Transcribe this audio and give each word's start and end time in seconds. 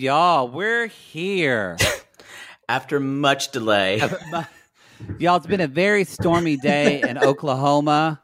Y'all, 0.00 0.48
we're 0.48 0.86
here. 0.86 1.76
After 2.68 3.00
much 3.00 3.50
delay. 3.50 4.00
Y'all, 5.18 5.36
it's 5.36 5.46
been 5.46 5.60
a 5.60 5.66
very 5.66 6.04
stormy 6.04 6.56
day 6.56 7.02
in 7.02 7.18
Oklahoma. 7.22 8.22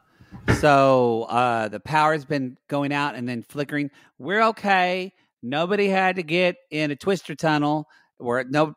So 0.59 1.23
uh, 1.23 1.67
the 1.67 1.79
power's 1.79 2.23
been 2.23 2.57
going 2.67 2.93
out 2.93 3.15
and 3.15 3.27
then 3.27 3.43
flickering. 3.43 3.91
We're 4.17 4.41
okay. 4.49 5.13
Nobody 5.43 5.87
had 5.87 6.15
to 6.15 6.23
get 6.23 6.55
in 6.71 6.91
a 6.91 6.95
twister 6.95 7.35
tunnel 7.35 7.87
or 8.19 8.43
no 8.45 8.73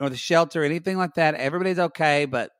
or 0.00 0.08
the 0.08 0.16
shelter 0.16 0.62
or 0.62 0.64
anything 0.64 0.96
like 0.96 1.14
that. 1.14 1.34
Everybody's 1.34 1.78
okay, 1.78 2.24
but 2.26 2.50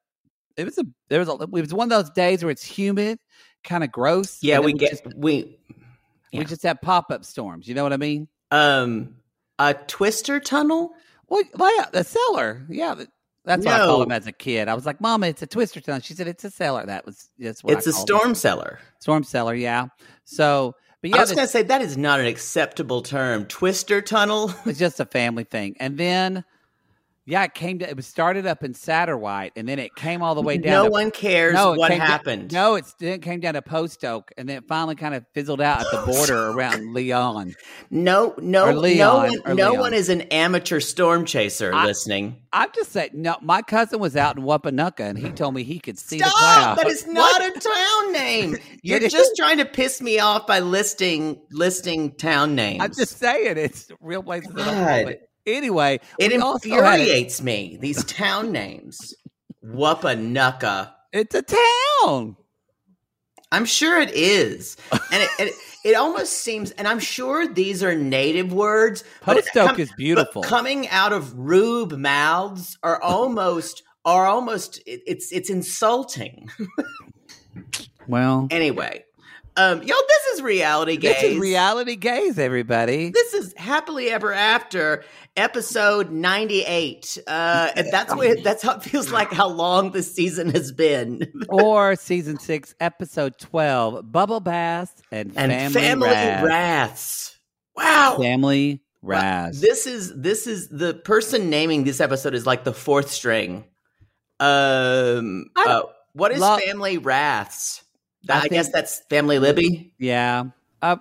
it 0.56 0.65
was 0.65 0.77
a 0.78 0.84
there 1.09 1.21
was 1.21 1.28
a 1.28 1.34
it 1.34 1.50
was 1.50 1.72
one 1.72 1.91
of 1.91 1.91
those 1.91 2.10
days 2.10 2.43
where 2.43 2.50
it's 2.50 2.65
humid, 2.65 3.19
kind 3.62 3.84
of 3.84 3.93
gross. 3.93 4.39
yeah, 4.43 4.56
and 4.56 4.65
we 4.65 4.72
get 4.72 4.91
just, 4.91 5.16
we 5.16 5.59
we 6.33 6.44
just 6.44 6.62
have 6.65 6.81
pop 6.83 7.10
up 7.10 7.25
storms. 7.25 7.69
You 7.69 7.75
know 7.75 7.84
what 7.84 7.93
I 7.93 7.99
mean? 7.99 8.28
um 8.53 9.15
a 9.71 9.75
twister 9.87 10.41
tunnel. 10.41 10.93
Well, 11.28 11.43
well, 11.55 11.75
yeah, 11.77 11.87
the 11.93 12.05
cellar. 12.05 12.67
Yeah, 12.69 12.95
th- 12.95 13.09
that's 13.45 13.65
what 13.65 13.75
I 13.75 13.84
called 13.87 14.03
them 14.03 14.12
as 14.12 14.27
a 14.27 14.33
kid. 14.33 14.69
I 14.69 14.75
was 14.75 14.87
like, 14.87 15.00
"Mama, 15.00 15.27
it's 15.28 15.43
a 15.43 15.47
twister 15.47 15.81
tunnel." 15.81 16.00
She 16.00 16.15
said, 16.15 16.28
"It's 16.28 16.45
a 16.45 16.50
cellar." 16.50 16.84
That 16.87 17.06
was 17.06 17.31
that's 17.39 17.65
what 17.65 17.77
It's 17.77 17.87
I 17.87 17.91
a 17.91 17.93
storm 17.93 18.34
cellar. 18.34 18.78
storm 19.01 19.25
cellar. 19.25 19.55
Yeah. 19.55 19.87
So, 20.25 20.75
but 21.03 21.15
I 21.15 21.21
was 21.21 21.31
this- 21.31 21.39
to 21.39 21.47
say 21.49 21.62
that 21.62 21.83
is 21.83 21.97
not 21.97 22.21
an 22.21 22.27
acceptable 22.27 23.03
term. 23.03 23.47
Twister 23.47 24.01
tunnel. 24.03 24.53
it's 24.67 24.78
just 24.78 25.01
a 25.01 25.06
family 25.06 25.45
thing. 25.45 25.77
And 25.81 25.99
then, 25.99 26.45
yeah, 27.25 27.44
it 27.44 27.55
came 27.55 27.78
to 27.78 27.88
it 27.88 27.97
was 27.97 28.06
started 28.06 28.47
up 28.47 28.65
in 28.65 28.75
Satterwhite, 28.75 29.53
and 29.56 29.69
then 29.69 29.78
it 29.78 29.94
came 29.94 30.22
all 30.22 30.34
the 30.34 30.43
way 30.43 30.59
down. 30.59 30.72
no 30.72 30.84
to, 30.87 30.91
one 30.91 31.10
cares 31.12 31.55
No, 31.55 31.75
what 31.75 31.93
happened. 31.93 32.53
no, 32.53 32.75
it's, 32.75 32.94
then 32.94 33.12
it 33.15 33.22
came 33.22 33.38
down 33.41 33.55
to 33.55 33.62
Post 33.62 34.05
Oak, 34.05 34.33
and 34.37 34.49
then 34.49 34.59
it 34.59 34.65
finally 34.66 34.97
kind 34.97 35.15
of 35.15 35.25
fizzled 35.33 35.60
out 35.60 35.81
at 35.81 35.87
the 35.93 36.12
border 36.12 36.50
around 36.50 36.93
Leon. 36.93 37.55
no, 37.91 38.34
no, 38.38 38.72
Leon, 38.72 39.31
no 39.31 39.41
one, 39.44 39.56
no 39.56 39.75
one 39.75 39.94
is 39.94 40.09
an 40.09 40.22
amateur 40.22 40.81
storm 40.81 41.25
chaser 41.25 41.72
I- 41.72 41.87
listening. 41.87 42.38
I'm 42.55 42.69
just 42.75 42.93
saying, 42.93 43.10
no, 43.15 43.37
my 43.41 43.62
cousin 43.62 43.99
was 43.99 44.15
out 44.15 44.37
in 44.37 44.43
Wapanucka, 44.44 45.00
and 45.00 45.16
he 45.16 45.31
told 45.31 45.54
me 45.54 45.62
he 45.62 45.78
could 45.78 45.99
see 45.99 46.19
the 46.19 46.25
Stop! 46.27 46.39
cloud. 46.39 46.78
That 46.78 46.87
is 46.89 47.06
not 47.06 47.41
a 47.41 47.50
town 47.53 48.12
name. 48.12 48.56
You're 48.83 48.99
just 49.00 49.16
is. 49.16 49.33
trying 49.39 49.56
to 49.59 49.65
piss 49.65 50.03
me 50.03 50.19
off 50.19 50.47
by 50.47 50.59
listing 50.60 51.41
listing 51.50 52.10
town 52.16 52.54
names. 52.54 52.83
I'm 52.83 52.93
just 52.93 53.19
saying, 53.19 53.56
it's 53.56 53.91
real 54.00 54.22
places. 54.22 54.53
That 55.47 55.50
I 55.50 55.60
God. 55.60 55.62
know, 55.62 55.62
but 55.62 55.62
Anyway, 55.62 56.00
it 56.19 56.32
a- 56.32 56.34
infuriates 56.34 57.42
me. 57.42 57.78
These 57.80 58.04
town 58.04 58.53
names. 58.53 59.14
Wapanucka. 59.64 60.92
It's 61.12 61.34
a 61.34 61.42
town. 61.42 62.36
I'm 63.50 63.66
sure 63.66 64.00
it 64.00 64.10
is, 64.12 64.78
and 64.91 65.22
it, 65.22 65.30
it 65.38 65.54
it 65.84 65.94
almost 65.94 66.32
seems, 66.38 66.70
and 66.70 66.88
I'm 66.88 66.98
sure 66.98 67.47
these 67.47 67.82
are 67.82 67.94
native 67.94 68.50
words. 68.50 69.04
Post 69.20 69.54
Oak 69.56 69.69
com- 69.72 69.80
is 69.80 69.92
beautiful. 69.94 70.42
coming 70.42 70.88
out 70.88 71.12
of 71.12 71.36
rube 71.38 71.92
mouths 71.92 72.78
are 72.82 73.03
almost 73.03 73.82
are 74.06 74.26
almost 74.26 74.78
it, 74.86 75.03
it's 75.06 75.30
it's 75.32 75.50
insulting. 75.50 76.48
Well, 78.09 78.48
anyway, 78.50 79.04
um, 79.56 79.80
yo, 79.82 79.94
this 80.09 80.26
is 80.34 80.42
reality 80.42 80.97
gaze. 80.97 81.14
this 81.20 81.22
is 81.32 81.38
reality 81.38 81.97
gaze, 81.97 82.38
everybody. 82.38 83.10
This 83.10 83.34
is 83.34 83.53
happily 83.59 84.09
ever 84.10 84.32
after 84.32 85.04
episode 85.37 86.10
98 86.10 87.16
uh 87.26 87.70
that's 87.91 88.15
what 88.15 88.43
that's 88.44 88.62
how 88.62 88.76
it 88.76 88.82
feels 88.82 89.10
like 89.10 89.32
how 89.32 89.48
long 89.48 89.91
this 89.93 90.15
season 90.15 90.50
has 90.50 90.72
been 90.72 91.26
or 91.48 91.97
season 91.97 92.38
six, 92.38 92.75
episode 92.81 93.38
twelve, 93.38 94.12
bubble 94.12 94.41
baths 94.41 94.92
and, 95.10 95.32
and 95.37 95.50
family, 95.72 95.81
family, 95.81 96.09
wrath. 96.09 96.44
wraths 96.44 97.38
wow 97.76 98.16
Family 98.21 98.82
Wow. 99.00 99.09
wrath. 99.10 99.60
This 99.60 99.87
is 99.88 100.12
this 100.15 100.47
is 100.47 100.69
the 100.69 100.94
person 100.94 101.50
naming 101.50 101.82
this 101.84 102.00
episode 102.00 102.34
is 102.34 102.47
like 102.47 102.62
the 102.62 102.72
fourth 102.75 103.10
string. 103.10 103.65
Um, 104.38 105.47
uh, 105.56 105.82
what 106.12 106.31
is 106.31 106.41
family 106.41 106.98
wraths? 106.98 107.83
I 108.28 108.36
I, 108.36 108.41
think- 108.42 108.53
guess 108.53 108.71
that's 108.71 109.01
family 109.10 109.39
Libby. 109.41 109.92
yeah. 109.98 110.45
Uh, 110.83 110.97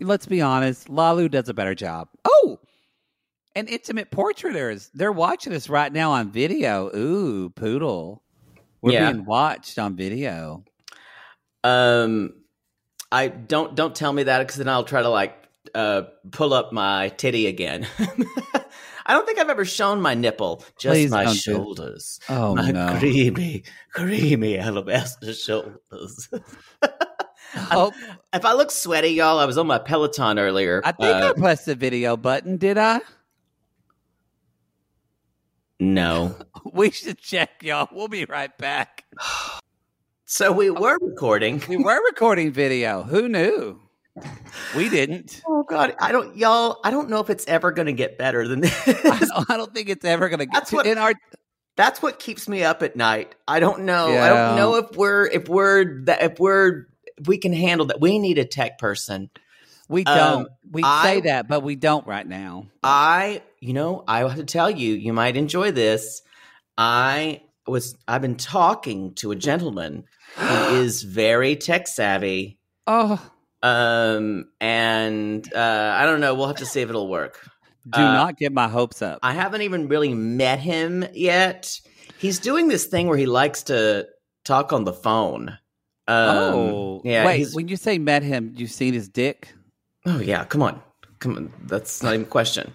let's 0.00 0.24
be 0.26 0.40
honest. 0.40 0.88
Lalu 0.88 1.28
does 1.28 1.48
a 1.50 1.54
better 1.54 1.74
job. 1.74 2.08
Oh, 2.24 2.58
and 3.54 3.68
intimate 3.68 4.10
portraiters. 4.10 4.90
They're 4.94 5.12
watching 5.12 5.52
us 5.52 5.68
right 5.68 5.92
now 5.92 6.12
on 6.12 6.30
video. 6.30 6.90
Ooh, 6.96 7.50
poodle. 7.50 8.22
We're 8.80 8.92
Yeah. 8.92 9.12
being 9.12 9.24
watched 9.24 9.78
on 9.78 9.94
video. 9.96 10.64
Um, 11.64 12.34
I 13.12 13.28
don't 13.28 13.74
don't 13.74 13.94
tell 13.94 14.12
me 14.12 14.24
that 14.24 14.38
because 14.40 14.56
then 14.56 14.68
I'll 14.68 14.84
try 14.84 15.02
to 15.02 15.08
like 15.08 15.36
uh 15.74 16.02
pull 16.30 16.52
up 16.54 16.72
my 16.72 17.08
titty 17.10 17.46
again. 17.46 17.86
I 19.04 19.14
don't 19.14 19.26
think 19.26 19.38
I've 19.38 19.48
ever 19.50 19.64
shown 19.64 20.00
my 20.00 20.14
nipple, 20.14 20.64
just 20.78 20.92
Please 20.94 21.10
my 21.10 21.24
don't 21.24 21.32
do- 21.34 21.38
shoulders. 21.40 22.20
Oh 22.28 22.54
my 22.54 22.70
no. 22.70 22.96
creamy, 22.98 23.64
creamy 23.92 24.58
alabaster 24.58 25.32
shoulders. 25.34 26.28
Oh, 27.70 27.92
If 28.32 28.46
I 28.46 28.54
look 28.54 28.70
sweaty, 28.70 29.08
y'all, 29.10 29.38
I 29.38 29.44
was 29.44 29.58
on 29.58 29.66
my 29.66 29.78
Peloton 29.78 30.38
earlier. 30.38 30.80
I 30.86 30.92
think 30.92 31.14
Uh, 31.14 31.28
I 31.36 31.38
pressed 31.38 31.66
the 31.66 31.74
video 31.74 32.16
button. 32.16 32.56
Did 32.56 32.78
I? 32.78 33.00
No. 35.82 36.36
We 36.72 36.90
should 36.90 37.18
check, 37.18 37.62
y'all. 37.62 37.88
We'll 37.92 38.08
be 38.08 38.24
right 38.24 38.56
back. 38.58 39.04
So 40.24 40.50
we 40.50 40.70
were 40.70 40.96
recording. 41.02 41.62
We 41.68 41.76
were 41.76 42.00
recording 42.06 42.52
video. 42.52 43.02
Who 43.02 43.28
knew? 43.28 43.78
We 44.74 44.88
didn't. 44.88 45.42
Oh 45.48 45.62
God, 45.64 45.94
I 46.00 46.10
don't, 46.10 46.34
y'all. 46.38 46.78
I 46.84 46.90
don't 46.90 47.10
know 47.10 47.20
if 47.20 47.28
it's 47.28 47.46
ever 47.46 47.70
going 47.70 47.86
to 47.86 47.92
get 47.92 48.16
better 48.16 48.48
than 48.48 48.60
this. 48.60 48.88
I 49.04 49.18
don't, 49.18 49.50
I 49.50 49.56
don't 49.58 49.74
think 49.74 49.90
it's 49.90 50.04
ever 50.06 50.30
going 50.30 50.38
to 50.38 50.46
get 50.46 50.54
That's 50.54 50.70
to 50.70 50.76
what- 50.76 50.86
in 50.86 50.96
our. 50.96 51.12
That's 51.76 52.00
what 52.00 52.18
keeps 52.18 52.48
me 52.48 52.64
up 52.64 52.82
at 52.82 52.96
night. 52.96 53.34
I 53.46 53.60
don't 53.60 53.80
know. 53.84 54.06
I 54.16 54.28
don't 54.30 54.56
know 54.56 54.76
if 54.76 54.96
we're 54.96 55.26
if 55.26 55.48
we're 55.48 56.04
that 56.04 56.22
if 56.22 56.38
we're 56.38 56.86
if 57.18 57.26
we 57.26 57.36
can 57.36 57.52
handle 57.52 57.86
that. 57.88 58.00
We 58.00 58.18
need 58.18 58.38
a 58.38 58.44
tech 58.46 58.78
person. 58.78 59.28
We 59.92 60.04
Um, 60.06 60.16
don't. 60.16 60.48
we 60.72 60.82
I- 60.84 61.02
say 61.04 61.20
that, 61.22 61.46
but 61.48 61.62
we 61.62 61.76
don't 61.76 62.06
right 62.06 62.26
now. 62.26 62.66
I, 62.82 63.42
you 63.60 63.74
know, 63.74 64.02
I 64.08 64.20
have 64.20 64.34
to 64.36 64.44
tell 64.44 64.70
you, 64.70 64.94
you 64.94 65.12
might 65.12 65.36
enjoy 65.36 65.70
this. 65.70 66.22
I 66.78 67.42
was 67.66 67.94
I've 68.08 68.22
been 68.22 68.36
talking 68.36 69.14
to 69.16 69.30
a 69.30 69.36
gentleman 69.36 70.04
who 70.36 70.44
is 70.82 71.02
very 71.02 71.54
tech 71.56 71.86
savvy. 71.86 72.58
Oh, 72.86 73.20
Um, 73.62 74.46
and 74.60 75.46
uh, 75.54 75.94
I 75.96 76.04
don't 76.06 76.20
know. 76.20 76.34
We'll 76.34 76.48
have 76.48 76.56
to 76.56 76.66
see 76.66 76.80
if 76.80 76.88
it'll 76.88 77.08
work. 77.08 77.38
do 77.88 78.00
Uh, 78.00 78.12
not 78.12 78.36
get 78.36 78.52
my 78.52 78.68
hopes 78.68 79.02
up. 79.02 79.18
I 79.22 79.32
haven't 79.32 79.62
even 79.62 79.86
really 79.88 80.14
met 80.14 80.58
him 80.58 81.04
yet. 81.12 81.78
He's 82.18 82.38
doing 82.40 82.68
this 82.68 82.86
thing 82.86 83.06
where 83.08 83.18
he 83.18 83.26
likes 83.26 83.62
to 83.64 84.08
talk 84.44 84.72
on 84.72 84.84
the 84.84 84.92
phone. 84.92 85.50
Um, 86.08 86.36
oh, 86.36 87.02
yeah. 87.04 87.24
Wait, 87.26 87.48
when 87.52 87.68
you 87.68 87.76
say 87.76 87.98
met 87.98 88.22
him, 88.24 88.52
you've 88.56 88.72
seen 88.72 88.94
his 88.94 89.08
dick? 89.08 89.54
Oh, 90.06 90.20
yeah. 90.20 90.44
Come 90.44 90.62
on, 90.62 90.82
come 91.18 91.36
on. 91.36 91.52
That's 91.64 92.02
not 92.02 92.14
even 92.14 92.26
a 92.26 92.28
question. 92.28 92.72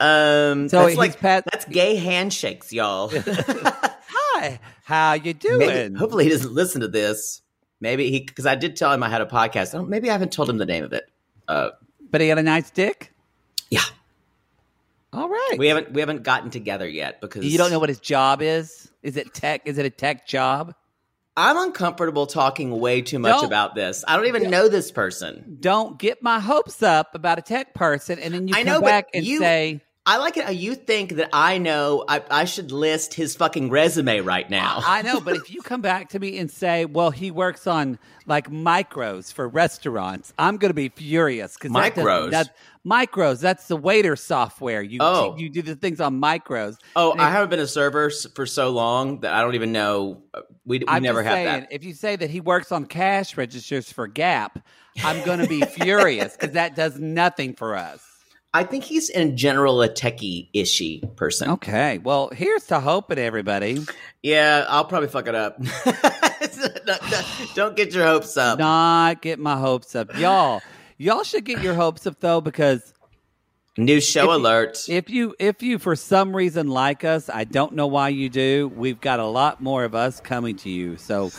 Um, 0.00 0.68
So 0.68 0.84
that's 0.84 0.96
like 0.96 1.18
pat- 1.20 1.44
that's 1.50 1.64
gay 1.64 1.96
handshakes, 1.96 2.72
y'all. 2.72 3.08
Hi, 3.16 4.60
how 4.84 5.14
you 5.14 5.34
doing? 5.34 5.58
Maybe, 5.58 5.94
hopefully, 5.98 6.24
he 6.24 6.30
doesn't 6.30 6.52
listen 6.52 6.80
to 6.82 6.88
this. 6.88 7.42
Maybe 7.80 8.10
he 8.10 8.20
because 8.20 8.46
I 8.46 8.54
did 8.54 8.76
tell 8.76 8.92
him 8.92 9.02
I 9.02 9.08
had 9.08 9.20
a 9.20 9.26
podcast. 9.26 9.78
I 9.78 9.82
Maybe 9.82 10.08
I 10.08 10.12
haven't 10.12 10.32
told 10.32 10.48
him 10.50 10.58
the 10.58 10.66
name 10.66 10.84
of 10.84 10.92
it. 10.92 11.04
Uh, 11.46 11.70
but 12.10 12.20
he 12.20 12.28
had 12.28 12.38
a 12.38 12.42
nice 12.42 12.70
dick. 12.70 13.12
yeah, 13.70 13.80
All 15.12 15.28
right. 15.28 15.56
we 15.58 15.68
haven't 15.68 15.92
we 15.92 16.00
haven't 16.00 16.22
gotten 16.22 16.50
together 16.50 16.88
yet 16.88 17.20
because 17.20 17.44
you 17.44 17.58
don't 17.58 17.70
know 17.70 17.78
what 17.78 17.88
his 17.88 18.00
job 18.00 18.40
is? 18.42 18.90
Is 19.02 19.16
it 19.16 19.32
tech? 19.34 19.62
Is 19.64 19.78
it 19.78 19.86
a 19.86 19.90
tech 19.90 20.26
job? 20.26 20.74
I'm 21.38 21.56
uncomfortable 21.56 22.26
talking 22.26 22.70
way 22.80 23.00
too 23.02 23.18
much 23.20 23.32
Don't- 23.32 23.44
about 23.44 23.74
this. 23.76 24.04
I 24.06 24.16
don't 24.16 24.26
even 24.26 24.50
know 24.50 24.68
this 24.68 24.90
person. 24.90 25.56
Don't 25.60 25.98
get 25.98 26.22
my 26.22 26.40
hopes 26.40 26.82
up 26.82 27.14
about 27.14 27.38
a 27.38 27.42
tech 27.42 27.74
person, 27.74 28.18
and 28.18 28.34
then 28.34 28.48
you 28.48 28.54
I 28.54 28.64
come 28.64 28.66
know, 28.66 28.80
back 28.80 29.08
and 29.14 29.24
you- 29.24 29.38
say, 29.38 29.80
I 30.04 30.16
like 30.16 30.38
it 30.38 30.44
how 30.44 30.50
you 30.50 30.74
think 30.74 31.16
that 31.16 31.28
I 31.34 31.58
know 31.58 32.02
I, 32.08 32.22
I 32.30 32.44
should 32.46 32.72
list 32.72 33.12
his 33.12 33.36
fucking 33.36 33.68
resume 33.68 34.20
right 34.20 34.48
now. 34.48 34.80
I 34.86 35.02
know, 35.02 35.20
but 35.20 35.36
if 35.36 35.52
you 35.52 35.60
come 35.60 35.82
back 35.82 36.08
to 36.10 36.18
me 36.18 36.38
and 36.38 36.50
say, 36.50 36.86
"Well, 36.86 37.10
he 37.10 37.30
works 37.30 37.66
on 37.66 37.98
like 38.26 38.50
micros 38.50 39.30
for 39.32 39.46
restaurants," 39.46 40.32
I'm 40.38 40.56
going 40.56 40.70
to 40.70 40.74
be 40.74 40.88
furious 40.88 41.54
because 41.54 41.72
Micros? 41.72 42.30
That, 42.30 42.56
micros. 42.88 43.40
That's 43.40 43.68
the 43.68 43.76
waiter 43.76 44.16
software. 44.16 44.82
You 44.82 44.98
Oh. 45.00 45.36
you 45.36 45.48
do 45.48 45.62
the 45.62 45.76
things 45.76 46.00
on 46.00 46.20
micros. 46.20 46.76
oh, 46.96 47.14
I 47.18 47.30
haven't 47.30 47.50
been 47.50 47.60
a 47.60 47.66
server 47.66 48.10
for 48.34 48.46
so 48.46 48.70
long 48.70 49.20
that 49.20 49.32
I 49.34 49.42
don't 49.42 49.54
even 49.54 49.72
know. 49.72 50.22
We, 50.64 50.78
we 50.78 50.84
I'm 50.88 51.02
never 51.02 51.22
have 51.22 51.32
saying, 51.34 51.46
that. 51.46 51.68
If 51.72 51.84
you 51.84 51.94
say 51.94 52.16
that 52.16 52.30
he 52.30 52.40
works 52.40 52.72
on 52.72 52.86
cash 52.86 53.36
registers 53.36 53.92
for 53.92 54.06
Gap, 54.06 54.58
I'm 55.04 55.24
going 55.24 55.40
to 55.40 55.46
be 55.48 55.60
furious 55.62 56.36
because 56.36 56.52
that 56.54 56.74
does 56.76 56.98
nothing 56.98 57.54
for 57.54 57.76
us. 57.76 58.04
I 58.54 58.64
think 58.64 58.82
he's 58.84 59.10
in 59.10 59.36
general 59.36 59.82
a 59.82 59.90
techie 59.90 60.48
ishy 60.54 61.14
person. 61.16 61.50
Okay, 61.50 61.98
well, 61.98 62.30
here's 62.30 62.64
to 62.68 62.80
hoping, 62.80 63.18
everybody. 63.18 63.84
Yeah, 64.22 64.64
I'll 64.68 64.86
probably 64.86 65.08
fuck 65.10 65.28
it 65.28 65.34
up. 65.34 65.58
don't 67.54 67.76
get 67.76 67.92
your 67.92 68.04
hopes 68.06 68.36
up. 68.36 68.58
Not 68.58 69.20
get 69.22 69.38
my 69.38 69.56
hopes 69.56 69.94
up, 69.94 70.16
y'all. 70.18 70.62
Y'all 70.98 71.22
should 71.22 71.44
get 71.44 71.62
your 71.62 71.74
hopes 71.74 72.06
up 72.06 72.18
though, 72.20 72.40
because 72.40 72.92
New 73.76 74.00
show 74.00 74.22
If 74.22 74.26
you- 74.26 74.32
alert. 74.34 74.88
if 74.88 75.10
you 75.10 75.34
if 75.38 75.62
you 75.62 75.78
for 75.78 75.94
some 75.94 76.34
reason 76.34 76.66
like 76.66 77.04
us, 77.04 77.30
I 77.32 77.44
don't 77.44 77.74
know 77.74 77.86
why 77.86 78.08
you 78.08 78.28
do. 78.28 78.66
We've 78.74 79.00
got 79.00 79.20
a 79.20 79.26
lot 79.26 79.60
more 79.62 79.84
of 79.84 79.94
us 79.94 80.18
coming 80.18 80.56
to 80.56 80.68
you, 80.68 80.96
so 80.96 81.30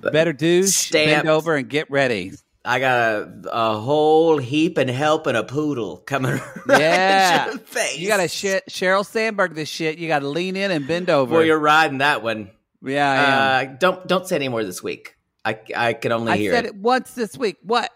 better 0.00 0.32
do 0.32 0.64
stand 0.64 1.28
over 1.28 1.54
and 1.54 1.68
get 1.68 1.88
ready. 1.90 2.32
I 2.64 2.78
got 2.80 2.98
a, 3.12 3.42
a 3.52 3.78
whole 3.78 4.36
heap 4.38 4.76
and 4.78 4.90
help 4.90 5.26
and 5.28 5.36
a 5.36 5.44
poodle 5.44 5.98
coming 5.98 6.32
right 6.32 6.42
Yeah, 6.80 7.44
at 7.46 7.54
your 7.54 7.58
face. 7.60 7.98
you 7.98 8.06
got 8.08 8.18
to 8.18 8.28
sh- 8.28 8.60
Sheryl 8.68 9.06
Sandberg 9.06 9.54
this 9.54 9.68
shit. 9.68 9.96
You 9.96 10.08
got 10.08 10.18
to 10.18 10.28
lean 10.28 10.56
in 10.56 10.70
and 10.70 10.86
bend 10.86 11.08
over. 11.08 11.36
Well, 11.36 11.44
you're 11.44 11.58
riding 11.58 11.98
that 11.98 12.22
one. 12.22 12.50
yeah. 12.84 13.68
Uh, 13.70 13.76
don't 13.78 14.06
don't 14.08 14.26
say 14.26 14.36
any 14.36 14.48
more 14.48 14.64
this 14.64 14.82
week. 14.82 15.16
I 15.44 15.58
I 15.76 15.92
can 15.94 16.10
only 16.12 16.32
I 16.32 16.36
hear 16.36 16.52
said 16.52 16.64
it. 16.66 16.68
it 16.70 16.76
once 16.76 17.12
this 17.12 17.36
week. 17.38 17.56
What? 17.62 17.90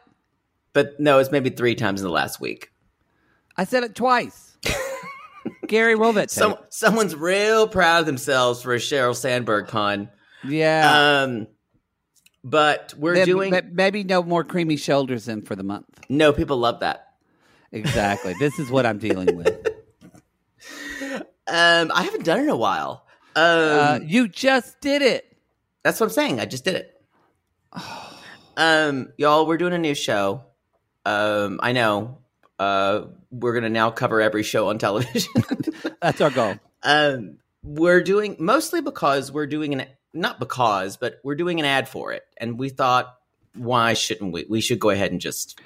But 0.75 1.01
no, 1.01 1.19
it's 1.21 1.31
maybe 1.31 1.49
three 1.51 1.75
times 1.75 2.03
in 2.03 2.07
the 2.07 2.13
last 2.13 2.41
week. 2.41 2.71
I 3.57 3.65
said 3.65 3.83
it 3.85 3.95
twice. 3.95 4.59
Gary, 5.67 5.95
roll 5.95 6.13
that. 6.15 6.31
Some 6.31 6.57
someone's 6.69 7.15
real 7.17 7.67
proud 7.69 8.01
of 8.01 8.07
themselves 8.07 8.61
for 8.63 8.75
a 8.75 8.79
Sheryl 8.79 9.17
Sandberg 9.17 9.69
con. 9.69 10.11
yeah. 10.47 11.23
Um, 11.23 11.47
but 12.43 12.93
we're 12.99 13.25
doing 13.25 13.51
ma- 13.53 13.61
maybe 13.73 14.05
no 14.05 14.23
more 14.23 14.45
creamy 14.45 14.77
shoulders 14.77 15.29
in 15.29 15.41
for 15.43 15.57
the 15.57 15.63
month. 15.63 15.87
no. 16.11 16.33
People 16.33 16.59
love 16.59 16.81
that. 16.81 17.07
Exactly. 17.73 18.35
this 18.39 18.59
is 18.59 18.71
what 18.71 18.85
I'm 18.87 18.99
dealing 18.99 19.37
with. 19.37 19.69
Um, 21.47 21.93
I 21.95 22.05
haven't 22.05 22.25
done 22.25 22.39
it 22.39 22.45
in 22.45 22.49
a 22.49 22.57
while. 22.57 23.05
Um, 23.37 23.43
Uh, 23.45 23.99
you 24.03 24.29
just 24.29 24.81
did 24.81 25.03
it. 25.03 25.37
That's 25.83 26.01
what 26.01 26.07
I'm 26.07 26.13
saying. 26.13 26.41
I 26.41 26.47
just 26.47 26.65
did 26.65 26.75
it. 26.77 27.03
Um, 28.57 29.13
y'all, 29.19 29.47
we're 29.47 29.59
doing 29.59 29.75
a 29.75 29.79
new 29.79 29.95
show. 29.95 30.43
Um, 31.05 31.61
I 31.63 31.73
know. 31.73 32.19
Uh, 32.59 33.07
we're 33.31 33.53
gonna 33.55 33.69
now 33.69 33.91
cover 33.91 34.21
every 34.21 34.43
show 34.43 34.69
on 34.69 34.79
television. 34.79 35.33
That's 36.03 36.21
our 36.21 36.31
goal. 36.31 36.55
um, 36.83 37.39
we're 37.63 38.03
doing 38.03 38.37
mostly 38.39 38.81
because 38.81 39.33
we're 39.33 39.47
doing 39.47 39.73
an 39.81 39.87
not 40.13 40.39
because, 40.39 40.97
but 40.97 41.19
we're 41.25 41.35
doing 41.35 41.59
an 41.59 41.67
ad 41.67 41.89
for 41.89 42.13
it, 42.13 42.23
and 42.37 42.59
we 42.59 42.69
thought, 42.69 43.17
why 43.57 43.95
shouldn't 43.95 44.33
we? 44.33 44.47
We 44.49 44.61
should 44.61 44.79
go 44.79 44.91
ahead 44.91 45.11
and 45.11 45.21
just 45.21 45.59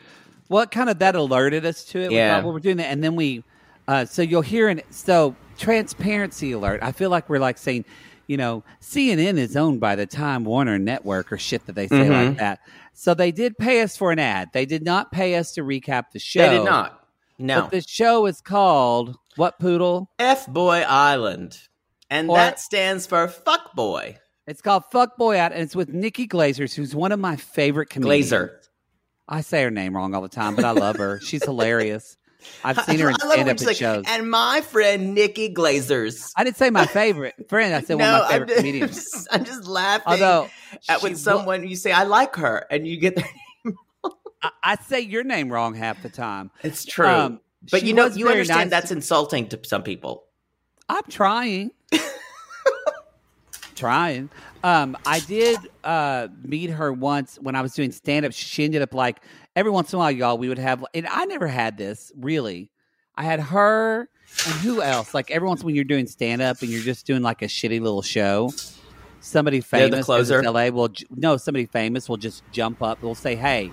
What 0.48 0.70
kind 0.70 0.88
of 0.88 1.00
that 1.00 1.14
alerted 1.14 1.66
us 1.66 1.84
to 1.86 1.98
it? 2.00 2.08
We 2.08 2.16
Yeah. 2.16 2.36
thought, 2.36 2.44
well, 2.44 2.52
we're 2.54 2.60
doing 2.60 2.78
that, 2.78 2.86
and 2.90 3.04
then 3.04 3.14
we. 3.16 3.44
Uh, 3.86 4.04
so 4.06 4.22
you'll 4.22 4.42
hear 4.42 4.68
an 4.68 4.80
so 4.90 5.34
transparency 5.58 6.52
alert. 6.52 6.80
I 6.82 6.92
feel 6.92 7.10
like 7.10 7.28
we're 7.28 7.38
like 7.38 7.58
saying, 7.58 7.84
you 8.26 8.36
know, 8.36 8.62
CNN 8.80 9.36
is 9.38 9.56
owned 9.56 9.80
by 9.80 9.94
the 9.96 10.06
Time 10.06 10.44
Warner 10.44 10.78
Network 10.78 11.30
or 11.32 11.38
shit 11.38 11.66
that 11.66 11.74
they 11.74 11.88
say 11.88 11.96
Mm-hmm. 12.08 12.12
like 12.28 12.36
that. 12.38 12.60
So 13.00 13.14
they 13.14 13.30
did 13.30 13.56
pay 13.56 13.80
us 13.82 13.96
for 13.96 14.10
an 14.10 14.18
ad. 14.18 14.48
They 14.52 14.66
did 14.66 14.82
not 14.84 15.12
pay 15.12 15.36
us 15.36 15.52
to 15.52 15.62
recap 15.62 16.10
the 16.12 16.18
show. 16.18 16.40
they 16.42 16.56
did 16.58 16.64
not. 16.64 17.00
No, 17.38 17.60
But 17.62 17.70
the 17.70 17.80
show 17.82 18.26
is 18.26 18.40
called 18.40 19.14
what 19.36 19.60
poodle? 19.60 20.10
F 20.18 20.48
Boy 20.48 20.78
Island, 20.80 21.56
and 22.10 22.28
Or- 22.28 22.36
that 22.36 22.58
stands 22.58 23.06
for 23.06 23.28
fuck 23.28 23.72
boy 23.76 24.18
It's 24.48 24.60
called 24.60 24.82
Fuck 24.90 25.16
Boy 25.16 25.38
Out, 25.38 25.52
and 25.52 25.62
it's 25.62 25.76
with 25.76 25.90
Nikki 25.90 26.26
Glazers, 26.26 26.74
who's 26.74 26.92
one 26.92 27.12
of 27.12 27.20
my 27.20 27.36
favorite 27.36 27.88
comedians. 27.90 28.32
Glazer. 28.32 28.50
I 29.28 29.42
say 29.42 29.62
her 29.62 29.70
name 29.70 29.94
wrong 29.94 30.14
all 30.16 30.22
the 30.22 30.28
time, 30.28 30.56
but 30.56 30.64
I 30.64 30.72
love 30.72 30.96
her. 30.96 31.20
She's 31.20 31.44
hilarious. 31.44 32.16
I've 32.64 32.82
seen 32.84 32.98
her 33.00 33.08
in 33.10 33.16
I 33.20 33.24
love 33.26 33.32
stand 33.34 33.48
up 33.68 33.76
shows. 33.76 34.04
and 34.06 34.30
my 34.30 34.60
friend 34.60 35.14
Nikki 35.14 35.52
Glazers. 35.52 36.32
I 36.36 36.44
didn't 36.44 36.56
say 36.56 36.70
my 36.70 36.86
favorite 36.86 37.48
friend. 37.48 37.74
I 37.74 37.80
said 37.80 37.94
one 37.94 38.04
of 38.04 38.20
my 38.22 38.26
I'm 38.26 38.30
favorite 38.30 38.48
just, 38.48 38.58
comedians. 38.58 39.28
I'm 39.32 39.44
just 39.44 39.66
laughing. 39.66 40.04
Although 40.06 40.48
at 40.88 41.02
when 41.02 41.16
someone 41.16 41.66
you 41.66 41.76
say 41.76 41.92
I 41.92 42.04
like 42.04 42.36
her, 42.36 42.66
and 42.70 42.86
you 42.86 42.98
get 42.98 43.16
their 43.16 43.28
I, 44.42 44.50
I 44.62 44.76
say 44.76 45.00
your 45.00 45.24
name 45.24 45.52
wrong 45.52 45.74
half 45.74 46.02
the 46.02 46.08
time. 46.08 46.50
It's 46.62 46.84
true. 46.84 47.06
Um, 47.06 47.40
but 47.70 47.82
you 47.82 47.92
know, 47.92 48.06
you 48.06 48.28
understand 48.28 48.70
nice 48.70 48.82
that's 48.82 48.88
to- 48.88 48.94
insulting 48.94 49.48
to 49.48 49.60
some 49.64 49.82
people. 49.82 50.24
I'm 50.88 51.02
trying. 51.08 51.72
trying. 53.78 54.28
Um, 54.62 54.96
I 55.06 55.20
did 55.20 55.58
uh, 55.84 56.28
meet 56.42 56.70
her 56.70 56.92
once 56.92 57.38
when 57.40 57.54
I 57.54 57.62
was 57.62 57.72
doing 57.74 57.92
stand 57.92 58.26
up. 58.26 58.32
She 58.32 58.64
ended 58.64 58.82
up 58.82 58.92
like 58.94 59.20
every 59.56 59.70
once 59.70 59.92
in 59.92 59.96
a 59.96 60.00
while, 60.00 60.10
y'all, 60.10 60.36
we 60.38 60.48
would 60.48 60.58
have, 60.58 60.84
and 60.94 61.06
I 61.06 61.24
never 61.26 61.46
had 61.46 61.76
this 61.78 62.12
really. 62.16 62.70
I 63.16 63.22
had 63.24 63.40
her 63.40 64.08
and 64.46 64.54
who 64.60 64.82
else? 64.82 65.14
Like 65.14 65.30
every 65.30 65.48
once 65.48 65.64
when 65.64 65.74
you're 65.74 65.84
doing 65.84 66.06
stand 66.06 66.42
up 66.42 66.60
and 66.62 66.70
you're 66.70 66.82
just 66.82 67.06
doing 67.06 67.22
like 67.22 67.42
a 67.42 67.46
shitty 67.46 67.80
little 67.80 68.02
show, 68.02 68.52
somebody 69.20 69.60
They're 69.60 69.88
the 69.88 69.96
famous, 69.96 70.06
'cause 70.06 70.30
LA 70.44 70.70
will 70.70 70.90
no, 71.10 71.36
somebody 71.36 71.66
famous 71.66 72.08
will 72.08 72.16
just 72.16 72.42
jump 72.52 72.82
up. 72.82 73.00
They'll 73.00 73.14
say, 73.14 73.34
"Hey, 73.34 73.70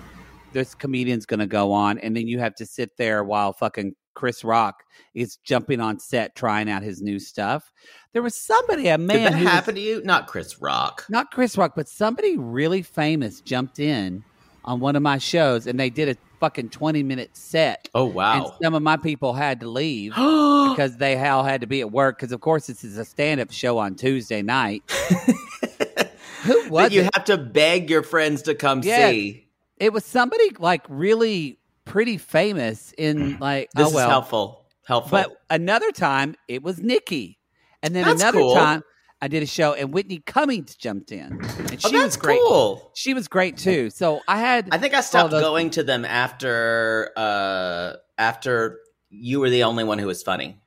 this 0.52 0.74
comedian's 0.74 1.26
going 1.26 1.40
to 1.40 1.46
go 1.46 1.72
on," 1.72 1.98
and 1.98 2.16
then 2.16 2.26
you 2.26 2.38
have 2.40 2.54
to 2.56 2.66
sit 2.66 2.96
there 2.96 3.22
while 3.22 3.52
fucking 3.52 3.94
Chris 4.16 4.42
Rock 4.42 4.82
is 5.14 5.36
jumping 5.36 5.80
on 5.80 6.00
set 6.00 6.34
trying 6.34 6.68
out 6.68 6.82
his 6.82 7.00
new 7.00 7.20
stuff. 7.20 7.72
There 8.12 8.22
was 8.22 8.34
somebody, 8.34 8.88
a 8.88 8.98
man, 8.98 9.18
Did 9.18 9.26
that 9.26 9.34
who 9.38 9.44
was- 9.44 9.52
happen 9.52 9.74
to 9.76 9.80
you? 9.80 10.02
Not 10.04 10.26
Chris 10.26 10.60
Rock. 10.60 11.04
not 11.08 11.30
Chris 11.30 11.56
Rock, 11.56 11.74
but 11.76 11.88
somebody 11.88 12.36
really 12.36 12.82
famous 12.82 13.40
jumped 13.40 13.78
in 13.78 14.24
on 14.64 14.80
one 14.80 14.96
of 14.96 15.02
my 15.02 15.18
shows, 15.18 15.68
and 15.68 15.78
they 15.78 15.90
did 15.90 16.08
a 16.08 16.16
fucking 16.40 16.68
twenty 16.70 17.02
minute 17.02 17.36
set. 17.36 17.88
Oh 17.94 18.06
And 18.06 18.14
wow. 18.14 18.54
some 18.60 18.74
of 18.74 18.82
my 18.82 18.96
people 18.96 19.32
had 19.32 19.60
to 19.60 19.68
leave 19.68 20.10
because 20.14 20.96
they 20.98 21.16
all 21.26 21.44
had 21.44 21.60
to 21.60 21.66
be 21.66 21.80
at 21.80 21.90
work. 21.92 22.18
Because 22.18 22.32
of 22.32 22.40
course 22.40 22.66
this 22.66 22.82
is 22.84 22.98
a 22.98 23.04
stand 23.04 23.40
up 23.40 23.52
show 23.52 23.78
on 23.78 23.94
Tuesday 23.94 24.42
night. 24.42 24.82
Who 26.42 26.68
was 26.68 26.92
you 26.92 27.02
it? 27.02 27.10
have 27.14 27.24
to 27.26 27.36
beg 27.38 27.90
your 27.90 28.02
friends 28.02 28.42
to 28.42 28.54
come 28.54 28.80
Yes. 28.82 29.10
see. 29.10 29.48
It 29.78 29.92
was 29.92 30.04
somebody 30.04 30.50
like 30.58 30.82
really 30.88 31.58
pretty 31.86 32.18
famous 32.18 32.92
in 32.98 33.38
like 33.40 33.70
This 33.74 33.88
oh 33.88 33.94
well. 33.94 34.06
is 34.08 34.10
helpful. 34.10 34.66
Helpful. 34.84 35.10
But 35.18 35.36
another 35.48 35.90
time 35.92 36.36
it 36.48 36.62
was 36.62 36.78
Nikki, 36.78 37.38
and 37.82 37.94
then 37.96 38.04
That's 38.04 38.20
another 38.20 38.38
cool. 38.40 38.54
time 38.54 38.82
I 39.22 39.28
did 39.28 39.42
a 39.42 39.46
show 39.46 39.72
and 39.72 39.92
Whitney 39.94 40.18
Cummings 40.26 40.76
jumped 40.76 41.10
in, 41.10 41.22
and 41.22 41.40
oh, 41.40 41.88
she 41.88 41.92
that's 41.92 41.92
was 41.92 42.16
great. 42.18 42.38
cool. 42.38 42.90
She 42.94 43.14
was 43.14 43.26
great 43.28 43.56
too. 43.56 43.88
So 43.90 44.20
I 44.28 44.38
had 44.38 44.68
I 44.70 44.78
think 44.78 44.92
I 44.94 45.00
stopped 45.00 45.30
going 45.30 45.70
to 45.70 45.82
them 45.82 46.04
after 46.04 47.10
uh 47.16 47.94
after 48.18 48.78
you 49.10 49.40
were 49.40 49.48
the 49.50 49.62
only 49.64 49.84
one 49.84 49.98
who 49.98 50.06
was 50.06 50.22
funny. 50.22 50.58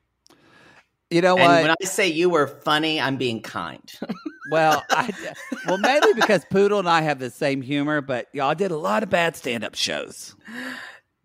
You 1.11 1.21
know 1.21 1.37
And 1.37 1.47
what? 1.47 1.61
when 1.63 1.71
I 1.71 1.85
say 1.85 2.07
you 2.07 2.29
were 2.29 2.47
funny, 2.47 2.99
I'm 3.01 3.17
being 3.17 3.41
kind. 3.41 3.81
well, 4.51 4.83
I, 4.91 5.11
well, 5.67 5.79
mainly 5.79 6.13
because 6.13 6.45
Poodle 6.51 6.77
and 6.79 6.87
I 6.89 7.01
have 7.01 7.17
the 7.17 7.31
same 7.31 7.63
humor, 7.63 7.99
but 8.01 8.27
y'all 8.31 8.53
did 8.53 8.69
a 8.69 8.77
lot 8.77 9.01
of 9.01 9.09
bad 9.09 9.35
stand-up 9.35 9.73
shows. 9.73 10.35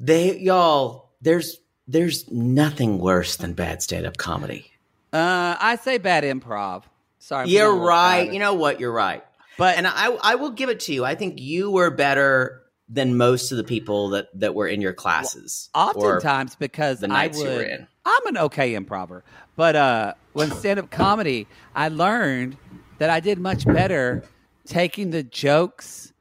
They 0.04 0.38
y'all, 0.38 1.10
there's 1.20 1.58
there's 1.86 2.30
nothing 2.30 2.98
worse 2.98 3.36
than 3.36 3.54
bad 3.54 3.82
stand-up 3.82 4.16
comedy. 4.16 4.70
Uh, 5.12 5.56
I 5.58 5.76
say 5.76 5.98
bad 5.98 6.24
improv. 6.24 6.84
Sorry, 7.18 7.48
You're 7.48 7.74
right. 7.74 8.30
You 8.32 8.38
know 8.38 8.54
what? 8.54 8.80
You're 8.80 8.92
right. 8.92 9.24
but 9.56 9.76
And 9.76 9.86
I 9.86 10.10
I 10.22 10.34
will 10.34 10.50
give 10.50 10.68
it 10.68 10.80
to 10.80 10.92
you. 10.92 11.04
I 11.04 11.14
think 11.14 11.40
you 11.40 11.70
were 11.70 11.90
better 11.90 12.62
than 12.88 13.16
most 13.16 13.50
of 13.50 13.56
the 13.56 13.64
people 13.64 14.10
that 14.10 14.28
that 14.38 14.54
were 14.54 14.68
in 14.68 14.80
your 14.80 14.92
classes. 14.92 15.70
or 15.74 15.80
oftentimes 15.80 16.56
because 16.56 17.00
the 17.00 17.06
I 17.06 17.10
nights 17.10 17.38
you 17.38 17.44
were 17.44 17.56
would, 17.56 17.66
in. 17.66 17.86
I'm 18.04 18.26
an 18.26 18.36
okay 18.38 18.74
improver, 18.74 19.24
but 19.56 19.74
uh, 19.76 20.14
when 20.34 20.50
stand-up 20.50 20.90
comedy, 20.90 21.46
I 21.74 21.88
learned 21.88 22.58
that 22.98 23.08
I 23.08 23.20
did 23.20 23.38
much 23.38 23.64
better 23.64 24.22
taking 24.66 25.10
the 25.10 25.22
jokes 25.22 26.12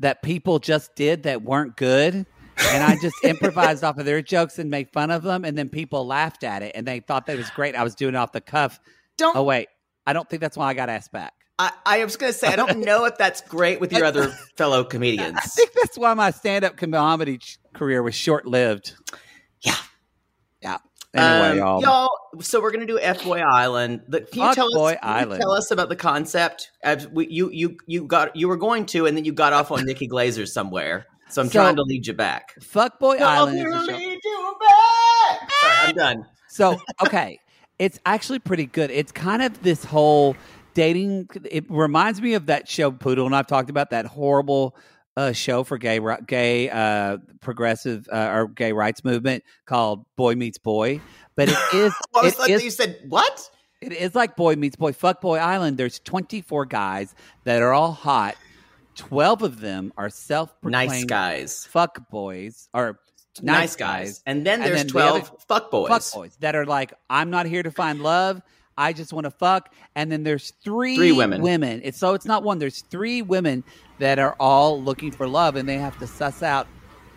that 0.00 0.22
people 0.22 0.58
just 0.58 0.96
did 0.96 1.22
that 1.22 1.42
weren't 1.42 1.76
good. 1.76 2.26
And 2.70 2.82
I 2.82 2.96
just 3.00 3.16
improvised 3.24 3.84
off 3.84 3.98
of 3.98 4.04
their 4.04 4.22
jokes 4.22 4.58
and 4.58 4.70
made 4.70 4.90
fun 4.90 5.10
of 5.10 5.22
them, 5.22 5.44
and 5.44 5.56
then 5.56 5.68
people 5.68 6.06
laughed 6.06 6.44
at 6.44 6.62
it 6.62 6.72
and 6.74 6.86
they 6.86 7.00
thought 7.00 7.26
that 7.26 7.36
was 7.36 7.50
great. 7.50 7.74
I 7.74 7.82
was 7.82 7.94
doing 7.94 8.14
it 8.14 8.18
off 8.18 8.32
the 8.32 8.40
cuff. 8.40 8.80
don't 9.18 9.36
Oh 9.36 9.42
wait, 9.42 9.68
I 10.06 10.12
don't 10.12 10.28
think 10.28 10.40
that's 10.40 10.56
why 10.56 10.68
I 10.68 10.74
got 10.74 10.88
asked 10.88 11.12
back. 11.12 11.34
I, 11.58 11.70
I 11.86 12.04
was 12.04 12.16
going 12.16 12.32
to 12.32 12.38
say 12.38 12.48
I 12.48 12.56
don't 12.56 12.80
know 12.80 13.04
if 13.04 13.18
that's 13.18 13.40
great 13.42 13.78
with 13.80 13.92
your 13.92 14.04
other 14.04 14.28
fellow 14.56 14.84
comedians. 14.84 15.36
I 15.36 15.40
think 15.42 15.70
that's 15.74 15.98
why 15.98 16.12
my 16.14 16.30
stand-up 16.30 16.76
comedy 16.76 17.38
career 17.74 18.02
was 18.02 18.14
short-lived. 18.14 18.94
Yeah. 19.60 19.76
Yeah. 20.60 20.78
Anyway, 21.14 21.60
Um, 21.60 21.82
y'all. 21.82 22.08
So 22.40 22.60
we're 22.62 22.70
gonna 22.72 22.86
do 22.86 22.98
F 22.98 23.22
Boy 23.22 23.40
Island. 23.40 24.00
The, 24.08 24.22
can 24.22 24.48
you 24.48 24.54
tell 24.54 24.78
us? 24.86 24.96
Island. 25.02 25.40
tell 25.42 25.52
us 25.52 25.70
about 25.70 25.90
the 25.90 25.96
concept. 25.96 26.70
As 26.82 27.06
we, 27.06 27.28
you 27.28 27.50
you 27.50 27.76
you 27.86 28.06
got 28.06 28.34
you 28.34 28.48
were 28.48 28.56
going 28.56 28.86
to, 28.86 29.04
and 29.06 29.14
then 29.14 29.26
you 29.26 29.32
got 29.32 29.52
off 29.52 29.70
on 29.70 29.84
Nikki 29.84 30.08
Glazer 30.08 30.48
somewhere. 30.48 31.04
So 31.32 31.42
I'm 31.42 31.48
So- 31.48 31.52
trying 31.60 31.76
to 31.76 31.82
lead 31.82 32.06
you 32.06 32.12
back. 32.12 32.54
Fuckboy 32.60 33.20
Island 33.20 33.58
is 33.58 33.64
I'll 33.66 33.82
a 33.82 33.86
show. 33.86 33.96
lead 33.96 34.18
you 34.22 34.54
back. 34.60 35.50
Sorry, 35.60 35.88
I'm 35.88 35.94
done. 35.94 36.26
So, 36.48 36.78
okay, 37.04 37.40
it's 37.78 37.98
actually 38.04 38.38
pretty 38.40 38.66
good. 38.66 38.90
It's 38.90 39.10
kind 39.12 39.40
of 39.42 39.62
this 39.62 39.84
whole 39.84 40.36
dating. 40.74 41.28
It 41.50 41.64
reminds 41.70 42.20
me 42.20 42.34
of 42.34 42.46
that 42.46 42.68
show 42.68 42.90
Poodle, 42.90 43.24
and 43.26 43.34
I've 43.34 43.46
talked 43.46 43.70
about 43.70 43.90
that 43.90 44.04
horrible 44.06 44.76
uh, 45.16 45.32
show 45.32 45.64
for 45.64 45.78
gay 45.78 46.00
gay 46.26 46.68
uh, 46.70 47.16
progressive 47.40 48.06
uh, 48.12 48.28
or 48.32 48.48
gay 48.48 48.72
rights 48.72 49.02
movement 49.04 49.42
called 49.66 50.04
Boy 50.16 50.34
Meets 50.34 50.58
Boy. 50.58 51.00
But 51.34 51.48
it 51.48 51.56
is 51.74 51.94
Well, 52.12 52.24
I 52.24 52.26
was 52.26 52.34
it 52.34 52.38
like, 52.40 52.50
is 52.50 52.64
you 52.64 52.70
said 52.70 52.98
what? 53.08 53.50
it 53.80 53.92
is 53.92 54.14
like 54.14 54.36
Boy 54.36 54.54
Meets 54.56 54.76
Boy. 54.76 54.92
Fuck 54.92 55.20
Boy 55.22 55.38
Island. 55.38 55.76
There's 55.78 55.98
24 56.00 56.66
guys 56.66 57.14
that 57.44 57.62
are 57.62 57.72
all 57.72 57.92
hot. 57.92 58.36
12 58.96 59.42
of 59.42 59.60
them 59.60 59.92
are 59.96 60.10
self-proclaimed 60.10 60.90
Nice 60.90 61.04
guys. 61.04 61.66
fuck 61.66 62.08
boys 62.10 62.68
or 62.74 62.98
Nice, 63.40 63.76
guys. 63.76 64.22
And 64.26 64.44
then 64.46 64.60
And 64.60 64.64
there's 64.68 64.80
then 64.80 64.88
12 64.88 65.22
other- 65.22 65.30
fuck 65.48 65.70
boys. 65.70 65.88
fuck 65.88 66.02
boys 66.14 66.36
that 66.40 66.54
are 66.54 66.66
like, 66.66 66.92
I'm 67.08 67.30
not 67.30 67.46
here 67.46 67.62
to 67.62 67.70
find 67.70 68.02
love. 68.02 68.42
I 68.76 68.92
just 68.92 69.10
want 69.14 69.24
to 69.24 69.30
fuck. 69.30 69.72
And 69.94 70.12
then 70.12 70.22
there's 70.22 70.52
three, 70.62 70.96
Three 70.96 71.12
women. 71.12 71.40
Women. 71.40 71.80
It's 71.82 71.96
so 71.96 72.12
it's 72.12 72.26
not 72.26 72.42
one. 72.42 72.58
There's 72.58 72.82
three 72.90 73.22
women 73.22 73.64
that 74.00 74.18
are 74.18 74.36
all 74.38 74.82
looking 74.82 75.10
for 75.12 75.26
love, 75.26 75.56
and 75.56 75.66
they 75.66 75.78
have 75.78 75.98
to 76.00 76.06
suss 76.06 76.42
out 76.42 76.66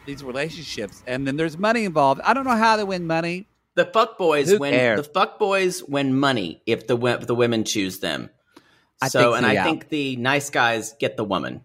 these 0.06 0.24
relationships. 0.24 1.04
And 1.06 1.28
then 1.28 1.36
there's 1.36 1.58
money 1.58 1.84
involved. 1.84 2.22
I 2.24 2.34
don't 2.34 2.46
know 2.46 2.56
how 2.56 2.78
they 2.78 2.84
win 2.86 3.06
money. 3.08 3.48
The 3.76 3.86
fuck 3.86 4.18
boys 4.18 4.50
Who 4.50 4.60
win. 4.60 4.72
cares? 4.74 5.06
The 5.06 5.14
fuck 5.14 5.38
boys 5.38 5.84
win 5.84 6.18
money 6.18 6.62
if 6.66 6.88
the 6.88 6.98
if 7.08 7.28
the 7.28 7.36
women 7.36 7.66
choose 7.66 8.00
them. 8.00 8.30
I 9.02 9.08
so, 9.10 9.20
think 9.20 9.38
and 9.38 9.46
I 9.46 9.54
yeah. 9.54 9.64
think 9.64 9.90
the 9.90 10.16
nice 10.16 10.50
guys 10.50 10.94
get 11.00 11.18
the 11.18 11.24
woman. 11.24 11.62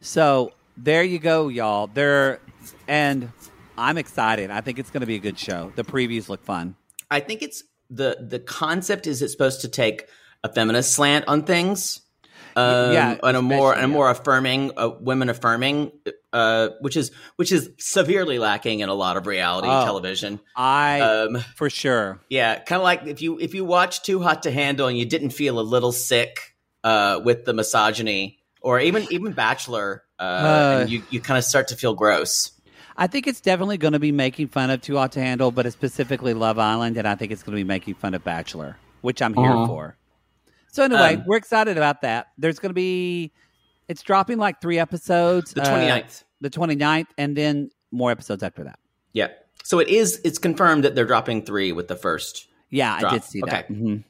So 0.00 0.52
there 0.76 1.02
you 1.02 1.18
go, 1.18 1.48
y'all. 1.48 1.86
There, 1.86 2.40
and 2.88 3.30
I'm 3.78 3.98
excited. 3.98 4.50
I 4.50 4.60
think 4.60 4.78
it's 4.78 4.90
going 4.90 5.00
to 5.00 5.06
be 5.06 5.16
a 5.16 5.20
good 5.20 5.38
show. 5.38 5.72
The 5.76 5.84
previews 5.84 6.28
look 6.28 6.44
fun. 6.44 6.76
I 7.10 7.20
think 7.20 7.42
it's 7.42 7.62
the 7.90 8.16
the 8.20 8.38
concept 8.38 9.06
is 9.06 9.22
it's 9.22 9.32
supposed 9.32 9.60
to 9.60 9.68
take 9.68 10.08
a 10.42 10.52
feminist 10.52 10.92
slant 10.92 11.26
on 11.28 11.44
things. 11.44 12.00
Um, 12.56 12.92
yeah, 12.92 13.18
and 13.22 13.36
a 13.36 13.42
more 13.42 13.74
and 13.74 13.84
a 13.84 13.88
more 13.88 14.10
affirming, 14.10 14.72
uh, 14.78 14.90
women 14.98 15.28
affirming, 15.28 15.92
uh, 16.32 16.70
which 16.80 16.96
is 16.96 17.10
which 17.36 17.52
is 17.52 17.68
severely 17.78 18.38
lacking 18.38 18.80
in 18.80 18.88
a 18.88 18.94
lot 18.94 19.16
of 19.18 19.26
reality 19.26 19.68
Oh. 19.70 19.84
television. 19.84 20.40
I 20.56 21.00
Um, 21.00 21.38
for 21.54 21.68
sure. 21.68 22.18
yeah, 22.30 22.58
kind 22.58 22.78
of 22.80 22.84
like 22.84 23.06
if 23.06 23.20
you 23.20 23.38
if 23.38 23.54
you 23.54 23.64
watch 23.64 24.02
Too 24.02 24.20
Hot 24.22 24.42
to 24.44 24.50
Handle 24.50 24.88
and 24.88 24.96
you 24.98 25.04
didn't 25.04 25.30
feel 25.30 25.60
a 25.60 25.62
little 25.62 25.92
sick 25.92 26.54
uh, 26.82 27.20
with 27.22 27.44
the 27.44 27.52
misogyny, 27.52 28.38
or 28.62 28.80
even 28.80 29.06
even 29.10 29.32
Bachelor, 29.32 30.04
uh, 30.18 30.22
Uh. 30.22 30.76
and 30.80 30.90
you 30.90 31.02
you 31.10 31.20
kind 31.20 31.36
of 31.36 31.44
start 31.44 31.68
to 31.68 31.76
feel 31.76 31.94
gross. 31.94 32.52
I 32.96 33.06
think 33.06 33.26
it's 33.26 33.42
definitely 33.42 33.76
going 33.76 33.92
to 33.92 33.98
be 33.98 34.12
making 34.12 34.48
fun 34.48 34.70
of 34.70 34.80
Too 34.80 34.96
Hot 34.96 35.12
to 35.12 35.20
Handle, 35.20 35.50
but 35.50 35.66
it's 35.66 35.76
specifically 35.76 36.32
Love 36.32 36.58
Island, 36.58 36.96
and 36.96 37.06
I 37.06 37.14
think 37.16 37.30
it's 37.32 37.42
going 37.42 37.54
to 37.54 37.60
be 37.60 37.68
making 37.68 37.96
fun 37.96 38.14
of 38.14 38.24
Bachelor, 38.24 38.78
which 39.02 39.20
I'm 39.20 39.34
here 39.34 39.52
Uh-huh. 39.52 39.66
for. 39.66 39.96
So 40.76 40.82
anyway, 40.82 41.14
Um, 41.14 41.24
we're 41.26 41.38
excited 41.38 41.78
about 41.78 42.02
that. 42.02 42.26
There's 42.36 42.58
going 42.58 42.68
to 42.68 42.74
be, 42.74 43.32
it's 43.88 44.02
dropping 44.02 44.36
like 44.36 44.60
three 44.60 44.78
episodes. 44.78 45.54
The 45.54 45.62
uh, 45.62 45.74
29th. 45.74 46.24
the 46.42 46.50
29th, 46.50 47.06
and 47.16 47.34
then 47.34 47.70
more 47.92 48.10
episodes 48.10 48.42
after 48.42 48.62
that. 48.64 48.78
Yeah. 49.14 49.28
So 49.64 49.78
it 49.78 49.88
is. 49.88 50.20
It's 50.22 50.36
confirmed 50.36 50.84
that 50.84 50.94
they're 50.94 51.06
dropping 51.06 51.46
three 51.46 51.72
with 51.72 51.88
the 51.88 51.96
first 51.96 52.46
Yeah, 52.68 52.92
I 52.94 53.10
did 53.10 53.24
see 53.24 53.40
that. 53.46 53.64
Okay. 53.64 53.74
Mhm. 53.74 54.04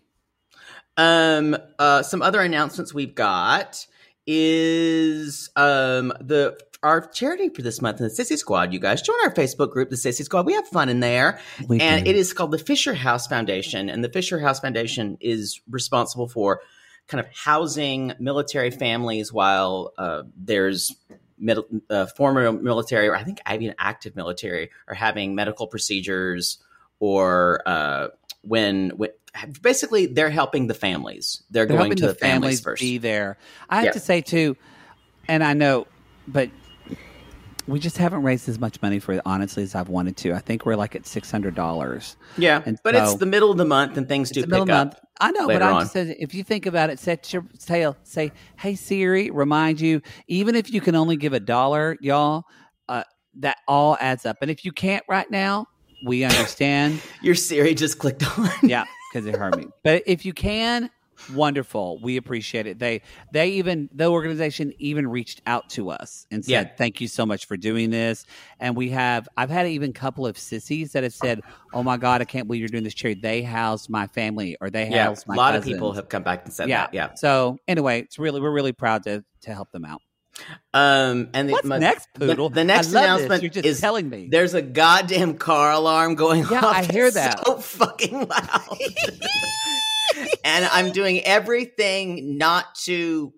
Um, 0.97 1.57
uh, 1.79 2.03
some 2.03 2.21
other 2.21 2.41
announcements 2.41 2.93
we've 2.93 3.15
got 3.15 3.87
is 4.27 5.51
um 5.55 6.13
the 6.21 6.59
our 6.83 7.07
charity 7.09 7.49
for 7.49 7.63
this 7.63 7.81
month, 7.81 8.01
in 8.01 8.05
the 8.05 8.13
Sissy 8.13 8.37
Squad. 8.37 8.73
You 8.73 8.79
guys 8.79 9.03
join 9.03 9.17
our 9.25 9.33
Facebook 9.33 9.71
group, 9.71 9.91
the 9.91 9.97
Sissy 9.97 10.23
Squad. 10.25 10.47
We 10.47 10.53
have 10.55 10.67
fun 10.69 10.89
in 10.89 11.01
there, 11.01 11.41
We 11.69 11.81
and 11.81 12.05
do. 12.05 12.11
it 12.11 12.17
is 12.17 12.33
called 12.33 12.51
the 12.53 12.59
Fisher 12.59 12.95
House 12.95 13.27
Foundation, 13.27 13.89
and 13.89 14.05
the 14.05 14.09
Fisher 14.11 14.39
House 14.39 14.61
Foundation 14.61 15.17
is 15.21 15.61
responsible 15.71 16.29
for 16.29 16.61
kind 17.09 17.21
of 17.25 17.27
housing 17.35 18.13
military 18.19 18.71
families 18.71 19.33
while 19.33 19.93
uh, 19.97 20.25
there's 20.37 20.95
middle, 21.39 21.67
uh, 21.89 22.07
former 22.07 22.51
military, 22.53 23.09
or 23.09 23.15
I 23.17 23.23
think 23.23 23.39
even 23.51 23.75
active 23.79 24.17
military, 24.17 24.71
are 24.89 24.95
having 24.95 25.35
medical 25.35 25.67
procedures 25.69 26.59
or 26.99 27.63
uh, 27.67 28.09
when, 28.43 28.91
when 28.91 29.11
basically 29.61 30.07
they're 30.07 30.31
helping 30.31 30.67
the 30.67 30.75
families. 30.75 31.43
They're, 31.51 31.67
They're 31.67 31.77
going 31.77 31.91
helping 31.93 31.99
to 31.99 32.07
the, 32.09 32.15
families, 32.15 32.61
first. 32.61 32.81
be 32.81 32.99
there. 32.99 33.39
I 33.69 33.77
have 33.77 33.85
Yeah. 33.87 33.93
to 33.93 34.01
say 34.01 34.21
too, 34.23 34.57
and 35.29 35.45
I 35.45 35.53
know, 35.53 35.87
but 36.27 36.51
we 37.67 37.79
just 37.81 37.99
haven't 37.99 38.23
raised 38.23 38.49
as 38.49 38.59
much 38.59 38.81
money 38.83 38.99
for 38.99 39.13
it 39.15 39.21
honestly 39.27 39.63
as 39.63 39.75
I've 39.75 39.89
wanted 39.89 40.17
to. 40.19 40.33
I 40.33 40.39
think 40.39 40.65
we're 40.67 40.77
like 40.77 40.95
at 40.95 41.07
six 41.07 41.31
hundred 41.31 41.55
dollars. 41.55 42.17
yeah, 42.39 42.63
And 42.67 42.79
but 42.85 42.95
so- 42.95 43.03
it's 43.05 43.15
the 43.17 43.27
middle 43.27 43.51
of 43.51 43.59
the 43.59 43.65
month 43.65 43.97
and 43.97 44.09
things 44.09 44.31
do 44.31 44.43
pick 44.45 44.53
up. 44.53 44.69
month. 44.69 44.95
I 45.21 45.31
know, 45.33 45.47
but 45.47 45.63
I'm 45.63 45.75
on. 45.77 45.81
just 45.83 45.93
saying, 45.95 46.15
if 46.19 46.35
you 46.35 46.45
think 46.45 46.67
about 46.67 46.91
it, 46.91 46.99
set 46.99 47.33
your 47.33 47.45
say, 47.59 47.91
say, 48.05 48.33
hey 48.59 48.75
Siri, 48.75 49.31
remind 49.31 49.81
you, 49.81 50.03
even 50.29 50.55
if 50.55 50.71
you 50.73 50.81
can 50.81 50.95
only 50.95 51.17
give 51.17 51.33
a 51.33 51.41
dollar, 51.41 51.97
y'all, 52.01 52.45
uh, 52.89 53.03
that 53.37 53.57
all 53.67 53.97
adds 54.01 54.27
up. 54.27 54.37
And 54.43 54.51
if 54.51 54.65
you 54.65 54.73
can't 54.73 55.03
right 55.09 55.31
now, 55.31 55.67
we 56.07 56.23
understand. 56.25 57.01
Your 57.23 57.35
Siri 57.35 57.75
just 57.75 57.99
clicked 57.99 58.25
on. 58.39 58.51
yeah, 58.63 58.85
because 59.11 59.27
it 59.27 59.35
hurt 59.35 59.57
me. 59.57 59.67
But 59.83 60.03
if 60.07 60.25
you 60.27 60.33
can, 60.35 60.91
wonderful. 61.33 61.99
We 62.03 62.17
appreciate 62.17 62.67
it. 62.67 62.79
They 62.79 63.03
they 63.33 63.51
even 63.51 63.89
the 63.93 64.07
organization 64.07 64.73
even 64.79 65.09
reached 65.09 65.43
out 65.47 65.69
to 65.71 65.91
us 65.91 66.27
and 66.31 66.45
said, 66.45 66.51
Yeah. 66.51 66.77
"Thank 66.77 67.01
you 67.01 67.09
so 67.09 67.27
much 67.27 67.47
for 67.47 67.57
doing 67.57 67.91
this." 67.91 68.25
And 68.61 68.77
we 68.77 68.91
have 68.91 69.29
I've 69.37 69.51
had 69.51 69.67
even 69.67 69.91
a 69.91 69.93
couple 69.95 70.27
of 70.27 70.39
sissies 70.39 70.93
that 70.93 71.03
have 71.03 71.15
said, 71.15 71.41
"Oh 71.73 71.83
my 71.83 71.97
god, 71.97 72.21
I 72.21 72.25
can't 72.25 72.47
believe 72.47 72.61
you're 72.61 72.69
doing 72.69 72.85
this 72.85 72.95
charity. 72.95 73.21
They 73.21 73.43
housed 73.43 73.89
my 73.91 74.07
family 74.07 74.57
or 74.61 74.71
they 74.71 74.89
yeah, 74.89 75.05
housed 75.05 75.27
a 75.27 75.31
my 75.31 75.37
lot 75.37 75.55
of 75.55 75.65
people 75.65 75.93
have 75.93 76.09
come 76.09 76.23
back 76.23 76.45
and 76.45 76.53
said 76.53 76.69
yeah, 76.69 76.83
that. 76.83 76.95
Yeah. 76.95 77.15
So 77.15 77.59
anyway, 77.69 78.01
it's 78.01 78.19
really 78.19 78.41
we're 78.41 78.51
really 78.51 78.73
proud 78.73 79.05
to 79.05 79.25
to 79.43 79.55
help 79.55 79.71
them 79.73 79.85
out. 79.85 80.03
Um, 80.75 81.31
and 81.33 81.49
the, 81.49 81.53
What's 81.53 81.67
my- 81.67 81.79
next, 81.79 82.09
Poodle? 82.15 82.51
The, 82.51 82.65
next 82.65 82.91
announcement. 82.91 83.43
You're 83.43 83.51
just 83.51 83.67
is 83.67 83.81
telling 83.81 84.09
me. 84.09 84.29
there's 84.31 84.55
a 84.55 84.63
goddamn 84.63 85.39
car 85.39 85.73
alarm 85.73 86.15
going 86.15 86.45
Yeah, 86.51 86.59
off. 86.65 86.77
I 86.77 86.83
hear 86.85 87.11
that. 87.11 87.47
So 87.47 87.57
fucking 87.57 88.29
loud. 88.29 88.79
and 90.45 90.65
I'm 90.67 90.93
doing 90.93 91.25
everything 91.25 92.39
not 92.39 92.75
to 92.85 93.33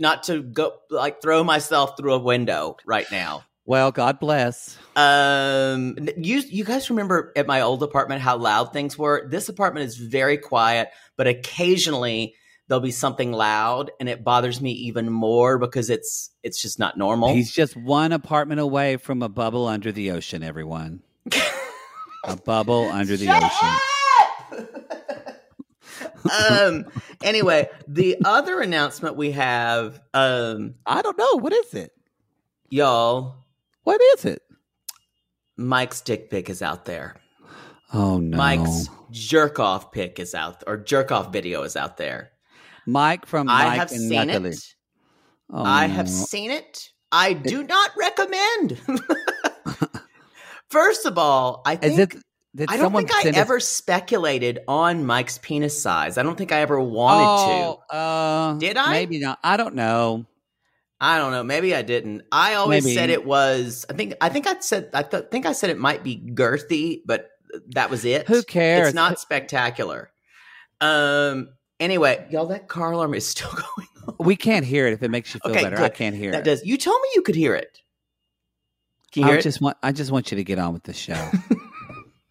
not 0.00 0.24
to 0.24 0.42
go 0.42 0.74
like 0.90 1.22
throw 1.22 1.44
myself 1.44 1.96
through 1.96 2.14
a 2.14 2.18
window 2.18 2.76
right 2.84 3.06
now. 3.10 3.44
Well, 3.64 3.90
God 3.90 4.20
bless. 4.20 4.78
Um, 4.94 5.96
you 6.16 6.38
you 6.38 6.64
guys 6.64 6.88
remember 6.88 7.32
at 7.34 7.46
my 7.46 7.62
old 7.62 7.82
apartment 7.82 8.22
how 8.22 8.36
loud 8.36 8.72
things 8.72 8.96
were? 8.96 9.26
This 9.28 9.48
apartment 9.48 9.86
is 9.86 9.96
very 9.96 10.38
quiet, 10.38 10.90
but 11.16 11.26
occasionally 11.26 12.34
there'll 12.68 12.80
be 12.80 12.92
something 12.92 13.32
loud, 13.32 13.90
and 13.98 14.08
it 14.08 14.22
bothers 14.24 14.60
me 14.60 14.70
even 14.72 15.10
more 15.10 15.58
because 15.58 15.90
it's 15.90 16.30
it's 16.44 16.62
just 16.62 16.78
not 16.78 16.96
normal. 16.96 17.34
He's 17.34 17.52
just 17.52 17.76
one 17.76 18.12
apartment 18.12 18.60
away 18.60 18.98
from 18.98 19.22
a 19.22 19.28
bubble 19.28 19.66
under 19.66 19.90
the 19.90 20.12
ocean, 20.12 20.44
everyone. 20.44 21.02
a 22.24 22.36
bubble 22.36 22.84
under 22.84 23.16
the 23.16 23.28
ocean. 23.28 24.68
um. 26.30 26.84
Anyway, 27.22 27.68
the 27.88 28.16
other 28.24 28.60
announcement 28.60 29.16
we 29.16 29.32
have, 29.32 30.00
um, 30.14 30.74
I 30.86 31.02
don't 31.02 31.18
know. 31.18 31.34
What 31.38 31.52
is 31.52 31.74
it? 31.74 31.92
y'all, 32.70 33.36
What 33.84 34.00
is 34.16 34.24
it? 34.24 34.42
Mike's 35.56 36.00
dick 36.00 36.30
pic 36.30 36.50
is 36.50 36.62
out 36.62 36.84
there. 36.84 37.16
Oh 37.92 38.18
no. 38.18 38.36
Mike's 38.36 38.88
jerk 39.10 39.58
off 39.60 39.92
pic 39.92 40.18
is 40.18 40.34
out, 40.34 40.62
or 40.66 40.76
jerk 40.76 41.12
off 41.12 41.32
video 41.32 41.62
is 41.62 41.76
out 41.76 41.96
there. 41.96 42.32
Mike 42.86 43.26
from 43.26 43.46
Mike 43.46 43.66
I 43.66 43.74
have 43.76 43.90
and 43.90 44.00
seen 44.00 44.26
Natalie. 44.26 44.50
it. 44.50 44.74
Oh, 45.52 45.62
I 45.64 45.86
have 45.86 46.08
seen 46.08 46.50
it. 46.50 46.90
I 47.12 47.32
do 47.32 47.62
not 47.62 47.90
recommend. 47.96 48.80
First 50.70 51.06
of 51.06 51.16
all, 51.18 51.62
I 51.64 51.74
Is 51.74 51.96
think 51.96 52.14
it? 52.16 52.22
Did 52.56 52.70
I 52.70 52.78
don't 52.78 52.92
think 52.92 53.10
I 53.14 53.28
ever 53.38 53.60
speculated 53.60 54.60
on 54.66 55.04
Mike's 55.04 55.36
penis 55.38 55.80
size. 55.80 56.16
I 56.16 56.22
don't 56.22 56.36
think 56.38 56.52
I 56.52 56.60
ever 56.60 56.80
wanted 56.80 57.26
oh, 57.26 57.82
Uh, 57.90 58.54
Did 58.54 58.76
I? 58.78 58.92
Maybe 58.92 59.18
not. 59.20 59.38
I 59.44 59.56
don't 59.58 59.74
know. 59.74 60.24
I 60.98 61.18
don't 61.18 61.32
know. 61.32 61.44
Maybe 61.44 61.74
I 61.74 61.82
didn't. 61.82 62.22
I 62.32 62.54
always 62.54 62.82
Maybe. 62.84 62.94
said 62.94 63.10
it 63.10 63.26
was. 63.26 63.84
I 63.90 63.92
think. 63.92 64.14
I 64.22 64.30
think 64.30 64.46
I 64.46 64.58
said. 64.60 64.88
I 64.94 65.02
th- 65.02 65.26
think 65.30 65.44
I 65.44 65.52
said 65.52 65.68
it 65.68 65.76
might 65.78 66.02
be 66.02 66.16
girthy, 66.16 67.02
but 67.04 67.28
that 67.74 67.90
was 67.90 68.06
it. 68.06 68.26
Who 68.26 68.42
cares? 68.42 68.88
It's 68.88 68.94
not 68.94 69.20
spectacular. 69.20 70.10
Um. 70.80 71.50
Anyway, 71.78 72.26
y'all, 72.30 72.46
that 72.46 72.68
car 72.68 72.92
alarm 72.92 73.12
is 73.12 73.26
still 73.28 73.50
going 73.50 73.88
on. 74.08 74.14
We 74.20 74.34
can't 74.36 74.64
hear 74.64 74.86
it 74.86 74.94
if 74.94 75.02
it 75.02 75.10
makes 75.10 75.34
you 75.34 75.40
feel 75.40 75.52
Okay, 75.52 75.64
better. 75.64 75.78
I 75.82 75.90
can't 75.90 76.16
hear 76.16 76.32
That 76.32 76.40
it. 76.40 76.44
does. 76.44 76.64
You 76.64 76.78
told 76.78 76.98
me 77.02 77.08
you 77.14 77.20
could 77.20 77.34
hear 77.34 77.54
it. 77.54 77.78
Can 79.12 79.24
you 79.24 79.32
I 79.32 79.36
it? 79.36 79.42
just 79.42 79.60
want. 79.60 79.76
I 79.82 79.92
just 79.92 80.10
want 80.10 80.30
you 80.30 80.36
to 80.38 80.44
get 80.44 80.58
on 80.58 80.72
with 80.72 80.84
the 80.84 80.94
show. 80.94 81.30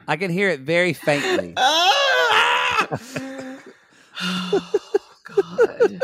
I 0.08 0.18
can 0.18 0.32
hear 0.32 0.50
it 0.50 0.62
very 0.62 0.94
faintly. 0.94 1.54
Ah! 2.78 2.88
oh, 4.54 4.72
God. 5.24 6.02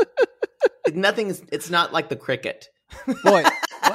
Nothing 0.94 1.28
is, 1.28 1.44
it's 1.52 1.70
not 1.70 1.94
like 1.94 2.10
the 2.10 2.16
cricket. 2.16 2.70
Boy, 3.06 3.16
well, 3.26 3.52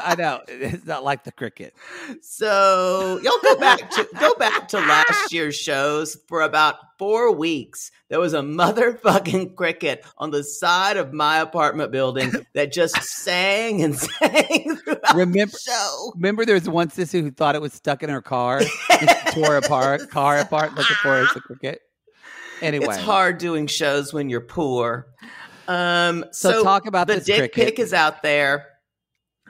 I 0.06 0.14
know 0.14 0.40
it's 0.48 0.86
not 0.86 1.04
like 1.04 1.24
the 1.24 1.32
cricket. 1.32 1.74
So 2.22 3.18
y'all 3.22 3.32
go 3.42 3.56
back 3.58 3.90
to 3.90 4.08
go 4.20 4.34
back 4.34 4.68
to 4.68 4.78
last 4.78 5.32
year's 5.32 5.56
shows 5.56 6.16
for 6.28 6.42
about 6.42 6.76
four 6.98 7.32
weeks. 7.32 7.90
There 8.08 8.20
was 8.20 8.32
a 8.34 8.40
motherfucking 8.40 9.56
cricket 9.56 10.04
on 10.18 10.30
the 10.30 10.44
side 10.44 10.96
of 10.96 11.12
my 11.12 11.38
apartment 11.38 11.90
building 11.92 12.32
that 12.54 12.72
just 12.72 13.02
sang 13.02 13.82
and 13.82 13.96
sang 13.98 14.76
throughout 14.76 15.14
Remember- 15.14 15.52
the 15.52 15.58
show. 15.58 16.12
Remember, 16.14 16.44
there 16.44 16.54
was 16.54 16.68
one 16.68 16.90
sister 16.90 17.18
who 17.20 17.30
thought 17.30 17.54
it 17.54 17.60
was 17.60 17.72
stuck 17.72 18.02
in 18.02 18.10
her 18.10 18.22
car, 18.22 18.60
and 19.00 19.10
tore 19.32 19.56
apart 19.56 20.08
car 20.10 20.38
apart 20.38 20.74
looking 20.74 20.96
for 21.02 21.20
a 21.22 21.26
cricket. 21.26 21.80
Anyway, 22.62 22.86
It's 22.86 22.96
hard 22.96 23.38
doing 23.38 23.66
shows 23.66 24.14
when 24.14 24.30
you're 24.30 24.40
poor. 24.40 25.08
Um, 25.68 26.24
So 26.32 26.52
so, 26.52 26.62
talk 26.62 26.86
about 26.86 27.06
the 27.08 27.20
dick 27.20 27.52
cricket. 27.52 27.54
pic 27.54 27.78
is 27.80 27.92
out 27.92 28.22
there. 28.22 28.66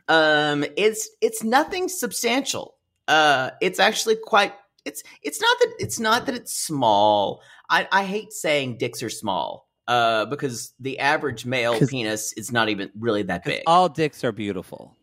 Um, 0.08 0.64
it's 0.76 1.08
it's 1.20 1.42
nothing 1.42 1.88
substantial. 1.88 2.74
Uh, 3.08 3.50
it's 3.60 3.78
actually 3.80 4.16
quite. 4.16 4.52
It's 4.84 5.02
it's 5.22 5.40
not 5.40 5.56
that 5.60 5.74
it's 5.78 5.98
not 5.98 6.26
that 6.26 6.34
it's 6.34 6.52
small. 6.54 7.42
I 7.68 7.88
I 7.90 8.04
hate 8.04 8.32
saying 8.32 8.78
dicks 8.78 9.02
are 9.02 9.10
small. 9.10 9.66
Uh, 9.88 10.24
because 10.26 10.72
the 10.80 10.98
average 10.98 11.46
male 11.46 11.78
penis 11.78 12.32
is 12.32 12.50
not 12.50 12.68
even 12.68 12.90
really 12.98 13.22
that 13.22 13.44
big. 13.44 13.62
all 13.68 13.88
dicks 13.88 14.24
are 14.24 14.32
beautiful. 14.32 14.96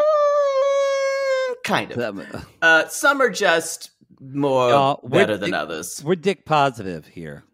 Mm, 0.00 1.54
kind 1.64 1.92
of. 1.92 2.46
Uh, 2.62 2.88
some 2.88 3.20
are 3.20 3.28
just 3.28 3.90
more 4.20 4.70
Y'all, 4.70 5.00
better 5.06 5.36
than 5.36 5.50
dick- 5.50 5.58
others. 5.58 6.02
We're 6.02 6.14
dick 6.14 6.46
positive 6.46 7.06
here. 7.08 7.44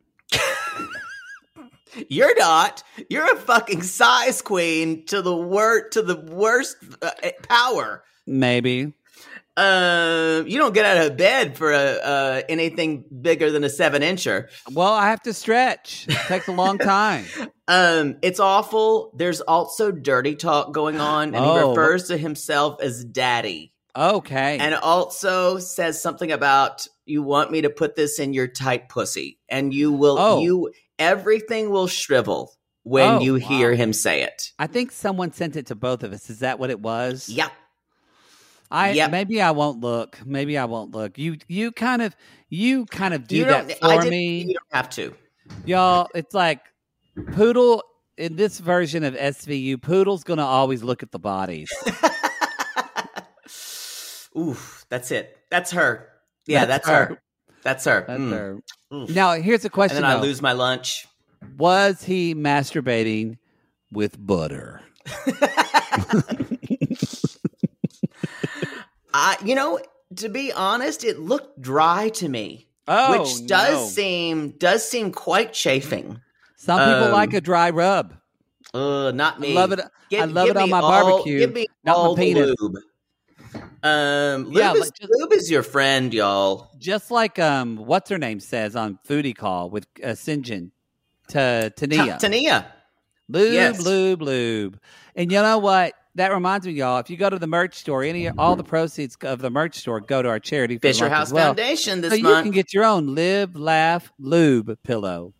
You're 2.08 2.36
not. 2.38 2.82
You're 3.08 3.32
a 3.32 3.36
fucking 3.36 3.82
size 3.82 4.42
queen 4.42 5.06
to 5.06 5.22
the 5.22 5.34
wor- 5.36 5.88
to 5.90 6.02
the 6.02 6.16
worst 6.16 6.76
uh, 7.02 7.10
power. 7.48 8.02
Maybe. 8.26 8.92
Um, 9.56 10.46
you 10.46 10.56
don't 10.56 10.72
get 10.72 10.84
out 10.86 11.04
of 11.10 11.16
bed 11.16 11.56
for 11.56 11.72
a, 11.72 11.76
uh, 11.76 12.42
anything 12.48 13.04
bigger 13.20 13.50
than 13.50 13.64
a 13.64 13.68
seven 13.68 14.02
incher. 14.02 14.48
Well, 14.72 14.92
I 14.92 15.08
have 15.08 15.20
to 15.22 15.34
stretch. 15.34 16.06
It 16.08 16.14
takes 16.28 16.46
a 16.48 16.52
long 16.52 16.78
time. 16.78 17.24
Um, 17.70 18.16
it's 18.22 18.40
awful. 18.40 19.12
There's 19.14 19.42
also 19.42 19.90
dirty 19.92 20.36
talk 20.36 20.72
going 20.72 21.00
on, 21.00 21.34
and 21.34 21.44
he 21.44 21.50
Oh. 21.50 21.68
refers 21.68 22.08
to 22.08 22.16
himself 22.16 22.80
as 22.80 23.04
daddy, 23.04 23.74
Okay. 23.94 24.56
and 24.58 24.74
also 24.74 25.58
says 25.58 26.00
something 26.00 26.32
about 26.32 26.86
you 27.04 27.22
want 27.22 27.50
me 27.50 27.60
to 27.60 27.68
put 27.68 27.94
this 27.94 28.18
in 28.18 28.32
your 28.32 28.46
tight 28.48 28.88
pussy, 28.88 29.38
and 29.50 29.74
you 29.74 29.92
will. 29.92 30.16
Oh. 30.18 30.40
You 30.40 30.72
everything 30.98 31.70
will 31.70 31.86
shrivel 31.86 32.52
when 32.82 33.16
Oh, 33.16 33.20
you 33.20 33.34
wow. 33.34 33.38
hear 33.38 33.74
him 33.74 33.92
say 33.92 34.22
it. 34.22 34.52
I 34.58 34.66
think 34.66 34.92
someone 34.92 35.32
sent 35.32 35.56
it 35.56 35.66
to 35.66 35.74
both 35.74 36.02
of 36.02 36.12
us. 36.12 36.30
Is 36.30 36.40
that 36.40 36.58
what 36.58 36.70
it 36.70 36.80
was? 36.80 37.28
Yep. 37.28 37.52
I 38.70 38.92
Yep. 38.92 39.10
maybe 39.10 39.40
I 39.40 39.52
won't 39.52 39.80
look. 39.80 40.18
Maybe 40.26 40.58
I 40.58 40.66
won't 40.66 40.90
look. 40.90 41.16
You 41.18 41.38
you 41.48 41.72
kind 41.72 42.02
of 42.02 42.14
you 42.50 42.84
kind 42.86 43.14
of 43.14 43.26
do 43.26 43.36
you 43.36 43.44
that 43.46 43.78
for 43.78 44.04
me. 44.04 44.42
You 44.42 44.54
don't 44.54 44.66
have 44.72 44.90
to. 44.90 45.14
Y'all, 45.64 46.08
it's 46.14 46.34
like 46.34 46.60
Poodle 47.32 47.82
in 48.18 48.36
this 48.36 48.58
version 48.58 49.04
of 49.04 49.14
SVU, 49.14 49.80
Poodle's 49.80 50.24
gonna 50.24 50.44
always 50.44 50.82
look 50.82 51.02
at 51.02 51.12
the 51.12 51.18
bodies. 51.18 51.70
Oof, 54.36 54.84
that's 54.88 55.10
it. 55.10 55.36
That's 55.50 55.70
her. 55.72 56.08
Yeah, 56.46 56.64
That's 56.66 56.86
that's, 56.86 56.88
her. 56.88 57.04
her. 57.06 57.22
That's 57.62 57.84
her. 57.86 58.04
That's 58.06 58.20
Mm. 58.20 58.30
her. 58.30 58.58
Now 58.90 59.32
here's 59.34 59.64
a 59.64 59.66
And 59.66 59.72
question 59.72 59.96
then 60.02 60.04
I 60.10 60.14
though. 60.16 60.22
lose 60.22 60.40
my 60.42 60.52
lunch. 60.52 61.06
Was 61.56 62.02
he 62.04 62.34
masturbating 62.34 63.36
with 63.92 64.16
butter? 64.24 64.80
I, 69.14 69.36
you 69.44 69.54
know, 69.54 69.80
to 70.16 70.28
be 70.28 70.52
honest, 70.52 71.04
it 71.04 71.18
looked 71.18 71.60
dry 71.60 72.08
to 72.10 72.28
me, 72.28 72.68
Oh, 72.86 73.18
which 73.20 73.46
does 73.46 73.74
no. 73.74 73.86
seem 73.88 74.50
does 74.52 74.88
seem 74.88 75.12
quite 75.12 75.52
chafing. 75.52 76.20
Some 76.56 76.78
people 76.78 77.04
um, 77.06 77.12
like 77.12 77.32
a 77.34 77.40
dry 77.40 77.70
rub. 77.70 78.14
Uh, 78.74 79.12
not 79.14 79.40
me. 79.40 79.52
I 79.52 79.54
love 79.60 79.72
it. 79.72 79.80
I 80.12 80.24
love 80.24 80.48
it 80.48 80.56
on 80.56 80.70
my 80.70 80.80
all- 80.80 80.90
barbecue, 80.90 81.38
Give 81.38 81.52
me 81.52 81.66
not 81.84 81.92
my 81.96 82.02
all 82.02 82.14
the 82.14 82.22
penis. 82.22 82.54
lube. 82.58 82.76
Um, 83.82 84.44
lube, 84.44 84.54
Yeah, 84.54 84.72
is, 84.74 84.80
like 84.80 84.94
just- 84.94 85.10
lube 85.12 85.32
is 85.32 85.50
your 85.50 85.62
friend, 85.62 86.12
y'all. 86.12 86.70
Just 86.78 87.10
like 87.10 87.38
um, 87.38 87.76
what's 87.76 88.10
her 88.10 88.18
name 88.18 88.40
says 88.40 88.74
on 88.76 88.98
Foodie 89.08 89.36
Call 89.36 89.70
with 89.70 89.86
uh, 90.02 90.08
Sinjin 90.08 90.70
to 91.28 91.72
Tania. 91.76 92.04
Ta- 92.12 92.18
Tania. 92.18 92.72
Lube, 93.28 93.52
Yes. 93.52 93.80
lube, 93.80 94.22
lube. 94.22 94.80
And 95.14 95.30
you 95.30 95.40
know 95.40 95.58
what? 95.58 95.94
That 96.14 96.32
reminds 96.32 96.66
me, 96.66 96.72
y'all. 96.72 96.98
If 96.98 97.10
you 97.10 97.16
go 97.16 97.30
to 97.30 97.38
the 97.38 97.46
merch 97.46 97.76
store, 97.76 98.02
any 98.02 98.28
all 98.28 98.56
the 98.56 98.64
proceeds 98.64 99.16
of 99.22 99.40
the 99.40 99.50
merch 99.50 99.76
store 99.76 100.00
go 100.00 100.20
to 100.22 100.28
our 100.28 100.40
charity 100.40 100.76
for 100.76 100.82
Fisher 100.82 101.04
month 101.04 101.14
House 101.14 101.32
well. 101.32 101.54
Foundation 101.54 102.00
this 102.00 102.10
month, 102.10 102.22
so 102.24 102.36
you 102.38 102.42
can 102.42 102.50
get 102.50 102.72
your 102.74 102.84
own 102.84 103.14
live, 103.14 103.54
laugh, 103.54 104.10
lube 104.18 104.76
pillow. 104.82 105.32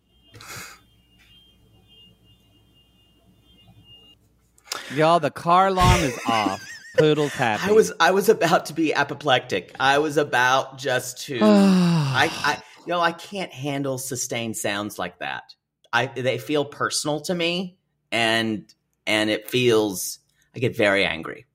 Y'all, 4.93 5.19
the 5.19 5.31
car 5.31 5.67
alarm 5.67 6.01
is 6.01 6.17
off. 6.27 6.63
Poodle's 6.99 7.31
happy. 7.33 7.63
I 7.67 7.71
was 7.71 7.91
I 7.99 8.11
was 8.11 8.29
about 8.29 8.67
to 8.67 8.73
be 8.73 8.93
apoplectic. 8.93 9.73
I 9.79 9.97
was 9.99 10.17
about 10.17 10.77
just 10.77 11.23
to 11.25 11.39
I 11.43 12.29
I 12.43 12.61
you 12.85 12.87
know 12.93 13.01
I 13.01 13.11
can't 13.11 13.51
handle 13.51 13.97
sustained 13.97 14.57
sounds 14.57 14.99
like 14.99 15.19
that. 15.19 15.55
I 15.91 16.07
they 16.07 16.37
feel 16.37 16.65
personal 16.65 17.21
to 17.21 17.33
me 17.35 17.77
and 18.11 18.71
and 19.07 19.29
it 19.29 19.49
feels 19.49 20.19
I 20.55 20.59
get 20.59 20.75
very 20.75 21.05
angry. 21.05 21.45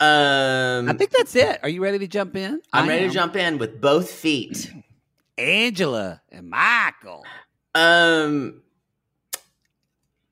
Um 0.00 0.88
I 0.88 0.94
think 0.96 1.10
that's 1.10 1.34
it. 1.34 1.60
Are 1.62 1.68
you 1.68 1.82
ready 1.82 1.98
to 2.00 2.06
jump 2.08 2.36
in? 2.36 2.60
I'm 2.72 2.84
I 2.84 2.88
ready 2.88 3.04
am. 3.04 3.10
to 3.10 3.14
jump 3.14 3.36
in 3.36 3.58
with 3.58 3.80
both 3.80 4.10
feet. 4.10 4.72
Angela 5.38 6.20
and 6.30 6.50
Michael. 6.50 7.24
Um 7.74 8.62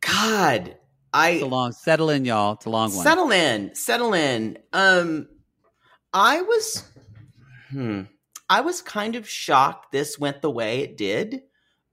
God, 0.01 0.77
I 1.13 1.31
It's 1.31 1.43
a 1.43 1.47
long 1.47 1.73
settle 1.73 2.11
in, 2.11 2.25
y'all. 2.25 2.55
It's 2.55 2.67
a 2.67 2.71
long 2.71 2.95
one. 2.95 3.05
Settle 3.05 3.31
in, 3.31 3.75
settle 3.75 4.13
in. 4.15 4.59
Um, 4.73 5.29
I 6.13 6.43
was, 6.43 6.85
hmm, 7.71 8.03
I 8.49 8.61
was 8.61 8.83
kind 8.83 9.17
of 9.17 9.29
shocked 9.29 9.93
this 9.93 10.19
went 10.19 10.43
the 10.43 10.51
way 10.51 10.81
it 10.81 10.97
did, 10.97 11.43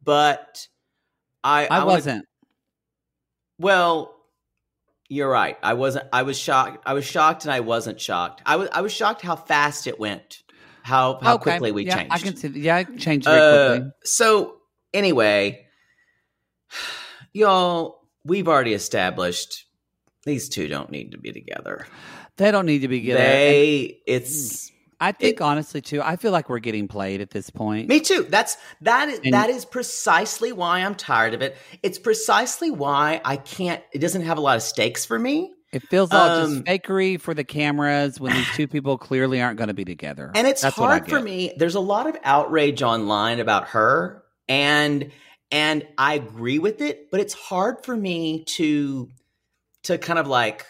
but 0.04 0.68
I, 1.44 1.68
I 1.68 1.80
wanna- 1.80 1.86
wasn't. 1.92 2.26
well, 3.60 4.16
You're 5.10 5.30
right. 5.30 5.58
I 5.62 5.74
wasn't. 5.74 6.08
I 6.12 6.24
was 6.24 6.40
shocked. 6.40 6.84
I 6.88 6.94
was 6.94 7.06
shocked, 7.06 7.44
and 7.46 7.54
I 7.54 7.60
wasn't 7.60 8.02
shocked. 8.02 8.42
I 8.46 8.56
was. 8.56 8.70
I 8.74 8.82
was 8.82 8.92
shocked 8.92 9.22
how 9.22 9.36
fast 9.36 9.86
it 9.86 10.00
went. 10.00 10.42
How 10.82 11.20
how 11.22 11.36
Okay. 11.36 11.44
quickly 11.52 11.72
we 11.72 11.86
yeah, 11.86 11.98
changed. 11.98 12.14
I 12.14 12.18
can 12.20 12.36
see. 12.36 12.48
Yeah, 12.60 12.80
it 12.80 12.98
changed 12.98 13.26
very 13.28 13.40
Uh, 13.40 13.68
quickly. 13.76 13.92
so 14.06 14.58
anyway, 14.94 15.66
y'all, 17.34 18.03
we've 18.26 18.48
already 18.48 18.74
established 18.74 19.66
these 20.26 20.50
two 20.50 20.68
don't 20.68 20.90
need 20.92 21.12
to 21.12 21.18
be 21.18 21.32
together. 21.32 21.86
They 22.38 22.50
don't 22.52 22.66
need 22.66 22.80
to 22.80 22.88
be 22.88 23.02
together. 23.02 23.22
And 23.22 23.92
it's 24.08 24.72
I 25.00 25.12
think 25.12 25.42
honestly 25.42 25.82
too. 25.82 26.02
I 26.02 26.16
feel 26.16 26.32
like 26.32 26.50
we're 26.50 26.60
getting 26.60 26.88
played 26.88 27.20
at 27.20 27.32
this 27.32 27.50
point. 27.50 27.90
me 27.90 28.00
too. 28.00 28.26
That's 28.30 28.56
that 28.82 29.10
is 29.10 29.20
And- 29.24 29.34
that 29.34 29.50
is 29.50 29.66
precisely 29.66 30.54
why 30.54 30.80
I'm 30.80 30.96
tired 30.96 31.34
of 31.34 31.42
it. 31.42 31.58
It's 31.84 32.00
precisely 32.00 32.72
why 32.72 33.20
I 33.26 33.36
can't. 33.38 33.84
It 33.92 34.00
doesn't 34.00 34.22
have 34.22 34.38
a 34.38 34.42
lot 34.42 34.56
of 34.56 34.64
stakes 34.64 35.06
for 35.06 35.20
me. 35.20 35.52
It 35.74 35.82
feels 35.90 36.12
all 36.14 36.30
Um, 36.30 36.64
just 36.64 36.66
fakery 36.66 37.20
for 37.20 37.34
the 37.34 37.44
cameras 37.44 38.20
when 38.20 38.32
these 38.34 38.48
two 38.56 38.68
people 38.68 38.98
clearly 38.98 39.42
aren't 39.42 39.58
going 39.58 39.68
to 39.68 39.74
be 39.74 39.84
together. 39.84 40.32
And 40.36 40.48
it's 40.48 40.62
That's 40.62 40.76
hard 40.76 41.10
for 41.10 41.20
me. 41.20 41.52
There's 41.58 41.76
a 41.76 41.80
lot 41.82 42.08
of 42.08 42.16
outrage 42.24 42.82
online 42.82 43.40
about 43.40 43.70
her 43.70 44.24
and 44.48 45.12
and 45.54 45.88
I 46.00 46.16
agree 46.16 46.58
with 46.58 46.82
it, 46.82 47.12
but 47.12 47.20
it's 47.20 47.34
hard 47.36 47.86
for 47.86 47.96
me 47.96 48.44
to 48.58 49.10
to 49.84 49.98
kind 50.00 50.18
of 50.18 50.28
like 50.28 50.66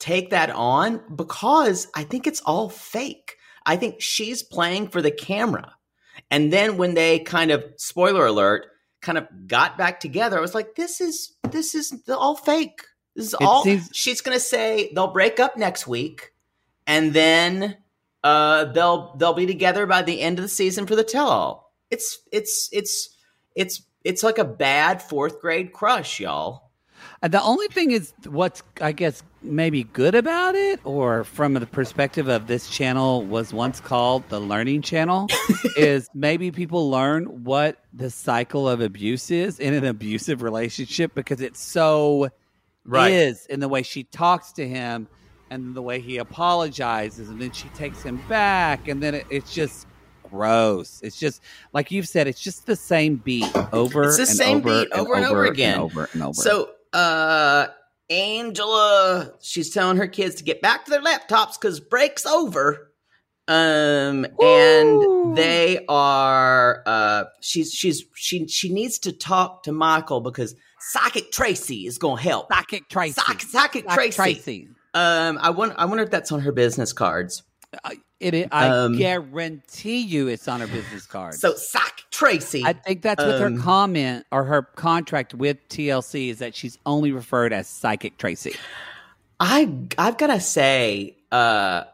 take 0.00 0.30
that 0.30 0.50
on 0.50 1.00
because 1.14 1.86
I 1.94 2.02
think 2.02 2.26
it's 2.26 2.40
all 2.40 2.68
fake. 2.68 3.36
I 3.64 3.76
think 3.76 4.00
she's 4.00 4.42
playing 4.42 4.88
for 4.88 5.00
the 5.00 5.10
camera. 5.12 5.74
And 6.30 6.52
then 6.52 6.76
when 6.78 6.94
they 6.94 7.20
kind 7.20 7.50
of 7.52 7.64
spoiler 7.76 8.26
alert 8.26 8.66
kind 9.00 9.18
of 9.18 9.28
got 9.46 9.78
back 9.78 10.00
together, 10.00 10.36
I 10.36 10.40
was 10.40 10.54
like 10.54 10.74
this 10.74 11.00
is 11.00 11.34
this 11.50 11.74
is 11.76 11.94
all 12.08 12.34
fake. 12.36 12.80
This 13.14 13.26
is 13.28 13.34
It 13.34 13.42
all 13.42 13.62
seems- 13.62 13.90
she's 13.92 14.20
going 14.20 14.36
to 14.36 14.40
say 14.44 14.90
they'll 14.94 15.12
break 15.12 15.38
up 15.38 15.56
next 15.56 15.86
week 15.86 16.32
and 16.88 17.12
then 17.12 17.76
uh, 18.24 18.64
they'll 18.64 19.14
they'll 19.16 19.34
be 19.34 19.46
together 19.46 19.86
by 19.86 20.02
the 20.02 20.20
end 20.20 20.38
of 20.40 20.42
the 20.42 20.48
season 20.48 20.86
for 20.86 20.96
the 20.96 21.04
tell 21.04 21.28
all. 21.28 21.72
It's 21.90 22.18
it's 22.32 22.68
it's 22.72 23.10
it's 23.54 23.82
it's 24.04 24.22
like 24.22 24.38
a 24.38 24.44
bad 24.44 25.02
fourth 25.02 25.40
grade 25.40 25.72
crush, 25.72 26.20
y'all. 26.20 26.70
And 27.22 27.32
the 27.32 27.42
only 27.42 27.68
thing 27.68 27.90
is, 27.90 28.12
what's 28.26 28.62
I 28.80 28.92
guess 28.92 29.22
maybe 29.42 29.84
good 29.84 30.14
about 30.14 30.54
it, 30.54 30.80
or 30.84 31.24
from 31.24 31.54
the 31.54 31.66
perspective 31.66 32.28
of 32.28 32.46
this 32.46 32.68
channel 32.68 33.22
was 33.24 33.52
once 33.52 33.80
called 33.80 34.28
the 34.28 34.38
Learning 34.40 34.82
Channel, 34.82 35.28
is 35.76 36.08
maybe 36.14 36.50
people 36.50 36.90
learn 36.90 37.44
what 37.44 37.82
the 37.92 38.10
cycle 38.10 38.68
of 38.68 38.80
abuse 38.80 39.30
is 39.30 39.58
in 39.58 39.74
an 39.74 39.84
abusive 39.84 40.42
relationship 40.42 41.14
because 41.14 41.40
it's 41.40 41.60
so 41.60 42.30
right. 42.84 43.12
is 43.12 43.46
in 43.46 43.60
the 43.60 43.68
way 43.68 43.82
she 43.82 44.04
talks 44.04 44.52
to 44.52 44.68
him 44.68 45.08
and 45.50 45.74
the 45.74 45.82
way 45.82 46.00
he 46.00 46.18
apologizes, 46.18 47.28
and 47.28 47.40
then 47.40 47.52
she 47.52 47.68
takes 47.68 48.02
him 48.02 48.20
back, 48.28 48.88
and 48.88 49.02
then 49.02 49.14
it, 49.14 49.26
it's 49.30 49.52
just 49.52 49.86
gross. 50.34 51.00
It's 51.02 51.18
just 51.18 51.40
like 51.72 51.90
you've 51.90 52.08
said, 52.08 52.26
it's 52.26 52.40
just 52.40 52.66
the 52.66 52.76
same 52.76 53.16
beat 53.16 53.50
over. 53.72 54.04
It's 54.04 54.16
the 54.16 54.22
and 54.22 54.30
same 54.30 54.56
over 54.58 54.84
beat 54.84 54.92
over 54.92 55.14
and 55.14 55.24
over 55.24 55.44
again. 55.44 55.78
over 55.78 56.08
and 56.12 56.22
over. 56.22 56.34
So 56.34 56.70
uh 56.92 57.68
Angela, 58.10 59.32
she's 59.40 59.70
telling 59.70 59.96
her 59.96 60.06
kids 60.06 60.36
to 60.36 60.44
get 60.44 60.60
back 60.60 60.84
to 60.84 60.90
their 60.90 61.02
laptops 61.02 61.58
because 61.58 61.80
break's 61.80 62.26
over. 62.26 62.90
Um 63.46 64.26
Woo. 64.38 64.46
and 64.46 65.36
they 65.36 65.84
are 65.88 66.82
uh 66.84 67.24
she's 67.40 67.72
she's 67.72 68.04
she 68.14 68.48
she 68.48 68.72
needs 68.72 68.98
to 69.00 69.12
talk 69.12 69.62
to 69.64 69.72
Michael 69.72 70.20
because 70.20 70.54
Psychic 70.80 71.30
Tracy 71.30 71.86
is 71.86 71.98
gonna 71.98 72.20
help. 72.20 72.52
Psychic 72.52 72.88
Tracy. 72.88 73.20
Psychic, 73.20 73.42
Psychic 73.42 73.84
Psychic 73.88 74.14
Tracy. 74.14 74.68
Um 74.94 75.38
I 75.40 75.50
wonder 75.50 75.74
I 75.78 75.84
wonder 75.84 76.02
if 76.02 76.10
that's 76.10 76.32
on 76.32 76.40
her 76.40 76.52
business 76.52 76.92
cards. 76.92 77.42
I- 77.84 77.96
It, 78.20 78.48
I 78.52 78.68
Um, 78.68 78.96
guarantee 78.96 79.98
you 80.00 80.28
it's 80.28 80.48
on 80.48 80.60
her 80.60 80.66
business 80.66 81.04
card. 81.06 81.34
So 81.34 81.54
Psychic 81.56 82.04
Tracy. 82.10 82.62
I 82.64 82.72
think 82.72 83.02
that's 83.02 83.22
with 83.22 83.40
um, 83.42 83.56
her 83.56 83.62
comment 83.62 84.24
or 84.32 84.44
her 84.44 84.62
contract 84.62 85.34
with 85.34 85.58
TLC 85.68 86.30
is 86.30 86.38
that 86.38 86.54
she's 86.54 86.78
only 86.86 87.12
referred 87.12 87.52
as 87.52 87.68
Psychic 87.68 88.16
Tracy. 88.16 88.54
I 89.40 89.70
I've 89.98 90.16
got 90.16 90.28
to 90.28 90.40
say, 90.40 91.16
uh, 91.32 91.84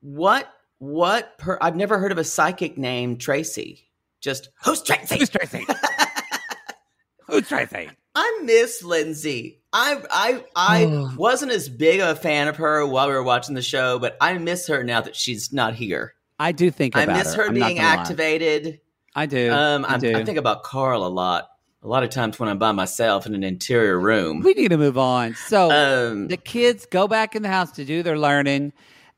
what 0.00 0.52
what 0.78 1.38
per, 1.38 1.58
I've 1.60 1.76
never 1.76 1.98
heard 1.98 2.10
of 2.12 2.18
a 2.18 2.24
psychic 2.24 2.76
named 2.76 3.20
Tracy. 3.20 3.88
Just 4.20 4.48
who's 4.64 4.82
Tracy? 4.82 5.18
Who's 5.18 5.30
Tracy? 5.30 5.64
Who's 7.28 7.48
Tracy? 7.48 7.90
I 8.16 8.40
miss 8.44 8.82
Lindsay. 8.82 9.60
I 9.72 10.02
I 10.10 10.44
I 10.56 11.14
wasn't 11.16 11.52
as 11.52 11.68
big 11.68 12.00
a 12.00 12.16
fan 12.16 12.48
of 12.48 12.56
her 12.56 12.84
while 12.86 13.06
we 13.08 13.12
were 13.12 13.22
watching 13.22 13.54
the 13.54 13.62
show, 13.62 13.98
but 13.98 14.16
I 14.20 14.36
miss 14.38 14.66
her 14.68 14.82
now 14.82 15.02
that 15.02 15.14
she's 15.14 15.52
not 15.52 15.74
here. 15.74 16.14
I 16.38 16.52
do 16.52 16.70
think 16.70 16.96
I 16.96 17.04
miss 17.06 17.34
her, 17.34 17.46
I'm 17.48 17.54
being 17.54 17.76
gonna 17.76 17.80
lie. 17.80 17.94
activated. 18.02 18.80
I 19.14 19.26
do. 19.26 19.50
Um, 19.52 19.84
I 19.84 19.94
I'm, 19.94 20.00
do. 20.00 20.16
I 20.16 20.24
think 20.24 20.38
about 20.38 20.62
Carl 20.62 21.06
a 21.06 21.08
lot. 21.08 21.48
A 21.82 21.88
lot 21.88 22.02
of 22.02 22.10
times 22.10 22.40
when 22.40 22.48
I'm 22.48 22.58
by 22.58 22.72
myself 22.72 23.26
in 23.26 23.34
an 23.34 23.44
interior 23.44 24.00
room. 24.00 24.40
we 24.40 24.54
need 24.54 24.68
to 24.68 24.76
move 24.78 24.98
on. 24.98 25.34
So 25.34 25.70
Um, 25.70 26.26
the 26.28 26.36
kids 26.36 26.84
go 26.86 27.06
back 27.06 27.36
in 27.36 27.42
the 27.42 27.48
house 27.48 27.70
to 27.72 27.84
do 27.84 28.02
their 28.02 28.18
learning, 28.18 28.72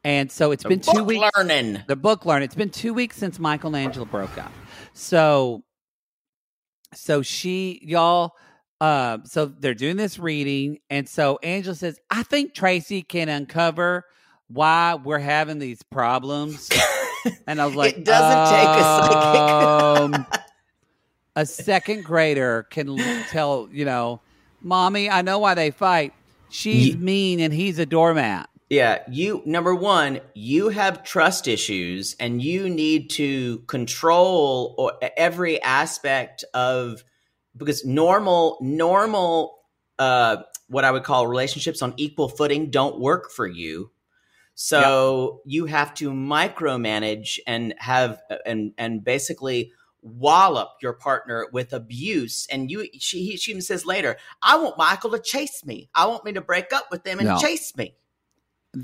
and 0.04 0.30
so 0.30 0.50
it's 0.50 0.64
been 0.64 0.80
two 0.80 1.02
weeks. 1.04 1.24
learning. 1.36 1.82
the 1.86 1.96
book 1.96 2.26
learn. 2.26 2.42
It's 2.42 2.54
been 2.56 2.68
two 2.70 2.92
weeks 2.92 3.16
since 3.16 3.38
Michael 3.38 3.74
and 3.74 3.86
Angela 3.86 4.06
broke 4.06 4.36
up. 4.36 4.52
So, 4.92 5.62
so 6.94 7.22
she, 7.22 7.80
y'all, 7.82 8.34
uh, 8.80 9.18
so 9.24 9.46
they're 9.46 9.74
doing 9.74 9.96
this 9.96 10.18
reading, 10.18 10.78
and 10.90 11.08
so 11.08 11.38
Angela 11.42 11.74
says, 11.74 11.98
"I 12.10 12.22
think 12.22 12.54
Tracy 12.54 13.02
can 13.02 13.28
uncover 13.28 14.04
why 14.48 14.94
we're 14.94 15.18
having 15.18 15.58
these 15.58 15.82
problems." 15.82 16.68
and 17.46 17.60
I 17.60 17.66
was 17.66 17.74
like, 17.74 17.98
It 17.98 18.04
doesn't 18.04 18.56
take 18.56 18.68
a 18.68 18.84
psychic. 18.84 20.26
um, 20.26 20.26
a 21.36 21.46
second 21.46 22.04
grader 22.04 22.66
can 22.70 22.96
tell, 23.28 23.68
you 23.70 23.84
know, 23.84 24.20
mommy, 24.62 25.10
I 25.10 25.22
know 25.22 25.38
why 25.38 25.54
they 25.54 25.70
fight. 25.70 26.12
She's 26.50 26.88
Ye- 26.88 26.96
mean 26.96 27.40
and 27.40 27.52
he's 27.52 27.78
a 27.78 27.86
doormat. 27.86 28.48
Yeah, 28.70 29.02
you 29.10 29.42
number 29.46 29.74
one, 29.74 30.20
you 30.34 30.68
have 30.68 31.02
trust 31.02 31.48
issues 31.48 32.14
and 32.20 32.42
you 32.42 32.68
need 32.68 33.08
to 33.10 33.58
control 33.60 34.74
or 34.76 34.92
every 35.16 35.62
aspect 35.62 36.44
of 36.52 37.02
because 37.58 37.84
normal 37.84 38.58
normal 38.60 39.58
uh 39.98 40.38
what 40.68 40.84
I 40.84 40.90
would 40.90 41.04
call 41.04 41.26
relationships 41.26 41.82
on 41.82 41.94
equal 41.96 42.28
footing 42.28 42.70
don't 42.70 43.00
work 43.00 43.30
for 43.30 43.46
you. 43.46 43.90
So 44.54 45.40
you 45.46 45.66
have 45.66 45.94
to 45.94 46.10
micromanage 46.10 47.38
and 47.46 47.74
have 47.78 48.20
and 48.44 48.72
and 48.76 49.04
basically 49.04 49.72
wallop 50.02 50.70
your 50.80 50.92
partner 50.92 51.48
with 51.52 51.72
abuse 51.72 52.46
and 52.50 52.70
you 52.70 52.86
she 52.98 53.24
he, 53.24 53.36
she 53.36 53.50
even 53.50 53.60
says 53.60 53.84
later 53.84 54.16
i 54.42 54.56
want 54.56 54.78
michael 54.78 55.10
to 55.10 55.18
chase 55.18 55.66
me 55.66 55.90
i 55.92 56.06
want 56.06 56.24
me 56.24 56.32
to 56.32 56.40
break 56.40 56.72
up 56.72 56.86
with 56.92 57.04
him 57.04 57.18
and 57.18 57.28
No. 57.28 57.36
chase 57.36 57.76
me 57.76 57.96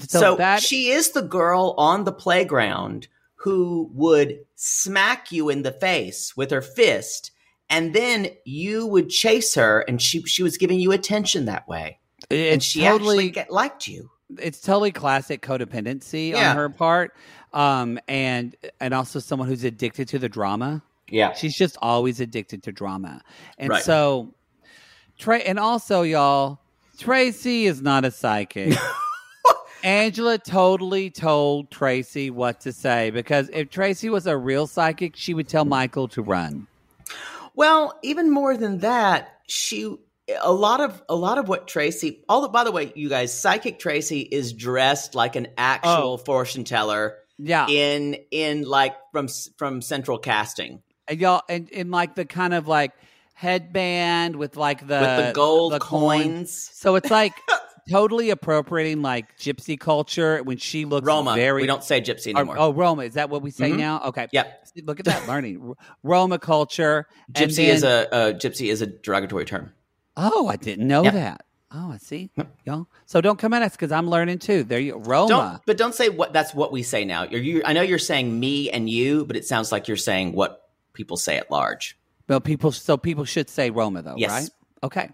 So, 0.08 0.18
so 0.18 0.36
that 0.36 0.60
she 0.60 0.90
is 0.90 1.12
the 1.12 1.22
girl 1.22 1.76
on 1.78 2.02
the 2.02 2.12
playground 2.12 3.06
who 3.44 3.90
would 3.92 4.40
smack 4.54 5.30
you 5.30 5.50
in 5.50 5.62
the 5.62 5.72
face 5.72 6.34
with 6.34 6.50
her 6.50 6.62
fist, 6.62 7.30
and 7.74 7.94
then 7.94 8.28
you 8.44 8.86
would 8.86 9.08
chase 9.10 9.54
her, 9.54 9.80
and 9.88 10.00
she 10.00 10.22
she 10.22 10.42
was 10.42 10.56
giving 10.56 10.78
you 10.78 10.92
attention 10.92 11.44
that 11.46 11.66
way, 11.68 11.98
and 12.30 12.62
she 12.62 12.80
totally 12.82 13.16
actually 13.16 13.30
get, 13.30 13.50
liked 13.50 13.88
you. 13.88 14.10
it's 14.38 14.60
totally 14.60 14.92
classic 14.92 15.42
codependency 15.42 16.30
Yeah. 16.30 16.50
on 16.50 16.56
her 16.56 16.68
part 16.70 17.14
um 17.52 17.98
and 18.08 18.56
and 18.80 18.94
also 18.94 19.18
someone 19.20 19.46
who's 19.48 19.62
addicted 19.64 20.08
to 20.08 20.18
the 20.18 20.28
drama 20.28 20.82
Yeah, 21.08 21.32
she's 21.34 21.54
just 21.56 21.76
always 21.82 22.18
addicted 22.20 22.62
to 22.64 22.72
drama 22.72 23.20
and 23.58 23.70
Right. 23.70 23.82
so 23.84 24.34
Trey 25.18 25.42
and 25.42 25.58
also 25.58 26.02
y'all 26.02 26.58
Tracy 26.98 27.66
is 27.66 27.80
not 27.82 28.04
a 28.04 28.10
psychic 28.10 28.76
Angela 29.84 30.38
totally 30.38 31.10
told 31.10 31.70
Tracy 31.70 32.30
what 32.30 32.60
to 32.60 32.72
say 32.72 33.10
because 33.10 33.50
if 33.52 33.68
Tracy 33.70 34.08
was 34.08 34.26
a 34.26 34.36
real 34.36 34.66
psychic 34.66 35.14
she 35.14 35.34
would 35.34 35.46
tell 35.48 35.64
Michael 35.66 36.08
to 36.08 36.22
run 36.22 36.66
Well, 37.54 37.98
even 38.02 38.30
more 38.30 38.56
than 38.56 38.78
that, 38.78 39.40
she 39.46 39.96
a 40.42 40.52
lot 40.52 40.80
of 40.80 41.02
a 41.08 41.14
lot 41.14 41.38
of 41.38 41.48
what 41.48 41.68
Tracy. 41.68 42.24
All 42.28 42.42
the, 42.42 42.48
by 42.48 42.64
the 42.64 42.72
way, 42.72 42.92
you 42.94 43.08
guys, 43.08 43.38
psychic 43.38 43.78
Tracy 43.78 44.20
is 44.20 44.52
dressed 44.52 45.14
like 45.14 45.36
an 45.36 45.48
actual 45.56 46.14
oh. 46.14 46.16
fortune 46.16 46.64
teller 46.64 47.16
yeah 47.38 47.66
in 47.68 48.16
in 48.30 48.62
like 48.62 48.94
from 49.12 49.28
from 49.56 49.82
Central 49.82 50.18
Casting. 50.18 50.82
and 51.08 51.20
y'all 51.20 51.42
and 51.48 51.68
in 51.70 51.90
like 51.90 52.14
the 52.14 52.24
kind 52.24 52.54
of 52.54 52.68
like 52.68 52.92
headband 53.34 54.36
with 54.36 54.56
like 54.56 54.80
the 54.80 55.00
with 55.00 55.26
the 55.26 55.32
gold 55.34 55.72
the 55.72 55.78
coin. 55.80 56.22
coins. 56.22 56.70
So 56.72 56.94
it's 56.96 57.10
like 57.10 57.32
totally 57.90 58.30
appropriating 58.30 59.02
like 59.02 59.36
gypsy 59.38 59.78
culture 59.78 60.42
when 60.42 60.56
she 60.56 60.84
looks 60.84 61.06
Roma. 61.06 61.34
very. 61.34 61.62
we 61.62 61.66
don't 61.66 61.84
say 61.84 62.00
gypsy 62.00 62.34
anymore. 62.34 62.56
oh, 62.58 62.72
Roma. 62.72 63.02
Is 63.04 63.14
that 63.14 63.30
what 63.30 63.42
we 63.42 63.50
say 63.50 63.70
Mhm. 63.70 63.78
now? 63.78 64.00
Okay. 64.06 64.28
Yep. 64.32 64.66
Look 64.84 65.00
at 65.00 65.06
that 65.06 65.26
learning. 65.28 65.74
Roma 66.02 66.38
culture. 66.38 67.06
Gypsy 67.32 67.64
is 67.68 67.82
then- 67.82 68.06
a 68.10 68.14
uh, 68.14 68.32
gypsy 68.32 68.70
is 68.70 68.80
a 68.82 68.86
derogatory 68.86 69.44
term. 69.44 69.72
Oh, 70.16 70.46
I 70.48 70.56
didn't 70.56 70.86
know 70.86 71.02
Yep. 71.04 71.12
that. 71.14 71.44
Oh, 71.76 71.90
I 71.92 71.96
see. 71.98 72.30
Y'all. 72.64 72.86
So 73.04 73.20
don't 73.20 73.36
come 73.38 73.52
at 73.52 73.62
us 73.62 73.72
because 73.72 73.90
I'm 73.90 74.08
learning 74.08 74.38
too. 74.38 74.62
There 74.62 74.78
you 74.78 74.96
Roma. 74.96 75.28
Don't, 75.28 75.60
but 75.66 75.76
don't 75.76 75.94
say 75.94 76.08
what. 76.08 76.32
That's 76.32 76.54
what 76.54 76.70
we 76.70 76.84
say 76.84 77.04
now. 77.04 77.24
You're, 77.24 77.40
you, 77.40 77.62
I 77.64 77.72
know 77.72 77.82
you're 77.82 77.98
saying 77.98 78.38
me 78.38 78.70
and 78.70 78.88
you, 78.88 79.24
but 79.24 79.34
it 79.36 79.44
sounds 79.44 79.72
like 79.72 79.88
you're 79.88 79.96
saying 79.96 80.34
what 80.34 80.68
people 80.92 81.16
say 81.16 81.36
at 81.36 81.50
large. 81.50 81.98
Well, 82.28 82.40
people. 82.40 82.70
So 82.70 82.96
people 82.96 83.24
should 83.24 83.50
say 83.50 83.70
Roma 83.70 84.02
though, 84.02 84.14
Yes. 84.16 84.30
right? 84.30 84.50
Okay. 84.84 85.10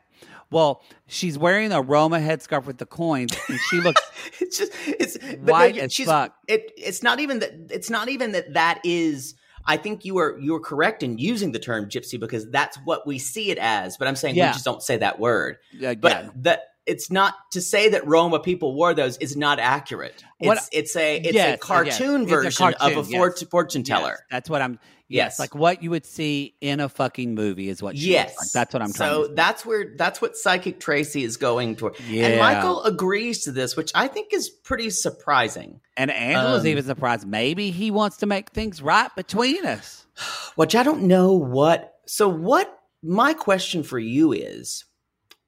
Well, 0.50 0.82
she's 1.06 1.38
wearing 1.38 1.72
a 1.72 1.80
Roma 1.80 2.18
headscarf 2.18 2.64
with 2.66 2.78
the 2.78 2.86
coins, 2.86 3.36
and 3.48 3.58
she 3.70 3.80
looks. 3.80 4.00
it's 4.40 4.58
just 4.58 4.72
it's 4.86 5.16
but 5.18 5.52
White 5.52 5.76
as 5.78 5.92
she's- 5.92 6.08
fuck. 6.08 6.34
It 6.48 6.72
it's 6.76 7.02
not 7.02 7.20
even 7.20 7.38
that 7.40 7.52
it's 7.70 7.90
not 7.90 8.08
even 8.08 8.32
that 8.32 8.54
that 8.54 8.80
is. 8.84 9.34
I 9.66 9.76
think 9.76 10.04
you 10.04 10.18
are 10.18 10.38
you 10.38 10.54
are 10.54 10.60
correct 10.60 11.02
in 11.02 11.18
using 11.18 11.52
the 11.52 11.58
term 11.58 11.88
gypsy 11.88 12.18
because 12.18 12.50
that's 12.50 12.78
what 12.84 13.06
we 13.06 13.18
see 13.18 13.50
it 13.50 13.58
as. 13.58 13.96
But 13.98 14.08
I'm 14.08 14.16
saying 14.16 14.34
Yeah. 14.34 14.48
we 14.48 14.52
just 14.54 14.64
don't 14.64 14.82
say 14.82 14.96
that 14.96 15.20
word. 15.20 15.58
uh, 15.84 15.94
But 15.94 16.12
yeah. 16.24 16.30
that 16.36 16.60
it's 16.86 17.10
not 17.10 17.34
to 17.52 17.60
say 17.60 17.90
that 17.90 18.04
Roma 18.06 18.40
people 18.40 18.74
wore 18.74 18.94
those 18.94 19.18
is 19.18 19.36
not 19.36 19.60
accurate. 19.60 20.24
It's 20.40 20.48
What- 20.48 20.68
it's 20.72 20.96
a 20.96 21.16
it's 21.18 21.32
Yes, 21.34 21.46
a 21.46 21.50
yes. 21.50 21.60
cartoon 21.60 22.22
It's 22.22 22.32
a 22.32 22.34
version 22.34 22.74
of 22.80 23.06
a 23.06 23.10
yes. 23.10 23.42
fortune 23.44 23.82
teller. 23.84 24.08
Yes, 24.18 24.20
that's 24.30 24.50
what 24.50 24.62
I'm. 24.62 24.78
Yes, 25.12 25.32
Yes. 25.32 25.38
like 25.40 25.54
what 25.56 25.82
you 25.82 25.90
would 25.90 26.06
see 26.06 26.54
in 26.60 26.78
a 26.78 26.88
fucking 26.88 27.34
movie 27.34 27.68
is 27.68 27.82
what. 27.82 27.98
She 27.98 28.12
Yes, 28.12 28.36
like. 28.38 28.52
that's 28.52 28.72
what 28.72 28.80
I'm 28.80 28.92
trying. 28.92 29.10
So 29.10 29.26
to 29.26 29.34
that's 29.34 29.66
where 29.66 29.92
that's 29.96 30.22
what 30.22 30.36
Psychic 30.36 30.78
Tracy 30.78 31.24
is 31.24 31.36
going 31.36 31.74
toward, 31.74 31.98
Yeah. 32.08 32.28
and 32.28 32.38
Michael 32.38 32.84
agrees 32.84 33.42
to 33.44 33.52
this, 33.52 33.76
which 33.76 33.90
I 33.94 34.06
think 34.06 34.32
is 34.32 34.48
pretty 34.48 34.88
surprising. 34.90 35.80
And 35.96 36.12
Angela's 36.12 36.60
Um, 36.62 36.68
even 36.68 36.84
surprised. 36.84 37.26
Maybe 37.26 37.72
he 37.72 37.90
wants 37.90 38.18
to 38.18 38.26
make 38.26 38.50
things 38.50 38.80
right 38.80 39.10
between 39.16 39.66
us. 39.66 40.06
Which 40.54 40.74
I 40.76 40.82
don't 40.84 41.02
know 41.02 41.32
what. 41.34 41.94
So 42.06 42.28
what? 42.28 42.72
My 43.02 43.32
question 43.34 43.82
for 43.82 43.98
you 43.98 44.32
is, 44.32 44.84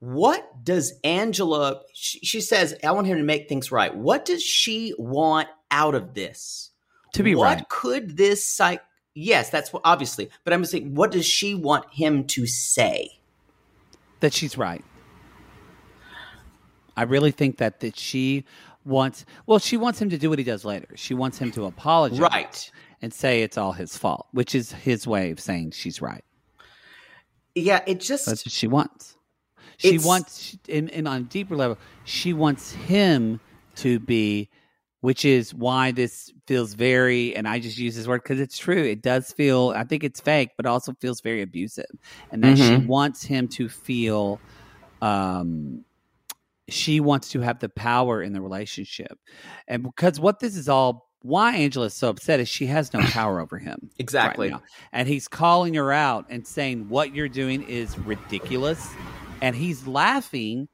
what 0.00 0.64
does 0.64 0.94
Angela? 1.04 1.82
She, 1.92 2.18
she 2.20 2.40
says, 2.40 2.74
"I 2.82 2.90
want 2.92 3.06
him 3.06 3.18
to 3.18 3.24
make 3.24 3.48
things 3.48 3.70
right." 3.70 3.94
What 3.94 4.24
does 4.24 4.42
she 4.42 4.94
want 4.98 5.48
out 5.70 5.94
of 5.94 6.14
this? 6.14 6.70
To 7.14 7.22
be 7.22 7.34
right. 7.34 7.38
what 7.38 7.56
right. 7.58 7.68
could 7.68 8.16
this 8.16 8.44
psych? 8.44 8.80
Yes, 9.14 9.50
that's 9.50 9.72
what 9.72 9.82
obviously. 9.84 10.30
But 10.44 10.52
I'm 10.52 10.64
saying, 10.64 10.94
what 10.94 11.10
does 11.12 11.26
she 11.26 11.54
want 11.54 11.84
him 11.92 12.24
to 12.28 12.46
say? 12.46 13.18
that 14.20 14.32
she's 14.32 14.56
right. 14.56 14.84
I 16.96 17.02
really 17.02 17.30
think 17.32 17.56
that 17.58 17.80
that 17.80 17.96
she 17.96 18.44
wants. 18.84 19.24
Well, 19.46 19.58
she 19.58 19.76
wants 19.76 20.00
him 20.00 20.10
to 20.10 20.18
do 20.18 20.30
what 20.30 20.38
he 20.38 20.44
does 20.44 20.64
later. 20.64 20.88
She 20.94 21.14
wants 21.14 21.38
him 21.38 21.50
to 21.52 21.64
apologize, 21.64 22.20
Right. 22.20 22.70
and 23.00 23.12
say 23.12 23.42
it's 23.42 23.56
all 23.58 23.72
his 23.72 23.96
fault, 23.96 24.26
which 24.32 24.54
is 24.54 24.72
his 24.72 25.06
way 25.06 25.30
of 25.30 25.40
saying 25.40 25.72
she's 25.72 26.00
right. 26.02 26.24
Yeah, 27.54 27.80
it 27.86 28.00
just 28.00 28.26
That's 28.26 28.44
what 28.46 28.52
she 28.52 28.66
wants. 28.68 29.16
She 29.78 29.98
wants, 29.98 30.56
and, 30.68 30.90
and 30.90 31.08
on 31.08 31.22
a 31.22 31.24
deeper 31.24 31.56
level, 31.56 31.76
she 32.04 32.32
wants 32.32 32.70
him 32.72 33.40
to 33.76 33.98
be, 33.98 34.48
which 35.02 35.24
is 35.24 35.52
why 35.52 35.90
this 35.92 36.32
feels 36.46 36.74
very, 36.74 37.36
and 37.36 37.46
I 37.46 37.58
just 37.58 37.76
use 37.76 37.94
this 37.96 38.06
word 38.06 38.22
because 38.22 38.40
it's 38.40 38.56
true. 38.56 38.82
It 38.82 39.02
does 39.02 39.32
feel, 39.32 39.72
I 39.76 39.82
think 39.84 40.02
it's 40.04 40.20
fake, 40.20 40.50
but 40.56 40.64
also 40.64 40.94
feels 41.00 41.20
very 41.20 41.42
abusive. 41.42 41.86
And 42.30 42.42
that 42.44 42.56
she 42.56 42.62
Mhm. 42.76 42.86
wants 42.86 43.22
him 43.24 43.48
to 43.48 43.68
feel, 43.68 44.40
um, 45.00 45.84
she 46.68 47.00
wants 47.00 47.30
to 47.30 47.40
have 47.40 47.58
the 47.58 47.68
power 47.68 48.22
in 48.22 48.32
the 48.32 48.40
relationship. 48.40 49.18
And 49.66 49.82
because 49.82 50.20
what 50.20 50.38
this 50.38 50.56
is 50.56 50.68
all, 50.68 51.08
why 51.22 51.56
Angela 51.56 51.86
is 51.86 51.94
so 51.94 52.08
upset 52.08 52.40
is 52.40 52.48
she 52.48 52.66
has 52.66 52.92
no 52.92 53.00
power 53.12 53.40
over 53.40 53.58
him. 53.58 53.90
exactly. 53.98 54.50
now. 54.50 54.62
And 54.92 55.08
he's 55.08 55.26
calling 55.28 55.74
her 55.74 55.92
out 55.92 56.26
and 56.30 56.46
saying, 56.46 56.88
What 56.88 57.14
you're 57.14 57.28
doing 57.28 57.62
is 57.64 57.98
ridiculous. 57.98 58.88
And 59.40 59.56
he's 59.56 59.86
laughing 59.86 60.68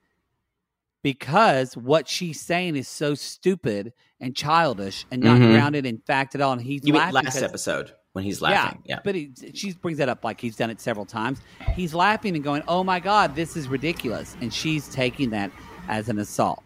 because 1.02 1.76
what 1.76 2.08
she's 2.08 2.40
saying 2.40 2.76
is 2.76 2.88
so 2.88 3.14
stupid 3.14 3.92
and 4.20 4.34
childish 4.34 5.06
and 5.10 5.22
not 5.22 5.40
Mhm. 5.40 5.52
grounded 5.52 5.86
in 5.86 5.98
fact 5.98 6.34
at 6.34 6.40
all. 6.40 6.52
And 6.52 6.60
he's 6.62 6.80
you 6.84 6.94
laughing 6.94 7.14
last 7.14 7.40
episode 7.42 7.92
when 8.12 8.24
he's 8.24 8.40
laughing? 8.40 8.82
Yeah, 8.84 8.96
Yeah. 8.96 9.00
but 9.04 9.14
he, 9.14 9.30
she 9.54 9.72
brings 9.74 9.98
that 9.98 10.08
up 10.08 10.24
like 10.24 10.40
he's 10.40 10.56
done 10.56 10.70
it 10.70 10.80
several 10.80 11.06
times. 11.06 11.40
He's 11.74 11.94
laughing 11.94 12.34
and 12.34 12.42
going, 12.42 12.62
"Oh 12.66 12.82
my 12.82 12.98
god, 13.00 13.36
this 13.36 13.56
is 13.56 13.68
ridiculous," 13.68 14.36
and 14.40 14.52
she's 14.52 14.88
taking 14.88 15.30
that 15.30 15.52
as 15.88 16.08
an 16.08 16.18
assault. 16.18 16.62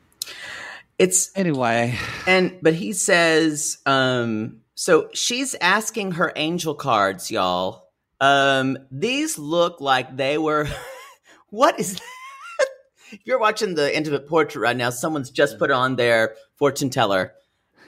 It's 0.99 1.31
Anyway, 1.35 1.99
and 2.27 2.57
but 2.63 2.75
he 2.75 2.93
says, 2.93 3.79
um, 3.87 4.61
so 4.75 5.09
she's 5.13 5.55
asking 5.61 6.13
her 6.13 6.33
angel 6.37 6.75
cards, 6.75 7.31
y'all. 7.31 7.89
Um, 8.21 8.79
these 8.91 9.37
look 9.37 9.81
like 9.81 10.17
they 10.17 10.39
were. 10.39 10.69
what 11.51 11.79
is 11.81 11.95
that? 11.95 12.03
If 13.13 13.21
you're 13.25 13.39
watching 13.39 13.75
the 13.75 13.95
intimate 13.95 14.29
portrait 14.29 14.61
right 14.61 14.77
now, 14.77 14.91
someone's 14.91 15.31
just 15.31 15.59
put 15.59 15.71
on 15.71 15.97
their 15.97 16.35
fortune 16.57 16.91
teller. 16.91 17.35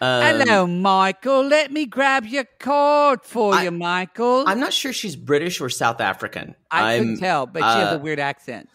Um, 0.00 0.22
hello, 0.22 0.66
Michael. 0.66 1.46
Let 1.46 1.72
me 1.72 1.86
grab 1.86 2.26
your 2.26 2.44
card 2.58 3.24
for 3.24 3.54
I- 3.54 3.64
you, 3.64 3.70
Michael. 3.70 4.44
I'm 4.46 4.60
not 4.60 4.72
sure 4.72 4.92
she's 4.92 5.16
British 5.16 5.60
or 5.60 5.70
South 5.70 6.00
African. 6.00 6.54
I 6.70 6.94
I'm, 6.94 7.00
couldn't 7.00 7.18
tell, 7.18 7.46
but 7.46 7.60
she 7.60 7.78
has 7.78 7.92
uh, 7.92 7.96
a 7.96 7.98
weird 7.98 8.20
accent. 8.20 8.68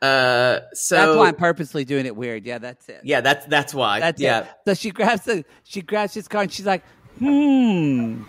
Uh, 0.00 0.60
so 0.72 0.96
That's 0.96 1.16
why 1.16 1.28
I'm 1.28 1.36
purposely 1.36 1.84
doing 1.84 2.06
it 2.06 2.16
weird. 2.16 2.44
Yeah, 2.44 2.58
that's 2.58 2.88
it. 2.88 3.02
yeah, 3.04 3.20
that's 3.20 3.46
that's 3.46 3.72
why. 3.72 4.00
That's 4.00 4.20
yeah. 4.20 4.40
it. 4.40 4.48
So 4.66 4.74
she 4.74 4.90
grabs 4.90 5.24
the 5.24 5.44
she 5.62 5.80
grabs 5.82 6.14
his 6.14 6.26
card 6.26 6.44
and 6.44 6.52
she's 6.52 6.66
like, 6.66 6.82
hmm. 7.18 8.24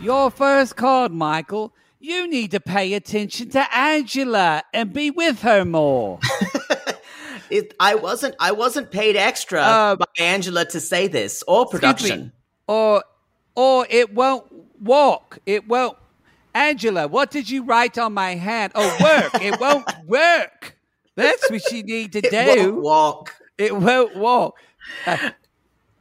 Your 0.00 0.30
first 0.30 0.76
card, 0.76 1.12
Michael. 1.12 1.74
You 2.00 2.28
need 2.28 2.52
to 2.52 2.60
pay 2.60 2.94
attention 2.94 3.50
to 3.50 3.76
Angela 3.76 4.62
and 4.72 4.92
be 4.92 5.10
with 5.10 5.42
her 5.42 5.64
more. 5.64 6.20
It, 7.50 7.74
I 7.80 7.94
wasn't. 7.94 8.34
I 8.40 8.52
wasn't 8.52 8.90
paid 8.90 9.16
extra 9.16 9.60
Uh, 9.60 9.96
by 9.96 10.06
Angela 10.18 10.64
to 10.66 10.80
say 10.80 11.08
this 11.08 11.42
or 11.46 11.66
production. 11.66 12.32
Or 12.66 13.02
or 13.54 13.86
it 13.88 14.14
won't 14.14 14.46
walk. 14.80 15.38
It 15.46 15.66
won't 15.68 15.96
Angela, 16.54 17.06
what 17.06 17.30
did 17.30 17.48
you 17.48 17.62
write 17.62 17.98
on 17.98 18.14
my 18.14 18.34
hand? 18.34 18.72
Oh, 18.74 18.96
work. 19.00 19.42
it 19.42 19.60
won't 19.60 19.86
work. 20.06 20.76
That's 21.14 21.48
what 21.50 21.70
you 21.72 21.82
need 21.82 22.12
to 22.12 22.20
do. 22.20 22.28
It 22.28 22.56
do. 22.56 22.72
won't 22.72 22.82
walk. 22.82 23.34
It 23.56 23.76
won't 23.76 24.16
walk. 24.16 24.56
Uh, 25.06 25.30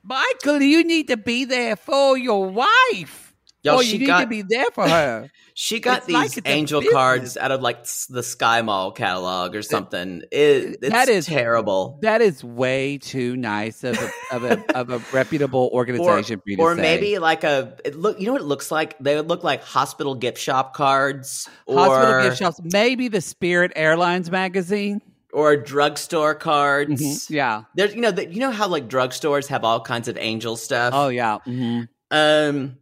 Michael, 0.03 0.61
you 0.61 0.83
need 0.83 1.07
to 1.09 1.17
be 1.17 1.45
there 1.45 1.75
for 1.75 2.17
your 2.17 2.49
wife. 2.49 3.26
Yo, 3.67 3.75
or 3.77 3.83
she 3.83 3.93
you 3.93 3.99
need 3.99 4.05
to 4.05 4.11
got- 4.11 4.29
be 4.29 4.41
there 4.41 4.65
for 4.73 4.87
her. 4.87 5.29
She 5.59 5.79
got 5.79 5.97
It's 5.97 6.05
these 6.05 6.15
like 6.15 6.41
angel 6.47 6.83
cards 6.91 7.35
out 7.35 7.49
of 7.51 7.63
like 7.63 7.83
the 8.09 8.21
Sky 8.21 8.61
Mall 8.61 8.91
catalog 8.91 9.55
or 9.55 9.63
something. 9.63 10.21
It, 10.31 10.77
it's 10.83 10.89
That 10.91 11.09
is- 11.09 11.25
terrible. 11.25 11.97
that 12.03 12.21
is 12.21 12.43
way 12.43 12.99
too 12.99 13.35
nice 13.35 13.83
of 13.83 13.97
a 13.97 14.35
of 14.35 14.43
a, 14.43 14.77
of 14.77 14.89
a 14.91 14.99
reputable 15.11 15.67
Or, 15.73 15.77
organization 15.79 16.37
for 16.41 16.43
you 16.51 16.57
to 16.57 16.61
or 16.61 16.75
say. 16.75 16.81
maybe 16.83 17.17
like 17.17 17.43
a 17.43 17.75
it 17.83 17.95
look. 17.95 18.19
You 18.19 18.27
know 18.27 18.33
what 18.33 18.41
it 18.41 18.45
looks 18.45 18.69
like? 18.69 18.99
They 18.99 19.19
look 19.19 19.43
like 19.43 19.63
hospital 19.63 20.13
gift 20.13 20.37
shop 20.37 20.75
cards, 20.75 21.49
hospital 21.67 22.13
or 22.13 22.21
gift 22.21 22.37
shops. 22.37 22.61
Maybe 22.63 23.07
the 23.07 23.21
Spirit 23.21 23.71
Airlines 23.75 24.29
magazine. 24.29 25.01
or 25.33 25.57
drugstore 25.57 26.35
cards. 26.35 27.01
Mhm, 27.01 27.29
Yeah. 27.31 27.63
There's 27.73 27.95
you 27.95 28.01
know 28.01 28.11
that 28.11 28.31
you 28.31 28.39
know 28.41 28.51
how 28.51 28.67
like 28.67 28.87
drugstores 28.89 29.47
have 29.47 29.63
all 29.63 29.81
kinds 29.81 30.07
of 30.07 30.19
angel 30.19 30.55
stuff. 30.55 30.93
Oh 30.95 31.07
yeah. 31.07 31.39
hmm 31.39 31.81
Um. 32.11 32.77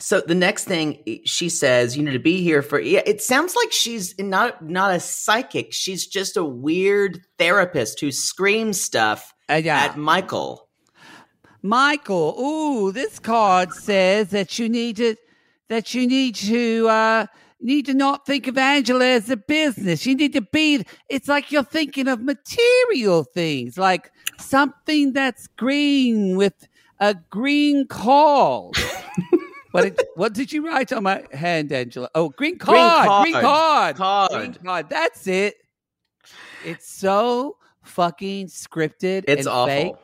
So 0.00 0.20
the 0.20 0.34
next 0.34 0.64
thing 0.64 1.02
she 1.24 1.48
says, 1.48 1.96
you 1.96 2.02
need 2.02 2.12
to 2.14 2.18
be 2.18 2.42
here 2.42 2.62
for. 2.62 2.80
Yeah, 2.80 3.02
it 3.06 3.22
sounds 3.22 3.54
like 3.54 3.70
she's 3.72 4.18
not 4.18 4.60
not 4.68 4.92
a 4.94 4.98
psychic. 5.00 5.72
She's 5.72 6.06
just 6.06 6.36
a 6.36 6.44
weird 6.44 7.20
therapist 7.38 8.00
who 8.00 8.10
screams 8.10 8.80
stuff 8.80 9.32
Uh, 9.48 9.60
yeah. 9.64 9.84
at 9.84 9.96
Michael. 9.96 10.68
Michael, 11.62 12.36
ooh, 12.38 12.92
this 12.92 13.18
card 13.18 13.72
says 13.72 14.30
that 14.30 14.58
you 14.58 14.68
need 14.68 14.96
to 14.96 15.16
that 15.68 15.94
you 15.94 16.06
need 16.06 16.34
to 16.34 16.88
uh 16.88 17.26
need 17.60 17.86
to 17.86 17.94
not 17.94 18.26
think 18.26 18.46
of 18.48 18.58
Angela 18.58 19.04
as 19.06 19.30
a 19.30 19.36
business. 19.36 20.04
You 20.04 20.14
need 20.14 20.32
to 20.34 20.42
be 20.42 20.84
it's 21.08 21.28
like 21.28 21.50
you're 21.52 21.62
thinking 21.62 22.08
of 22.08 22.20
material 22.20 23.24
things, 23.24 23.78
like 23.78 24.10
something 24.38 25.12
that's 25.12 25.46
green 25.46 26.36
with 26.36 26.66
a 27.00 27.14
green 27.30 27.86
call. 27.86 28.72
what 29.74 29.82
did, 29.96 30.06
what 30.14 30.32
did 30.34 30.52
you 30.52 30.64
write 30.64 30.92
on 30.92 31.02
my 31.02 31.24
hand, 31.32 31.72
Angela? 31.72 32.08
Oh, 32.14 32.28
green 32.28 32.58
card. 32.58 33.24
Green 33.24 33.40
card. 33.42 33.96
card. 33.96 34.30
Green 34.30 34.54
card. 34.54 34.88
That's 34.88 35.26
it. 35.26 35.56
It's 36.64 36.88
so 36.88 37.56
fucking 37.82 38.46
scripted 38.46 39.24
It's 39.26 39.46
and 39.46 39.48
awful. 39.48 39.66
fake 39.66 39.94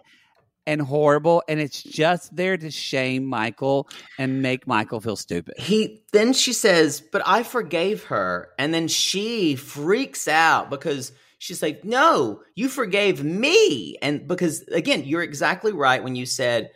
and 0.66 0.82
horrible, 0.82 1.42
and 1.48 1.60
it's 1.60 1.82
just 1.82 2.34
there 2.34 2.56
to 2.56 2.70
shame 2.70 3.24
Michael 3.24 3.88
and 4.18 4.42
make 4.42 4.66
Michael 4.66 5.00
feel 5.00 5.16
stupid. 5.16 5.54
He 5.56 6.02
then 6.12 6.32
she 6.32 6.52
says, 6.52 7.00
"But 7.00 7.22
I 7.24 7.44
forgave 7.44 8.04
her," 8.04 8.50
and 8.58 8.74
then 8.74 8.88
she 8.88 9.54
freaks 9.56 10.26
out 10.28 10.68
because 10.68 11.12
she's 11.38 11.62
like, 11.62 11.84
"No, 11.84 12.42
you 12.56 12.68
forgave 12.68 13.22
me," 13.24 13.96
and 14.02 14.26
because 14.26 14.62
again, 14.72 15.04
you're 15.04 15.22
exactly 15.22 15.72
right 15.72 16.02
when 16.02 16.16
you 16.16 16.26
said 16.26 16.70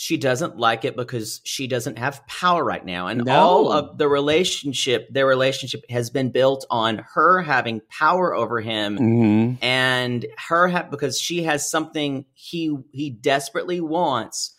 she 0.00 0.16
doesn't 0.16 0.56
like 0.56 0.84
it 0.84 0.94
because 0.94 1.40
she 1.42 1.66
doesn't 1.66 1.98
have 1.98 2.24
power 2.28 2.62
right 2.62 2.84
now 2.86 3.08
and 3.08 3.24
No. 3.24 3.32
all 3.34 3.72
of 3.72 3.98
the 3.98 4.06
relationship 4.08 5.08
their 5.12 5.26
relationship 5.26 5.82
has 5.90 6.08
been 6.08 6.30
built 6.30 6.64
on 6.70 7.04
her 7.14 7.42
having 7.42 7.80
power 7.90 8.32
over 8.32 8.60
him 8.60 8.96
Mm-hmm. 8.96 9.64
and 9.64 10.24
her 10.48 10.68
ha- 10.68 10.86
because 10.88 11.20
she 11.20 11.42
has 11.42 11.68
something 11.68 12.26
he 12.34 12.76
he 12.92 13.10
desperately 13.10 13.80
wants 13.80 14.54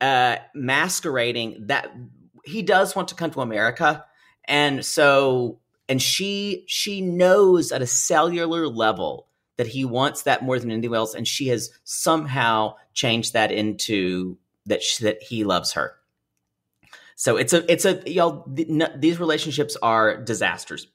uh 0.00 0.36
masquerading 0.54 1.66
that 1.66 1.92
he 2.44 2.62
does 2.62 2.96
want 2.96 3.08
to 3.08 3.14
come 3.14 3.30
to 3.32 3.40
america 3.42 4.04
and 4.46 4.84
so 4.84 5.58
and 5.88 6.00
she 6.00 6.64
she 6.66 7.02
knows 7.02 7.72
at 7.72 7.82
a 7.82 7.86
cellular 7.86 8.66
level 8.68 9.26
that 9.58 9.66
he 9.66 9.84
wants 9.84 10.22
that 10.22 10.42
more 10.42 10.58
than 10.58 10.70
anything 10.70 10.94
else 10.94 11.14
and 11.14 11.26
she 11.28 11.48
has 11.48 11.70
somehow 11.84 12.74
changed 12.94 13.32
that 13.34 13.50
into 13.52 14.38
that 14.68 14.82
she, 14.82 15.04
that 15.04 15.22
he 15.22 15.44
loves 15.44 15.72
her 15.72 15.94
so 17.16 17.36
it's 17.36 17.52
a 17.52 17.70
it's 17.70 17.84
a 17.84 18.02
y'all 18.10 18.44
th- 18.54 18.68
n- 18.68 18.96
these 19.00 19.18
relationships 19.18 19.76
are 19.82 20.22
disasters 20.22 20.86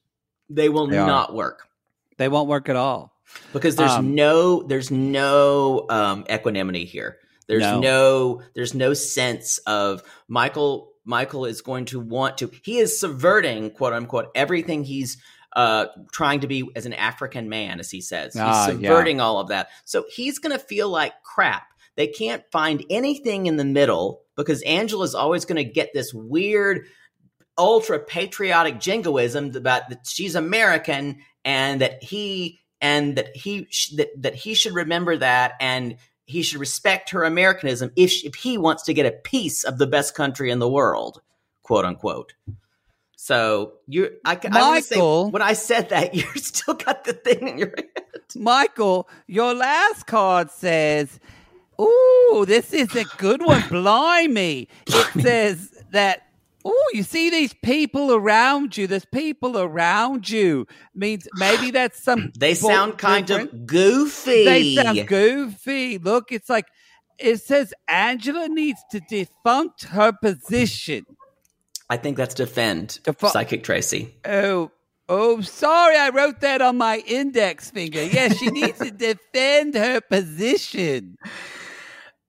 they 0.49 0.69
will 0.69 0.87
They 0.87 0.97
are. 0.97 1.07
not 1.07 1.33
work 1.33 1.67
They 2.17 2.27
won't 2.29 2.47
work 2.47 2.69
at 2.69 2.75
all. 2.75 3.13
because 3.53 3.75
there's 3.75 3.91
Um, 3.91 4.13
no 4.15 4.63
there's 4.63 4.91
no 4.91 5.85
um, 5.89 6.25
equanimity 6.31 6.85
here. 6.85 7.17
There's 7.47 7.61
No. 7.61 7.79
no. 7.79 8.41
there's 8.53 8.73
no 8.73 8.93
sense 8.93 9.57
of 9.67 10.01
Michael. 10.27 10.91
Michael 11.05 11.45
is 11.45 11.61
going 11.61 11.85
to 11.85 11.99
want 11.99 12.37
to. 12.37 12.49
He 12.63 12.77
is 12.77 12.97
subverting 12.99 13.71
quote 13.71 13.93
unquote 13.93 14.27
everything 14.35 14.83
he's 14.83 15.17
uh, 15.55 15.87
trying 16.11 16.39
to 16.41 16.47
be 16.47 16.69
as 16.75 16.85
an 16.85 16.93
African 16.93 17.49
man, 17.49 17.79
as 17.79 17.89
he 17.91 17.99
says. 18.01 18.33
He's 18.33 18.41
Ah, 18.41 18.67
yeah. 18.67 18.73
subverting 18.73 19.19
all 19.19 19.39
of 19.39 19.47
that. 19.49 19.67
So 19.85 20.05
he's 20.13 20.39
going 20.39 20.53
to 20.57 20.63
feel 20.63 20.89
like 20.89 21.13
crap. 21.23 21.63
They 21.95 22.07
can't 22.07 22.43
find 22.51 22.83
anything 22.89 23.45
in 23.45 23.57
the 23.57 23.65
middle 23.65 24.21
because 24.35 24.61
Angela's 24.63 25.15
always 25.15 25.45
going 25.45 25.63
to 25.63 25.71
get 25.71 25.93
this 25.93 26.13
weird 26.13 26.87
ultra 27.57 27.99
patriotic 27.99 28.79
jingoism 28.79 29.55
about 29.55 29.89
that 29.89 30.07
she's 30.07 30.35
American 30.35 31.19
and 31.45 31.81
that 31.81 32.03
he 32.03 32.59
and 32.81 33.15
that 33.17 33.35
he 33.35 33.67
sh- 33.69 33.91
that 33.97 34.09
that 34.23 34.35
he 34.35 34.55
should 34.55 34.73
remember 34.73 35.15
that 35.17 35.53
and 35.59 35.97
he 36.25 36.41
should 36.41 36.59
respect 36.59 37.11
her 37.11 37.23
Americanism 37.23 37.91
if 37.95 38.09
sh- 38.09 38.23
if 38.23 38.35
he 38.35 38.57
wants 38.57 38.83
to 38.83 38.93
get 38.93 39.05
a 39.05 39.11
piece 39.11 39.63
of 39.63 39.77
the 39.77 39.85
best 39.85 40.15
country 40.15 40.49
in 40.49 40.57
the 40.59 40.69
world, 40.69 41.21
quote 41.61 41.85
unquote. 41.85 42.33
So 43.15 43.75
you, 43.87 44.09
I, 44.25 44.37
I 44.51 44.61
wanna 44.61 44.81
say, 44.81 44.95
Michael- 44.95 45.31
when 45.31 45.41
I 45.41 45.53
said 45.53 45.89
that, 45.89 46.13
you 46.15 46.23
still 46.35 46.73
got 46.73 47.03
the 47.05 47.13
thing 47.13 47.47
in 47.47 47.57
your 47.57 47.69
head. 47.77 47.87
Michael, 48.35 49.07
your 49.27 49.53
last 49.53 50.07
card 50.07 50.49
says, 50.49 51.19
Ooh, 51.83 52.45
this 52.45 52.73
is 52.73 52.95
a 52.95 53.05
good 53.17 53.43
one. 53.43 53.61
Blimey. 53.69 54.67
It 54.87 55.21
says 55.21 55.73
that, 55.91 56.23
Ooh, 56.65 56.89
you 56.93 57.03
see 57.03 57.29
these 57.29 57.53
people 57.53 58.13
around 58.13 58.77
you. 58.77 58.87
There's 58.87 59.05
people 59.05 59.57
around 59.57 60.29
you. 60.29 60.65
Means 60.95 61.27
maybe 61.35 61.71
that's 61.77 62.01
some. 62.01 62.31
They 62.37 62.53
sound 62.53 62.97
kind 62.97 63.25
different. 63.25 63.53
of 63.53 63.65
goofy. 63.65 64.45
They 64.45 64.75
sound 64.75 65.07
goofy. 65.07 65.97
Look, 65.97 66.31
it's 66.31 66.49
like, 66.49 66.67
it 67.19 67.41
says 67.41 67.73
Angela 67.87 68.47
needs 68.47 68.79
to 68.91 68.99
defunct 69.01 69.85
her 69.85 70.11
position. 70.11 71.05
I 71.89 71.97
think 71.97 72.17
that's 72.17 72.33
defend 72.33 72.99
Defu- 73.03 73.29
psychic 73.29 73.63
Tracy. 73.63 74.15
Oh, 74.25 74.71
oh, 75.09 75.41
sorry, 75.41 75.95
I 75.97 76.09
wrote 76.09 76.41
that 76.41 76.61
on 76.61 76.77
my 76.77 77.03
index 77.05 77.69
finger. 77.69 78.03
Yes, 78.03 78.37
she 78.37 78.47
needs 78.47 78.79
to 78.79 78.89
defend 79.13 79.75
her 79.75 80.01
position. 80.01 81.17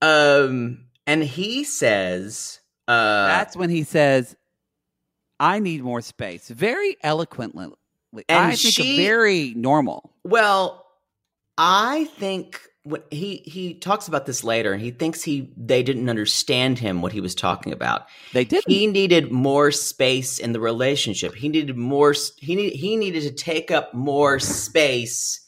Um, 0.03 0.87
and 1.07 1.23
he 1.23 1.65
says, 1.65 2.61
uh, 2.89 3.27
That's 3.27 3.57
when 3.57 3.71
he 3.71 3.85
says, 3.85 4.37
I 5.41 5.59
need 5.59 5.83
more 5.83 6.01
space. 6.01 6.49
Very 6.49 6.97
eloquently. 7.03 7.69
And 8.29 8.45
I 8.45 8.55
think 8.55 8.75
she- 8.75 8.97
very 8.97 9.55
normal. 9.57 10.13
Well, 10.25 10.87
I 11.59 12.09
think 12.17 12.61
when 12.85 13.03
he 13.11 13.37
he 13.45 13.75
talks 13.75 14.09
about 14.09 14.27
this 14.27 14.45
later, 14.45 14.73
and 14.73 14.81
he 14.81 14.91
thinks 14.91 15.23
he 15.23 15.53
they 15.57 15.83
didn't 15.83 16.09
understand 16.09 16.79
him 16.79 17.03
what 17.03 17.13
he 17.13 17.21
was 17.21 17.35
talking 17.35 17.73
about. 17.73 18.07
They 18.33 18.45
didn't. 18.45 18.71
He 18.71 18.87
needed 18.87 19.33
more 19.33 19.71
space 19.73 20.39
in 20.39 20.53
the 20.53 20.61
relationship. 20.61 21.35
He 21.35 21.49
needed 21.49 21.77
more. 21.77 22.15
He 22.37 22.55
need, 22.55 22.75
he 22.75 22.97
needed 22.97 23.23
to 23.23 23.33
take 23.33 23.71
up 23.71 23.95
more 23.95 24.39
space 24.39 25.41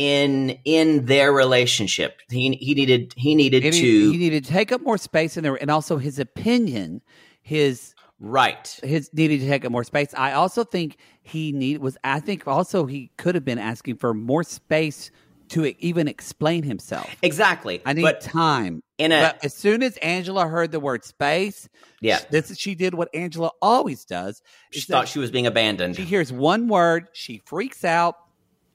in 0.00 0.58
in 0.64 1.04
their 1.04 1.30
relationship. 1.30 2.20
He 2.30 2.56
he 2.56 2.72
needed 2.72 3.12
he 3.18 3.34
needed 3.34 3.62
He, 3.62 3.70
to 3.70 4.10
he 4.12 4.16
needed 4.16 4.44
to 4.44 4.50
take 4.50 4.72
up 4.72 4.80
more 4.80 4.96
space 4.96 5.36
in 5.36 5.42
there, 5.44 5.56
and 5.56 5.70
also 5.70 5.98
his 5.98 6.18
opinion, 6.18 7.02
his 7.42 7.94
right. 8.18 8.80
his 8.82 9.12
needed 9.12 9.40
to 9.40 9.46
take 9.46 9.66
up 9.66 9.70
more 9.70 9.84
space. 9.84 10.14
I 10.16 10.32
also 10.32 10.64
think 10.64 10.96
he 11.22 11.52
need 11.52 11.78
was. 11.82 11.98
I 12.02 12.18
think 12.20 12.48
also 12.48 12.86
he 12.86 13.10
could 13.18 13.34
have 13.34 13.44
been 13.44 13.58
asking 13.58 13.96
for 13.96 14.14
more 14.14 14.42
space 14.42 15.10
to 15.50 15.66
even 15.84 16.08
explain 16.08 16.62
himself. 16.62 17.14
Exactly. 17.22 17.82
I 17.84 17.92
need 17.92 18.02
but 18.02 18.22
time. 18.22 18.82
in 18.96 19.12
a 19.12 19.20
But 19.20 19.44
as 19.44 19.52
soon 19.52 19.82
as 19.82 19.98
Angela 19.98 20.46
heard 20.46 20.70
the 20.72 20.80
word 20.80 21.04
space, 21.04 21.68
yeah, 22.00 22.20
this 22.30 22.56
she 22.56 22.74
did 22.74 22.94
what 22.94 23.10
Angela 23.14 23.50
always 23.60 24.06
does. 24.06 24.40
she 24.70 24.80
thought 24.80 25.08
she 25.08 25.18
was 25.18 25.30
being 25.30 25.46
abandoned. 25.46 25.96
she 25.96 26.04
hears 26.04 26.32
one 26.32 26.68
word, 26.68 27.08
she 27.12 27.42
freaks 27.44 27.84
out, 27.84 28.16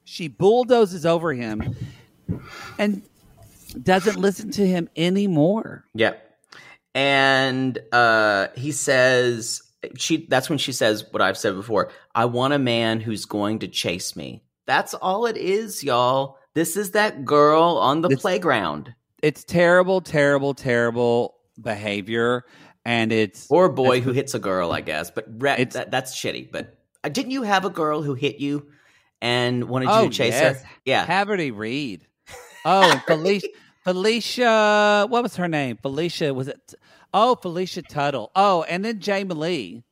she 0.06 0.28
bulldozes 0.28 1.04
over 1.04 1.34
him, 1.34 1.76
and 2.78 3.02
doesn't 3.82 4.16
listen 4.18 4.50
to 4.52 4.66
him 4.66 4.88
anymore. 4.96 5.84
Yep. 5.94 6.22
And 6.94 7.78
uh, 7.92 8.48
he 8.56 8.72
says 8.72 9.60
she. 9.98 10.26
That's 10.28 10.48
when 10.48 10.58
she 10.58 10.72
says 10.72 11.04
what 11.10 11.20
I've 11.20 11.36
said 11.36 11.54
before. 11.54 11.90
I 12.14 12.24
want 12.24 12.54
a 12.54 12.58
man 12.58 13.00
who's 13.00 13.26
going 13.26 13.58
to 13.58 13.68
chase 13.68 14.16
me. 14.16 14.42
That's 14.66 14.94
all 14.94 15.26
it 15.26 15.36
is, 15.36 15.84
y'all. 15.84 16.38
This 16.54 16.76
is 16.76 16.92
that 16.92 17.24
girl 17.24 17.76
on 17.76 18.00
the 18.00 18.08
It's- 18.08 18.22
playground, 18.22 18.94
It's 19.22 19.44
terrible, 19.44 20.00
terrible, 20.00 20.54
terrible 20.54 21.34
behavior, 21.60 22.44
and 22.84 23.12
it's 23.12 23.46
or 23.50 23.66
a 23.66 23.72
boy 23.72 24.00
who 24.00 24.12
hits 24.12 24.34
a 24.34 24.38
girl, 24.38 24.72
I 24.72 24.80
guess. 24.80 25.10
But 25.10 25.26
re- 25.36 25.64
that, 25.64 25.90
that's 25.90 26.14
shitty. 26.16 26.50
But 26.50 26.78
uh, 27.04 27.10
didn't 27.10 27.32
you 27.32 27.42
have 27.42 27.64
a 27.66 27.70
girl 27.70 28.02
who 28.02 28.14
hit 28.14 28.38
you 28.38 28.68
and 29.20 29.68
wanted 29.68 29.86
you 29.86 29.92
oh 29.92 30.08
to 30.08 30.14
chase 30.14 30.34
yes, 30.34 30.62
her? 30.62 30.68
Yeah. 30.84 31.06
Haverty 31.06 31.56
Reed. 31.56 32.06
Oh, 32.64 32.90
and 32.90 33.02
Felicia, 33.02 33.48
Felicia, 33.84 35.06
what 35.08 35.22
was 35.22 35.36
her 35.36 35.48
name? 35.48 35.78
Felicia 35.80 36.34
was 36.34 36.48
it? 36.48 36.74
Oh, 37.14 37.36
Felicia 37.36 37.82
Tuttle. 37.82 38.30
Oh, 38.34 38.64
and 38.64 38.84
then 38.84 39.00
Jamie 39.00 39.34
Lee. 39.34 39.84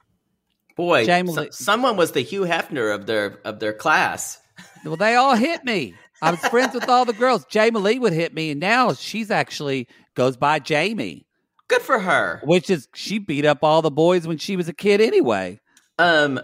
Boy, 0.77 1.05
Jamie 1.07 1.33
so- 1.33 1.43
Lee- 1.43 1.49
someone 1.53 1.97
was 1.97 2.13
the 2.13 2.21
Hugh 2.21 2.43
Hefner 2.43 2.95
of 2.95 3.07
their 3.07 3.39
of 3.45 3.61
their 3.61 3.73
class. 3.73 4.39
Well, 4.85 4.97
they 4.97 5.15
all 5.15 5.35
hit 5.37 5.65
me. 5.65 5.95
I 6.21 6.31
was 6.31 6.41
friends 6.41 6.75
with 6.75 6.89
all 6.89 7.05
the 7.05 7.13
girls. 7.13 7.45
Jamie 7.47 7.81
Lee 7.81 7.99
would 7.99 8.13
hit 8.13 8.35
me, 8.35 8.51
and 8.51 8.61
now 8.61 8.93
she's 8.93 9.31
actually 9.31 9.89
goes 10.15 10.37
by 10.37 10.59
Jamie, 10.59 11.27
Good 11.69 11.83
for 11.83 11.99
her. 11.99 12.41
which 12.45 12.71
is 12.71 12.89
she 12.95 13.19
beat 13.19 13.45
up 13.45 13.63
all 13.63 13.83
the 13.83 13.91
boys 13.91 14.27
when 14.27 14.39
she 14.39 14.57
was 14.57 14.69
a 14.69 14.73
kid 14.75 15.01
anyway. 15.01 15.61
Um. 15.99 16.41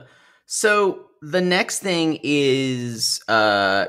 So 0.46 1.09
the 1.22 1.40
next 1.40 1.80
thing 1.80 2.18
is 2.22 3.20
uh, 3.28 3.86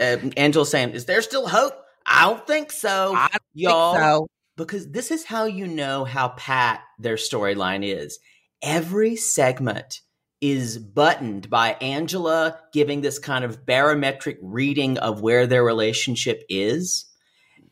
uh 0.00 0.16
Angela 0.36 0.66
saying, 0.66 0.90
"Is 0.90 1.04
there 1.04 1.22
still 1.22 1.46
hope?" 1.46 1.74
I 2.04 2.26
don't 2.26 2.46
think 2.46 2.70
so, 2.72 3.14
I 3.14 3.28
don't 3.32 3.42
y'all. 3.54 3.94
so. 3.94 4.28
Because 4.56 4.90
this 4.90 5.10
is 5.10 5.24
how 5.24 5.44
you 5.44 5.66
know 5.66 6.04
how 6.04 6.28
pat 6.28 6.80
their 6.98 7.16
storyline 7.16 7.84
is. 7.84 8.18
Every 8.62 9.16
segment 9.16 10.00
is 10.40 10.78
buttoned 10.78 11.50
by 11.50 11.72
Angela 11.80 12.58
giving 12.72 13.00
this 13.00 13.18
kind 13.18 13.44
of 13.44 13.66
barometric 13.66 14.38
reading 14.42 14.98
of 14.98 15.20
where 15.20 15.46
their 15.46 15.64
relationship 15.64 16.42
is, 16.48 17.06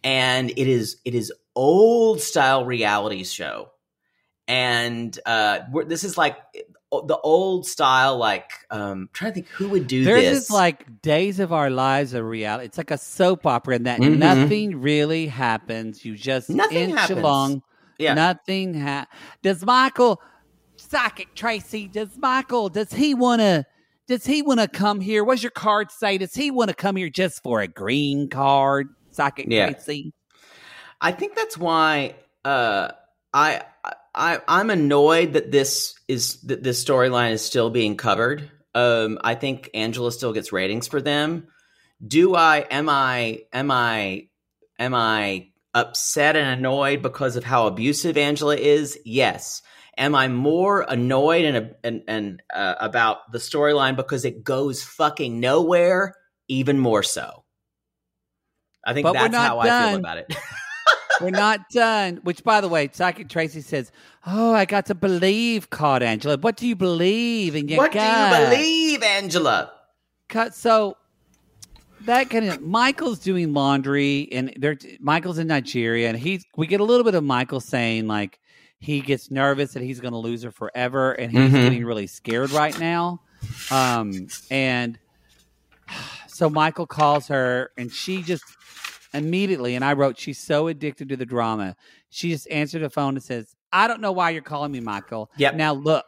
and 0.03 0.51
it 0.51 0.69
is 0.69 1.01
it 1.05 1.15
is 1.15 1.33
old 1.55 2.21
style 2.21 2.65
reality 2.65 3.25
show, 3.25 3.71
and 4.47 5.19
uh, 5.27 5.61
we're, 5.73 5.85
this 5.85 6.05
is 6.05 6.19
like 6.19 6.37
the 7.03 7.19
old 7.19 7.67
style 7.67 8.17
like 8.17 8.51
um 8.71 9.09
trying 9.13 9.31
to 9.33 9.35
think 9.35 9.49
who 9.49 9.69
would 9.71 9.87
do 9.87 10.05
There's 10.05 10.23
this 10.23 10.39
this 10.41 10.51
like 10.51 11.03
Days 11.03 11.41
of 11.41 11.53
Our 11.53 11.71
Lives 11.71 12.15
of 12.15 12.25
reality. 12.25 12.67
It's 12.67 12.79
like 12.79 12.91
a 12.91 12.99
soap 12.99 13.47
opera, 13.47 13.77
and 13.77 13.87
that 13.87 14.01
Mhm. 14.01 14.19
nothing 14.19 14.81
really 14.81 15.27
happens. 15.27 16.05
You 16.05 16.17
just 16.17 16.51
Nothing 16.51 16.91
inch 16.91 16.99
happens. 16.99 17.19
along. 17.19 17.63
yeah 17.99 18.15
Nothing 18.15 18.75
ha- 18.81 19.07
Does 19.43 19.65
Michael 19.65 20.21
Psychic 20.77 21.35
Tracy? 21.35 21.87
Does 21.89 22.17
Michael? 22.19 22.69
Does 22.69 22.93
he 22.93 23.15
want 23.15 23.41
to? 23.41 23.65
Does 24.07 24.27
he 24.27 24.43
want 24.43 24.61
to 24.61 24.69
come 24.69 25.01
here? 25.01 25.25
What's 25.25 25.43
your 25.43 25.51
card 25.51 25.91
say? 25.91 26.19
Does 26.19 26.35
he 26.35 26.51
want 26.51 26.69
to 26.69 26.75
come 26.75 26.97
here 26.97 27.09
just 27.09 27.43
for 27.43 27.61
a 27.61 27.69
green 27.69 28.29
card? 28.29 28.89
Psychic 29.13 29.47
Yeah. 29.49 29.71
Tracy. 29.71 30.13
I 31.01 31.13
think 31.13 31.37
that's 31.37 31.57
why 31.57 32.17
uh, 32.45 32.89
I 33.33 33.63
I 34.15 34.41
I'm 34.47 34.71
annoyed 34.71 35.33
that 35.33 35.51
this 35.51 35.95
is 36.09 36.41
that 36.43 36.63
this 36.63 36.85
storyline 36.85 37.33
is 37.33 37.45
still 37.45 37.71
being 37.71 37.97
covered. 37.97 38.51
Um, 38.75 39.19
I 39.23 39.35
think 39.35 39.71
Angela 39.75 40.13
still 40.13 40.33
gets 40.33 40.53
ratings 40.53 40.89
for 40.89 41.01
them. 41.01 41.49
Do 42.07 42.35
I? 42.35 42.59
Am 42.71 42.89
I? 42.89 43.43
Am 43.53 43.71
I? 43.71 44.29
Am 44.79 44.95
I 44.95 45.49
upset 45.73 46.37
and 46.37 46.59
annoyed 46.59 47.03
because 47.03 47.37
of 47.37 47.45
how 47.45 47.67
abusive 47.67 48.17
Angela 48.17 48.57
is? 48.57 48.99
Yes. 49.05 49.63
Am 49.97 50.15
I 50.15 50.29
more 50.29 50.83
annoyed 50.83 51.45
and 51.45 51.75
and, 51.83 52.03
and 52.09 52.43
uh, 52.53 52.75
about 52.81 53.31
the 53.33 53.39
storyline 53.39 53.97
because 53.97 54.25
it 54.25 54.45
goes 54.45 54.83
fucking 54.83 55.41
nowhere? 55.41 56.15
Even 56.49 56.79
more 56.79 57.03
so. 57.03 57.45
I 58.85 58.93
think 58.93 59.05
But 59.05 59.15
that's 59.15 59.35
how 59.35 59.61
I 59.61 59.91
feel 59.91 59.99
about 59.99 60.19
it. 60.19 60.37
We're 61.21 61.31
not 61.31 61.69
done. 61.71 62.21
Which, 62.25 62.43
by 62.45 62.61
the 62.61 62.69
way, 62.69 62.89
Psychic 62.93 63.29
Tracy 63.29 63.61
says, 63.61 63.93
"Oh, 64.27 64.55
I 64.55 64.65
got 64.65 64.87
to 64.87 64.95
believe, 64.95 65.71
called 65.71 66.03
Angela. 66.03 66.37
What 66.39 66.57
do 66.57 66.67
you 66.67 66.77
believe 66.77 67.55
in 67.57 67.69
your 67.69 67.79
what 67.79 67.93
do 67.93 67.99
you 67.99 68.47
believe, 68.49 69.03
Angela? 69.03 69.73
Cut. 70.29 70.55
So 70.55 70.97
that 72.03 72.31
kind 72.31 72.47
of 72.49 72.61
Michael's 72.61 73.19
doing 73.19 73.53
laundry, 73.53 74.29
and 74.33 74.53
they're 74.57 74.77
Michael's 75.01 75.39
in 75.39 75.47
Nigeria, 75.47 76.09
and 76.09 76.19
he's 76.19 76.45
we 76.57 76.67
get 76.67 76.81
a 76.81 76.85
little 76.85 77.05
bit 77.05 77.15
of 77.15 77.25
Michael 77.25 77.61
saying 77.61 78.07
like 78.07 78.39
he 78.79 79.01
gets 79.01 79.31
nervous 79.31 79.73
that 79.73 79.83
he's 79.83 80.01
going 80.01 80.13
to 80.13 80.19
lose 80.19 80.43
her 80.43 80.51
forever, 80.51 81.13
and 81.13 81.33
he's 81.33 81.51
Mhm. 81.51 81.63
getting 81.63 81.85
really 81.87 82.07
scared 82.07 82.51
right 82.51 82.79
now. 82.79 83.21
Um, 83.71 84.27
and 84.51 84.99
so 86.29 86.51
Michael 86.51 86.87
calls 86.87 87.29
her, 87.29 87.71
and 87.79 87.91
she 87.93 88.23
just 88.23 88.45
immediately, 89.15 89.75
and 89.77 89.85
I 89.85 89.93
wrote, 89.95 90.19
she's 90.19 90.39
so 90.39 90.67
addicted 90.69 91.09
to 91.11 91.17
the 91.17 91.25
drama. 91.27 91.77
She 92.11 92.31
just 92.31 92.49
answered 92.51 92.83
the 92.83 92.91
phone 92.91 93.15
and 93.15 93.23
says, 93.23 93.55
"I 93.73 93.87
don't 93.89 94.01
know 94.01 94.13
why 94.13 94.31
you're 94.31 94.43
calling 94.43 94.73
me, 94.73 94.81
Michael." 94.81 95.31
Yep. 95.37 95.55
Now 95.55 95.73
look, 95.73 96.05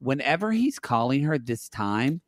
whenever 0.00 0.50
he's 0.52 0.78
calling 0.78 1.22
her 1.24 1.38
this 1.38 1.68
time, 1.68 2.20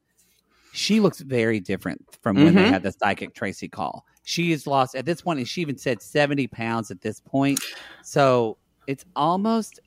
she 0.72 1.00
looks 1.00 1.20
very 1.20 1.60
different 1.60 2.04
from 2.22 2.36
when 2.36 2.54
they 2.54 2.64
Mhm. 2.64 2.70
had 2.70 2.82
the 2.82 2.92
psychic 2.92 3.34
Tracy 3.34 3.68
call. 3.68 4.04
She 4.24 4.50
has 4.52 4.66
lost 4.66 4.94
at 4.94 5.04
this 5.04 5.20
point, 5.22 5.38
and 5.38 5.48
she 5.48 5.60
even 5.62 5.76
said 5.76 6.00
70 6.00 6.46
pounds 6.46 6.90
at 6.90 7.00
this 7.00 7.20
point. 7.20 7.60
So 8.02 8.56
it's 8.86 9.04
almost 9.16 9.80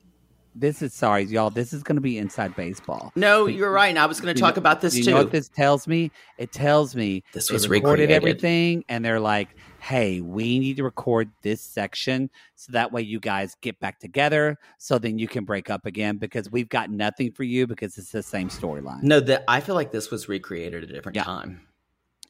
this 0.58 0.82
is 0.82 0.94
sorry, 0.94 1.24
y'all. 1.26 1.50
This 1.50 1.74
is 1.74 1.84
going 1.84 1.98
to 1.98 2.02
be 2.02 2.18
inside 2.18 2.56
baseball. 2.56 3.12
No, 3.18 3.46
you're 3.46 3.72
right. 3.74 3.90
And 3.90 4.00
I 4.00 4.06
was 4.06 4.22
going 4.22 4.34
to 4.34 4.40
talk 4.40 4.56
know- 4.56 4.60
about 4.62 4.80
this 4.80 4.96
you 4.96 5.04
too. 5.04 5.12
know 5.12 5.18
what 5.18 5.32
this 5.32 5.50
tells 5.50 5.86
me? 5.86 6.12
It 6.38 6.54
tells 6.54 6.96
me 6.96 7.24
This 7.34 7.52
was 7.52 7.68
recorded 7.68 8.04
recreated. 8.10 8.16
everything, 8.16 8.86
and 8.88 9.04
they're 9.04 9.20
like, 9.20 9.50
"Hey, 9.86 10.20
we 10.22 10.58
need 10.60 10.78
to 10.78 10.84
record 10.84 11.30
this 11.44 11.62
section 11.62 12.30
so 12.56 12.72
that 12.72 12.92
way 12.92 13.02
you 13.04 13.20
guys 13.20 13.56
get 13.62 13.80
back 13.80 14.00
together, 14.00 14.58
so 14.80 14.98
then 14.98 15.20
you 15.20 15.28
can 15.28 15.46
break 15.46 15.70
up 15.70 15.86
again 15.86 16.18
because 16.18 16.50
we've 16.52 16.70
got 16.70 16.90
nothing 16.90 17.32
for 17.32 17.44
you 17.44 17.68
because 17.68 17.98
it's 17.98 18.12
the 18.12 18.24
same 18.24 18.50
storyline." 18.50 19.04
no, 19.04 19.20
that 19.20 19.44
I 19.48 19.60
feel 19.62 19.76
like 19.76 19.92
this 19.92 20.10
was 20.12 20.28
recreated 20.28 20.84
at 20.84 20.90
a 20.90 20.94
different 20.94 21.16
Yeah. 21.18 21.24
time. 21.24 21.62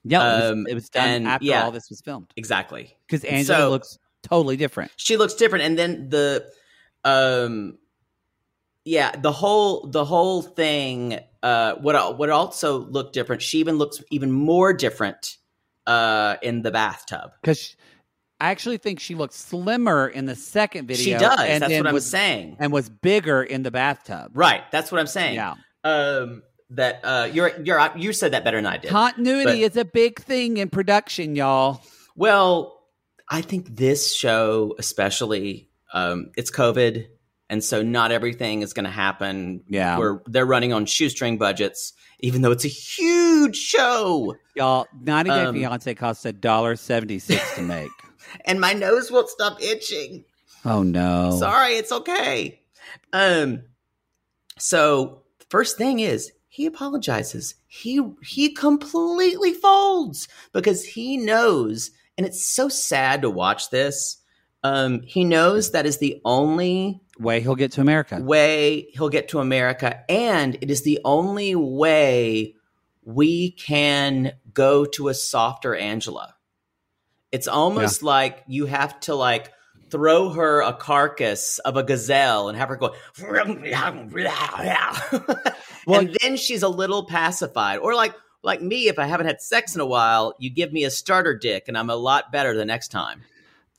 No, 0.03 0.20
it 0.22 0.24
was, 0.41 0.51
Um, 0.51 0.68
it 0.68 0.74
was 0.76 0.89
done 0.89 1.08
and, 1.10 1.28
after 1.28 1.45
yeah. 1.45 1.64
all 1.64 1.72
this 1.72 1.89
was 1.89 1.99
filmed 2.01 2.32
Exactly. 2.36 2.95
because 3.08 3.24
Angela 3.24 3.60
So- 3.60 3.70
looks 3.72 3.97
totally 4.22 4.58
different. 4.58 4.91
she 4.97 5.18
looks 5.18 5.34
different 5.36 5.64
and 5.66 5.78
then 5.80 6.10
the 6.10 6.45
um 7.03 7.78
yeah 8.84 9.16
the 9.16 9.32
whole 9.32 9.88
the 9.88 10.03
whole 10.03 10.41
thing 10.41 11.20
uh 11.43 11.76
what 11.76 12.18
what 12.18 12.30
also 12.32 12.80
looked 12.80 13.14
different 13.14 13.41
she 13.41 13.60
even 13.60 13.78
looks 13.78 14.01
even 14.10 14.32
more 14.32 14.74
different 14.74 15.38
uh 15.88 16.36
in 16.42 16.62
the 16.62 16.72
bathtub. 16.72 17.32
Because 17.42 17.76
I 18.40 18.52
actually 18.52 18.78
think 18.78 19.00
she 19.00 19.16
looked 19.16 19.34
slimmer 19.34 20.08
in 20.08 20.26
the 20.26 20.36
second 20.36 20.88
video. 20.88 21.04
she 21.04 21.12
does. 21.14 21.40
and 21.40 21.64
that's 21.64 21.74
what 21.74 21.88
i'm 21.88 21.94
was, 21.94 22.10
saying. 22.10 22.58
and 22.60 22.72
was 22.74 22.90
bigger 22.90 23.42
in 23.44 23.64
the 23.64 23.72
bathtub. 23.72 24.32
right. 24.34 24.64
That's 24.72 24.92
what 24.92 25.00
i'm 25.00 25.08
saying. 25.08 25.36
Yeah, 25.36 25.56
um 25.84 26.44
that 26.72 27.00
uh 27.04 27.30
you're 27.32 27.52
you're 27.62 27.92
you 27.96 28.12
said 28.12 28.34
that 28.34 28.44
better 28.44 28.58
than 28.58 28.66
i 28.66 28.78
did. 28.78 28.90
Continuity 28.92 29.62
But- 29.62 29.72
is 29.72 29.78
a 29.78 29.86
big 29.86 30.20
thing 30.22 30.58
in 30.58 30.70
production, 30.70 31.36
y'all. 31.36 31.82
Well, 32.16 32.82
I 33.30 33.42
think 33.42 33.76
this 33.76 34.14
show, 34.14 34.76
especially, 34.78 35.70
um, 35.94 36.32
it's 36.38 36.52
COVID, 36.52 37.08
and 37.50 37.64
so 37.64 37.82
not 37.82 38.12
everything 38.12 38.62
is 38.62 38.74
going 38.74 38.86
to 38.86 38.89
happen. 38.91 39.64
Yeah. 39.68 39.98
where 39.98 40.22
they're 40.26 40.46
running 40.46 40.74
on 40.74 40.86
shoestring 40.86 41.38
budgets, 41.38 41.93
even 42.20 42.41
though 42.41 42.52
it's 42.52 42.66
a 42.66 42.70
huge 42.70 43.56
show, 43.58 44.36
Y'all, 44.56 44.88
90 45.02 45.30
Day 45.30 45.36
Um, 45.46 45.56
Fiance 45.56 45.93
costs 45.96 46.26
a 46.26 46.34
dollar 46.34 46.76
seventy 46.76 47.20
six 47.20 47.56
to 47.56 47.62
make. 47.62 47.91
and 48.46 48.60
my 48.60 48.74
nose 48.74 49.12
won't 49.12 49.30
stop 49.30 49.62
itching. 49.62 50.24
Oh 50.64 50.82
no! 50.82 51.36
Sorry, 51.39 51.74
it's 51.74 51.91
okay. 51.91 52.60
Um, 53.14 53.64
so 54.58 55.22
first 55.50 55.78
thing 55.78 56.00
is 56.00 56.32
he 56.48 56.66
apologizes. 56.66 57.56
He 57.68 58.02
he 58.24 58.54
completely 58.54 59.54
folds 59.54 60.28
because 60.54 60.84
he 60.86 61.18
knows, 61.18 61.91
and 62.18 62.26
it's 62.26 62.46
so 62.46 62.70
sad 62.70 63.22
to 63.22 63.30
watch 63.30 63.70
this. 63.70 64.18
Um, 64.64 65.02
he 65.04 65.24
knows 65.24 65.72
that 65.72 65.86
is 65.86 66.00
the 66.00 66.20
only 66.26 67.02
Way 67.18 67.41
he'll 67.41 67.55
get 67.55 67.74
to 67.74 67.82
America. 67.82 68.20
way 68.22 68.88
he'll 68.93 69.09
get 69.09 69.30
to 69.30 69.39
America, 69.39 70.03
and 70.09 70.57
it 70.61 70.70
is 70.70 70.84
the 70.84 70.99
only 71.05 71.55
way 71.55 72.55
we 73.03 73.51
can 73.51 74.34
go 74.53 74.86
to 74.86 75.07
a 75.07 75.13
softer 75.13 75.76
Angela. 75.76 76.36
It's 77.32 77.47
almost 77.47 78.03
like 78.03 78.43
you 78.47 78.66
have 78.66 78.99
to 79.01 79.16
like 79.16 79.51
throw 79.89 80.30
her 80.30 80.61
a 80.61 80.74
carcass 80.74 81.59
of 81.59 81.78
a 81.78 81.84
gazelle 81.84 82.49
and 82.49 82.57
have 82.57 82.70
her 82.70 82.76
go 82.76 82.95
Well, 85.88 85.99
and 85.99 86.18
then 86.22 86.36
she's 86.36 86.63
a 86.63 86.68
little 86.68 87.05
pacified 87.05 87.78
or 87.78 87.93
like 87.93 88.16
like 88.41 88.61
me 88.61 88.88
if 88.88 88.97
i 88.97 89.05
haven't 89.05 89.28
had 89.28 89.41
sex 89.41 89.76
in 89.76 89.82
a 89.82 89.86
while 89.86 90.34
you 90.39 90.49
give 90.49 90.74
me 90.74 90.84
a 90.84 90.89
starter 90.89 91.38
dick 91.38 91.66
and 91.68 91.78
i'm 91.78 91.89
a 91.89 91.95
lot 91.95 92.32
better 92.32 92.55
the 92.55 92.66
next 92.66 92.89
time 92.89 93.22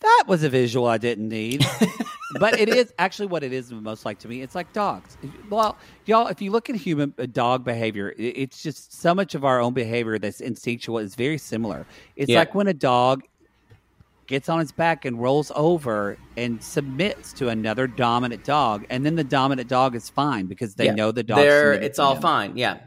That 0.00 0.24
was 0.28 0.42
a 0.42 0.48
visual 0.48 0.86
I 0.86 0.98
didn't 0.98 1.28
need. 1.28 1.64
but 2.40 2.58
it 2.60 2.68
is 2.68 2.92
actually 2.98 3.26
what 3.26 3.42
it 3.42 3.52
is 3.52 3.72
most 3.72 4.04
like 4.04 4.18
to 4.20 4.28
me. 4.28 4.42
It's 4.42 4.54
like 4.54 4.72
dogs. 4.72 5.16
Well, 5.48 5.76
y'all, 6.04 6.26
if 6.26 6.42
you 6.42 6.50
look 6.50 6.68
at 6.68 6.76
human 6.76 7.14
uh, 7.18 7.26
dog 7.26 7.64
behavior, 7.64 8.12
i- 8.18 8.22
it's 8.22 8.62
just 8.62 8.92
so 9.00 9.14
much 9.14 9.34
of 9.34 9.44
our 9.44 9.60
own 9.60 9.72
behavior 9.72 10.18
that's 10.18 10.40
instinctual 10.40 10.98
is 10.98 11.14
very 11.14 11.38
similar. 11.38 11.86
It's 12.14 12.30
Yeah. 12.30 12.40
like 12.40 12.54
when 12.54 12.66
a 12.66 12.74
dog 12.74 13.22
gets 14.26 14.48
on 14.48 14.60
its 14.60 14.72
back 14.72 15.04
and 15.04 15.22
rolls 15.22 15.52
over 15.54 16.18
and 16.36 16.60
submits 16.62 17.32
to 17.34 17.48
another 17.48 17.86
dominant 17.86 18.44
dog, 18.44 18.84
and 18.90 19.06
then 19.06 19.14
the 19.14 19.22
dominant 19.24 19.68
dog 19.68 19.94
is 19.94 20.08
fine 20.10 20.46
because 20.46 20.74
they 20.74 20.86
Yeah. 20.86 20.94
know 20.94 21.12
the 21.12 21.22
dog. 21.22 21.38
there 21.38 21.72
it's 21.72 21.98
all 22.00 22.16
fine 22.16 22.56
yeah 22.56 22.78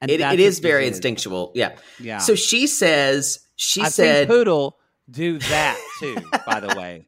And 0.00 0.10
it, 0.10 0.20
it 0.22 0.40
is 0.40 0.60
very 0.60 0.86
it 0.86 0.88
instinctual 0.88 1.52
yeah 1.54 1.76
Yeah. 2.00 2.18
so 2.18 2.34
she 2.34 2.66
says 2.66 3.38
she 3.56 3.82
I've 3.82 3.92
said 3.92 4.28
Poodle 4.28 4.78
do 5.10 5.38
that 5.38 5.78
too. 6.00 6.16
by 6.46 6.60
the 6.60 6.74
way, 6.78 7.06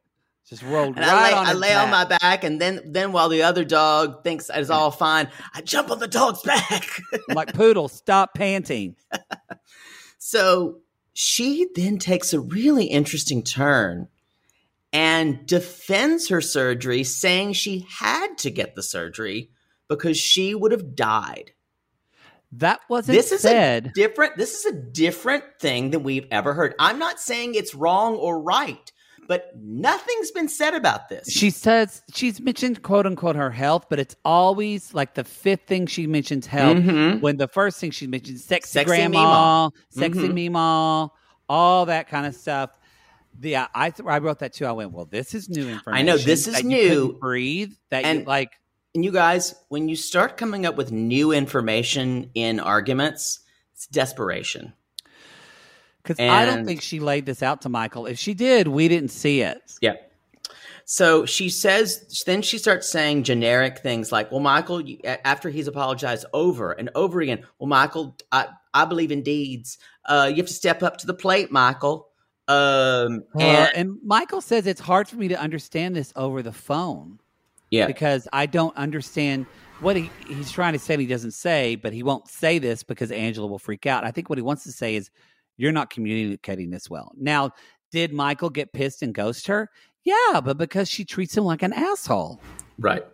just 0.48 0.62
rolled 0.62 0.96
and 0.96 0.98
right 0.98 1.08
I 1.08 1.22
lay, 1.22 1.32
on 1.34 1.46
I 1.46 1.52
lay 1.52 1.74
on 1.74 1.90
my 1.90 2.04
back. 2.04 2.20
back, 2.20 2.44
and 2.44 2.60
then 2.60 2.80
then 2.84 3.12
while 3.12 3.28
the 3.28 3.42
other 3.42 3.64
dog 3.64 4.24
thinks 4.24 4.50
it's 4.52 4.70
all 4.70 4.90
fine, 4.90 5.28
I 5.54 5.60
jump 5.60 5.90
on 5.90 5.98
the 5.98 6.08
dog's 6.08 6.42
back. 6.42 7.00
I'm 7.28 7.34
like 7.34 7.54
Poodle, 7.54 7.88
stop 7.88 8.34
panting. 8.34 8.96
so 10.18 10.78
she 11.12 11.68
then 11.74 11.98
takes 11.98 12.32
a 12.32 12.40
really 12.40 12.86
interesting 12.86 13.42
turn 13.42 14.08
and 14.92 15.46
defends 15.46 16.28
her 16.28 16.40
surgery, 16.40 17.04
saying 17.04 17.52
she 17.52 17.86
had 17.88 18.38
to 18.38 18.50
get 18.50 18.74
the 18.74 18.82
surgery 18.82 19.50
because 19.88 20.16
she 20.16 20.54
would 20.54 20.72
have 20.72 20.94
died. 20.96 21.52
That 22.52 22.80
wasn't 22.88 23.16
This 23.16 23.30
is 23.32 23.42
said. 23.42 23.86
a 23.86 23.88
different. 23.90 24.36
This 24.36 24.54
is 24.58 24.64
a 24.66 24.72
different 24.76 25.44
thing 25.60 25.90
than 25.90 26.02
we've 26.02 26.26
ever 26.30 26.52
heard. 26.52 26.74
I'm 26.78 26.98
not 26.98 27.20
saying 27.20 27.54
it's 27.54 27.74
wrong 27.76 28.16
or 28.16 28.40
right, 28.42 28.90
but 29.28 29.52
nothing's 29.56 30.32
been 30.32 30.48
said 30.48 30.74
about 30.74 31.08
this. 31.08 31.30
She 31.30 31.50
says 31.50 32.02
she's 32.12 32.40
mentioned 32.40 32.82
quote 32.82 33.06
unquote 33.06 33.36
her 33.36 33.50
health, 33.52 33.86
but 33.88 34.00
it's 34.00 34.16
always 34.24 34.92
like 34.94 35.14
the 35.14 35.22
fifth 35.22 35.68
thing 35.68 35.86
she 35.86 36.08
mentions 36.08 36.46
health. 36.46 36.78
Mhm. 36.78 37.20
When 37.20 37.36
the 37.36 37.46
first 37.46 37.78
thing 37.78 37.92
she 37.92 38.08
mentions 38.08 38.44
sexy, 38.44 38.70
Sexy 38.72 38.84
grandma, 38.88 39.70
sexy 39.90 40.28
Mhm. 40.28 40.50
meemaw, 40.50 41.10
all 41.48 41.86
that 41.86 42.08
kind 42.08 42.26
of 42.26 42.34
stuff. 42.34 42.70
Yeah, 43.40 43.68
I 43.76 43.90
th- 43.90 44.06
I 44.08 44.18
wrote 44.18 44.40
that 44.40 44.52
too. 44.54 44.66
I 44.66 44.72
went, 44.72 44.90
well, 44.92 45.04
this 45.06 45.34
is 45.34 45.48
new 45.48 45.68
information. 45.68 45.92
I 45.98 46.02
know, 46.02 46.16
this 46.18 46.48
is 46.48 46.54
that 46.56 46.64
new. 46.64 47.12
breathe. 47.20 47.72
That 47.90 48.02
you 48.04 48.10
And- 48.10 48.26
like. 48.26 48.50
And 48.94 49.04
you 49.04 49.12
guys, 49.12 49.54
when 49.68 49.88
you 49.88 49.96
start 49.96 50.36
coming 50.36 50.66
up 50.66 50.76
with 50.76 50.90
new 50.90 51.32
information 51.32 52.30
in 52.34 52.58
arguments, 52.58 53.40
it's 53.74 53.86
desperation. 53.86 54.72
Because 56.02 56.18
I 56.18 56.44
don't 56.44 56.64
think 56.64 56.80
she 56.82 56.98
laid 56.98 57.26
this 57.26 57.42
out 57.42 57.62
to 57.62 57.68
Michael. 57.68 58.06
If 58.06 58.18
she 58.18 58.34
did, 58.34 58.68
we 58.68 58.88
didn't 58.88 59.10
see 59.10 59.42
it. 59.42 59.60
Yeah. 59.80 59.94
So 60.86 61.24
she 61.24 61.50
says, 61.50 62.24
then 62.26 62.42
she 62.42 62.58
starts 62.58 62.90
saying 62.90 63.22
generic 63.22 63.78
things 63.78 64.10
like, 64.10 64.32
well, 64.32 64.40
Michael, 64.40 64.80
you, 64.80 64.98
after 65.04 65.48
he's 65.50 65.68
apologized 65.68 66.24
over 66.32 66.72
and 66.72 66.90
over 66.96 67.20
again, 67.20 67.44
well, 67.60 67.68
Michael, 67.68 68.16
I, 68.32 68.48
I 68.74 68.86
believe 68.86 69.12
in 69.12 69.22
deeds. 69.22 69.78
Uh, 70.06 70.26
you 70.28 70.36
have 70.38 70.46
to 70.46 70.52
step 70.52 70.82
up 70.82 70.96
to 70.96 71.06
the 71.06 71.14
plate, 71.14 71.52
Michael. 71.52 72.08
Um, 72.48 73.22
Uh, 73.36 73.40
and, 73.40 73.76
and 73.76 73.98
Michael 74.02 74.40
says 74.40 74.66
it's 74.66 74.80
hard 74.80 75.06
for 75.06 75.16
me 75.16 75.28
to 75.28 75.38
understand 75.38 75.94
this 75.94 76.12
over 76.16 76.42
the 76.42 76.52
phone. 76.52 77.20
Yeah, 77.70 77.86
because 77.86 78.28
I 78.32 78.46
don't 78.46 78.76
understand 78.76 79.46
what 79.80 79.96
he, 79.96 80.10
he's 80.26 80.50
trying 80.50 80.74
to 80.74 80.78
say. 80.78 80.94
and 80.94 81.00
He 81.00 81.06
doesn't 81.06 81.32
say, 81.32 81.76
but 81.76 81.92
he 81.92 82.02
won't 82.02 82.28
say 82.28 82.58
this 82.58 82.82
because 82.82 83.10
Angela 83.10 83.46
will 83.46 83.58
freak 83.58 83.86
out. 83.86 84.04
I 84.04 84.10
think 84.10 84.28
what 84.28 84.38
he 84.38 84.42
wants 84.42 84.64
to 84.64 84.72
say 84.72 84.96
is, 84.96 85.10
"You're 85.56 85.72
not 85.72 85.90
communicating 85.90 86.70
this 86.70 86.90
well." 86.90 87.12
Now, 87.16 87.52
did 87.92 88.12
Michael 88.12 88.50
get 88.50 88.72
pissed 88.72 89.02
and 89.02 89.14
ghost 89.14 89.46
her? 89.46 89.70
Yeah, 90.04 90.40
but 90.42 90.58
because 90.58 90.88
she 90.88 91.04
treats 91.04 91.36
him 91.36 91.44
like 91.44 91.62
an 91.62 91.72
asshole. 91.72 92.40
Right. 92.78 93.04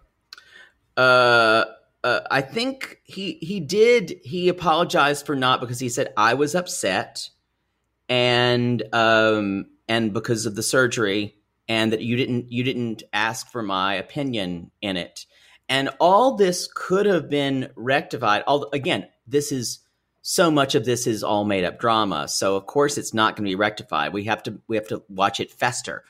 Uh, 0.97 1.65
uh, 2.05 2.21
I 2.31 2.41
think 2.41 3.01
he 3.05 3.39
he 3.43 3.61
did. 3.61 4.21
He 4.23 4.49
apologized 4.49 5.27
for 5.27 5.35
not 5.35 5.61
because 5.61 5.81
he 5.81 5.89
said 5.89 6.13
I 6.17 6.35
was 6.35 6.55
upset, 6.55 7.29
and 8.09 8.83
um 8.93 9.67
and 9.89 10.13
because 10.13 10.47
of 10.47 10.55
the 10.55 10.63
surgery, 10.63 11.35
and 11.69 11.93
that 11.93 12.01
you 12.01 12.17
didn't 12.17 12.51
you 12.51 12.63
didn't 12.63 13.03
ask 13.13 13.51
for 13.51 13.63
my 13.63 13.95
opinion 13.95 14.71
in 14.81 14.97
it, 14.97 15.27
and 15.69 15.91
all 16.01 16.37
this 16.37 16.69
could 16.75 17.07
have 17.07 17.29
been 17.29 17.71
rectified. 17.77 18.43
All 18.47 18.69
again, 18.73 19.09
this 19.27 19.53
is 19.53 19.81
so 20.23 20.51
much 20.51 20.75
of 20.75 20.85
this 20.85 21.07
is 21.07 21.23
all 21.23 21.45
made 21.45 21.65
up 21.65 21.79
drama. 21.79 22.27
So 22.27 22.57
of 22.57 22.67
course 22.67 22.99
it's 22.99 23.15
not 23.15 23.37
going 23.37 23.45
to 23.45 23.51
be 23.51 23.55
rectified. 23.55 24.13
We 24.13 24.25
have 24.25 24.43
to 24.45 24.61
we 24.67 24.77
have 24.77 24.89
to 24.89 25.03
watch 25.09 25.41
it 25.41 25.53
fester. 25.53 26.05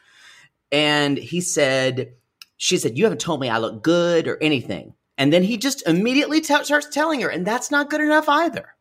And 0.72 1.16
he 1.16 1.40
said, 1.40 2.14
she 2.57 2.78
said, 2.78 2.96
"You 2.98 3.04
haven't 3.04 3.20
told 3.20 3.40
me 3.40 3.48
I 3.48 3.59
look 3.59 3.82
good 3.82 4.26
or 4.26 4.38
anything." 4.42 4.94
And 5.18 5.32
then 5.32 5.42
he 5.42 5.57
just 5.57 5.86
immediately 5.86 6.40
t- 6.40 6.64
starts 6.64 6.88
telling 6.88 7.20
her, 7.22 7.28
and 7.28 7.46
that's 7.46 7.70
not 7.70 7.90
good 7.90 8.00
enough 8.00 8.28
either. 8.28 8.74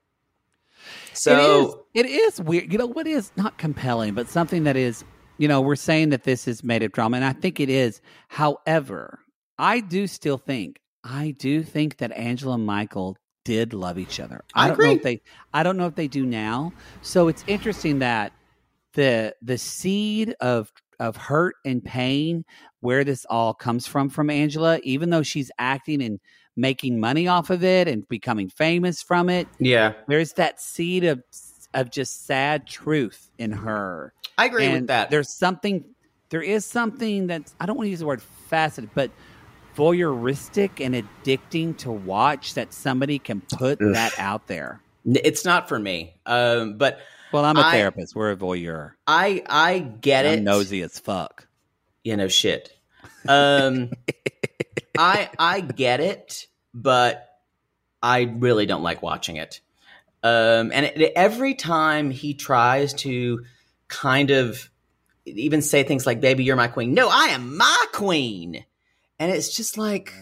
So 1.13 1.77
it 1.93 2.05
is, 2.05 2.07
it 2.07 2.19
is 2.21 2.41
weird. 2.41 2.71
You 2.71 2.77
know 2.77 2.87
what 2.87 3.07
is 3.07 3.31
not 3.35 3.57
compelling, 3.57 4.13
but 4.13 4.27
something 4.27 4.65
that 4.65 4.75
is, 4.75 5.03
you 5.37 5.47
know, 5.47 5.61
we're 5.61 5.75
saying 5.75 6.09
that 6.09 6.23
this 6.23 6.47
is 6.47 6.63
made 6.63 6.83
up 6.83 6.91
drama, 6.91 7.17
and 7.17 7.25
I 7.25 7.33
think 7.33 7.59
it 7.59 7.69
is. 7.69 8.01
However, 8.27 9.19
I 9.57 9.79
do 9.79 10.07
still 10.07 10.37
think, 10.37 10.79
I 11.03 11.35
do 11.37 11.63
think 11.63 11.97
that 11.97 12.11
Angela 12.11 12.55
and 12.55 12.65
Michael 12.65 13.17
did 13.43 13.73
love 13.73 13.97
each 13.97 14.19
other. 14.19 14.43
I 14.53 14.67
don't 14.67 14.79
know 14.79 14.85
agree. 14.85 14.95
if 14.95 15.03
they, 15.03 15.21
I 15.53 15.63
don't 15.63 15.77
know 15.77 15.87
if 15.87 15.95
they 15.95 16.07
do 16.07 16.25
now. 16.25 16.73
So 17.01 17.27
it's 17.27 17.43
interesting 17.47 17.99
that 17.99 18.33
the 18.93 19.35
the 19.41 19.57
seed 19.57 20.35
of 20.39 20.71
of 20.99 21.17
hurt 21.17 21.55
and 21.65 21.83
pain 21.83 22.45
where 22.79 23.03
this 23.03 23.25
all 23.29 23.53
comes 23.53 23.85
from 23.85 24.09
from 24.09 24.29
Angela, 24.29 24.79
even 24.83 25.09
though 25.09 25.23
she's 25.23 25.51
acting 25.59 26.01
and 26.01 26.19
making 26.55 26.99
money 26.99 27.27
off 27.27 27.49
of 27.49 27.63
it 27.63 27.87
and 27.87 28.07
becoming 28.07 28.49
famous 28.49 29.01
from 29.01 29.29
it, 29.29 29.47
yeah, 29.59 29.93
there's 30.07 30.33
that 30.33 30.59
seed 30.59 31.03
of 31.03 31.21
of 31.75 31.91
just 31.91 32.25
sad 32.25 32.65
truth 32.65 33.29
in 33.37 33.51
her. 33.51 34.13
I 34.37 34.45
agree 34.45 34.65
and 34.65 34.73
with 34.73 34.87
that. 34.87 35.09
There's 35.11 35.29
something 35.29 35.85
there 36.29 36.41
is 36.41 36.65
something 36.65 37.27
that's 37.27 37.53
I 37.59 37.65
don't 37.67 37.77
want 37.77 37.85
to 37.85 37.91
use 37.91 37.99
the 37.99 38.05
word 38.07 38.21
faceted, 38.49 38.89
but 38.95 39.11
voyeuristic 39.75 40.83
and 40.83 40.95
addicting 40.95 41.77
to 41.77 41.91
watch 41.91 42.53
that 42.55 42.73
somebody 42.73 43.19
can 43.19 43.41
put 43.41 43.81
Ugh. 43.81 43.93
that 43.93 44.17
out 44.17 44.47
there. 44.47 44.81
It's 45.05 45.45
not 45.45 45.69
for 45.69 45.77
me. 45.77 46.15
Um, 46.25 46.77
but 46.77 46.99
Well, 47.31 47.45
I'm 47.45 47.57
a 47.57 47.61
I- 47.61 47.71
therapist. 47.71 48.15
We're 48.15 48.31
a 48.31 48.35
voyeur. 48.37 48.91
I 49.05 49.43
I 49.47 49.79
get 49.79 50.25
I'm 50.25 50.39
it. 50.39 50.41
nosy 50.43 50.81
as 50.81 50.99
fuck. 50.99 51.47
you 52.03 52.15
know 52.17 52.27
shit 52.27 52.71
um 53.27 53.91
i 54.97 55.29
i 55.39 55.59
get 55.59 55.99
it 55.99 56.45
but 56.75 57.27
i 58.03 58.21
really 58.21 58.65
don't 58.67 58.83
like 58.83 59.01
watching 59.01 59.37
it 59.37 59.61
um 60.25 60.71
and 60.73 60.85
it, 60.85 61.13
every 61.15 61.53
time 61.53 62.09
he 62.09 62.33
tries 62.33 62.93
to 62.93 63.43
kind 63.87 64.31
of 64.31 64.69
even 65.25 65.61
say 65.61 65.83
things 65.83 66.05
like 66.05 66.19
baby 66.19 66.43
you're 66.43 66.55
my 66.55 66.67
queen 66.67 66.93
no 66.93 67.09
i 67.09 67.27
am 67.27 67.55
my 67.57 67.85
queen 67.93 68.65
and 69.19 69.31
it's 69.31 69.55
just 69.55 69.77
like 69.77 70.13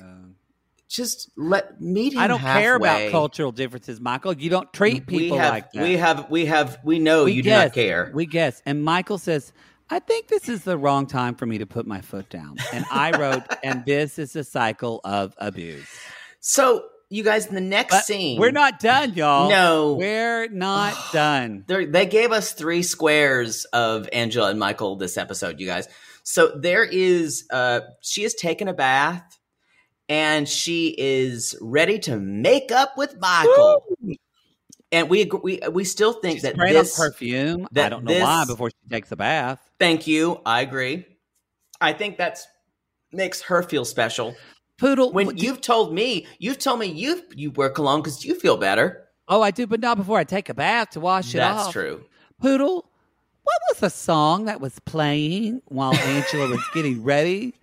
just 0.89 1.31
let 1.35 1.81
meet 1.81 2.13
him 2.13 2.19
I 2.19 2.27
don't 2.27 2.39
care 2.39 2.75
about 2.75 3.09
cultural 3.09 3.51
differences, 3.51 3.99
Michael. 3.99 4.33
You 4.33 4.51
don't 4.51 4.71
treat 4.71 5.07
people 5.07 5.37
we 5.37 5.41
have, 5.41 5.51
like 5.51 5.71
that. 5.71 5.81
we 5.81 5.97
have 5.97 6.29
we 6.29 6.45
have 6.45 6.77
we 6.83 6.99
know 6.99 7.25
you 7.25 7.41
do 7.41 7.49
not 7.49 7.73
care 7.73 8.11
We 8.13 8.27
guess. 8.27 8.61
And 8.63 8.83
Michael 8.83 9.17
says, 9.17 9.51
I 9.89 9.99
think 9.99 10.27
this 10.27 10.47
is 10.47 10.63
the 10.63 10.77
wrong 10.77 11.07
time 11.07 11.35
for 11.35 11.47
me 11.47 11.57
to 11.57 11.65
put 11.65 11.87
my 11.87 12.01
foot 12.01 12.29
down. 12.29 12.57
And 12.71 12.85
I 12.91 13.17
wrote, 13.17 13.43
and 13.63 13.83
this 13.85 14.19
is 14.19 14.35
a 14.35 14.43
cycle 14.43 15.01
of 15.03 15.33
abuse. 15.39 15.87
so 16.39 16.85
you 17.13 17.23
guys 17.23 17.45
in 17.45 17.53
the 17.53 17.61
next 17.61 17.93
But 17.93 18.05
scene 18.05 18.39
we're 18.39 18.51
not 18.51 18.79
done, 18.79 19.13
y'all. 19.13 19.47
No. 19.47 19.93
We're 19.93 20.49
not 20.49 20.95
done. 21.13 21.63
They're, 21.67 21.85
they 21.85 22.07
gave 22.07 22.31
us 22.31 22.53
three 22.53 22.81
squares 22.81 23.65
of 23.65 24.09
Angela 24.11 24.49
and 24.49 24.59
Michael 24.59 24.95
this 24.95 25.15
episode, 25.17 25.59
you 25.59 25.67
guys. 25.67 25.87
So 26.23 26.51
there 26.55 26.83
is, 26.83 27.45
uh, 27.51 27.81
she 28.01 28.23
has 28.23 28.33
taken 28.33 28.67
a 28.67 28.73
bath 28.73 29.37
and 30.09 30.49
she 30.49 30.95
is 30.97 31.55
ready 31.61 31.99
to 31.99 32.17
make 32.17 32.71
up 32.71 32.97
with 32.97 33.15
Michael. 33.19 33.83
And 34.91 35.09
we 35.09 35.25
we 35.25 35.59
we 35.71 35.85
still 35.85 36.13
think 36.13 36.35
She's 36.35 36.43
that 36.43 36.55
this. 36.55 36.95
perfume. 36.95 37.67
I 37.75 37.89
don't 37.89 38.03
know 38.03 38.19
why 38.19 38.45
before 38.45 38.69
she 38.69 38.89
takes 38.89 39.11
a 39.11 39.15
bath. 39.15 39.59
Thank 39.79 40.05
you. 40.05 40.39
I 40.45 40.61
agree. 40.61 41.07
I 41.81 41.93
think 41.93 42.17
that's 42.17 42.45
makes 43.11 43.41
her 43.43 43.63
feel 43.63 43.85
special. 43.85 44.35
Poodle. 44.83 45.13
When 45.13 45.37
you've 45.37 45.61
told 45.61 45.93
me, 45.93 46.27
you've 46.39 46.59
told 46.59 46.79
me 46.79 46.87
you 46.87 47.23
you 47.33 47.51
wear 47.51 47.69
cologne 47.69 48.01
because 48.01 48.25
you 48.25 48.35
feel 48.37 48.57
better. 48.57 49.07
oh, 49.29 49.41
I 49.41 49.51
do, 49.51 49.65
but 49.65 49.79
not 49.79 49.95
before 49.95 50.19
I 50.19 50.25
take 50.25 50.49
a 50.49 50.53
bath 50.53 50.89
to 50.91 50.99
wash 50.99 51.33
it 51.33 51.39
off. 51.39 51.57
That's 51.57 51.71
true. 51.71 52.03
Poodle, 52.41 52.89
what 53.43 53.55
was 53.69 53.79
the 53.79 53.89
song 53.89 54.45
that 54.45 54.59
was 54.59 54.77
playing 54.79 55.61
while 55.67 55.95
Angela 55.95 56.49
was 56.49 56.61
getting 56.73 57.01
ready? 57.01 57.53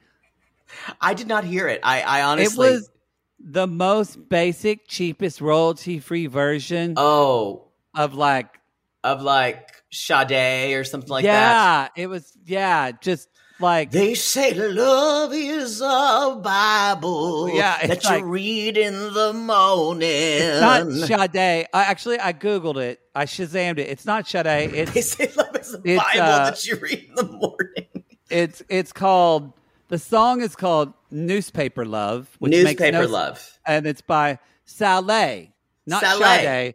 I 0.99 1.13
did 1.13 1.27
not 1.27 1.45
hear 1.45 1.69
it. 1.69 1.81
I, 1.83 2.01
I 2.01 2.23
honestly. 2.23 2.69
It 2.69 2.71
was 2.71 2.91
the 3.39 3.67
most 3.67 4.31
basic, 4.31 4.89
cheapest, 4.89 5.43
royalty 5.43 5.99
free 5.99 6.27
version 6.27 6.95
oh 6.97 7.69
of 7.95 8.15
like, 8.15 8.59
of 9.05 9.21
like 9.21 9.83
Sade 9.91 10.75
or 10.75 10.85
something 10.85 11.11
like 11.11 11.25
that. 11.25 11.93
yeah, 11.97 12.03
it 12.03 12.07
was, 12.07 12.33
yeah, 12.47 12.93
just 12.93 13.29
like, 13.61 13.91
They 13.91 14.15
say 14.15 14.55
love 14.55 15.33
is 15.33 15.81
a 15.81 16.41
Bible 16.43 17.51
Yeah, 17.55 17.87
that 17.87 18.05
like- 18.05 18.21
you 18.21 18.27
read 18.27 18.77
in 18.77 18.95
the 19.13 19.33
morning. 19.33 20.09
it's 20.11 20.61
not 20.61 21.33
Sade. 21.33 21.67
I, 21.73 21.85
actually, 21.85 22.19
I 22.21 22.33
Googled 22.33 22.77
it. 22.79 23.01
I 23.15 23.25
Shazammed 23.27 23.79
it. 23.79 23.89
It's 23.89 24.07
not 24.07 24.27
Sade. 24.27 24.45
they 24.73 24.81
It's, 24.83 25.13
say 25.13 25.31
love 25.37 25.57
is 25.57 25.75
a 25.75 25.79
Bible 25.79 26.01
uh, 26.21 26.51
that 26.51 26.67
you 26.67 26.77
read 26.77 27.05
in 27.09 27.15
the 27.15 27.25
morning. 27.25 28.05
it's, 28.31 28.63
it's 28.69 28.93
called, 28.93 29.53
the 29.89 29.99
song 29.99 30.41
is 30.41 30.55
called 30.57 30.93
Newspaper 31.11 31.85
Love, 31.85 32.29
which 32.39 32.53
makes 32.53 32.65
Newspaper 32.81 33.03
no- 33.03 33.09
love. 33.09 33.59
and 33.67 33.87
it's 33.87 34.01
by 34.03 34.39
Saleh, 34.65 35.49
not 35.87 36.03
Saleh. 36.03 36.41
Sade. 36.41 36.75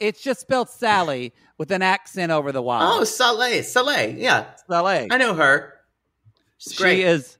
It's 0.00 0.22
just 0.22 0.40
spelled 0.40 0.70
Sally 0.70 1.34
with 1.58 1.70
an 1.72 1.82
accent 1.82 2.32
over 2.32 2.52
the 2.52 2.62
Y. 2.62 2.78
Oh, 2.80 3.04
Saleh, 3.04 3.62
Saleh. 3.62 4.14
Yeah, 4.16 4.46
Saleh. 4.70 5.08
I 5.10 5.18
know 5.18 5.34
her. 5.34 5.74
She's 6.58 6.76
great. 6.78 6.96
She 6.96 7.02
is. 7.02 7.38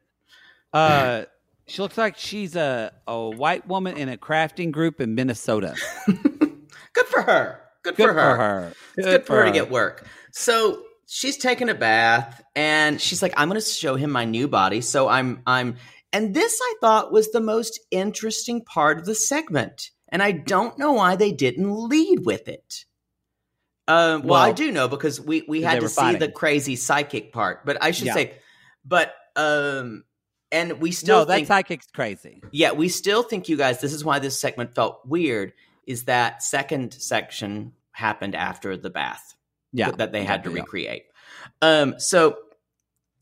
Uh, 0.73 1.25
she 1.67 1.83
looks 1.83 1.99
like 1.99 2.17
she's 2.17 2.57
a 2.57 2.93
a 3.07 3.31
white 3.31 3.67
woman 3.67 3.97
in 3.97 4.09
a 4.09 4.17
crafting 4.17 4.71
group 4.71 5.01
in 5.01 5.15
Minnesota. 5.15 5.75
Good 6.07 7.07
for 7.07 7.23
her. 7.23 7.61
Good, 7.83 7.97
Good 7.97 8.07
for 8.07 8.13
her. 8.15 8.73
It's 8.97 9.07
good, 9.07 9.27
for 9.27 9.37
her 9.37 9.45
to 9.45 9.51
get 9.53 9.71
work. 9.71 10.07
So 10.33 10.83
she's 11.07 11.37
taking 11.37 11.69
a 11.69 11.75
bath 11.75 12.43
and 12.57 13.01
she's 13.01 13.23
like, 13.23 13.33
I'm 13.37 13.49
gonna 13.49 13.61
show 13.61 13.95
him 13.95 14.11
my 14.11 14.25
new 14.25 14.49
body. 14.49 14.81
So 14.81 15.09
I'm 15.09 15.43
I'm 15.47 15.77
and 16.13 16.35
this 16.35 16.59
I 16.61 16.75
thought 16.81 17.13
was 17.13 17.31
the 17.31 17.41
most 17.41 17.79
interesting 17.91 18.65
part 18.65 18.99
of 18.99 19.05
the 19.05 19.15
segment. 19.15 19.91
And 20.11 20.23
I 20.23 20.33
don't 20.33 20.79
know 20.79 20.93
why 20.95 21.17
they 21.17 21.33
didn't 21.33 21.71
lead 21.71 22.25
with 22.25 22.49
it. 22.49 22.85
Um, 23.87 24.23
well, 24.23 24.41
I 24.41 24.53
do 24.53 24.73
know 24.73 24.89
because 24.89 25.21
we, 25.21 25.45
we 25.49 25.63
had 25.63 25.81
to 25.81 25.89
see 25.89 25.95
fighting. 25.95 26.19
the 26.21 26.31
crazy 26.31 26.77
psychic 26.77 27.33
part, 27.33 27.65
but 27.65 27.79
I 27.83 27.91
should 27.91 28.07
Yeah. 28.07 28.15
say, 28.15 28.39
but 28.85 29.15
um, 29.37 30.05
and 30.51 30.81
we 30.81 30.93
still 30.93 31.21
No, 31.21 31.25
that 31.27 31.35
think, 31.35 31.47
psychic's 31.49 31.87
crazy. 31.95 32.43
yeah, 32.53 32.73
we 32.73 32.89
still 32.89 33.23
think 33.23 33.49
you 33.49 33.57
guys. 33.57 33.81
This 33.81 33.93
is 33.93 34.05
why 34.05 34.19
this 34.19 34.41
segment 34.41 34.75
felt 34.75 35.01
weird. 35.07 35.53
Is 35.87 36.05
that 36.05 36.43
second 36.43 36.93
section 36.95 37.73
happened 37.93 38.35
after 38.35 38.77
the 38.77 38.91
bath? 38.91 39.35
Yeah, 39.73 39.91
that 39.93 40.13
they 40.13 40.25
had 40.25 40.45
to 40.45 40.51
recreate. 40.51 41.05
Um, 41.61 41.95
so 41.99 42.39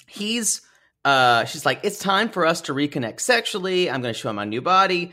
he's 0.07 0.63
uh, 1.05 1.45
she's 1.45 1.65
like, 1.67 1.81
it's 1.83 1.99
time 1.99 2.29
for 2.31 2.47
us 2.47 2.63
to 2.63 2.73
reconnect 2.75 3.21
sexually. 3.21 3.91
I'm 3.91 4.03
going 4.03 4.13
to 4.15 4.19
show 4.19 4.31
him 4.31 4.37
my 4.37 4.45
new 4.45 4.63
body, 4.63 5.13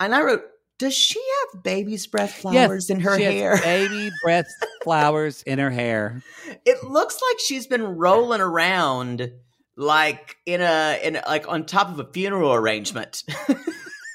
and 0.00 0.14
I 0.14 0.22
wrote, 0.22 0.42
does 0.78 0.94
she 0.94 1.20
have 1.52 1.62
baby's 1.62 2.06
breath 2.06 2.32
flowers 2.34 2.88
Yes, 2.88 2.90
in 2.90 3.00
her 3.00 3.16
she 3.16 3.24
has 3.24 3.34
hair? 3.34 3.56
baby 3.62 4.10
breath 4.24 4.46
flowers 4.82 5.42
in 5.42 5.58
her 5.58 5.70
hair. 5.70 6.22
it 6.64 6.82
looks 6.84 7.14
like 7.30 7.38
she's 7.40 7.66
been 7.66 7.82
rolling 7.96 8.40
around 8.40 9.30
like 9.76 10.36
in 10.46 10.60
a 10.60 10.98
in 11.02 11.16
a, 11.16 11.22
like 11.26 11.48
on 11.48 11.66
top 11.66 11.88
of 11.90 11.98
a 11.98 12.04
funeral 12.04 12.52
arrangement. 12.54 13.24
it 13.48 13.58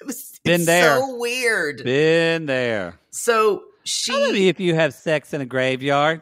was 0.05 0.39
Been 0.43 0.55
it's 0.55 0.65
there. 0.65 0.97
so 0.97 1.17
weird. 1.17 1.83
Been 1.83 2.45
there. 2.45 2.99
So 3.11 3.63
she 3.83 4.47
if 4.47 4.59
you 4.59 4.75
have 4.75 4.93
sex 4.93 5.33
in 5.33 5.41
a 5.41 5.45
graveyard, 5.45 6.21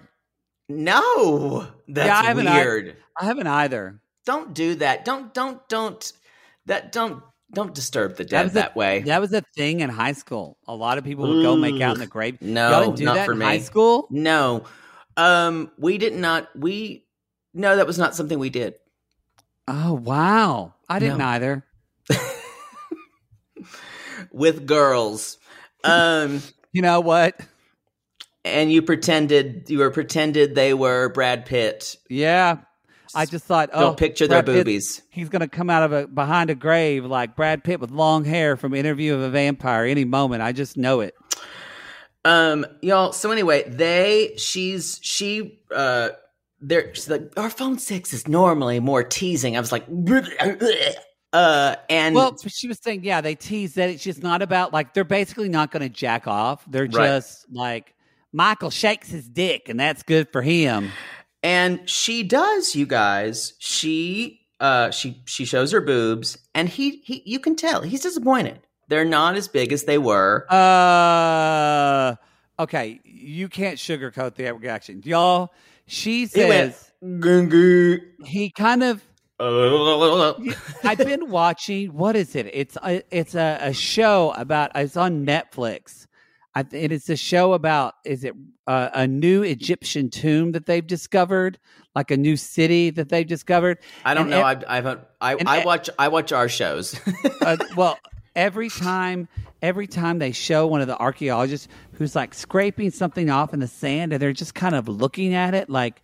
no, 0.69 1.67
that's 1.88 2.07
Yeah, 2.07 2.19
I 2.19 2.23
haven't 2.23 2.45
weird. 2.45 2.97
I 3.19 3.25
haven't 3.25 3.47
either. 3.47 3.99
don't 4.25 4.53
do 4.53 4.75
that. 4.75 5.05
Don't 5.05 5.33
don't 5.33 5.67
don't 5.69 6.11
that 6.65 6.91
don't 6.91 7.23
don't 7.53 7.73
disturb 7.73 8.17
the 8.17 8.25
dead 8.25 8.43
was 8.43 8.53
that, 8.53 8.75
a, 8.75 8.79
way. 8.79 8.99
That 9.01 9.21
was 9.21 9.31
a 9.33 9.41
thing 9.55 9.79
in 9.79 9.89
high 9.89 10.11
school. 10.11 10.57
A 10.67 10.75
lot 10.75 10.97
of 10.97 11.03
people 11.05 11.27
would 11.27 11.43
go 11.43 11.55
make 11.55 11.81
out 11.81 11.93
in 11.95 11.99
the 11.99 12.07
grave. 12.07 12.41
No, 12.41 12.93
do 12.93 13.05
not 13.05 13.15
that 13.15 13.25
for 13.25 13.31
in 13.33 13.38
me. 13.38 13.45
high 13.45 13.59
school. 13.59 14.07
No, 14.11 14.65
um, 15.15 15.71
we 15.77 15.97
did 15.97 16.13
not. 16.13 16.49
We 16.55 17.05
no, 17.53 17.75
that 17.77 17.88
was 17.88 17.97
not 17.97 18.15
something 18.15 18.38
we 18.38 18.49
did. 18.49 18.75
Oh 19.68 19.93
wow, 19.93 20.74
I 20.88 20.99
didn't 20.99 21.18
No. 21.20 21.26
either. 21.26 21.63
with 24.32 24.65
girls. 24.65 25.38
Um, 25.84 26.41
You 26.74 26.82
know 26.84 26.99
what? 26.99 27.39
and 28.45 28.72
you 28.72 28.82
pretended 28.84 29.65
you 29.70 29.80
were 29.80 29.89
pretended 29.89 30.53
they 30.53 30.74
were 30.74 31.09
Brad 31.09 31.45
Pitt. 31.45 31.95
Yeah, 32.09 32.57
I 33.15 33.26
just 33.26 33.45
thought, 33.45 33.70
oh, 33.74 33.80
Don't 33.82 33.97
picture 33.97 34.28
their 34.28 34.43
Brad 34.43 34.55
Pitt- 34.57 34.65
boobies. 34.65 35.01
he's 35.09 35.28
gonna 35.30 35.47
come 35.47 35.70
out 35.72 35.82
of 35.84 35.91
a 35.91 36.07
behind 36.07 36.49
a 36.51 36.55
grave 36.55 37.03
like 37.03 37.36
Brad 37.36 37.63
Pitt 37.63 37.80
with 37.80 37.89
long 37.89 38.26
hair 38.26 38.55
from 38.55 38.74
Interview 38.76 39.15
of 39.15 39.22
a 39.22 39.30
Vampire 39.30 39.86
any 39.86 40.05
moment. 40.05 40.43
I 40.43 40.51
just 40.51 40.78
know 40.78 40.99
it. 40.99 41.15
Um, 42.26 42.65
y'all. 42.82 43.11
So 43.11 43.32
anyway, 43.32 43.68
they 43.68 44.36
she's 44.38 44.99
she 45.01 45.59
uh 45.74 46.09
they're 46.61 46.93
she's 46.95 47.09
like 47.09 47.31
our 47.37 47.49
phone 47.49 47.77
sex 47.79 48.13
is 48.13 48.27
normally 48.27 48.79
more 48.79 49.03
teasing. 49.03 49.55
I 49.55 49.59
was 49.59 49.71
like, 49.71 49.85
uh, 51.33 51.75
and 51.89 52.15
Well, 52.15 52.35
she 52.47 52.67
was 52.67 52.79
saying, 52.81 53.03
yeah, 53.03 53.21
they 53.21 53.35
tease 53.35 53.73
that 53.75 53.89
it's 53.89 54.03
just 54.03 54.23
not 54.23 54.41
about 54.41 54.73
like 54.73 54.93
they're 54.93 55.03
basically 55.03 55.49
not 55.49 55.71
going 55.71 55.83
to 55.83 55.89
jack 55.89 56.27
off. 56.27 56.63
They're 56.67 56.83
Right. 56.85 57.07
just 57.07 57.45
like 57.51 57.93
Michael 58.33 58.69
shakes 58.69 59.09
his 59.09 59.27
dick, 59.27 59.69
and 59.69 59.79
that's 59.79 60.03
good 60.03 60.29
for 60.31 60.41
him. 60.41 60.91
and 61.43 61.87
she 61.89 62.23
does, 62.23 62.75
you 62.75 62.85
guys. 62.85 63.53
She 63.59 64.41
uh 64.59 64.89
she 64.91 65.21
she 65.25 65.45
shows 65.45 65.71
her 65.71 65.81
boobs, 65.81 66.37
and 66.55 66.67
he 66.67 67.01
he 67.05 67.21
you 67.25 67.39
can 67.39 67.55
tell 67.55 67.81
he's 67.81 68.01
disappointed. 68.01 68.59
They're 68.89 69.05
not 69.05 69.35
as 69.35 69.47
big 69.49 69.73
as 69.73 69.83
they 69.83 69.97
were. 69.97 70.45
Uh, 70.49 72.15
okay, 72.57 73.01
you 73.03 73.49
can't 73.49 73.77
sugarcoat 73.77 74.35
the 74.35 74.49
reaction, 74.53 75.01
y'all. 75.03 75.53
She 75.88 76.25
He 76.27 76.45
went, 76.45 76.75
says 76.75 76.91
he 78.25 78.49
kind 78.51 78.83
of. 78.83 79.03
I've 80.83 80.97
been 80.97 81.29
watching. 81.29 81.93
What 81.93 82.15
is 82.15 82.35
it? 82.35 82.49
It's 82.53 82.75
a, 82.83 83.01
it's 83.11 83.35
a, 83.35 83.57
a 83.61 83.73
show 83.73 84.33
about. 84.35 84.71
It's 84.75 84.97
on 84.97 85.25
Netflix. 85.25 86.05
I, 86.55 86.65
it 86.71 86.91
is 86.91 87.09
a 87.09 87.15
show 87.15 87.53
about. 87.53 87.93
Is 88.03 88.23
it 88.23 88.33
uh, 88.65 88.89
a 88.93 89.07
new 89.07 89.43
Egyptian 89.43 90.09
tomb 90.09 90.53
that 90.53 90.65
they've 90.65 90.85
discovered, 90.85 91.59
like 91.95 92.09
a 92.11 92.17
new 92.17 92.35
city 92.35 92.89
that 92.89 93.09
they've 93.09 93.27
discovered? 93.27 93.77
I 94.03 94.13
don't 94.15 94.23
And 94.23 94.31
know. 94.31 94.45
ev- 94.45 94.63
I, 94.67 94.71
I 94.73 94.75
haven't. 94.77 95.01
I, 95.21 95.35
I 95.45 95.63
watch. 95.65 95.89
I 95.99 96.07
watch 96.07 96.31
our 96.31 96.49
shows. 96.49 96.99
uh, 97.41 97.57
well, 97.75 97.99
every 98.38 98.69
time, 98.69 99.27
every 99.61 99.88
time 99.88 100.19
they 100.19 100.31
show 100.31 100.65
one 100.67 100.79
of 100.79 100.88
the 100.88 100.97
archaeologists 100.97 101.67
who's 101.93 102.15
like 102.15 102.33
scraping 102.33 102.91
something 102.91 103.29
off 103.29 103.53
in 103.53 103.59
the 103.59 103.67
sand, 103.67 104.13
and 104.13 104.21
they're 104.21 104.31
just 104.31 104.55
kind 104.55 104.75
of 104.75 104.88
looking 104.88 105.33
at 105.33 105.53
it, 105.53 105.69
like, 105.69 106.01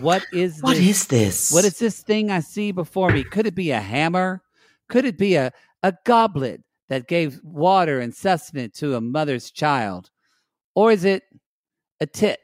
what 0.00 0.26
is 0.32 0.60
what 0.60 0.76
this? 0.76 0.86
is 0.88 1.06
this? 1.06 1.52
What 1.52 1.64
is 1.64 1.78
this 1.78 2.02
thing 2.02 2.30
I 2.30 2.40
see 2.40 2.72
before 2.72 3.10
me? 3.10 3.24
Could 3.24 3.46
it 3.46 3.54
be 3.54 3.70
a 3.70 3.80
hammer? 3.80 4.42
Could 4.88 5.04
it 5.06 5.16
be 5.16 5.36
a, 5.36 5.52
a 5.82 5.94
goblet 6.04 6.62
that 6.88 7.08
gave 7.08 7.40
water 7.42 8.00
and 8.00 8.14
sustenance 8.14 8.78
to 8.80 8.94
a 8.96 9.00
mother's 9.00 9.50
child? 9.50 10.10
Or 10.74 10.92
is 10.92 11.04
it 11.04 11.22
a 12.00 12.06
tit? 12.06 12.40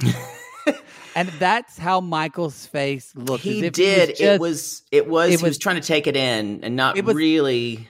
and 1.14 1.28
that's 1.38 1.78
how 1.78 2.00
Michael's 2.00 2.66
face 2.66 3.12
looked. 3.14 3.44
He 3.44 3.68
did. 3.70 4.08
was 4.10 4.20
it 4.20 4.40
was. 4.40 4.82
It 4.90 5.06
was. 5.08 5.26
it 5.28 5.30
he 5.38 5.44
was 5.44 5.50
was- 5.50 5.58
trying 5.58 5.76
to 5.80 5.86
take 5.86 6.06
it 6.06 6.16
in 6.16 6.64
and 6.64 6.74
not 6.76 6.96
It 6.96 7.04
was- 7.04 7.14
really. 7.14 7.88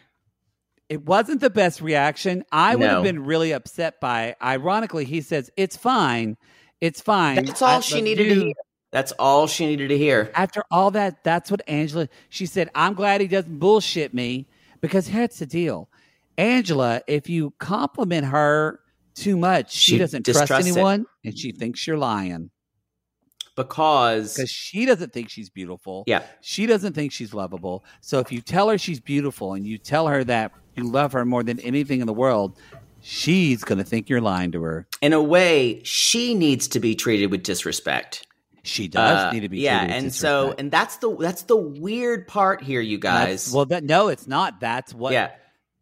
It 0.88 1.04
wasn't 1.04 1.40
the 1.40 1.50
best 1.50 1.80
reaction. 1.80 2.44
I 2.52 2.76
would 2.76 2.88
have 2.88 3.02
been 3.02 3.24
really 3.24 3.52
upset 3.52 4.00
by. 4.00 4.36
Ironically, 4.42 5.04
he 5.04 5.20
says 5.20 5.50
it's 5.56 5.76
fine. 5.76 6.36
It's 6.80 7.00
fine. 7.00 7.44
That's 7.44 7.60
all 7.62 7.78
I- 7.78 7.80
she 7.80 7.94
but 7.96 8.04
needed 8.04 8.28
to 8.28 8.34
hear. 8.34 8.54
That's 8.92 9.12
all 9.18 9.46
she 9.48 9.66
needed 9.66 9.88
to 9.88 9.98
hear. 9.98 10.30
After 10.34 10.62
all 10.70 10.90
that, 10.92 11.24
that's 11.24 11.50
what 11.50 11.60
Angela. 11.66 12.08
She 12.28 12.46
said, 12.46 12.70
"I'm 12.74 12.94
glad 12.94 13.20
he 13.20 13.26
doesn't 13.26 13.58
bullshit 13.58 14.14
me 14.14 14.46
because 14.80 15.08
here's 15.08 15.38
the 15.38 15.46
deal, 15.46 15.88
Angela. 16.38 17.02
If 17.06 17.28
you 17.28 17.52
compliment 17.58 18.26
her 18.26 18.78
too 19.14 19.36
much, 19.36 19.72
she, 19.72 19.92
She 19.92 19.98
doesn't 19.98 20.24
trust 20.24 20.38
distrusts 20.40 20.66
it. 20.68 20.70
anyone, 20.70 21.06
and 21.24 21.36
she 21.36 21.50
thinks 21.50 21.86
you're 21.86 21.98
lying 21.98 22.50
Because 23.56 24.34
because 24.34 24.50
she 24.50 24.86
doesn't 24.86 25.12
think 25.12 25.28
she's 25.30 25.50
beautiful. 25.50 26.04
yeah, 26.06 26.22
She 26.40 26.66
doesn't 26.66 26.92
think 26.92 27.10
she's 27.12 27.34
lovable. 27.34 27.84
So 28.00 28.18
if 28.20 28.30
you 28.30 28.40
tell 28.40 28.68
her 28.68 28.78
she's 28.78 29.00
beautiful 29.00 29.54
and 29.54 29.66
you 29.66 29.78
tell 29.78 30.06
her 30.06 30.22
that 30.24 30.52
you 30.76 30.84
love 30.84 31.12
her 31.12 31.24
more 31.24 31.42
than 31.42 31.58
anything 31.60 32.00
in 32.00 32.06
the 32.06 32.12
world, 32.12 32.56
she's 33.00 33.64
going 33.64 33.78
to 33.78 33.84
think 33.84 34.08
you're 34.08 34.20
lying 34.20 34.52
to 34.52 34.62
her. 34.62 34.86
in 35.00 35.12
a 35.12 35.22
way, 35.22 35.80
she 35.84 36.34
needs 36.34 36.68
to 36.68 36.80
be 36.80 36.94
treated 36.94 37.30
with 37.30 37.42
disrespect. 37.42 38.26
She 38.62 38.88
does 38.88 39.26
Uh, 39.26 39.30
need 39.32 39.40
to 39.40 39.48
be 39.48 39.60
yeah, 39.60 39.78
treated 39.80 39.94
with 39.94 40.02
and 40.04 40.12
so 40.12 40.54
and 40.58 40.70
that's 40.72 40.96
the 40.96 41.14
that's 41.16 41.42
the 41.42 41.56
weird 41.56 42.26
part 42.26 42.62
here, 42.62 42.80
you 42.80 42.98
That's- 42.98 43.44
guys. 43.46 43.52
well, 43.54 43.64
that 43.66 43.84
no, 43.84 44.08
it's 44.08 44.26
not. 44.26 44.60
That's 44.60 44.92
what. 44.92 45.12
yeah, 45.12 45.30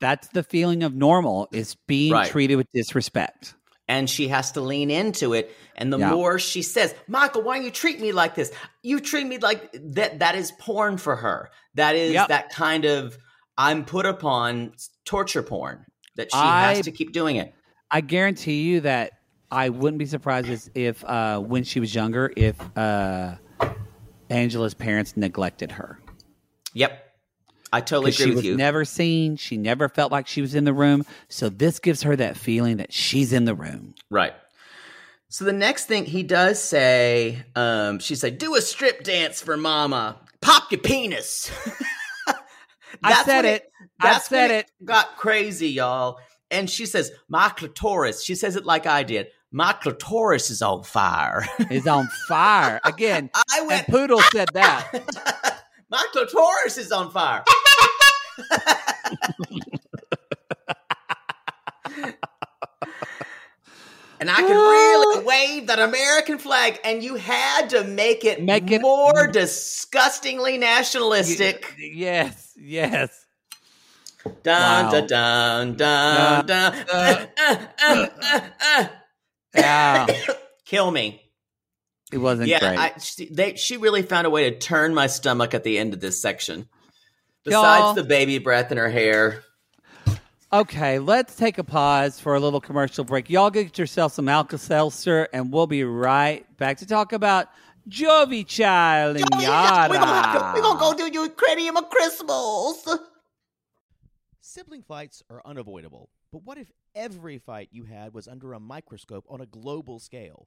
That's 0.00 0.28
the 0.28 0.42
feeling 0.42 0.82
of 0.82 0.94
normal 0.94 1.48
is 1.50 1.76
being 1.86 2.12
Right. 2.12 2.30
treated 2.30 2.56
with 2.56 2.66
disrespect. 2.74 3.54
And 3.88 4.08
she 4.08 4.28
has 4.28 4.52
to 4.52 4.60
lean 4.60 4.90
into 4.90 5.32
it. 5.34 5.54
And 5.76 5.92
the 5.92 5.98
Yeah. 5.98 6.10
more 6.10 6.38
she 6.38 6.62
says, 6.62 6.94
"Michael, 7.08 7.42
why 7.42 7.58
do 7.58 7.64
you 7.64 7.70
treat 7.70 8.00
me 8.00 8.12
like 8.12 8.34
this? 8.34 8.52
You 8.82 9.00
treat 9.00 9.26
me 9.26 9.38
like 9.38 9.70
that." 9.94 10.20
That 10.20 10.34
is 10.34 10.52
porn 10.52 10.96
for 10.98 11.16
her. 11.16 11.50
That 11.74 11.96
is 11.96 12.12
Yep. 12.12 12.28
that 12.28 12.50
kind 12.50 12.84
of 12.84 13.18
I'm 13.56 13.84
put 13.84 14.04
upon 14.06 14.72
torture 15.04 15.42
porn. 15.42 15.84
That 16.16 16.30
she 16.32 16.38
I- 16.38 16.74
has 16.74 16.84
to 16.86 16.92
keep 16.92 17.12
doing 17.12 17.36
it. 17.36 17.54
I 17.90 18.00
guarantee 18.00 18.62
you 18.62 18.80
that 18.80 19.12
I 19.50 19.68
wouldn't 19.68 19.98
be 19.98 20.06
surprised 20.06 20.70
if 20.74 21.04
uh, 21.04 21.38
when 21.38 21.62
she 21.64 21.78
was 21.78 21.94
younger, 21.94 22.32
if 22.36 22.56
uh, 22.76 23.36
Angela's 24.30 24.74
parents 24.74 25.16
neglected 25.16 25.70
her. 25.72 26.00
Yep, 26.72 27.03
I 27.74 27.80
totally 27.80 28.12
agree 28.12 28.24
she 28.24 28.28
with 28.30 28.36
was 28.36 28.44
you. 28.44 28.56
never 28.56 28.84
seen. 28.84 29.36
She 29.36 29.56
never 29.56 29.88
felt 29.88 30.12
like 30.12 30.28
she 30.28 30.40
was 30.40 30.54
in 30.54 30.62
the 30.64 30.72
room. 30.72 31.04
So 31.28 31.48
this 31.48 31.80
gives 31.80 32.02
her 32.02 32.14
that 32.14 32.36
feeling 32.36 32.76
that 32.76 32.92
she's 32.92 33.32
in 33.32 33.46
the 33.46 33.54
room. 33.54 33.94
Right. 34.10 34.32
So 35.28 35.44
the 35.44 35.52
next 35.52 35.86
thing 35.86 36.04
he 36.04 36.22
does 36.22 36.62
say, 36.62 37.42
um, 37.56 37.98
she 37.98 38.14
said, 38.14 38.38
"Do 38.38 38.54
a 38.54 38.62
strip 38.62 39.02
dance 39.02 39.42
for 39.42 39.56
Mama. 39.56 40.20
Pop 40.40 40.70
your 40.70 40.80
penis." 40.80 41.50
I 43.02 43.24
said 43.24 43.44
it. 43.44 43.68
I 44.00 44.18
said 44.18 44.50
when 44.50 44.58
it. 44.60 44.70
Got 44.84 45.16
crazy, 45.16 45.70
y'all. 45.70 46.18
And 46.52 46.70
she 46.70 46.86
says, 46.86 47.10
"My 47.28 47.48
clitoris." 47.48 48.22
She 48.22 48.36
says 48.36 48.54
it 48.54 48.64
like 48.64 48.86
I 48.86 49.02
did. 49.02 49.26
My 49.50 49.72
clitoris 49.72 50.50
is 50.50 50.62
on 50.62 50.84
fire. 50.84 51.44
Is 51.70 51.88
on 51.88 52.06
fire 52.28 52.80
again. 52.84 53.30
I 53.34 53.58
And 53.58 53.66
went. 53.66 53.86
Poodle 53.88 54.20
said 54.32 54.48
that. 54.54 55.60
My 55.94 56.04
clitoris 56.10 56.76
is 56.76 56.90
on 56.90 57.12
fire. 57.12 57.44
and 64.20 64.30
I 64.30 64.36
could 64.36 64.50
really 64.52 65.24
wave 65.24 65.66
that 65.66 65.78
American 65.78 66.38
flag, 66.38 66.78
and 66.84 67.02
you 67.02 67.16
had 67.16 67.70
to 67.70 67.84
make 67.84 68.24
it 68.24 68.42
Make 68.42 68.70
it- 68.70 68.80
more 68.80 69.26
disgustingly 69.26 70.56
nationalistic. 70.58 71.74
yes, 71.78 72.52
yes. 72.56 73.24
Dun, 74.42 74.86
Wow. 74.86 74.90
dun, 74.90 75.06
dun, 75.06 75.76
dun, 75.76 76.46
dun. 76.46 76.74
Uh, 76.90 77.26
Uh, 77.38 77.56
uh, 77.82 78.06
uh, 78.22 78.40
uh. 78.60 78.86
Yeah, 79.54 80.06
Kill 80.64 80.90
me. 80.90 81.23
It 82.14 82.18
wasn't 82.18 82.48
yeah, 82.48 82.60
great. 82.60 82.78
I, 82.78 82.92
she, 82.98 83.26
they, 83.26 83.56
she 83.56 83.76
really 83.76 84.02
found 84.02 84.24
a 84.24 84.30
way 84.30 84.48
to 84.48 84.56
turn 84.56 84.94
my 84.94 85.08
stomach 85.08 85.52
at 85.52 85.64
the 85.64 85.78
end 85.78 85.94
of 85.94 86.00
this 86.00 86.22
section. 86.22 86.68
Besides 87.44 87.80
Y'all- 87.80 87.94
the 87.94 88.04
baby 88.04 88.38
breath 88.38 88.70
in 88.70 88.78
her 88.78 88.88
hair. 88.88 89.42
Okay, 90.52 91.00
let's 91.00 91.34
take 91.34 91.58
a 91.58 91.64
pause 91.64 92.20
for 92.20 92.36
a 92.36 92.40
little 92.40 92.60
commercial 92.60 93.02
break. 93.02 93.28
Y'all 93.28 93.50
get 93.50 93.76
yourself 93.76 94.12
some 94.12 94.28
Alka 94.28 94.58
Seltzer, 94.58 95.28
and 95.32 95.52
we'll 95.52 95.66
be 95.66 95.82
right 95.82 96.46
back 96.56 96.78
to 96.78 96.86
talk 96.86 97.12
about 97.12 97.48
Jovi 97.88 98.46
Child 98.46 99.16
and 99.16 99.42
Yara. 99.42 99.88
We're 99.90 99.98
gonna, 99.98 100.52
we 100.54 100.60
gonna 100.60 100.78
go 100.78 100.94
do 100.94 101.12
your 101.12 101.28
cranium 101.30 101.76
of 101.76 101.90
Christmas. 101.90 102.86
Sibling 104.40 104.82
fights 104.82 105.24
are 105.28 105.42
unavoidable, 105.44 106.08
but 106.30 106.44
what 106.44 106.58
if 106.58 106.70
every 106.94 107.38
fight 107.38 107.70
you 107.72 107.82
had 107.82 108.14
was 108.14 108.28
under 108.28 108.52
a 108.52 108.60
microscope 108.60 109.24
on 109.28 109.40
a 109.40 109.46
global 109.46 109.98
scale? 109.98 110.46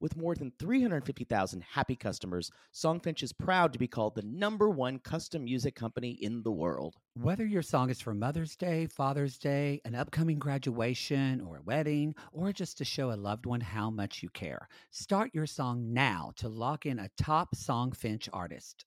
With 0.00 0.16
more 0.16 0.34
than 0.34 0.52
350,000 0.58 1.62
happy 1.62 1.94
customers, 1.94 2.50
Songfinch 2.72 3.22
is 3.22 3.34
proud 3.34 3.74
to 3.74 3.78
be 3.78 3.86
called 3.86 4.14
the 4.14 4.22
number 4.22 4.70
one 4.70 4.98
custom 4.98 5.44
music 5.44 5.74
company 5.74 6.12
in 6.12 6.42
the 6.42 6.50
world. 6.50 6.96
Whether 7.12 7.44
your 7.44 7.60
song 7.60 7.90
is 7.90 8.00
for 8.00 8.14
Mother's 8.14 8.56
Day, 8.56 8.86
Father's 8.86 9.36
Day, 9.36 9.82
an 9.84 9.94
upcoming 9.94 10.38
graduation, 10.38 11.42
or 11.42 11.58
a 11.58 11.62
wedding, 11.62 12.14
or 12.32 12.50
just 12.50 12.78
to 12.78 12.84
show 12.86 13.12
a 13.12 13.14
loved 13.14 13.44
one 13.44 13.60
how 13.60 13.90
much 13.90 14.22
you 14.22 14.30
care, 14.30 14.68
start 14.90 15.34
your 15.34 15.46
song 15.46 15.92
now 15.92 16.32
to 16.36 16.48
lock 16.48 16.86
in 16.86 16.98
a 16.98 17.10
top 17.18 17.54
Songfinch 17.54 18.30
artist. 18.32 18.86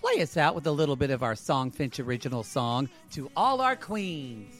play 0.00 0.20
us 0.22 0.36
out 0.36 0.54
with 0.54 0.66
a 0.66 0.72
little 0.72 0.96
bit 0.96 1.10
of 1.10 1.22
our 1.22 1.34
Songfinch 1.34 2.04
original 2.04 2.42
song, 2.42 2.88
To 3.12 3.30
All 3.36 3.60
Our 3.60 3.76
Queens. 3.76 4.54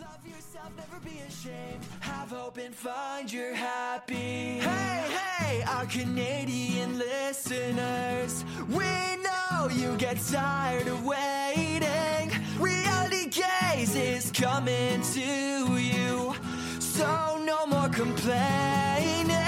Love 0.00 0.26
yourself, 0.26 0.70
never 0.76 1.00
be 1.04 1.18
ashamed. 1.28 1.84
Have 2.00 2.30
hope 2.30 2.58
and 2.58 2.74
find 2.74 3.32
your 3.32 3.54
happy. 3.54 4.58
Hey, 4.58 5.16
hey, 5.38 5.62
our 5.62 5.86
Canadian 5.86 6.98
listeners. 6.98 8.44
We 8.68 8.84
know 9.22 9.68
you 9.70 9.96
get 9.96 10.18
tired 10.30 10.86
of 10.86 11.04
waiting. 11.04 12.30
Reality 12.58 13.28
gaze 13.28 13.94
is 13.94 14.30
coming 14.32 15.02
to 15.02 15.76
you. 15.78 16.34
So 16.80 17.40
no 17.44 17.66
more 17.66 17.88
complaining. 17.88 19.47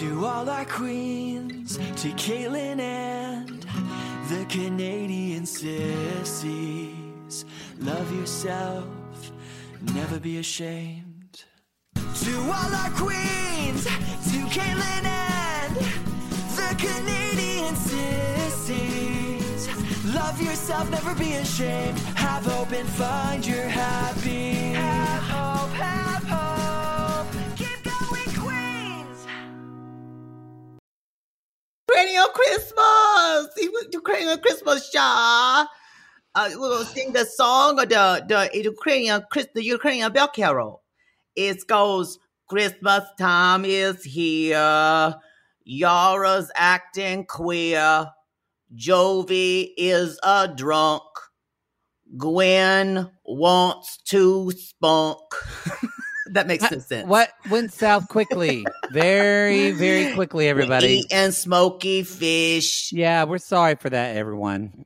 To 0.00 0.24
all 0.24 0.48
our 0.48 0.64
queens, 0.64 1.76
to 1.76 2.08
Caitlin 2.16 2.80
and 2.80 3.66
the 4.30 4.46
Canadian 4.48 5.44
sissies. 5.44 7.44
Love 7.78 8.10
yourself, 8.18 8.86
never 9.92 10.18
be 10.18 10.38
ashamed. 10.38 11.44
To 11.94 12.34
all 12.46 12.74
our 12.82 12.90
queens, 12.92 13.84
to 13.84 14.40
Caitlin 14.48 15.04
and 15.04 15.76
the 16.56 16.74
Canadian 16.78 17.76
sissies. 17.76 19.68
Love 20.14 20.40
yourself, 20.40 20.90
never 20.90 21.14
be 21.14 21.34
ashamed. 21.34 21.98
Have 22.16 22.46
hope 22.46 22.72
and 22.72 22.88
find 22.88 23.46
your 23.46 23.68
happy. 23.68 24.72
Have 24.72 25.22
hope, 25.24 25.72
have 25.72 26.24
hope. 26.24 26.59
Ukrainian 31.90 32.26
Christmas! 32.32 33.48
Ukrainian 33.92 34.38
Christmas, 34.40 34.90
yeah. 34.94 35.64
Uh, 36.34 36.50
we'll 36.54 36.84
sing 36.84 37.12
the 37.12 37.24
song, 37.24 37.76
the 37.76 38.24
the 38.28 38.62
Ukrainian 38.62 39.24
the 39.54 39.64
Ukrainian 39.64 40.12
bell 40.12 40.28
carol. 40.28 40.82
It 41.34 41.66
goes, 41.66 42.18
Christmas 42.48 43.04
time 43.18 43.64
is 43.64 44.04
here. 44.04 45.14
Yara's 45.64 46.50
acting 46.54 47.24
queer. 47.26 48.06
Jovi 48.74 49.70
is 49.76 50.18
a 50.22 50.46
drunk. 50.46 51.02
Gwen 52.16 53.10
wants 53.24 53.98
to 54.12 54.52
spunk. 54.52 55.18
that 56.34 56.46
makes 56.46 56.70
no 56.70 56.78
sense. 56.78 57.06
What 57.08 57.30
went 57.50 57.72
south 57.72 58.08
quickly? 58.08 58.66
very, 58.92 59.70
very 59.72 60.12
quickly, 60.14 60.48
everybody. 60.48 61.04
And 61.10 61.32
smoky 61.34 62.02
fish. 62.02 62.92
Yeah, 62.92 63.24
we're 63.24 63.38
sorry 63.38 63.74
for 63.76 63.90
that, 63.90 64.16
everyone. 64.16 64.84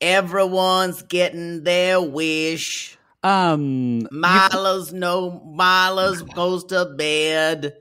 Everyone's 0.00 1.02
getting 1.02 1.62
their 1.64 2.00
wish. 2.00 2.96
Um, 3.22 4.08
Milo's 4.10 4.92
no 4.94 5.40
Milo's 5.44 6.22
goes 6.22 6.64
to 6.64 6.86
bed. 6.86 7.74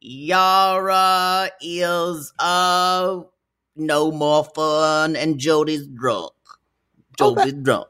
Yara 0.00 1.50
is 1.60 2.32
uh 2.38 3.20
no 3.76 4.12
more 4.12 4.44
fun, 4.44 5.16
and 5.16 5.38
Jody's 5.38 5.86
drunk. 5.88 6.32
Oh, 7.20 7.34
Jody's 7.34 7.54
that- 7.54 7.62
drunk. 7.64 7.88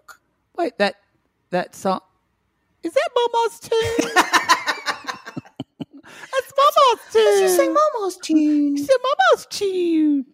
wait, 0.57 0.79
that 0.79 0.95
that 1.51 1.75
song 1.75 2.01
is 2.83 2.93
that 2.95 3.09
Momo's 3.17 3.61
tune? 3.61 4.23
That's 6.57 6.77
Momo's 6.77 7.13
tune. 7.13 7.43
You 7.43 7.49
sing 7.49 7.75
Momo's 7.75 8.17
tune. 8.19 8.77
She 8.77 8.85
said 8.85 8.97
Momo's 9.03 9.47
tune. 9.47 10.27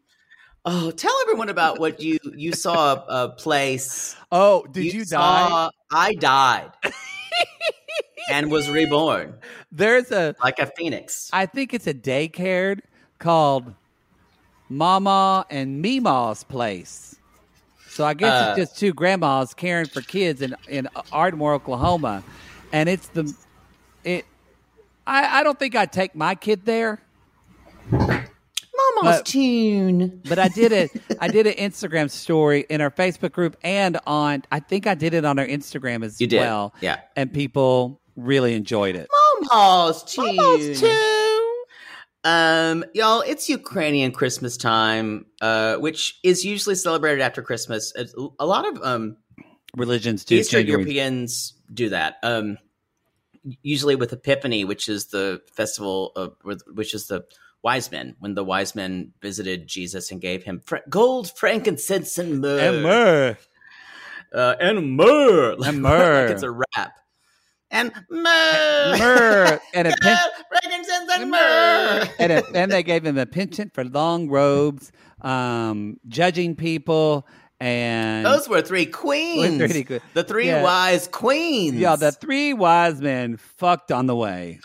Oh, 0.67 0.91
tell 0.91 1.15
everyone 1.23 1.49
about 1.49 1.79
what 1.79 2.01
you 2.01 2.19
you 2.37 2.53
saw 2.53 2.95
a, 3.09 3.25
a 3.25 3.29
place. 3.31 4.15
Oh, 4.31 4.67
did 4.71 4.93
you, 4.93 5.05
die? 5.05 5.49
saw- 5.49 5.71
I 5.91 6.15
died 6.15 6.71
and 8.31 8.51
was 8.51 8.69
reborn 8.71 9.35
There's 9.73 10.11
a 10.13 10.35
like 10.43 10.59
a 10.59 10.67
phoenix. 10.67 11.31
I 11.33 11.47
think 11.47 11.73
it's 11.75 11.87
a 11.87 11.95
daycare 11.95 12.79
called 13.19 13.75
Mama 14.69 15.47
and 15.51 15.83
Meemaw's 15.83 16.45
Place. 16.45 17.17
So 17.89 18.05
I 18.05 18.15
guess 18.15 18.31
Uh, 18.31 18.55
it's 18.57 18.71
just 18.71 18.79
two 18.79 18.93
grandmas 18.93 19.55
caring 19.55 19.87
for 19.87 20.01
kids 20.03 20.43
in 20.43 20.55
in 20.69 20.89
Ardmore, 21.11 21.55
Oklahoma, 21.55 22.23
and 22.73 22.89
it's 22.89 23.09
the 23.09 23.35
it. 24.05 24.27
I 25.11 25.41
I 25.41 25.43
don't 25.43 25.59
think 25.59 25.75
I'd 25.75 25.93
take 25.93 26.15
my 26.15 26.35
kid 26.35 26.65
there, 26.65 27.01
Momo's 27.91 28.19
but- 29.03 29.27
tune. 29.27 30.23
but 30.29 30.39
I 30.39 30.49
did 30.49 30.73
it. 30.73 30.91
I 31.21 31.29
did 31.29 31.47
an 31.47 31.55
Instagram 31.55 32.11
story 32.11 32.65
in 32.71 32.81
our 32.81 32.91
Facebook 32.91 33.33
group 33.33 33.57
and 33.63 33.99
on. 34.07 34.45
I 34.53 34.61
think 34.61 34.87
I 34.87 34.95
did 34.95 35.15
it 35.15 35.25
on 35.25 35.39
our 35.39 35.47
Instagram 35.47 36.05
as 36.05 36.21
You 36.21 36.27
did, 36.27 36.41
well. 36.41 36.75
yeah. 36.81 37.01
and 37.17 37.33
people 37.33 38.01
really 38.17 38.55
enjoyed 38.55 38.97
it. 38.97 39.09
Momo's 39.51 40.05
tune. 40.05 40.37
Mama's 40.37 40.81
tune. 40.81 41.47
Um, 42.23 42.85
y'all, 42.95 43.23
it's 43.23 43.49
Ukrainian 43.49 44.13
Christmas 44.13 44.57
time, 44.59 45.25
uh, 45.41 45.77
which 45.77 46.19
is 46.23 46.45
usually 46.45 46.75
celebrated 46.75 47.23
after 47.23 47.41
Christmas. 47.43 47.93
A, 47.97 48.07
a 48.39 48.47
lot 48.47 48.67
of 48.69 48.83
um, 48.83 49.17
Religions 49.77 50.25
do. 50.25 50.37
Eastern 50.37 50.61
January- 50.67 50.83
Europeans 50.83 51.55
do 51.73 51.89
that. 51.89 52.17
Um, 52.23 52.59
usually 53.63 53.97
with 53.97 54.13
Epiphany, 54.13 54.65
which 54.65 54.89
is 54.89 55.07
the 55.07 55.41
festival 55.53 56.13
of, 56.17 56.35
which 56.67 56.95
is 56.95 57.07
the 57.07 57.25
wise 57.63 57.91
men, 57.91 58.17
when 58.19 58.35
the 58.35 58.45
wise 58.45 58.75
men 58.75 59.13
visited 59.21 59.67
Jesus 59.67 60.11
and 60.11 60.21
gave 60.21 60.43
him 60.45 60.61
fr- 60.65 60.77
gold, 60.89 61.31
frankincense, 61.37 62.19
and 62.19 62.41
myrrh. 62.41 62.59
and 62.59 62.83
myrrh. 62.83 63.37
Uh, 64.33 64.55
and 64.61 64.97
myrrh. 64.97 65.57
And 65.65 65.83
myrrh. 65.83 66.27
like 66.27 66.31
it's 66.35 66.43
a 66.43 66.51
rap. 66.51 66.93
And 67.71 67.93
myrrh. 68.11 68.99
Myrrh 68.99 69.61
and 69.75 69.89
a 69.89 69.97
frankincense 70.03 71.11
and 71.13 71.31
myrrh. 71.31 72.09
and, 72.19 72.33
a, 72.33 72.57
and 72.57 72.73
they 72.73 72.83
gave 72.83 73.05
him 73.05 73.17
a 73.17 73.27
penchant 73.27 73.75
for 73.75 73.85
long 73.85 74.29
robes, 74.29 74.91
um, 75.21 75.99
judging 76.09 76.57
people, 76.57 77.27
and 77.61 78.25
Those 78.25 78.49
were 78.49 78.63
three 78.63 78.87
queens. 78.87 79.61
Were 79.61 79.69
three 79.69 79.85
que- 79.85 80.01
the 80.15 80.25
three 80.25 80.47
Yeah. 80.47 80.63
wise 80.63 81.07
queens. 81.09 81.75
yeah, 81.77 81.97
the 81.97 82.11
three 82.13 82.53
wise 82.55 83.01
men 83.01 83.37
fucked 83.37 83.93
on 83.93 84.07
the 84.07 84.17
way. 84.17 84.61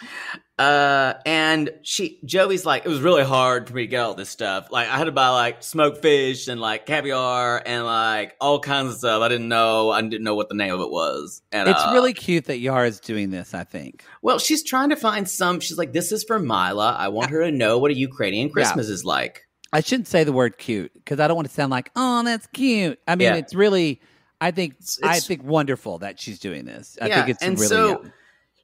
Uh, 0.57 1.15
and 1.25 1.69
she, 1.81 2.17
Joey's 2.23 2.65
like, 2.65 2.85
it 2.85 2.87
was 2.89 3.01
really 3.01 3.25
hard 3.25 3.67
for 3.67 3.75
me 3.75 3.81
to 3.81 3.87
get 3.87 3.99
all 3.99 4.13
this 4.15 4.29
stuff. 4.29 4.69
Like, 4.71 4.87
I 4.87 4.97
had 4.97 5.03
to 5.03 5.11
buy 5.11 5.27
like 5.27 5.61
smoked 5.61 6.01
fish 6.01 6.47
and 6.47 6.61
like 6.61 6.85
caviar 6.85 7.61
and 7.65 7.83
like 7.83 8.37
all 8.39 8.61
kinds 8.61 8.93
of 8.93 8.97
stuff. 8.99 9.21
I 9.21 9.27
didn't 9.27 9.49
know. 9.49 9.89
I 9.91 10.01
didn't 10.01 10.23
know 10.23 10.35
what 10.35 10.47
the 10.47 10.55
name 10.55 10.73
of 10.73 10.79
it 10.79 10.89
was. 10.89 11.41
And 11.51 11.67
It's 11.67 11.83
uh, 11.83 11.91
really 11.91 12.13
cute 12.13 12.45
that 12.45 12.59
Yara's 12.59 13.01
doing 13.01 13.31
this. 13.31 13.53
I 13.53 13.65
think. 13.65 14.05
well. 14.21 14.39
She's 14.39 14.63
trying 14.63 14.89
to 14.91 14.95
find 14.95 15.29
some. 15.29 15.59
She's 15.59 15.77
like, 15.77 15.91
this 15.91 16.13
is 16.13 16.23
for 16.23 16.39
Mila. 16.39 16.95
I 16.97 17.09
want 17.09 17.31
her 17.31 17.43
to 17.43 17.51
know 17.51 17.77
what 17.77 17.91
a 17.91 17.95
Ukrainian 17.97 18.49
Christmas 18.49 18.87
is 18.87 19.03
like. 19.03 19.44
I 19.75 19.81
shouldn't 19.81 20.07
say 20.07 20.23
the 20.23 20.31
word 20.33 20.57
cute 20.57 20.93
because 20.93 21.19
I 21.19 21.27
don't 21.27 21.35
want 21.35 21.47
to 21.47 21.53
sound 21.53 21.69
like, 21.71 21.91
oh, 21.95 22.23
that's 22.23 22.47
cute. 22.47 22.99
I 23.07 23.15
mean, 23.15 23.25
Yeah. 23.27 23.35
it's 23.35 23.53
really, 23.53 24.01
I 24.39 24.51
think, 24.51 24.75
I 25.03 25.07
it's- 25.17 25.27
think 25.27 25.43
wonderful 25.43 25.99
that 25.99 26.19
she's 26.19 26.39
doing 26.39 26.65
this. 26.65 26.97
I 27.01 27.07
yeah, 27.07 27.15
think 27.17 27.29
it's 27.35 27.43
and 27.43 27.55
really. 27.55 27.67
so 27.67 28.03
yeah. 28.03 28.09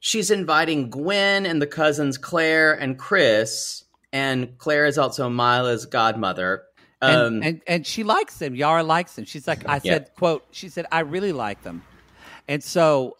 she's 0.00 0.30
inviting 0.30 0.90
Gwen 0.90 1.44
and 1.46 1.60
the 1.60 1.66
cousins 1.66 2.18
Claire 2.18 2.72
and 2.72 2.98
Chris, 2.98 3.84
and 4.12 4.56
Claire 4.58 4.86
is 4.86 4.98
also 4.98 5.28
Mila's 5.28 5.86
godmother. 5.86 6.62
and, 7.02 7.16
Um, 7.16 7.42
and 7.42 7.60
and 7.66 7.86
she 7.86 8.04
likes 8.04 8.38
them. 8.38 8.54
Yara 8.54 8.82
likes 8.82 9.14
them. 9.16 9.24
She's 9.24 9.46
like, 9.48 9.68
I 9.68 9.80
Yeah. 9.82 9.92
said, 9.94 10.10
quote, 10.14 10.44
she 10.52 10.68
said, 10.68 10.86
I 10.92 11.00
really 11.00 11.32
like 11.32 11.62
them. 11.62 11.82
And 12.48 12.62
so 12.62 13.16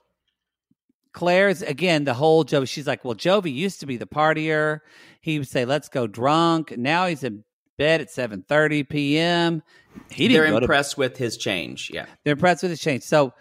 Claire's 1.12 1.62
again 1.62 2.04
the 2.04 2.14
whole 2.14 2.44
Jovi. 2.44 2.68
She's 2.68 2.86
like, 2.86 3.04
well, 3.04 3.14
Jovi 3.14 3.52
used 3.52 3.80
to 3.80 3.86
be 3.86 3.96
the 3.96 4.06
partier. 4.06 4.80
He 5.20 5.38
would 5.38 5.48
say, 5.48 5.64
"Let's 5.64 5.88
go 5.88 6.06
drunk." 6.06 6.76
Now 6.76 7.06
he's 7.06 7.22
in 7.22 7.44
bed 7.78 8.00
at 8.00 8.10
seven 8.10 8.44
thirty 8.48 8.82
p.m. 8.84 9.62
He 10.10 10.28
didn't 10.28 10.42
They're 10.42 10.50
go 10.52 10.60
to- 10.60 10.64
impressed 10.64 10.96
with 10.98 11.16
his 11.16 11.36
change. 11.36 11.90
Yeah. 11.92 12.06
they're 12.24 12.32
impressed 12.32 12.62
with 12.62 12.70
his 12.70 12.80
change. 12.80 13.02
So 13.02 13.32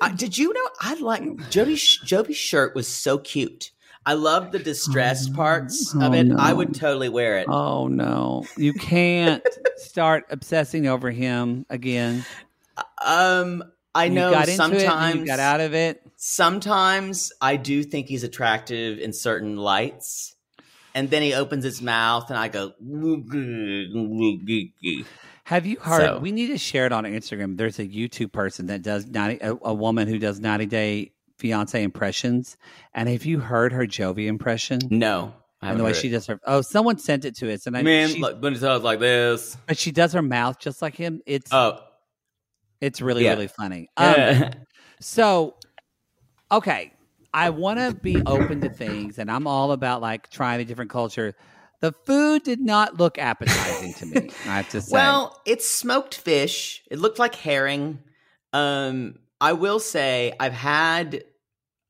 Uh, 0.00 0.08
did 0.10 0.36
you 0.38 0.52
know 0.52 0.68
I 0.80 0.94
like 0.94 1.22
Jovi's 1.50 1.98
Jovi's 2.04 2.36
shirt 2.36 2.74
was 2.74 2.86
so 2.88 3.18
cute. 3.18 3.72
I 4.08 4.12
love 4.12 4.52
the 4.52 4.60
distressed 4.60 5.34
parts 5.34 5.92
of 5.94 6.00
Oh, 6.00 6.12
it. 6.12 6.24
no. 6.24 6.36
I 6.38 6.52
would 6.52 6.74
totally 6.76 7.08
wear 7.08 7.38
it. 7.38 7.46
Oh 7.48 7.88
no, 7.88 8.44
you 8.56 8.72
can't 8.72 9.42
start 9.78 10.24
obsessing 10.30 10.86
over 10.86 11.10
him 11.10 11.66
again. 11.70 12.24
Um, 13.04 13.64
I 13.96 14.04
You 14.04 14.10
know 14.12 14.30
got 14.30 14.42
into 14.48 14.54
sometimes 14.56 15.14
it, 15.16 15.18
you 15.20 15.26
got 15.26 15.40
out 15.40 15.60
of 15.60 15.74
it. 15.74 16.02
sometimes 16.16 17.32
I 17.40 17.56
do 17.56 17.82
think 17.82 18.06
he's 18.06 18.22
attractive 18.22 18.98
in 18.98 19.12
certain 19.12 19.56
lights. 19.56 20.35
And 20.96 21.10
then 21.10 21.20
he 21.22 21.34
opens 21.34 21.62
his 21.62 21.82
mouth 21.82 22.30
and 22.30 22.38
I 22.38 22.48
go 22.48 22.72
Have 25.44 25.66
you 25.66 25.76
heard? 25.78 26.00
So- 26.00 26.18
We 26.18 26.32
need 26.32 26.48
to 26.48 26.58
share 26.58 26.86
it 26.86 26.92
on 26.92 27.04
Instagram. 27.04 27.56
There's 27.56 27.78
a 27.78 27.86
YouTube 27.86 28.32
person 28.32 28.66
that 28.66 28.82
does 28.82 29.06
ninety, 29.06 29.38
a, 29.44 29.54
a 29.62 29.74
woman 29.74 30.08
who 30.08 30.18
does 30.18 30.40
ninety 30.40 30.66
day 30.66 31.12
fiance 31.38 31.80
impressions. 31.82 32.56
And 32.94 33.08
have 33.08 33.24
you 33.26 33.38
heard 33.40 33.72
her 33.72 33.86
Jovi 33.86 34.26
impression? 34.26 34.80
No. 34.90 35.34
I 35.62 35.70
and 35.70 35.80
the 35.80 35.84
way 35.84 35.92
she 35.92 36.08
does 36.10 36.26
her. 36.26 36.38
Oh, 36.46 36.60
someone 36.60 36.98
sent 36.98 37.24
it 37.24 37.36
to 37.36 37.52
us, 37.52 37.66
and 37.66 37.76
I 37.76 37.82
Man, 37.82 38.08
she- 38.08 38.20
like, 38.20 38.38
when 38.40 38.52
he 38.54 38.58
talks 38.60 38.84
like 38.84 39.00
this. 39.00 39.56
but 39.66 39.78
she 39.78 39.90
does 39.90 40.12
her 40.12 40.22
mouth 40.22 40.58
just 40.58 40.82
like 40.82 40.94
him. 40.96 41.20
It's 41.26 41.52
Oh. 41.52 41.78
it's 42.80 43.00
really 43.00 43.24
yeah. 43.24 43.30
really 43.34 43.48
funny. 43.48 43.88
Um, 43.96 44.14
Yeah. 44.16 44.50
So, 45.00 45.56
okay, 46.50 46.92
I 47.36 47.50
want 47.50 47.78
to 47.78 47.94
be 47.94 48.22
open 48.24 48.62
to 48.62 48.70
things, 48.70 49.18
and 49.18 49.30
I'm 49.30 49.46
all 49.46 49.72
about 49.72 50.00
like 50.00 50.30
trying 50.30 50.58
a 50.62 50.64
different 50.64 50.90
culture. 50.90 51.34
The 51.80 51.92
food 51.92 52.44
did 52.44 52.60
not 52.60 52.98
look 52.98 53.18
appetizing 53.18 53.92
to 53.92 54.06
me. 54.06 54.30
I 54.46 54.56
have 54.56 54.70
to 54.70 54.80
say. 54.80 54.94
Well, 54.94 55.38
it's 55.44 55.68
smoked 55.68 56.14
fish. 56.14 56.82
It 56.90 56.98
looked 56.98 57.18
like 57.18 57.34
herring. 57.34 57.98
Um, 58.54 59.16
I 59.38 59.52
will 59.52 59.80
say 59.80 60.32
I've 60.40 60.54
had 60.54 61.24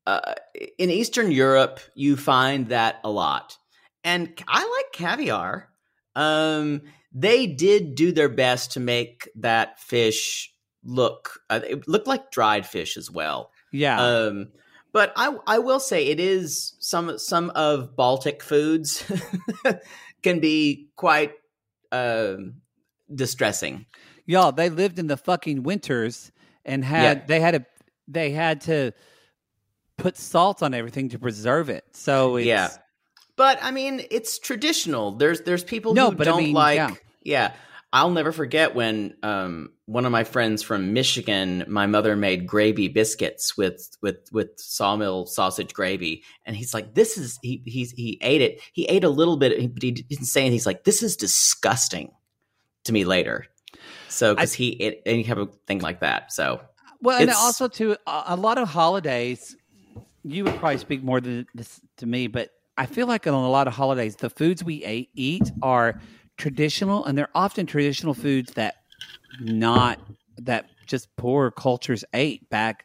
uh, 0.05 0.35
in 0.79 0.91
Eastern 0.91 1.31
Europe, 1.31 1.79
you 1.95 2.17
find 2.17 2.71
that 2.71 2.99
a 3.05 3.11
lot, 3.11 3.57
and 4.03 4.29
I 4.49 4.63
like 4.63 4.93
caviar. 4.93 5.69
Um, 6.17 6.83
they 7.13 7.47
did 7.47 7.95
do 7.95 8.11
their 8.11 8.29
best 8.29 8.73
to 8.73 8.81
make 8.81 9.29
that 9.37 9.79
fish 9.79 10.53
look. 10.83 11.39
Uh, 11.49 11.61
it 11.63 11.87
looked 11.87 12.09
like 12.09 12.33
dried 12.33 12.67
fish 12.67 12.97
as 12.97 13.09
well. 13.09 13.53
yeah, 13.71 14.01
Um, 14.03 14.49
but 14.97 15.13
I 15.15 15.37
I 15.47 15.59
will 15.59 15.79
say 15.79 16.07
it 16.07 16.19
is 16.19 16.73
some 16.81 17.19
some 17.19 17.51
of 17.51 17.95
Baltic 17.97 18.43
foods 18.43 19.05
can 20.23 20.41
be 20.41 20.89
quite 20.97 21.33
um, 21.93 22.63
distressing. 23.15 23.85
y'all, 24.25 24.53
they 24.53 24.71
lived 24.71 24.99
in 24.99 25.07
the 25.07 25.19
fucking 25.19 25.65
winters 25.65 26.33
and 26.65 26.83
had 26.83 27.19
Yeah. 27.19 27.25
they 27.27 27.41
had 27.41 27.51
to 27.53 27.67
they 28.09 28.31
had 28.31 28.63
to 28.63 28.93
put 29.99 30.17
salt 30.17 30.63
on 30.63 30.73
everything 30.73 31.11
to 31.11 31.19
preserve 31.19 31.69
it. 31.69 31.85
So 31.93 32.37
it's, 32.37 32.47
Yeah. 32.47 32.69
But 33.37 33.59
I 33.63 33.73
mean, 33.73 34.01
it's 34.11 34.39
traditional. 34.39 35.13
There's 35.13 35.43
there's 35.43 35.63
people 35.63 35.93
No, 35.93 36.09
who 36.11 36.17
but 36.17 36.25
don't 36.25 36.43
mean, 36.45 36.55
like. 36.55 36.77
yeah. 36.77 36.95
Yeah. 37.23 37.53
I'll 37.97 38.11
never 38.11 38.31
forget 38.31 38.75
when 38.75 39.15
um, 39.23 39.71
one 39.87 40.05
of 40.05 40.13
my 40.13 40.23
friends 40.23 40.63
from 40.63 40.93
Michigan, 40.93 41.65
my 41.67 41.87
mother 41.87 42.15
made 42.15 42.47
gravy 42.47 42.89
biscuits 42.89 43.57
with 43.57 43.97
with 44.03 44.29
with 44.31 44.51
sawmill 44.59 45.25
sausage 45.25 45.73
gravy, 45.73 46.23
and 46.45 46.55
he's 46.55 46.75
like, 46.75 46.93
"This 46.93 47.17
is 47.17 47.39
he 47.41 47.63
he's 47.65 47.93
he 47.93 48.19
ate 48.21 48.43
it. 48.43 48.61
He 48.75 48.85
ate 48.85 49.03
a 49.03 49.09
little 49.09 49.39
bit, 49.39 49.73
but 49.73 49.83
he 49.83 49.93
didn't 49.93 50.27
say. 50.27 50.51
He's 50.51 50.67
like, 50.67 50.85
"This 50.85 51.03
is 51.03 51.17
disgusting." 51.17 52.11
To 52.85 52.93
me 52.93 53.05
later, 53.05 53.47
so 54.09 54.35
because 54.35 54.53
he 54.53 54.69
it, 54.73 55.03
and 55.07 55.17
you 55.17 55.25
have 55.25 55.39
a 55.39 55.47
thing 55.67 55.79
like 55.79 56.01
that. 56.01 56.33
So 56.33 56.61
Well, 57.01 57.19
and 57.19 57.31
also 57.31 57.67
to 57.67 57.97
a, 58.07 58.23
a 58.27 58.37
lot 58.37 58.59
of 58.59 58.69
holidays, 58.69 59.57
you 60.23 60.45
would 60.45 60.57
probably 60.57 60.79
speak 60.79 61.03
more 61.03 61.23
than 61.23 61.47
this 61.55 61.81
to 61.97 62.07
me, 62.07 62.27
but 62.27 62.51
I 62.77 62.85
feel 62.85 63.07
like 63.07 63.27
on 63.27 63.33
a 63.33 63.49
lot 63.49 63.67
of 63.67 63.73
holidays, 63.73 64.17
the 64.17 64.29
foods 64.29 64.63
we 64.63 64.85
ate, 64.85 65.09
eat 65.15 65.51
are 65.63 65.99
traditional, 66.37 67.05
and 67.05 67.17
they're 67.17 67.31
often 67.35 67.67
traditional 67.67 68.15
foods 68.15 68.53
that 68.55 68.75
not 69.39 69.99
that 70.39 70.71
just 70.87 71.09
poor 71.17 71.51
cultures 71.51 72.05
ate 72.13 72.49
back 72.51 72.85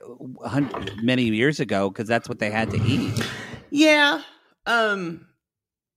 many 0.95 1.24
years 1.26 1.60
ago 1.60 1.89
because 1.89 2.08
that's 2.08 2.28
what 2.30 2.39
they 2.39 2.49
had 2.49 2.72
to 2.72 2.82
eat. 2.88 3.24
Yeah. 3.70 4.22
Um 4.66 5.28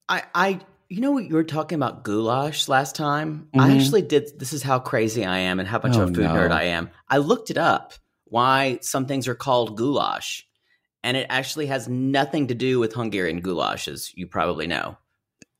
I 0.09 0.23
I 0.35 0.61
you 0.89 1.01
know 1.01 1.13
what 1.13 1.25
you 1.25 1.35
were 1.35 1.45
talking 1.45 1.77
about 1.77 2.05
goulash 2.05 2.69
last 2.69 2.95
time? 2.95 3.49
I 3.55 3.71
Mhm. 3.71 3.81
actually 3.81 4.03
did 4.03 4.39
this 4.39 4.53
is 4.53 4.63
how 4.63 4.79
crazy 4.79 5.25
I 5.25 5.39
am 5.39 5.59
and 5.59 5.69
how 5.69 5.81
much 5.83 5.97
Oh, 5.97 6.03
of 6.03 6.11
a 6.11 6.15
food 6.15 6.25
no. 6.25 6.35
nerd 6.35 6.53
I 6.53 6.65
am. 6.65 6.91
I 7.09 7.19
looked 7.19 7.51
it 7.51 7.59
up 7.59 7.95
why 8.25 8.79
some 8.83 9.07
things 9.07 9.27
are 9.29 9.35
called 9.35 9.77
goulash. 9.77 10.47
And 11.03 11.17
it 11.17 11.27
actually 11.29 11.67
has 11.67 11.89
nothing 11.89 12.47
to 12.49 12.55
do 12.55 12.79
with 12.81 12.95
Hungarian 12.95 13.41
goulash, 13.41 13.89
as 13.89 14.11
you 14.15 14.27
probably 14.27 14.67
know. 14.67 14.97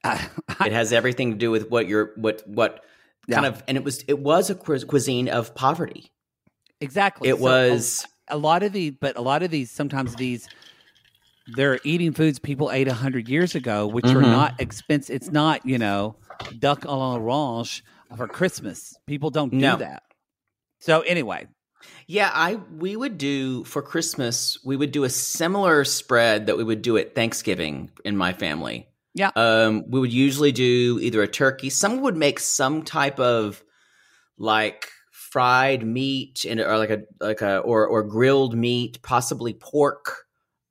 I- 0.05 0.67
It 0.67 0.73
has 0.73 0.93
everything 0.93 1.33
to 1.33 1.37
do 1.37 1.51
with 1.51 1.71
what 1.71 1.89
you're 1.89 2.13
what 2.17 2.47
what 2.47 2.85
kind 3.31 3.47
of 3.47 3.63
and 3.67 3.77
it 3.77 3.85
was 3.85 4.05
it 4.07 4.19
was 4.19 4.51
a 4.51 4.55
cuisine 4.55 5.29
of 5.29 5.55
poverty. 5.55 6.11
exactly. 6.81 7.29
It 7.31 7.37
So, 7.39 7.43
was 7.43 8.07
a 8.29 8.37
lot 8.37 8.63
of 8.63 8.73
the 8.73 8.91
but 8.91 9.17
a 9.17 9.21
lot 9.23 9.43
of 9.43 9.51
these, 9.51 9.71
sometimes 9.71 10.15
these, 10.17 10.49
they're 11.57 11.79
eating 11.85 12.13
foods 12.13 12.39
people 12.39 12.71
ate 12.71 12.89
a 12.89 12.95
hundred 12.95 13.29
years 13.29 13.55
ago, 13.55 13.87
which 13.87 14.07
are 14.07 14.23
Mhm. 14.23 14.31
not 14.31 14.61
expensive. 14.61 15.15
It's 15.17 15.31
not, 15.31 15.65
you 15.67 15.79
know, 15.79 16.17
duck 16.59 16.83
à 16.87 16.93
l'orange 16.97 17.83
for 18.17 18.27
Christmas. 18.29 18.95
People 19.07 19.31
don't 19.31 19.51
do 19.51 19.57
No. 19.59 19.77
that. 19.77 20.03
So 20.81 21.01
anyway, 21.01 21.49
Yeah, 22.07 22.31
I 22.33 22.55
we 22.79 22.97
would 22.97 23.19
do 23.19 23.65
for 23.65 23.83
Christmas, 23.83 24.59
we 24.65 24.75
would 24.77 24.91
do 24.91 25.05
a 25.05 25.11
similar 25.11 25.85
spread 25.85 26.47
that 26.47 26.57
we 26.57 26.65
would 26.65 26.81
do 26.83 26.97
at 26.97 27.15
Thanksgiving 27.15 27.91
in 28.07 28.17
my 28.17 28.33
family. 28.33 28.89
Yeah. 29.15 29.31
Um 29.37 29.85
we 29.89 30.01
would 30.01 30.13
usually 30.13 30.53
do 30.53 30.99
either 31.01 31.23
a 31.23 31.29
turkey, 31.29 31.71
some 31.71 32.01
would 32.03 32.17
make 32.17 32.41
some 32.41 32.83
type 32.83 33.21
of 33.21 33.63
like 34.39 34.89
fried 35.11 35.87
meat 35.87 36.45
and 36.49 36.61
or 36.61 36.79
like 36.79 36.91
a 36.91 37.03
like 37.21 37.41
a 37.41 37.59
or 37.59 37.87
or 37.87 38.03
grilled 38.03 38.57
meat, 38.57 39.01
possibly 39.03 39.53
pork. 39.55 40.25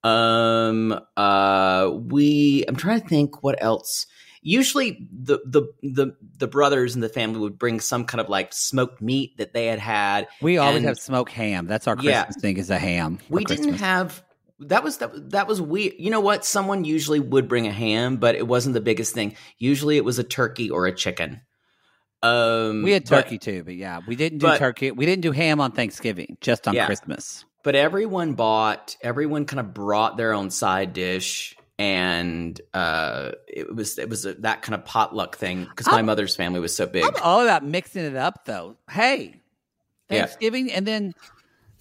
Um 0.04 1.00
uh 1.16 1.90
we 1.94 2.66
I'm 2.68 2.76
trying 2.76 3.02
to 3.02 3.08
think 3.08 3.42
what 3.44 3.62
else. 3.64 4.06
Usually 4.42 5.08
the 5.10 5.40
the 5.46 5.64
the 5.82 6.08
the 6.38 6.48
brothers 6.48 6.96
in 6.96 7.02
the 7.02 7.08
family 7.08 7.40
would 7.40 7.58
bring 7.58 7.80
some 7.80 8.04
kind 8.04 8.20
of 8.20 8.28
like 8.28 8.52
smoked 8.52 9.02
meat 9.02 9.38
that 9.38 9.54
they 9.54 9.68
had 9.68 9.80
had 9.80 10.28
we 10.42 10.58
always 10.58 10.78
And- 10.80 10.88
have 10.88 10.98
smoked 11.00 11.32
ham. 11.32 11.66
That's 11.68 11.88
our 11.88 11.96
Yeah. 12.02 12.26
Christmas 12.26 12.42
thing 12.42 12.58
is 12.58 12.70
a 12.70 12.78
ham. 12.78 13.20
we 13.30 13.46
didn't 13.46 13.64
Christmas. 13.64 13.80
have 13.82 14.24
that 14.70 14.84
was 14.84 14.98
that, 15.00 15.32
that 15.32 15.48
was 15.48 15.62
weird. 15.62 15.94
You 15.98 16.10
know 16.12 16.20
what? 16.20 16.46
Someone 16.46 16.84
usually 16.86 17.20
would 17.20 17.48
bring 17.48 17.68
a 17.68 17.72
ham, 17.72 18.18
but 18.18 18.36
it 18.36 18.48
wasn't 18.48 18.74
the 18.74 18.82
biggest 18.82 19.14
thing. 19.14 19.36
Usually 19.58 19.98
it 19.98 20.06
was 20.06 20.20
a 20.20 20.24
turkey 20.24 20.70
or 20.70 20.86
a 20.86 20.96
chicken. 20.96 21.42
Um 22.22 22.84
We 22.84 22.92
had 22.92 23.04
but- 23.10 23.24
turkey 23.24 23.38
too, 23.38 23.64
but 23.64 23.76
yeah, 23.76 24.00
we 24.08 24.16
didn't 24.16 24.40
do 24.40 24.48
but- 24.48 24.60
turkey. 24.60 24.92
We 24.92 25.06
didn't 25.06 25.22
do 25.24 25.32
ham 25.32 25.60
on 25.60 25.72
Thanksgiving, 25.72 26.38
just 26.42 26.68
on 26.68 26.74
Yeah. 26.76 26.86
Christmas. 26.86 27.46
But, 27.64 27.76
everyone 27.76 28.34
bought 28.34 28.98
everyone 29.02 29.46
kind 29.46 29.60
of 29.62 29.74
brought 29.74 30.18
their 30.18 30.34
own 30.34 30.50
side 30.50 30.92
dish 30.94 31.56
and 31.80 32.60
uh 32.74 33.32
it 33.48 33.74
was 33.74 33.98
it 33.98 34.10
was 34.10 34.26
a, 34.26 34.34
that 34.36 34.62
kind 34.62 34.76
of 34.76 34.86
potluck 34.86 35.38
thing 35.38 35.64
because 35.66 35.88
my 35.88 36.02
mother's 36.02 36.36
family 36.36 36.60
was 36.60 36.76
so 36.76 36.86
big. 36.86 37.04
I'm 37.06 37.14
all 37.24 37.42
about 37.42 37.64
mixing 37.66 38.04
it 38.04 38.16
up, 38.16 38.46
though. 38.46 38.76
Hey, 38.90 39.36
Yeah. 40.10 40.26
Thanksgiving 40.26 40.72
and 40.72 40.86
then 40.86 41.14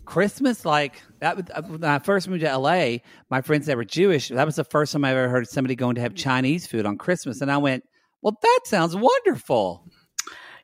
Christmas, 0.05 0.64
like 0.64 1.00
that. 1.20 1.50
uh, 1.55 1.62
When 1.62 1.84
I 1.84 1.98
first 1.98 2.28
moved 2.28 2.42
to 2.42 2.57
LA, 2.59 2.98
my 3.30 3.40
friends 3.42 3.66
that 3.66 3.76
were 3.76 3.84
Jewish, 3.84 4.28
that 4.28 4.44
was 4.46 4.57
the 4.57 4.64
first 4.64 4.92
time 4.92 5.05
I 5.05 5.12
ever 5.12 5.28
heard 5.28 5.48
somebody 5.48 5.74
going 5.76 5.94
to 5.94 6.00
have 6.00 6.14
Chinese 6.14 6.66
food 6.66 6.86
on 6.86 6.98
Christmas, 6.98 7.40
and 7.40 7.50
I 7.50 7.59
went, 7.59 7.84
"Well, 8.20 8.36
that 8.42 8.61
sounds 8.64 8.96
wonderful." 8.96 9.84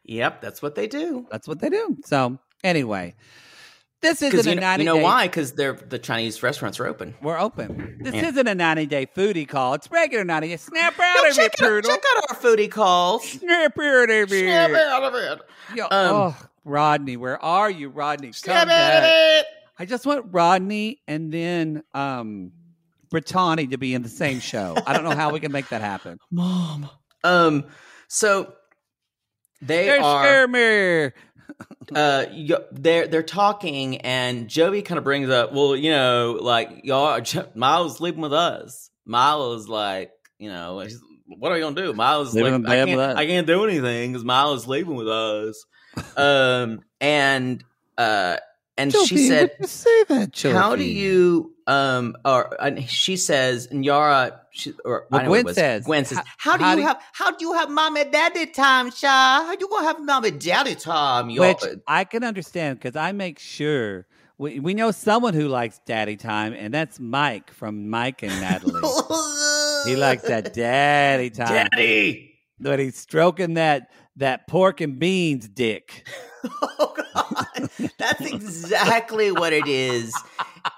Yep, 0.04 0.40
that's 0.40 0.62
what 0.62 0.74
they 0.74 0.86
do. 0.86 1.26
That's 1.30 1.46
what 1.46 1.60
they 1.60 1.68
do. 1.68 1.98
So, 2.06 2.38
anyway, 2.64 3.14
this 4.00 4.22
isn't 4.22 4.46
you, 4.46 4.52
a 4.52 4.54
ninety. 4.60 4.84
you 4.84 4.86
know 4.90 4.96
day, 4.96 5.02
why? 5.02 5.26
Because 5.28 5.52
they're 5.52 5.74
the 5.74 5.98
Chinese 5.98 6.42
restaurants 6.42 6.80
are 6.80 6.86
open. 6.86 7.14
We're 7.20 7.38
open. 7.38 7.98
This 8.00 8.14
Yeah. 8.14 8.28
isn't 8.28 8.46
a 8.48 8.54
ninety 8.54 8.86
day 8.86 9.06
foodie 9.06 9.46
call. 9.46 9.74
It's 9.74 9.90
regular 9.90 10.24
ninety 10.24 10.48
day. 10.48 10.56
Snap 10.56 10.98
out 10.98 11.16
Yo, 11.16 11.30
of 11.30 11.38
it, 11.38 11.44
out, 11.44 11.52
turtle. 11.58 11.90
check 11.90 12.02
out 12.16 12.24
our 12.30 12.36
foodie 12.36 12.70
calls. 12.70 13.28
Snap 13.28 13.78
out 13.78 14.10
of 14.10 14.28
Snap 14.30 14.70
it. 14.70 14.76
out 14.76 15.02
of 15.04 15.14
it. 15.14 15.40
Yo, 15.74 15.84
Um, 15.84 15.90
oh, 15.92 16.36
Rodney, 16.68 17.16
where 17.16 17.42
are 17.42 17.70
you, 17.70 17.88
Rodney? 17.88 18.28
Come 18.28 18.34
Snap 18.34 18.56
out 18.56 18.62
of 18.62 18.68
back. 18.68 19.12
it. 19.12 19.46
I 19.78 19.84
just 19.84 20.06
want 20.06 20.26
Rodney 20.30 21.00
and 21.08 21.32
then 21.32 21.82
um 21.94 22.52
Brittany 23.10 23.68
to 23.68 23.78
be 23.78 23.94
in 23.94 24.02
the 24.02 24.08
same 24.08 24.40
show. 24.40 24.76
I 24.86 24.92
don't 24.92 25.04
know 25.04 25.14
how 25.16 25.32
we 25.32 25.40
can 25.40 25.52
make 25.52 25.68
that 25.70 25.80
happen. 25.80 26.18
Mom. 26.30 26.88
Um. 27.24 27.64
So 28.08 28.52
they 29.62 29.86
They 29.86 29.98
are. 29.98 30.22
scare 30.24 31.14
uh, 31.94 32.26
they're 32.72 33.08
they're 33.08 33.22
talking, 33.22 33.98
and 33.98 34.48
Jovi 34.48 34.84
kind 34.84 34.98
of 34.98 35.04
brings 35.04 35.30
up, 35.30 35.52
well, 35.52 35.74
you 35.74 35.90
know, 35.90 36.38
like 36.40 36.82
y'all, 36.84 37.20
Miles 37.54 37.92
is 37.92 37.98
sleeping 37.98 38.20
with 38.20 38.32
us. 38.34 38.90
Miles 39.06 39.62
is 39.62 39.68
like, 39.68 40.10
you 40.38 40.50
know, 40.50 40.84
what 41.26 41.50
are 41.52 41.56
you 41.56 41.64
gonna 41.64 41.76
do? 41.76 41.92
Miles 41.94 42.34
is 42.34 42.34
like, 42.42 42.52
I 42.66 42.84
can't. 42.84 43.18
I 43.18 43.26
can't 43.26 43.46
do 43.46 43.64
anything 43.64 44.12
because 44.12 44.24
Miles 44.24 44.58
is 44.60 44.64
sleeping 44.64 44.94
with 44.96 45.08
us. 45.08 45.64
um, 46.16 46.80
and 47.00 47.64
uh, 47.96 48.36
and 48.76 48.92
she 48.92 49.28
said, 49.28 49.50
say 49.66 50.04
that, 50.04 50.40
how 50.40 50.76
do 50.76 50.84
you 50.84 51.54
um 51.66 52.16
or 52.24 52.56
and 52.62 52.88
she 52.88 53.16
says 53.16 53.66
and 53.70 53.84
Yara 53.84 54.40
she, 54.52 54.72
or 54.84 55.06
Well, 55.10 55.20
I 55.20 55.24
know 55.24 55.30
what 55.30 55.38
it 55.38 55.42
Gwen 55.42 55.44
was. 55.44 55.54
says, 55.56 55.84
Gwen 55.84 56.04
says 56.04 56.18
how- 56.18 56.24
how, 56.38 56.56
do 56.56 56.64
how 56.64 56.70
you 56.70 56.76
do 56.76 56.82
have 56.86 57.02
how 57.12 57.30
do 57.32 57.44
you 57.44 57.52
have 57.54 57.70
mom 57.70 57.96
and 57.96 58.10
daddy 58.12 58.46
time 58.46 58.90
Sha 58.90 59.44
how 59.44 59.54
do 59.54 59.58
you 59.60 59.68
gonna 59.68 59.86
have 59.86 60.00
mom 60.02 60.24
and 60.24 60.40
daddy 60.40 60.74
time 60.76 61.28
Yara? 61.28 61.48
Which 61.54 61.64
I 61.86 62.04
can 62.04 62.24
understand 62.24 62.78
because 62.78 62.96
I 62.96 63.12
make 63.12 63.38
sure 63.38 64.06
we, 64.38 64.60
we 64.60 64.72
know 64.74 64.92
someone 64.92 65.34
who 65.34 65.48
likes 65.48 65.80
daddy 65.84 66.16
time, 66.16 66.52
and 66.54 66.72
that's 66.72 67.00
Mike 67.00 67.50
from 67.50 67.90
Mike 67.90 68.22
and 68.22 68.40
Natalie. 68.40 68.80
he 69.86 69.96
likes 69.96 70.22
that 70.22 70.52
daddy 70.54 71.28
time. 71.30 71.68
daddy 71.74 72.38
But 72.60 72.78
he's 72.78 72.96
stroking 72.96 73.54
that 73.54 73.90
that 74.18 74.46
pork 74.46 74.80
and 74.80 74.98
beans 74.98 75.48
dick. 75.48 76.06
oh 76.44 76.94
god 77.14 77.70
that's 77.98 78.20
exactly 78.20 79.32
what 79.32 79.52
it 79.52 79.66
is 79.66 80.14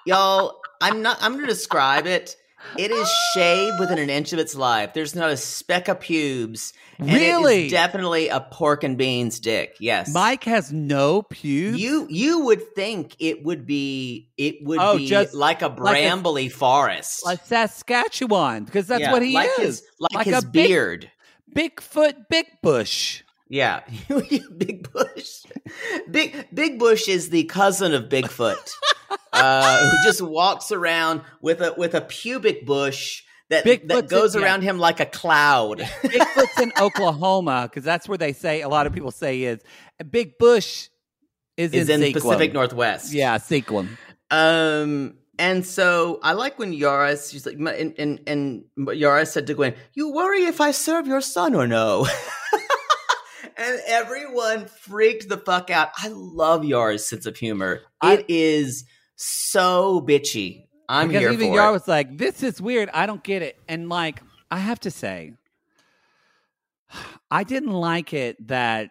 y'all 0.06 0.58
I'm 0.80 1.02
not 1.02 1.18
I'm 1.20 1.34
gonna 1.34 1.46
describe 1.46 2.06
it 2.06 2.34
it 2.76 2.90
is 2.90 3.08
shaved 3.34 3.80
within 3.80 3.98
an 3.98 4.10
inch 4.10 4.34
of 4.34 4.38
its 4.38 4.54
life. 4.54 4.92
There's 4.92 5.14
not 5.14 5.30
a 5.30 5.36
speck 5.38 5.88
of 5.88 5.98
pubes. 6.00 6.74
And 6.98 7.08
it 7.08 7.14
is 7.14 7.20
Really? 7.20 7.68
definitely 7.70 8.28
a 8.28 8.40
pork 8.40 8.84
and 8.84 8.98
beans 8.98 9.40
dick. 9.40 9.76
Yes. 9.80 10.12
Mike 10.12 10.44
has 10.44 10.70
no 10.70 11.22
pubes. 11.22 11.80
You 11.80 12.06
you 12.10 12.40
would 12.44 12.74
think 12.74 13.16
it 13.18 13.42
would 13.44 13.64
be 13.66 14.28
it 14.36 14.56
would 14.62 14.78
Oh, 14.78 14.98
be 14.98 15.06
just 15.06 15.32
like 15.34 15.62
a 15.62 15.68
like 15.68 15.76
a- 15.78 15.80
brambly 16.06 16.52
forest. 16.52 17.24
like 17.24 17.40
Saskatchewan 17.46 18.64
because 18.64 18.86
that's 18.86 19.00
Yeah, 19.02 19.12
what 19.12 19.22
he 19.22 19.32
like 19.32 19.48
is. 19.58 19.80
His, 19.80 19.82
like, 19.98 20.12
Like 20.14 20.26
his 20.26 20.44
a 20.44 20.46
big- 20.46 20.68
beard. 20.68 21.10
Bigfoot, 21.56 22.28
Big 22.28 22.46
Bush. 22.62 23.22
Yeah, 23.50 23.80
Big 24.08 24.90
Bush. 24.92 25.42
Big 26.08 26.46
Big 26.54 26.78
Bush 26.78 27.08
is 27.08 27.30
the 27.30 27.44
cousin 27.44 27.92
of 27.92 28.04
Bigfoot, 28.04 28.70
uh, 29.32 29.90
who 29.90 29.96
just 30.04 30.22
walks 30.22 30.70
around 30.70 31.22
with 31.42 31.60
a 31.60 31.74
with 31.76 31.94
a 31.94 32.00
pubic 32.00 32.64
bush 32.64 33.24
that 33.48 33.64
Bigfoot's 33.64 33.88
that 33.88 34.08
goes 34.08 34.34
in- 34.36 34.40
yeah. 34.40 34.46
around 34.46 34.62
him 34.62 34.78
like 34.78 35.00
a 35.00 35.04
cloud. 35.04 35.80
Bigfoot's 36.02 36.60
in 36.60 36.72
Oklahoma 36.80 37.68
because 37.68 37.82
that's 37.82 38.08
where 38.08 38.16
they 38.16 38.32
say 38.32 38.60
a 38.60 38.68
lot 38.68 38.86
of 38.86 38.92
people 38.92 39.10
say 39.10 39.42
is. 39.42 39.60
Big 40.08 40.38
Bush 40.38 40.88
is, 41.56 41.72
is 41.72 41.88
in, 41.88 42.04
in 42.04 42.12
Sequim. 42.12 42.22
Pacific 42.22 42.52
Northwest. 42.52 43.12
Yeah, 43.12 43.36
Sequim. 43.38 43.88
Um, 44.30 45.16
and 45.40 45.66
so 45.66 46.20
I 46.22 46.34
like 46.34 46.56
when 46.56 46.72
Yara, 46.72 47.16
she's 47.18 47.44
like, 47.44 47.56
and, 47.56 47.94
and, 47.98 48.20
and 48.28 48.64
Yara 48.96 49.26
said 49.26 49.48
to 49.48 49.54
Gwen, 49.54 49.74
You 49.92 50.12
worry 50.12 50.44
if 50.44 50.60
I 50.60 50.70
serve 50.70 51.08
your 51.08 51.20
son 51.20 51.56
or 51.56 51.66
no? 51.66 52.06
And 53.60 53.80
everyone 53.86 54.66
freaked 54.66 55.28
the 55.28 55.36
fuck 55.36 55.70
out. 55.70 55.90
I 55.98 56.08
love 56.08 56.64
Yara's 56.64 57.06
sense 57.06 57.26
of 57.26 57.36
humor. 57.36 57.82
I- 58.00 58.14
it 58.14 58.24
is 58.28 58.84
so 59.16 60.00
bitchy. 60.00 60.64
I'm 60.88 61.08
because 61.08 61.20
here 61.20 61.32
even 61.32 61.50
for 61.50 61.54
Yar 61.54 61.68
it. 61.68 61.72
was 61.72 61.86
like, 61.86 62.18
"This 62.18 62.42
is 62.42 62.60
weird. 62.60 62.90
I 62.92 63.06
don't 63.06 63.22
get 63.22 63.42
it." 63.42 63.56
And 63.68 63.88
like, 63.88 64.20
I 64.50 64.58
have 64.58 64.80
to 64.80 64.90
say, 64.90 65.34
I 67.30 67.44
didn't 67.44 67.72
like 67.72 68.12
it. 68.12 68.48
That 68.48 68.90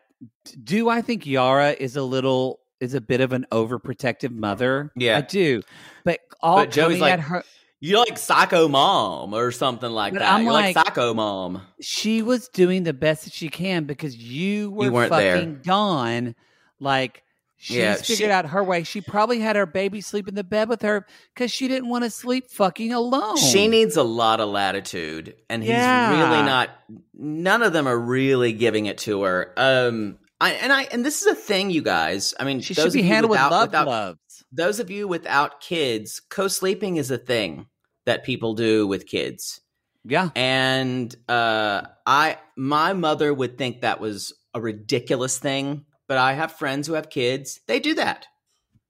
do 0.63 0.87
I 0.87 1.01
think 1.01 1.25
Yara 1.25 1.71
is 1.71 1.97
a 1.97 2.03
little 2.03 2.61
is 2.79 2.93
a 2.93 3.01
bit 3.01 3.19
of 3.19 3.33
an 3.33 3.45
overprotective 3.51 4.31
mother? 4.31 4.91
Yeah. 4.95 5.17
I 5.17 5.21
do. 5.21 5.61
But 6.05 6.19
all 6.41 6.57
But 6.57 6.71
Jovi's 6.71 6.99
coming 6.99 6.99
like, 7.01 7.13
at 7.13 7.19
her, 7.19 7.43
You're 7.81 7.99
like 7.99 8.17
psycho 8.17 8.67
mom 8.67 9.33
or 9.33 9.51
something 9.51 9.89
like 9.89 10.13
But 10.13 10.19
that. 10.19 10.33
I'm 10.33 10.43
You're 10.43 10.51
like, 10.53 10.75
like- 10.75 10.85
psycho 10.87 11.13
mom. 11.13 11.61
she 11.81 12.21
was 12.21 12.49
doing 12.49 12.83
the 12.83 12.93
best 12.93 13.23
that 13.23 13.33
she 13.33 13.47
can 13.49 13.85
because 13.85 14.15
you 14.17 14.69
were 14.71 14.89
there. 15.07 15.37
fucking 15.37 15.61
gone. 15.65 16.35
Like 16.81 17.23
she's 17.57 17.77
Yeah, 17.77 17.95
figured 17.95 18.17
she- 18.17 18.31
out 18.31 18.45
her 18.47 18.63
way. 18.63 18.83
She 18.83 18.99
probably 19.01 19.39
had 19.39 19.55
her 19.55 19.65
baby 19.65 20.01
sleep 20.01 20.27
in 20.27 20.35
the 20.35 20.43
bed 20.43 20.67
with 20.67 20.81
her 20.81 21.05
because 21.33 21.51
she 21.51 21.67
didn't 21.69 21.87
want 21.89 22.03
to 22.03 22.09
sleep 22.09 22.49
fucking 22.51 22.91
alone. 22.91 23.37
She 23.37 23.67
needs 23.69 23.95
a 23.95 24.03
lot 24.03 24.39
of 24.41 24.49
latitude, 24.49 25.35
and 25.49 25.63
he's 25.63 25.69
Yeah. 25.71 26.11
really 26.11 26.43
not. 26.45 26.69
None 27.13 27.61
of 27.63 27.71
them 27.73 27.87
are 27.87 27.97
really 27.99 28.51
giving 28.53 28.87
it 28.87 28.97
to 28.99 29.21
her. 29.23 29.53
Um, 29.55 30.17
I 30.41 30.51
and 30.51 30.71
I 30.73 30.83
and 30.83 31.05
this 31.05 31.21
is 31.21 31.27
a 31.27 31.35
thing, 31.35 31.69
you 31.69 31.81
guys. 31.81 32.33
I 32.39 32.43
mean, 32.45 32.59
She 32.61 32.73
those 32.73 32.85
should 32.87 32.93
be 32.93 33.01
you 33.01 33.07
handled 33.07 33.31
without, 33.31 33.45
with 33.45 33.51
love 33.51 33.67
without- 33.69 33.85
gloves. 33.85 34.19
Those 34.51 34.79
of 34.79 34.89
you 34.89 35.07
without 35.07 35.61
kids, 35.61 36.19
co-sleeping 36.29 36.95
is 36.97 37.11
a 37.11 37.19
thing 37.19 37.67
that 38.09 38.23
people 38.23 38.53
do 38.55 38.85
with 38.87 39.05
kids, 39.07 39.61
Yeah. 40.03 40.29
and 40.35 41.15
uh, 41.29 41.83
I 42.05 42.37
my 42.57 42.93
mother 42.93 43.31
would 43.33 43.57
think 43.57 43.81
that 43.81 43.99
was 44.01 44.33
a 44.53 44.59
ridiculous 44.59 45.37
thing, 45.37 45.85
but 46.07 46.17
I 46.17 46.33
have 46.33 46.53
friends 46.53 46.87
who 46.87 46.93
have 46.93 47.09
kids. 47.11 47.59
They 47.67 47.79
do 47.79 47.93
that, 47.95 48.25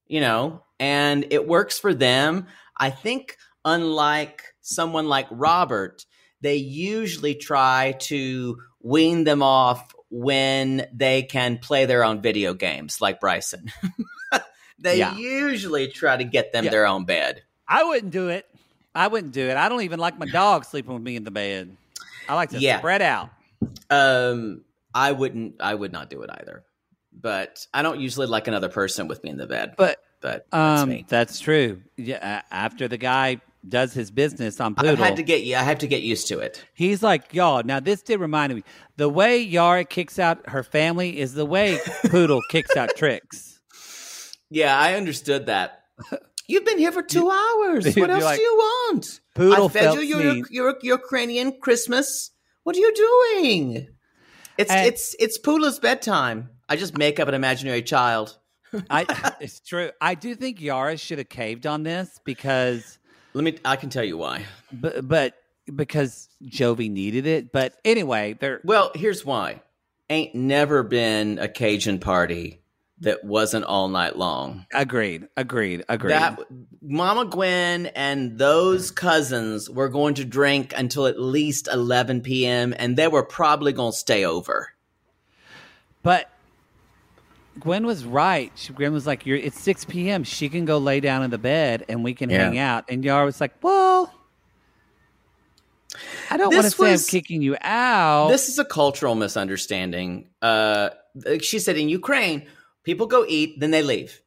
you 0.08 0.22
know, 0.22 0.64
and 0.80 1.26
it 1.32 1.48
works 1.48 1.78
for 1.78 1.94
them. 1.94 2.48
I 2.78 2.90
think, 2.92 3.36
unlike 3.66 4.42
someone 4.62 5.08
like 5.10 5.28
Robert, 5.30 6.06
they 6.42 6.56
usually 6.56 7.36
try 7.36 7.96
to 8.04 8.58
wean 8.82 9.26
them 9.26 9.44
off 9.44 9.94
when 10.10 10.88
they 10.94 11.24
can 11.24 11.58
play 11.58 11.86
their 11.86 12.06
own 12.06 12.22
video 12.22 12.54
games, 12.54 13.02
like 13.02 13.20
Bryson. 13.20 13.70
they 14.80 15.00
Yeah. 15.00 15.16
usually 15.18 15.90
try 15.90 16.16
to 16.16 16.24
get 16.24 16.54
them 16.54 16.64
Yeah. 16.66 16.72
their 16.72 16.88
own 16.88 17.04
bed. 17.06 17.44
I 17.68 17.84
wouldn't 17.84 18.14
do 18.14 18.30
it. 18.30 18.46
I 19.00 19.08
wouldn't 19.08 19.32
do 19.34 19.48
it. 19.48 19.56
I 19.56 19.70
don't 19.70 19.82
even 19.84 20.00
like 20.00 20.20
my 20.20 20.26
dog 20.26 20.66
sleeping 20.66 20.94
with 20.94 21.02
me 21.02 21.16
in 21.16 21.24
the 21.24 21.32
bed. 21.32 21.76
I 22.28 22.36
like 22.36 22.50
to 22.50 22.60
Yeah. 22.60 22.80
spread 22.80 23.02
out. 23.02 23.30
Um, 23.90 24.62
I 24.94 25.12
wouldn't. 25.14 25.56
I 25.62 25.74
would 25.74 25.92
not 25.92 26.10
do 26.10 26.22
it 26.22 26.30
either. 26.42 26.64
But 27.14 27.66
I 27.74 27.82
don't 27.82 28.00
usually 28.00 28.28
like 28.28 28.48
another 28.48 28.70
person 28.70 29.08
with 29.08 29.24
me 29.24 29.30
in 29.30 29.38
the 29.38 29.48
bed. 29.48 29.76
But 29.78 30.00
But 30.22 30.46
that's 30.52 30.82
um, 30.82 30.90
me. 30.90 31.06
that's 31.08 31.40
true. 31.40 31.82
Yeah. 31.96 32.42
After 32.52 32.88
the 32.90 32.98
guy 32.98 33.40
does 33.68 33.94
his 33.94 34.12
business 34.12 34.60
on 34.60 34.76
Poodle, 34.76 34.92
I've 34.92 35.00
had 35.00 35.16
to 35.16 35.24
get. 35.24 35.44
Yeah, 35.44 35.62
I 35.62 35.64
have 35.64 35.80
to 35.80 35.88
get 35.88 36.02
used 36.02 36.28
to 36.28 36.40
it. 36.40 36.64
He's 36.74 37.02
like, 37.02 37.34
y'all, 37.34 37.64
now 37.64 37.80
this 37.80 38.02
did 38.02 38.20
remind 38.20 38.54
me. 38.54 38.64
The 38.98 39.08
way 39.10 39.40
Yara 39.40 39.86
kicks 39.86 40.20
out 40.20 40.50
her 40.50 40.62
family 40.64 41.20
is 41.20 41.34
the 41.34 41.46
way 41.46 41.80
Poodle 42.10 42.42
kicks 42.50 42.76
out 42.76 42.96
tricks. 42.98 43.60
Yeah, 44.50 44.78
I 44.78 44.96
understood 44.96 45.46
that. 45.46 45.84
You've 46.50 46.66
been 46.66 46.80
here 46.80 46.92
for 46.92 47.04
two 47.04 47.30
hours. 47.30 47.86
You're 47.96 48.08
What 48.08 48.16
else 48.16 48.24
like, 48.24 48.38
do 48.38 48.42
you 48.44 48.56
want? 48.56 49.20
Poodle 49.36 49.66
I 49.66 49.70
fed 49.70 49.94
you 49.96 50.02
your, 50.02 50.34
seen. 50.34 50.46
your 50.50 50.76
Ukrainian 50.82 51.60
Christmas. 51.62 52.32
What 52.64 52.76
are 52.76 52.80
you 52.80 52.94
doing? 52.94 53.88
It's 54.58 54.72
And- 54.72 54.88
it's 54.88 55.16
it's 55.20 55.38
Poodle's 55.38 55.80
bedtime. 55.80 56.50
I 56.68 56.76
just 56.76 56.98
make 56.98 57.20
up 57.20 57.28
an 57.28 57.34
imaginary 57.34 57.82
child. 57.82 58.38
I, 58.90 59.34
it's 59.40 59.60
true. 59.60 59.92
I 60.00 60.14
do 60.16 60.36
think 60.36 60.62
Yara 60.62 60.98
should 60.98 61.18
have 61.18 61.30
caved 61.30 61.66
on 61.66 61.82
this 61.84 62.20
because, 62.24 63.00
Let 63.34 63.44
me. 63.44 63.58
I 63.66 63.76
can 63.76 63.90
tell 63.90 64.04
you 64.04 64.18
why. 64.18 64.46
but, 64.72 65.08
but 65.08 65.34
because 65.74 66.30
Jovi 66.44 66.90
needed 66.92 67.26
it. 67.26 67.52
But 67.52 67.76
anyway, 67.86 68.36
they're 68.40 68.62
Well, 68.64 68.92
here's 68.94 69.26
why. 69.26 69.62
Ain't 70.12 70.36
never 70.36 70.84
been 70.84 71.40
a 71.40 71.48
Cajun 71.48 72.00
party 72.00 72.59
that 73.02 73.24
wasn't 73.24 73.64
all 73.66 73.88
night 73.88 74.18
long. 74.18 74.66
agreed, 74.74 75.28
agreed, 75.38 75.84
agreed. 75.88 76.12
That 76.14 76.40
Mama 76.82 77.26
Gwen 77.26 77.86
and 77.88 78.38
those 78.38 78.92
cousins 78.92 79.70
were 79.70 79.88
going 79.90 80.16
to 80.16 80.26
drink 80.26 80.74
until 80.76 81.08
at 81.08 81.20
least 81.20 81.68
11 81.72 82.22
p.m. 82.22 82.74
and 82.78 82.98
they 82.98 83.08
were 83.08 83.24
probably 83.24 83.72
going 83.72 83.92
to 83.94 83.98
stay 83.98 84.26
over. 84.26 84.74
But 86.04 86.30
Gwen 87.60 87.86
was 87.86 88.06
right. 88.06 88.52
She, 88.56 88.74
Gwen 88.74 88.94
was 88.94 89.06
like, 89.06 89.26
You're, 89.26 89.38
"It's 89.38 89.60
six 89.60 89.84
p.m. 89.84 90.24
She 90.24 90.48
can 90.48 90.64
go 90.66 90.78
lay 90.78 91.00
down 91.02 91.24
in 91.24 91.30
the 91.30 91.38
bed 91.38 91.84
and 91.90 92.04
we 92.06 92.14
can 92.14 92.30
Yeah. 92.30 92.46
hang 92.46 92.58
out." 92.58 92.86
And 92.88 93.04
Yara 93.04 93.26
was 93.26 93.42
like, 93.42 93.62
"Well, 93.62 94.14
I 96.30 96.38
don't 96.38 96.54
want 96.54 96.66
to 96.66 96.72
say 96.72 96.92
was- 96.92 97.06
I'm 97.08 97.12
kicking 97.12 97.42
you 97.42 97.58
out." 97.62 98.30
This 98.30 98.48
is 98.48 98.60
a 98.60 98.66
cultural 98.66 99.16
misunderstanding. 99.16 100.30
Uh, 100.42 100.92
she 101.42 101.60
said 101.60 101.76
in 101.78 101.90
Ukraine, 101.90 102.48
people 102.90 103.06
go 103.06 103.24
eat, 103.28 103.60
then 103.60 103.70
they 103.70 103.84
leave. 103.84 104.20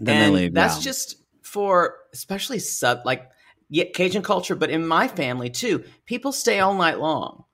then 0.00 0.16
and 0.16 0.34
they 0.34 0.40
leave. 0.40 0.54
That's 0.54 0.78
yeah. 0.78 0.82
just 0.90 1.16
for 1.42 1.96
especially 2.12 2.58
sub 2.58 3.02
like 3.04 3.30
yeah, 3.70 3.84
Cajun 3.94 4.22
culture, 4.22 4.54
but 4.56 4.70
in 4.70 4.84
my 4.86 5.06
family 5.08 5.48
too, 5.50 5.84
people 6.04 6.32
stay 6.32 6.58
all 6.58 6.74
night 6.74 6.98
long, 6.98 7.44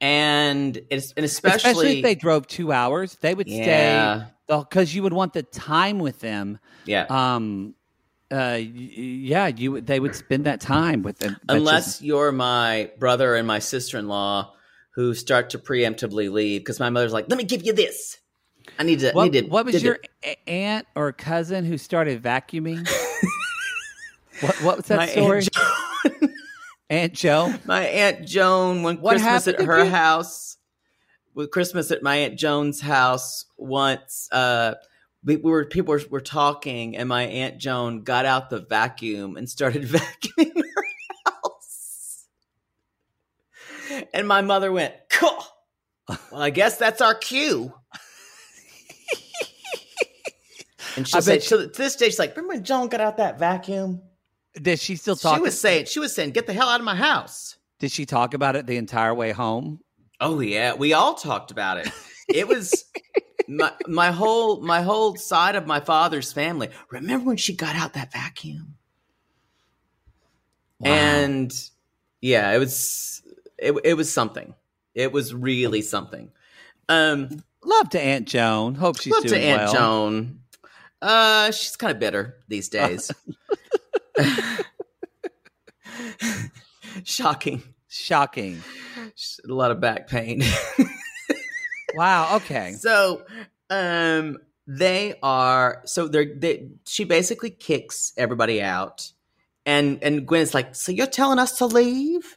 and 0.00 0.78
it's 0.90 1.12
and 1.16 1.24
especially, 1.24 1.56
especially 1.70 1.98
if 1.98 2.02
they 2.04 2.14
drove 2.14 2.46
two 2.46 2.70
hours, 2.70 3.16
they 3.22 3.34
would 3.34 3.48
Yeah. 3.48 4.26
stay 4.46 4.56
because 4.58 4.94
you 4.94 5.02
would 5.04 5.14
want 5.14 5.32
the 5.32 5.42
time 5.42 5.98
with 5.98 6.20
them. 6.20 6.58
yeah. 6.84 7.06
Um, 7.08 7.74
uh, 8.30 8.58
yeah, 8.60 9.46
you 9.46 9.72
would- 9.72 9.86
they 9.86 10.00
would 10.00 10.14
spend 10.14 10.44
that 10.46 10.60
time 10.60 11.02
with 11.02 11.18
them. 11.18 11.36
Unless 11.48 11.84
just- 11.84 12.02
you're 12.02 12.32
my 12.32 12.90
brother 12.98 13.36
and 13.36 13.46
my 13.46 13.58
sister 13.60 13.96
in 13.98 14.08
law 14.08 14.52
who 14.96 15.14
start 15.14 15.50
to 15.50 15.58
preemptively 15.58 16.30
leave 16.30 16.60
because 16.62 16.80
my 16.80 16.90
mother's 16.90 17.12
like, 17.12 17.26
let 17.28 17.36
me 17.38 17.44
give 17.44 17.64
you 17.64 17.72
this. 17.72 18.18
I 18.78 18.82
need 18.82 19.00
to. 19.00 19.12
What, 19.12 19.32
need 19.32 19.44
to 19.44 19.48
what 19.48 19.66
was 19.66 19.82
your 19.82 19.98
it. 20.22 20.38
aunt 20.46 20.86
or 20.94 21.12
cousin 21.12 21.64
who 21.64 21.78
started 21.78 22.22
vacuuming? 22.22 22.88
what, 24.40 24.54
what 24.62 24.76
was 24.78 24.86
that 24.86 24.96
My 24.96 25.06
story? 25.06 25.38
Aunt 25.38 26.32
Aunt 26.90 27.12
Joe. 27.14 27.54
My 27.64 27.82
Aunt 27.86 28.26
Joan, 28.26 28.82
when 28.82 28.98
What 28.98 29.16
Christmas 29.16 29.48
at 29.48 29.60
her 29.62 29.84
you? 29.84 29.90
house, 29.90 30.58
with 31.34 31.50
Christmas 31.50 31.90
at 31.90 32.02
my 32.02 32.16
Aunt 32.16 32.38
Joan's 32.38 32.80
house 32.80 33.46
once, 33.56 34.28
uh, 34.30 34.74
we, 35.24 35.36
we 35.36 35.50
were 35.50 35.64
people 35.64 35.92
were, 35.92 36.02
were 36.10 36.20
talking, 36.20 36.96
and 36.96 37.08
my 37.08 37.22
Aunt 37.22 37.58
Joan 37.58 38.02
got 38.02 38.26
out 38.26 38.50
the 38.50 38.60
vacuum 38.60 39.36
and 39.36 39.48
started 39.48 39.82
vacuuming 39.88 40.56
her 40.56 40.84
house. 41.26 42.26
And 44.12 44.28
my 44.28 44.42
mother 44.42 44.70
went, 44.70 44.94
"Cool. 45.10 45.44
Well, 46.08 46.42
I 46.42 46.50
guess 46.50 46.76
that's 46.76 47.00
our 47.00 47.14
cue." 47.14 47.72
And 50.96 51.08
she'll 51.08 51.18
I 51.18 51.20
say, 51.20 51.34
bet 51.36 51.42
so 51.42 51.60
to 51.62 51.66
this 51.66 51.96
day, 51.96 52.06
she's 52.06 52.18
like, 52.18 52.36
"Remember 52.36 52.54
when 52.54 52.64
Joan 52.64 52.88
got 52.88 53.00
out 53.00 53.16
that 53.16 53.38
vacuum?" 53.38 54.02
Did 54.60 54.78
she 54.78 54.96
still 54.96 55.16
talk? 55.16 55.36
She 55.36 55.42
was 55.42 55.60
saying, 55.60 55.86
"She 55.86 55.98
was 55.98 56.14
saying, 56.14 56.30
get 56.30 56.46
the 56.46 56.52
hell 56.52 56.68
out 56.68 56.80
of 56.80 56.84
my 56.84 56.94
house." 56.94 57.56
Did 57.80 57.90
she 57.90 58.06
talk 58.06 58.34
about 58.34 58.56
it 58.56 58.66
the 58.66 58.76
entire 58.76 59.14
way 59.14 59.32
home? 59.32 59.80
Oh 60.20 60.40
yeah, 60.40 60.74
we 60.74 60.92
all 60.92 61.14
talked 61.14 61.50
about 61.50 61.78
it. 61.78 61.90
It 62.28 62.48
was 62.48 62.84
my 63.48 63.72
my 63.86 64.10
whole 64.10 64.60
my 64.60 64.82
whole 64.82 65.16
side 65.16 65.56
of 65.56 65.66
my 65.66 65.80
father's 65.80 66.32
family. 66.32 66.70
Remember 66.90 67.26
when 67.26 67.36
she 67.36 67.54
got 67.54 67.76
out 67.76 67.94
that 67.94 68.12
vacuum? 68.12 68.76
And 70.84 71.52
yeah, 72.20 72.52
it 72.52 72.58
was 72.58 73.22
it 73.58 73.74
it 73.84 73.94
was 73.94 74.12
something. 74.12 74.54
It 74.94 75.12
was 75.12 75.34
really 75.34 75.82
something. 75.82 76.30
Um 76.88 77.42
Love 77.64 77.88
to 77.90 78.00
Aunt 78.00 78.28
Joan. 78.28 78.74
Hope 78.74 79.00
she's 79.00 79.12
love 79.12 79.24
to 79.24 79.38
Aunt 79.38 79.62
well. 79.62 79.72
Joan. 79.72 80.40
Uh 81.04 81.50
she's 81.50 81.76
kind 81.76 81.90
of 81.92 81.98
bitter 81.98 82.36
these 82.48 82.68
days. 82.68 83.10
Shocking. 87.04 87.62
Shocking. 87.88 88.62
A 89.48 89.52
lot 89.52 89.70
of 89.70 89.80
back 89.80 90.08
pain. 90.08 90.42
Wow. 91.94 92.36
Okay. 92.38 92.72
So, 92.72 93.22
um, 93.70 94.38
they 94.66 95.14
are 95.22 95.82
so 95.84 96.08
they're 96.08 96.34
they. 96.34 96.68
She 96.88 97.04
basically 97.04 97.50
kicks 97.50 98.12
everybody 98.16 98.60
out, 98.60 99.12
and 99.64 100.02
and 100.02 100.26
Gwen's 100.26 100.54
like, 100.54 100.74
"So 100.74 100.90
you're 100.90 101.06
telling 101.06 101.38
us 101.38 101.58
to 101.58 101.66
leave?" 101.66 102.36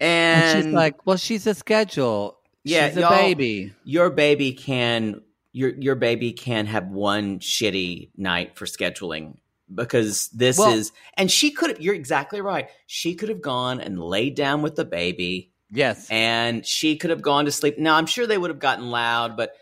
And, 0.00 0.56
And 0.58 0.64
she's 0.66 0.72
like, 0.72 1.04
"Well, 1.04 1.16
she's 1.16 1.46
a 1.48 1.54
schedule. 1.54 2.38
Yeah, 2.62 2.90
she's 2.90 2.98
a 2.98 3.08
baby." 3.08 3.72
"Your 3.84 4.10
baby 4.10 4.52
can 4.52 5.22
your 5.52 5.70
your 5.78 5.94
baby 5.94 6.32
can 6.32 6.66
have 6.66 6.88
one 6.88 7.38
shitty 7.38 8.10
night 8.16 8.56
for 8.56 8.66
scheduling." 8.66 9.36
Because 9.74 10.28
this 10.34 10.58
Well- 10.58 10.74
is, 10.74 10.92
and 11.16 11.30
she 11.30 11.50
could 11.50 11.70
have, 11.70 11.80
you're 11.80 11.94
exactly 11.94 12.42
right. 12.42 12.68
She 12.86 13.14
could 13.14 13.30
have 13.30 13.40
gone 13.40 13.80
and 13.80 13.98
laid 13.98 14.34
down 14.34 14.60
with 14.60 14.76
the 14.76 14.84
baby 14.84 15.50
Yes. 15.70 16.10
and 16.10 16.66
she 16.66 16.96
could 16.96 17.08
have 17.08 17.22
gone 17.22 17.46
to 17.46 17.50
sleep. 17.52 17.78
Now, 17.78 17.94
I'm 17.94 18.04
sure 18.04 18.26
they 18.26 18.36
would 18.36 18.50
have 18.50 18.58
gotten 18.58 18.90
loud, 18.90 19.34
but 19.34 19.54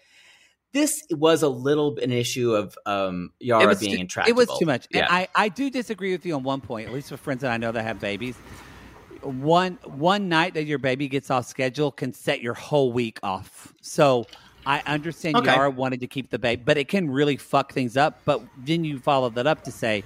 this 0.72 1.04
was 1.12 1.44
a 1.44 1.48
little 1.48 1.96
an 2.02 2.10
issue 2.10 2.54
of 2.54 2.76
um, 2.86 3.30
Yara 3.38 3.76
being 3.76 3.94
too, 3.94 4.00
intractable. 4.00 4.40
It 4.40 4.48
was 4.48 4.58
too 4.58 4.66
much. 4.66 4.88
Yeah. 4.90 5.02
And 5.02 5.08
I, 5.12 5.28
I 5.36 5.48
do 5.48 5.70
disagree 5.70 6.10
with 6.10 6.26
you 6.26 6.34
on 6.34 6.42
one 6.42 6.60
point, 6.60 6.88
at 6.88 6.94
least 6.94 7.12
with 7.12 7.20
friends 7.20 7.42
that 7.42 7.52
I 7.52 7.56
know 7.56 7.70
that 7.70 7.82
have 7.82 8.00
babies. 8.00 8.34
One 9.22 9.78
one 9.84 10.28
night 10.28 10.54
that 10.54 10.64
your 10.64 10.78
baby 10.78 11.06
gets 11.06 11.30
off 11.30 11.46
schedule 11.46 11.92
can 11.92 12.12
set 12.12 12.40
your 12.40 12.54
whole 12.54 12.90
week 12.92 13.20
off. 13.22 13.72
So 13.80 14.26
I 14.66 14.82
understand 14.87 15.37
Okay. 15.37 15.53
Yara 15.55 15.70
wanted 15.70 16.01
to 16.01 16.07
keep 16.07 16.31
the 16.31 16.39
baby, 16.39 16.62
but 16.65 16.77
it 16.77 16.89
can 16.89 17.11
really 17.11 17.37
fuck 17.37 17.73
things 17.73 17.97
up. 17.97 18.20
But 18.24 18.43
then 18.59 18.85
you 18.85 18.99
follow 18.99 19.31
that 19.31 19.47
up 19.47 19.65
to 19.65 19.73
say 19.73 20.05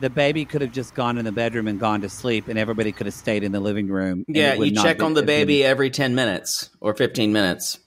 the 0.00 0.10
baby 0.10 0.44
could 0.44 0.60
have 0.60 0.72
just 0.72 0.94
gone 0.94 1.18
in 1.18 1.24
the 1.24 1.32
bedroom 1.32 1.68
and 1.68 1.78
gone 1.80 2.00
to 2.02 2.08
sleep, 2.08 2.48
and 2.48 2.58
everybody 2.58 2.92
could 2.92 3.06
have 3.06 3.14
stayed 3.14 3.42
in 3.44 3.52
the 3.52 3.60
living 3.60 3.88
room. 3.88 4.24
yeah, 4.28 4.54
you 4.54 4.72
check 4.72 5.02
on 5.02 5.14
the 5.14 5.20
have 5.20 5.26
been- 5.26 5.46
baby 5.46 5.64
every 5.64 5.90
10 5.90 6.14
minutes 6.14 6.70
or 6.80 6.94
15 6.94 7.32
minutes. 7.32 7.78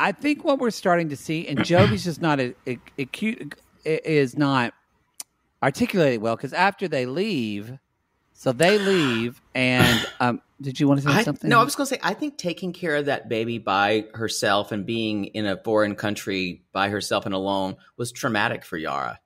I 0.00 0.10
think 0.10 0.42
what 0.42 0.58
we're 0.58 0.70
starting 0.70 1.10
to 1.10 1.16
see, 1.16 1.46
and 1.46 1.60
Jovi's 1.60 2.02
just 2.02 2.20
not 2.20 2.40
a, 2.40 2.54
a, 2.66 2.78
a 2.98 3.04
cute 3.04 3.54
is 3.84 4.36
not 4.36 4.74
articulated 5.62 6.20
well 6.20 6.34
because 6.34 6.52
after 6.52 6.88
they 6.88 7.06
leave, 7.06 7.78
so 8.34 8.52
they 8.52 8.78
leave, 8.78 9.40
and 9.54 10.06
um, 10.20 10.42
did 10.60 10.78
you 10.80 10.88
want 10.88 11.00
to 11.02 11.06
say 11.08 11.12
I, 11.14 11.22
something? 11.22 11.48
no, 11.50 11.60
I 11.60 11.64
was 11.64 11.74
going 11.76 11.86
to 11.86 11.94
say, 11.94 12.00
I 12.02 12.14
think 12.14 12.38
taking 12.38 12.72
care 12.72 12.96
of 12.96 13.06
that 13.06 13.28
baby 13.28 13.58
by 13.58 14.06
herself 14.14 14.72
and 14.72 14.84
being 14.86 15.26
in 15.26 15.46
a 15.46 15.56
foreign 15.56 15.94
country 15.94 16.62
by 16.72 16.88
herself 16.88 17.26
and 17.26 17.34
alone 17.34 17.76
was 17.96 18.12
traumatic 18.12 18.64
for 18.64 18.76
Yara. 18.76 19.20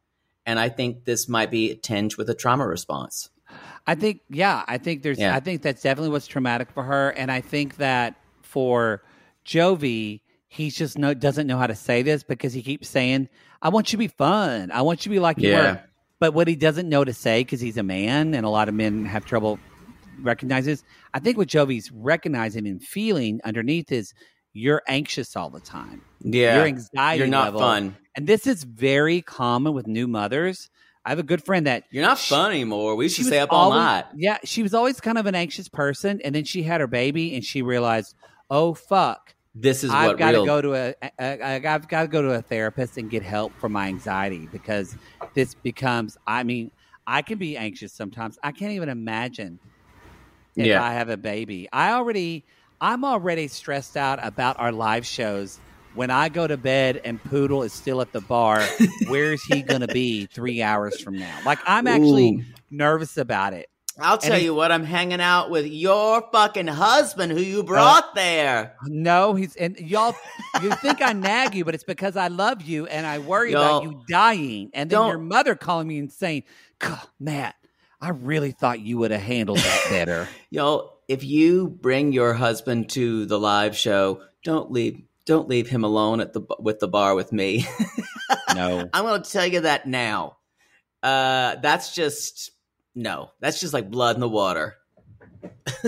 And 0.45 0.59
I 0.59 0.69
think 0.69 1.05
this 1.05 1.28
might 1.28 1.51
be 1.51 1.74
tinged 1.77 2.16
with 2.16 2.31
a 2.31 2.35
trauma 2.35 2.66
response. 2.66 3.31
I 3.87 3.95
think, 3.95 4.20
yeah, 4.28 4.65
I 4.66 4.78
think 4.78 5.03
there's, 5.03 5.19
Yeah. 5.19 5.35
I 5.35 5.41
think 5.41 5.62
that's 5.62 5.83
definitely 5.83 6.11
what's 6.11 6.27
traumatic 6.27 6.70
for 6.73 6.83
her, 6.83 7.11
and 7.11 7.31
I 7.31 7.41
think 7.41 7.77
that 7.77 8.16
for 8.43 9.03
Jovi, 9.45 10.20
he's 10.49 10.77
just 10.77 10.99
no 10.99 11.15
doesn't 11.15 11.47
know 11.47 11.59
how 11.59 11.66
to 11.66 11.74
say 11.74 12.03
this 12.03 12.23
because 12.23 12.53
he 12.53 12.62
keeps 12.62 12.89
saying, 12.89 13.28
"I 13.62 13.69
want 13.69 13.93
you 13.93 13.97
to 13.97 13.99
be 13.99 14.09
fun. 14.09 14.70
I 14.73 14.83
want 14.83 15.01
you 15.01 15.11
to 15.11 15.15
be 15.16 15.19
like 15.20 15.39
you 15.39 15.51
Yeah. 15.51 15.57
were." 15.73 15.83
But 16.18 16.32
what 16.34 16.48
he 16.48 16.56
doesn't 16.56 16.88
know 16.88 17.05
to 17.05 17.12
say 17.12 17.40
because 17.43 17.60
he's 17.60 17.76
a 17.76 17.82
man, 17.82 18.34
and 18.34 18.47
a 18.47 18.48
lot 18.48 18.68
of 18.68 18.74
men 18.74 19.05
have 19.05 19.24
trouble 19.24 19.59
recognizes. 20.20 20.82
I 21.12 21.18
think 21.18 21.36
what 21.36 21.48
Jovi's 21.48 21.93
recognizing 21.93 22.66
and 22.66 22.82
feeling 22.82 23.40
underneath 23.44 23.93
is 23.93 24.14
you're 24.55 24.82
anxious 24.88 25.36
all 25.36 25.51
the 25.51 25.60
time. 25.60 26.01
Yeah. 26.20 26.56
Your 26.56 26.64
anxiety 26.66 27.18
You're 27.18 27.26
not 27.28 27.47
level- 27.47 27.60
fun. 27.60 27.97
And 28.16 28.26
this 28.26 28.47
is 28.47 28.64
very 28.64 29.20
common 29.20 29.74
with 29.74 29.86
new 29.86 30.09
mothers. 30.09 30.70
I 31.05 31.10
have 31.10 31.18
a 31.18 31.22
good 31.22 31.44
friend 31.44 31.66
that 31.66 31.84
You're 31.90 32.02
not 32.02 32.18
fun 32.18 32.51
anymore. 32.52 32.97
We 32.97 33.10
should 33.10 33.26
stay 33.26 33.38
up 33.38 33.52
all 33.52 33.70
always- 33.70 33.76
night. 33.84 34.05
Yeah, 34.16 34.38
she 34.44 34.62
was 34.62 34.72
always 34.72 34.98
kind 35.01 35.18
of 35.18 35.26
an 35.26 35.34
anxious 35.34 35.68
person, 35.68 36.20
and 36.24 36.34
then 36.34 36.44
she 36.44 36.62
had 36.62 36.80
her 36.80 36.86
baby, 36.86 37.34
and 37.34 37.44
she 37.44 37.60
realized, 37.60 38.14
oh 38.51 38.72
fuck, 38.72 39.34
This 39.59 39.85
is 39.85 39.93
I've 39.93 39.97
what 39.97 40.19
got 40.19 40.33
to 40.33 40.41
real 40.41 40.45
go 40.47 40.61
to 40.61 40.74
a, 40.74 40.95
a, 41.03 41.11
a 41.20 41.66
I've 41.66 41.89
got 41.89 42.03
to 42.03 42.09
go 42.09 42.23
to 42.23 42.33
a 42.33 42.43
therapist 42.43 42.97
and 42.97 43.11
get 43.11 43.23
help 43.23 43.59
for 43.59 43.69
my 43.69 43.89
anxiety 43.89 44.47
because 44.47 44.97
this 45.35 45.55
becomes. 45.55 46.16
I 46.27 46.43
mean, 46.45 46.70
I 47.07 47.23
can 47.23 47.39
be 47.39 47.57
anxious 47.57 47.93
sometimes. 47.95 48.39
I 48.43 48.53
can't 48.53 48.73
even 48.73 48.89
imagine 48.89 49.61
if 50.57 50.65
Yeah. 50.65 50.81
I 50.81 50.93
have 50.95 51.09
a 51.09 51.16
baby. 51.16 51.69
I 51.73 51.93
already, 51.93 52.47
I'm 52.81 53.05
already 53.05 53.49
stressed 53.49 53.97
out 53.97 54.19
about 54.24 54.57
our 54.59 54.73
live 54.73 55.07
shows. 55.07 55.61
When 55.93 56.11
I 56.11 56.28
go 56.28 56.47
to 56.47 56.59
bed 56.59 57.01
and 57.05 57.23
Poodle 57.23 57.62
is 57.62 57.74
still 57.74 58.01
at 58.01 58.12
the 58.12 58.20
bar, 58.20 58.73
where's 59.03 59.45
he 59.45 59.62
going 59.62 59.81
to 59.83 59.89
be 59.89 60.27
three 60.27 60.62
hours 60.62 60.99
from 60.99 61.19
now? 61.19 61.41
Like 61.45 61.62
I'm 61.66 61.87
actually 61.87 62.37
Ooh. 62.37 62.45
nervous 62.70 63.16
about 63.16 63.55
it. 63.55 63.69
I'll 63.98 64.18
tell 64.18 64.36
he- 64.39 64.44
you 64.44 64.55
what, 64.55 64.70
I'm 64.70 64.85
hanging 64.85 65.20
out 65.20 65.51
with 65.51 65.66
your 65.66 66.23
fucking 66.31 66.66
husband 66.66 67.32
who 67.32 67.40
you 67.40 67.62
brought 67.62 68.14
there. 68.14 68.77
No, 68.85 69.35
he's 69.35 69.56
and 69.56 69.78
y'all. 69.78 70.14
You 70.62 70.70
think 70.73 71.01
I 71.01 71.12
nag 71.12 71.55
you, 71.55 71.64
but 71.64 71.74
it's 71.74 71.85
because 71.85 72.16
I 72.16 72.28
love 72.28 72.62
you 72.62 72.86
and 72.86 73.06
I 73.06 73.18
worry 73.18 73.52
Y'all- 73.52 73.78
about 73.78 73.82
you 73.85 74.02
dying, 74.09 74.70
and 74.74 74.90
then 74.90 75.06
your 75.06 75.18
mother 75.18 75.55
calling 75.55 75.89
me 75.89 75.98
and 75.98 76.12
saying, 76.12 76.44
Matt, 77.18 77.55
I 78.01 78.10
really 78.10 78.52
thought 78.52 78.81
you 78.81 78.98
would 78.98 79.10
have 79.12 79.23
handled 79.23 79.59
that 79.59 79.86
better." 79.90 80.28
Yo, 80.51 80.93
if 81.09 81.24
you 81.24 81.68
bring 81.68 82.12
your 82.12 82.35
husband 82.35 82.90
to 82.90 83.24
the 83.27 83.39
live 83.39 83.77
show, 83.77 84.20
don't 84.44 84.70
leave 84.70 85.01
don't 85.24 85.48
leave 85.48 85.68
him 85.68 85.85
alone 85.85 86.20
at 86.20 86.32
the 86.35 86.43
with 86.59 86.81
the 86.81 86.89
bar 86.89 87.14
with 87.14 87.32
me. 87.32 87.66
no, 88.55 88.89
I'm 88.93 89.05
going 89.05 89.23
to 89.23 89.31
tell 89.31 89.47
you 89.47 89.60
that 89.60 89.86
now. 89.86 90.36
Uh 91.02 91.56
that's 91.62 91.94
just 91.94 92.51
no. 92.97 93.31
That's 93.40 93.60
just 93.60 93.73
like 93.74 93.90
blood 93.90 94.16
in 94.16 94.20
the 94.20 94.28
water. 94.28 94.77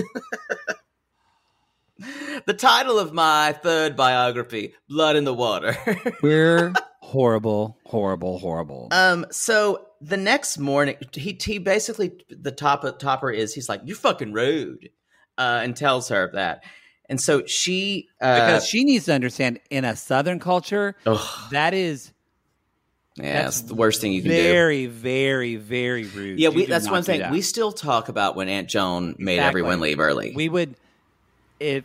the 2.46 2.54
title 2.54 2.98
of 2.98 3.12
my 3.12 3.52
third 3.52 3.96
biography, 3.96 4.74
Blood 4.88 5.16
in 5.16 5.24
the 5.24 5.34
Water. 5.34 5.76
we're 6.22 6.72
horrible, 7.00 7.78
horrible, 7.84 8.38
horrible. 8.38 8.88
Um. 8.92 9.26
So 9.30 9.86
the 10.00 10.16
next 10.16 10.58
morning, 10.58 10.96
he 11.12 11.36
he 11.42 11.58
basically 11.58 12.12
the 12.28 12.52
top 12.52 12.84
of 12.84 12.98
topper 12.98 13.30
is 13.30 13.54
he's 13.54 13.68
like 13.68 13.80
you're 13.84 13.96
fucking 13.96 14.32
rude, 14.32 14.90
uh, 15.36 15.60
and 15.62 15.76
tells 15.76 16.08
her 16.08 16.30
that, 16.34 16.62
and 17.08 17.20
so 17.20 17.44
she 17.46 18.08
uh, 18.20 18.34
because 18.34 18.66
she 18.66 18.84
needs 18.84 19.06
to 19.06 19.14
understand 19.14 19.60
in 19.70 19.84
a 19.84 19.96
Southern 19.96 20.38
culture, 20.38 20.94
ugh, 21.06 21.50
that 21.50 21.74
is 21.74 22.12
yeah, 23.18 23.42
that's 23.42 23.62
the 23.62 23.74
worst 23.74 24.00
thing 24.00 24.12
you 24.12 24.22
can 24.22 24.30
do. 24.30 24.36
very, 24.36 24.86
very, 24.86 25.56
very 25.56 26.04
rude. 26.04 26.38
Yeah, 26.38 26.50
we, 26.50 26.66
that's 26.66 26.88
one 26.90 27.02
thing 27.02 27.20
that. 27.20 27.32
we 27.32 27.42
still 27.42 27.72
talk 27.72 28.08
about 28.08 28.36
when 28.36 28.48
Aunt 28.48 28.68
Joan 28.68 29.14
made 29.18 29.34
Exactly. 29.34 29.48
everyone 29.60 29.80
leave 29.80 30.00
early. 30.00 30.32
We 30.34 30.48
would 30.48 30.74
if 31.60 31.84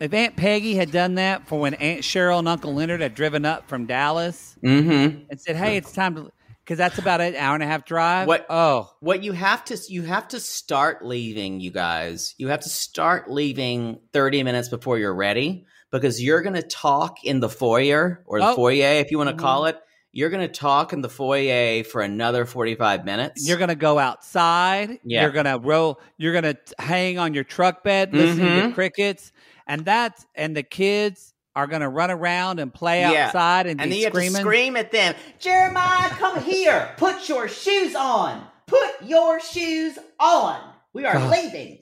if 0.00 0.12
Aunt 0.12 0.36
Peggy 0.36 0.74
had 0.74 0.90
done 0.90 1.16
that 1.16 1.46
for 1.46 1.60
when 1.60 1.74
Aunt 1.74 2.00
Cheryl 2.02 2.38
and 2.38 2.48
Uncle 2.48 2.74
Leonard 2.74 3.00
had 3.00 3.14
driven 3.14 3.44
up 3.44 3.68
from 3.68 3.86
Dallas 3.86 4.56
mm-hmm. 4.62 5.24
and 5.30 5.40
said, 5.40 5.56
"Hey, 5.56 5.76
it's 5.76 5.92
time 5.92 6.14
to," 6.16 6.32
because 6.64 6.78
that's 6.78 6.98
about 6.98 7.20
an 7.20 7.36
hour 7.36 7.54
and 7.54 7.62
a 7.62 7.66
half 7.66 7.84
drive. 7.84 8.26
What- 8.26 8.46
Oh, 8.48 8.90
What 9.00 9.22
you 9.22 9.32
have 9.32 9.64
to 9.66 9.78
you 9.88 10.02
have 10.02 10.28
to 10.28 10.40
start 10.40 11.04
leaving, 11.04 11.60
you 11.60 11.70
guys. 11.70 12.34
You 12.38 12.48
have 12.48 12.60
to 12.60 12.68
start 12.68 13.30
leaving 13.30 14.00
thirty 14.12 14.42
minutes 14.42 14.68
before 14.68 14.98
you're 14.98 15.14
ready 15.14 15.64
because 15.90 16.20
you're 16.20 16.42
going 16.42 16.56
to 16.56 16.62
talk 16.62 17.22
in 17.24 17.38
the 17.38 17.48
foyer 17.48 18.24
or 18.26 18.40
the 18.40 18.48
Oh. 18.48 18.56
foyer, 18.56 18.94
if 19.00 19.12
you 19.12 19.18
want 19.18 19.30
to 19.30 19.36
call 19.36 19.66
it. 19.66 19.78
You're 20.16 20.30
going 20.30 20.46
to 20.46 20.52
talk 20.52 20.92
in 20.92 21.00
the 21.00 21.08
foyer 21.08 21.82
for 21.82 22.00
another 22.00 22.44
45 22.44 23.04
minutes. 23.04 23.46
You're 23.46 23.58
gonna 23.58 23.74
go 23.74 23.98
outside. 23.98 25.00
Yeah. 25.02 25.22
You're 25.22 25.32
gonna 25.32 25.58
roll. 25.58 26.00
You're 26.18 26.32
gonna 26.32 26.56
hang 26.78 27.18
on 27.18 27.34
your 27.34 27.42
truck 27.42 27.82
bed, 27.82 28.14
listening 28.14 28.46
to 28.62 28.68
Mhm. 28.68 28.74
crickets, 28.74 29.32
and 29.66 29.84
that's 29.84 30.24
and 30.36 30.56
the 30.56 30.62
kids 30.62 31.34
are 31.56 31.66
gonna 31.66 31.88
run 31.88 32.12
around 32.12 32.60
and 32.60 32.72
play 32.72 33.00
Yeah. 33.00 33.26
outside 33.26 33.66
and, 33.66 33.80
and 33.80 33.90
be 33.90 33.96
then 33.96 34.02
you 34.02 34.08
screaming. 34.10 34.24
have 34.34 34.34
to 34.34 34.40
scream 34.40 34.76
at 34.76 34.92
them, 34.92 35.14
Jeremiah, 35.40 36.10
come 36.10 36.40
here. 36.42 36.92
Put 36.96 37.28
your 37.28 37.48
shoes 37.48 37.96
on. 37.96 38.46
Put 38.66 39.02
your 39.02 39.40
shoes 39.40 39.98
on. 40.20 40.60
We 40.92 41.04
are 41.06 41.14
God. 41.14 41.32
leaving. 41.32 41.78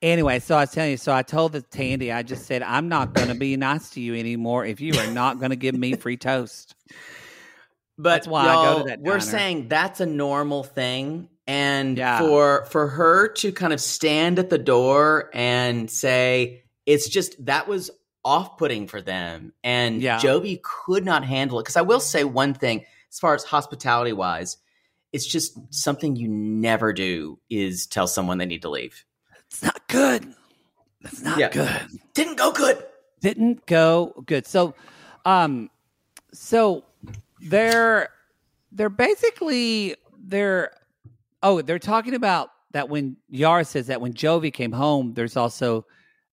Anyway, 0.00 0.38
so 0.38 0.56
I 0.56 0.60
was 0.60 0.70
telling 0.70 0.92
you, 0.92 0.96
so 0.96 1.12
I 1.12 1.20
told 1.22 1.52
the 1.52 1.60
Tandy, 1.60 2.10
I 2.10 2.22
just 2.22 2.46
said, 2.46 2.62
I'm 2.62 2.88
not 2.88 3.12
gonna 3.12 3.34
be 3.34 3.54
nice 3.58 3.90
to 3.90 4.00
you 4.00 4.14
anymore 4.14 4.64
if 4.64 4.80
you 4.80 4.98
are 4.98 5.06
not 5.08 5.38
gonna 5.40 5.56
give 5.56 5.74
me 5.74 5.94
free 5.94 6.16
toast. 6.16 6.74
But 8.02 8.10
That's 8.10 8.28
why 8.28 8.46
I 8.46 8.54
go 8.54 8.78
to 8.78 8.84
that 8.88 9.00
We're 9.00 9.12
diner. 9.18 9.20
saying 9.20 9.68
that's 9.68 10.00
a 10.00 10.06
normal 10.06 10.62
thing, 10.64 11.28
and 11.46 11.98
Yeah. 11.98 12.18
for 12.20 12.64
for 12.66 12.88
her 12.88 13.28
to 13.34 13.52
kind 13.52 13.72
of 13.72 13.80
stand 13.80 14.38
at 14.38 14.48
the 14.50 14.58
door 14.58 15.30
and 15.34 15.90
say 15.90 16.62
it's 16.86 17.08
just 17.08 17.44
that 17.44 17.68
was 17.68 17.90
off 18.24 18.56
putting 18.58 18.86
for 18.86 19.00
them, 19.02 19.52
and 19.64 20.00
Yeah. 20.02 20.18
Jovi 20.18 20.60
could 20.62 21.04
not 21.04 21.24
handle 21.24 21.58
it. 21.58 21.62
Because 21.64 21.76
I 21.76 21.82
will 21.82 22.00
say 22.00 22.24
one 22.24 22.54
thing, 22.54 22.84
as 23.10 23.18
far 23.18 23.34
as 23.34 23.44
hospitality 23.44 24.12
wise, 24.12 24.56
it's 25.12 25.26
just 25.26 25.58
something 25.74 26.16
you 26.16 26.28
never 26.28 26.92
do 26.92 27.38
is 27.50 27.86
tell 27.86 28.06
someone 28.06 28.38
they 28.38 28.46
need 28.46 28.62
to 28.62 28.70
leave. 28.70 29.04
It's 29.48 29.62
not 29.62 29.88
good. 29.88 30.34
It's 31.02 31.20
not 31.22 31.38
Yeah. 31.38 31.48
good. 31.50 32.00
Didn't 32.14 32.36
go 32.36 32.52
good. 32.52 32.84
didn't 33.22 33.66
go 33.66 34.14
good. 34.24 34.46
So, 34.46 34.74
um, 35.26 35.68
so 36.32 36.84
they're 37.40 38.08
they're 38.72 38.88
basically 38.88 39.96
they're 40.18 40.72
oh 41.42 41.62
they're 41.62 41.78
talking 41.78 42.14
about 42.14 42.50
that 42.72 42.88
when 42.88 43.16
Yara 43.28 43.64
says 43.64 43.88
that 43.88 44.00
when 44.00 44.12
Jovi 44.14 44.52
came 44.52 44.72
home, 44.72 45.14
there's 45.14 45.36
also 45.36 45.86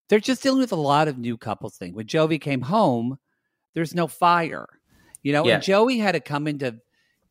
they're 0.09 0.19
just 0.19 0.43
dealing 0.43 0.59
with 0.61 0.71
a 0.71 0.75
lot 0.77 1.07
of 1.07 1.17
new 1.17 1.37
couples 1.37 1.77
thing. 1.77 1.93
When 1.93 2.05
Jovi 2.05 2.39
came 2.39 2.61
home, 2.61 3.17
there's 3.73 3.95
no 3.95 4.07
fire, 4.07 4.67
you 5.23 5.33
know, 5.33 5.45
Yeah. 5.45 5.55
and 5.55 5.63
Jovi 5.63 5.99
had 5.99 6.13
to 6.13 6.19
come 6.19 6.47
into 6.47 6.75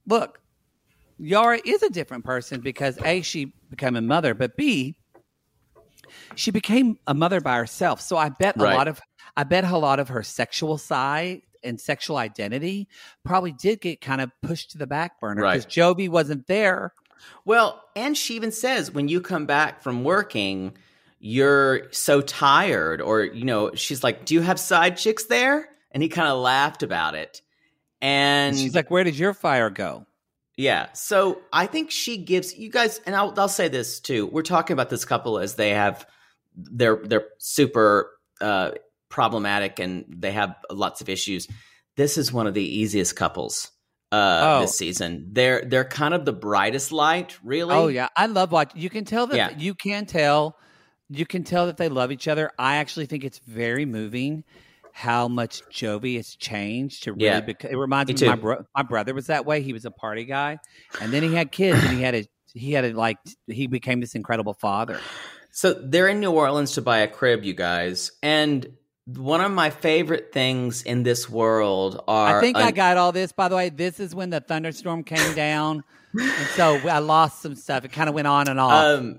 look. 0.06 0.40
Yara 1.18 1.58
is 1.64 1.82
a 1.82 1.88
different 1.88 2.24
person 2.24 2.60
because 2.60 2.98
a 3.04 3.22
she 3.22 3.54
became 3.70 3.96
a 3.96 4.02
mother, 4.02 4.34
but 4.34 4.56
b 4.56 4.96
she 6.34 6.50
became 6.50 6.98
a 7.06 7.14
mother 7.14 7.40
by 7.40 7.56
herself. 7.56 8.00
So 8.00 8.16
I 8.16 8.28
bet 8.28 8.56
Right. 8.56 8.72
a 8.72 8.76
lot 8.76 8.88
of 8.88 9.00
I 9.36 9.44
bet 9.44 9.64
a 9.64 9.76
lot 9.78 9.98
of 10.00 10.08
her 10.08 10.22
sexual 10.22 10.78
side 10.78 11.42
and 11.64 11.80
sexual 11.80 12.16
identity 12.16 12.88
probably 13.24 13.52
did 13.52 13.80
get 13.80 14.00
kind 14.00 14.20
of 14.20 14.30
pushed 14.42 14.72
to 14.72 14.78
the 14.78 14.86
back 14.86 15.20
burner 15.20 15.42
Right. 15.42 15.54
because 15.58 15.66
Jovi 15.72 16.08
wasn't 16.08 16.46
there. 16.46 16.92
Well, 17.44 17.82
and 17.94 18.16
she 18.16 18.34
even 18.36 18.52
says 18.52 18.90
when 18.90 19.08
you 19.08 19.20
come 19.20 19.46
back 19.46 19.82
from 19.82 20.04
working, 20.04 20.76
you're 21.18 21.90
so 21.92 22.20
tired, 22.20 23.00
or 23.00 23.22
you 23.22 23.44
know, 23.44 23.74
she's 23.74 24.04
like, 24.04 24.24
"Do 24.26 24.34
you 24.34 24.42
have 24.42 24.60
side 24.60 24.96
chicks 24.96 25.24
there?" 25.24 25.68
And 25.92 26.02
he 26.02 26.08
kind 26.08 26.28
of 26.28 26.38
laughed 26.38 26.82
about 26.82 27.14
it. 27.14 27.40
And 28.02 28.54
And 28.54 28.58
she's 28.58 28.74
like, 28.74 28.90
"Where 28.90 29.02
did 29.02 29.18
your 29.18 29.32
fire 29.32 29.70
go?" 29.70 30.06
Yeah. 30.58 30.92
So 30.92 31.40
I 31.52 31.66
think 31.66 31.90
she 31.90 32.16
gives 32.18 32.56
you 32.56 32.70
guys, 32.70 33.00
and 33.06 33.14
I'll, 33.16 33.32
I'll 33.38 33.48
say 33.48 33.68
this 33.68 33.98
too. 34.00 34.26
We're 34.26 34.42
talking 34.42 34.74
about 34.74 34.90
this 34.90 35.04
couple 35.04 35.38
as 35.38 35.54
they 35.54 35.70
have, 35.70 36.06
they're 36.54 36.96
they're 37.02 37.26
super 37.38 38.10
uh, 38.40 38.72
problematic 39.08 39.78
and 39.78 40.04
they 40.08 40.32
have 40.32 40.54
lots 40.70 41.00
of 41.00 41.08
issues. 41.08 41.46
This 41.96 42.18
is 42.18 42.32
one 42.32 42.46
of 42.46 42.54
the 42.54 42.62
easiest 42.64 43.16
couples 43.16 43.70
uh, 44.12 44.40
Oh. 44.44 44.60
this 44.62 44.76
season. 44.78 45.28
They're 45.32 45.62
they're 45.64 45.84
kind 45.84 46.14
of 46.14 46.24
the 46.24 46.32
brightest 46.32 46.92
light, 46.92 47.36
really. 47.42 47.74
Oh 47.74 47.88
yeah, 47.88 48.08
I 48.16 48.26
love 48.26 48.52
watching. 48.52 48.80
You 48.80 48.90
can 48.90 49.04
tell 49.04 49.26
that 49.28 49.36
Yeah. 49.36 49.50
you 49.56 49.74
can 49.74 50.06
tell 50.06 50.56
you 51.08 51.24
can 51.26 51.44
tell 51.44 51.66
that 51.66 51.76
they 51.76 51.88
love 51.88 52.10
each 52.12 52.28
other. 52.28 52.50
I 52.58 52.76
actually 52.76 53.06
think 53.06 53.24
it's 53.24 53.38
very 53.40 53.84
moving 53.86 54.44
how 54.92 55.28
much 55.28 55.62
Jovi 55.70 56.16
has 56.16 56.34
changed 56.36 57.02
to 57.04 57.12
really. 57.12 57.24
Yeah. 57.26 57.40
Bec- 57.40 57.64
it 57.64 57.76
reminds 57.76 58.08
Me 58.12 58.26
me, 58.26 58.32
of 58.32 58.38
my 58.38 58.42
bro- 58.42 58.64
my 58.74 58.82
brother 58.82 59.14
was 59.14 59.26
that 59.28 59.44
way. 59.46 59.62
He 59.62 59.72
was 59.72 59.84
a 59.84 59.90
party 59.90 60.24
guy, 60.24 60.58
and 61.00 61.12
then 61.12 61.22
he 61.22 61.34
had 61.34 61.50
kids, 61.52 61.82
and 61.82 61.96
he 61.96 62.02
had 62.02 62.14
a 62.14 62.26
he 62.54 62.72
had 62.72 62.84
a 62.84 62.92
like 62.92 63.18
he 63.46 63.66
became 63.66 64.00
this 64.00 64.14
incredible 64.14 64.54
father. 64.54 64.98
So 65.52 65.72
they're 65.72 66.08
in 66.08 66.20
New 66.20 66.32
Orleans 66.32 66.72
to 66.72 66.82
buy 66.82 66.98
a 66.98 67.08
crib, 67.08 67.44
you 67.44 67.54
guys, 67.54 68.12
and 68.22 68.66
one 69.06 69.40
of 69.40 69.52
my 69.52 69.70
favorite 69.70 70.32
things 70.32 70.82
in 70.82 71.02
this 71.04 71.28
world 71.30 72.02
are 72.08 72.38
I 72.38 72.40
think 72.40 72.56
I 72.56 72.70
got 72.72 72.96
all 72.96 73.12
this. 73.12 73.32
By 73.32 73.48
the 73.48 73.56
way, 73.56 73.68
this 73.68 74.00
is 74.00 74.14
when 74.14 74.30
the 74.30 74.40
thunderstorm 74.40 75.04
came 75.04 75.34
down, 75.34 75.84
and 76.14 76.46
so 76.54 76.74
I 76.88 76.98
lost 76.98 77.40
some 77.42 77.54
stuff. 77.54 77.84
It 77.84 77.92
kind 77.92 78.08
of 78.08 78.14
went 78.14 78.26
on 78.26 78.48
and 78.48 78.58
off. 78.58 78.72
Um, 78.98 79.18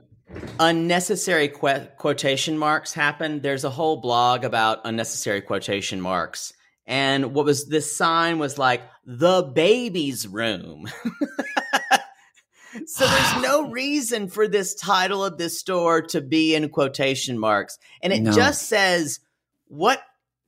unnecessary 0.60 1.48
que- 1.48 1.88
quotation 1.98 2.58
marks 2.58 2.94
happen. 2.94 3.42
There's 3.42 3.64
a 3.64 3.70
whole 3.70 3.98
blog 4.02 4.44
about 4.44 4.82
unnecessary 4.84 5.42
quotation 5.42 6.02
marks. 6.02 6.54
And 6.86 7.34
what 7.34 7.46
was 7.46 7.68
this 7.68 7.96
sign 7.96 8.40
was 8.40 8.58
like 8.58 8.82
the 9.06 9.42
baby's 9.44 10.28
room. 10.28 10.88
so 12.86 13.06
there's 13.08 13.42
no 13.42 13.70
reason 13.72 14.28
for 14.28 14.48
this 14.48 14.76
title 14.76 15.24
of 15.24 15.38
this 15.38 15.60
store 15.60 16.02
to 16.04 16.22
be 16.22 16.56
in 16.56 16.70
quotation 16.70 17.38
marks. 17.40 17.78
And 18.02 18.14
it 18.14 18.22
No. 18.22 18.32
just 18.32 18.64
says, 18.70 19.20
what 19.68 20.02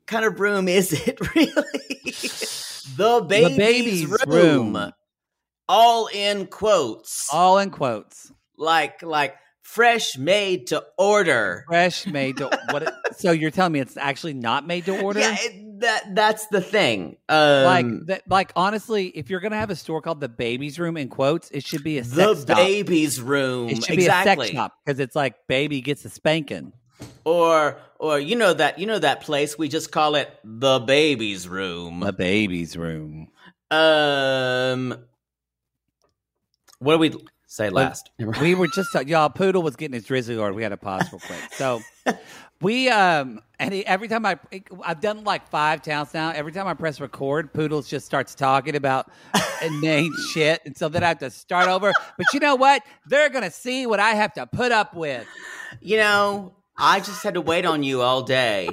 kind 0.06 0.26
of 0.26 0.40
room 0.40 0.68
is 0.68 0.94
it 0.94 1.20
really? 1.36 1.54
the 2.98 3.26
baby's, 3.28 3.58
baby's 3.58 4.26
room. 4.28 4.76
room. 4.76 4.94
All 5.68 6.08
in 6.08 6.48
quotes 6.48 7.32
all 7.32 7.60
in 7.60 7.70
quotes. 7.70 8.32
like 8.58 9.04
like 9.04 9.36
fresh 9.70 10.18
made 10.18 10.68
to 10.68 10.84
order. 10.98 11.64
Fresh 11.68 12.08
made 12.08 12.38
to 12.38 12.50
what? 12.72 12.92
so 13.18 13.32
you're 13.32 13.52
telling 13.52 13.74
me 13.74 13.80
it's 13.80 13.98
actually 13.98 14.34
not 14.34 14.66
made 14.66 14.86
to 14.86 15.00
order? 15.00 15.20
Yeah, 15.20 15.36
it, 15.40 15.80
that 15.82 16.16
that's 16.16 16.48
the 16.48 16.62
thing. 16.62 17.18
Um, 17.30 17.64
like 17.64 18.06
that, 18.08 18.24
like 18.28 18.52
honestly, 18.56 19.08
if 19.08 19.30
you're 19.30 19.40
gonna 19.40 19.58
have 19.58 19.70
a 19.70 19.76
store 19.76 20.02
called 20.02 20.22
the 20.22 20.30
Baby's 20.30 20.80
Room 20.80 20.98
in 20.98 21.08
quotes, 21.08 21.52
it 21.52 21.66
should 21.66 21.84
be 21.84 22.00
a 22.00 22.04
the 22.04 22.44
baby's 22.48 23.22
room. 23.22 23.70
It 23.70 23.84
should 23.84 24.00
exactly. 24.00 24.36
be 24.36 24.42
a 24.42 24.46
sex 24.46 24.56
shop 24.56 24.74
because 24.84 25.00
it's 25.00 25.16
like 25.16 25.36
baby 25.48 25.82
gets 25.82 26.04
a 26.06 26.10
spanking. 26.10 26.74
Or 27.24 27.78
or 28.00 28.20
you 28.20 28.36
know 28.36 28.54
that 28.54 28.80
you 28.80 28.86
know 28.86 29.00
that 29.00 29.22
place 29.22 29.58
we 29.58 29.68
just 29.68 29.92
call 29.92 30.16
it 30.16 30.30
the 30.44 30.80
baby's 30.80 31.48
room. 31.48 32.00
The 32.00 32.14
Baby's 32.14 32.76
Room. 32.78 33.30
Um, 33.72 34.98
what 36.80 36.94
do 36.94 37.00
we 37.00 37.14
say 37.48 37.70
last? 37.70 38.10
We 38.42 38.56
were 38.56 38.68
just 38.68 38.90
y'all. 39.08 39.30
Poodle 39.30 39.62
was 39.62 39.76
getting 39.76 39.94
his 39.94 40.06
Drizly 40.06 40.38
lord. 40.38 40.56
We 40.56 40.64
had 40.64 40.70
to 40.70 40.78
pause 40.78 41.12
real 41.12 41.20
quick. 41.20 41.54
So 41.54 41.82
we 42.62 42.90
um 42.90 43.42
and 43.60 43.74
he, 43.74 43.86
every 43.86 44.08
time 44.08 44.26
I 44.26 44.40
I've 44.84 45.02
done 45.02 45.24
like 45.24 45.48
five 45.50 45.82
towns 45.82 46.14
now. 46.14 46.32
Every 46.32 46.52
time 46.52 46.68
I 46.68 46.74
press 46.74 47.00
record, 47.00 47.54
Poodles 47.54 47.90
just 47.90 48.06
starts 48.06 48.34
talking 48.34 48.76
about 48.76 49.12
inane 49.62 50.14
shit, 50.32 50.62
and 50.66 50.76
so 50.76 50.90
then 50.90 51.04
I 51.04 51.10
have 51.10 51.20
to 51.20 51.30
start 51.30 51.68
over. 51.68 51.92
But 52.18 52.28
you 52.34 52.40
know 52.40 52.56
what? 52.56 52.82
They're 53.08 53.30
gonna 53.30 53.52
see 53.52 53.86
what 53.86 54.00
I 54.00 54.12
have 54.12 54.34
to 54.34 54.48
put 54.48 54.72
up 54.72 54.96
with. 54.96 55.28
you 55.82 55.98
know, 55.98 56.54
I 56.80 57.00
just 57.00 57.24
had 57.24 57.34
to 57.36 57.42
wait 57.42 57.66
on 57.66 57.84
you 57.84 58.02
all 58.02 58.22
day, 58.24 58.70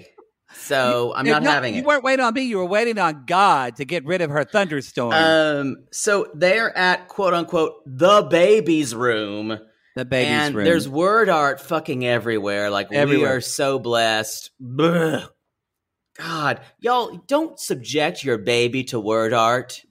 so 0.54 1.12
I'm 1.14 1.26
not 1.26 1.42
no, 1.42 1.50
having 1.50 1.74
you 1.74 1.78
it. 1.78 1.82
You 1.82 1.86
weren't 1.88 2.04
waiting 2.04 2.24
on 2.24 2.34
me. 2.34 2.42
You 2.42 2.58
were 2.58 2.66
waiting 2.66 2.98
on 2.98 3.24
God 3.26 3.76
to 3.76 3.84
get 3.84 4.04
rid 4.04 4.20
of 4.22 4.30
her 4.30 4.44
thunderstorm. 4.44 5.12
Um, 5.12 5.76
so 5.90 6.28
they're 6.34 6.76
at 6.76 7.08
quote 7.08 7.34
unquote 7.34 7.82
the 7.86 8.22
baby's 8.22 8.94
room. 8.94 9.58
the 9.96 10.04
baby's 10.04 10.30
and 10.30 10.54
room. 10.54 10.64
there's 10.64 10.88
word 10.88 11.28
art 11.28 11.60
fucking 11.60 12.06
everywhere. 12.06 12.70
Like 12.70 12.90
we 12.90 12.96
Everywhere. 12.96 13.36
are 13.36 13.40
so 13.40 13.78
blessed. 13.78 14.50
Blech. 14.62 15.28
God, 16.18 16.60
y'all 16.78 17.20
don't 17.26 17.58
subject 17.60 18.24
your 18.24 18.38
baby 18.38 18.84
to 18.84 18.98
word 18.98 19.34
art. 19.34 19.82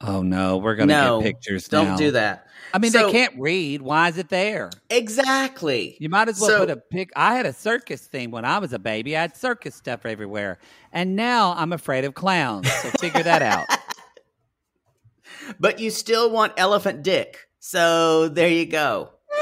oh 0.00 0.22
no, 0.22 0.56
we're 0.56 0.74
gonna 0.74 0.92
no, 0.92 1.20
get 1.20 1.34
pictures. 1.34 1.68
Don't 1.68 1.88
now. 1.88 1.96
do 1.96 2.10
that. 2.12 2.46
I 2.72 2.78
mean, 2.78 2.90
So- 2.90 3.06
they 3.06 3.12
can't 3.12 3.34
read. 3.38 3.82
Why 3.82 4.08
is 4.08 4.18
it 4.18 4.28
there? 4.28 4.70
Exactly. 4.90 5.96
You 6.00 6.08
might 6.08 6.28
as 6.28 6.40
well 6.40 6.50
So- 6.50 6.58
put 6.60 6.70
a 6.70 6.76
pic. 6.76 7.10
I 7.16 7.34
had 7.34 7.46
a 7.46 7.52
circus 7.52 8.02
theme 8.06 8.30
when 8.30 8.44
I 8.44 8.58
was 8.58 8.72
a 8.72 8.78
baby. 8.78 9.16
I 9.16 9.22
had 9.22 9.36
circus 9.36 9.74
stuff 9.74 10.04
everywhere, 10.06 10.58
and 10.92 11.16
now 11.16 11.54
I'm 11.56 11.72
afraid 11.72 12.04
of 12.04 12.14
clowns. 12.14 12.70
So 12.72 12.90
figure 13.00 13.22
that 13.22 13.42
out. 13.42 13.66
But 15.60 15.78
you 15.80 15.90
still 15.90 16.30
want 16.30 16.52
elephant 16.58 17.02
dick. 17.02 17.48
So 17.58 18.28
there 18.28 18.48
you 18.48 18.66
go. 18.66 19.10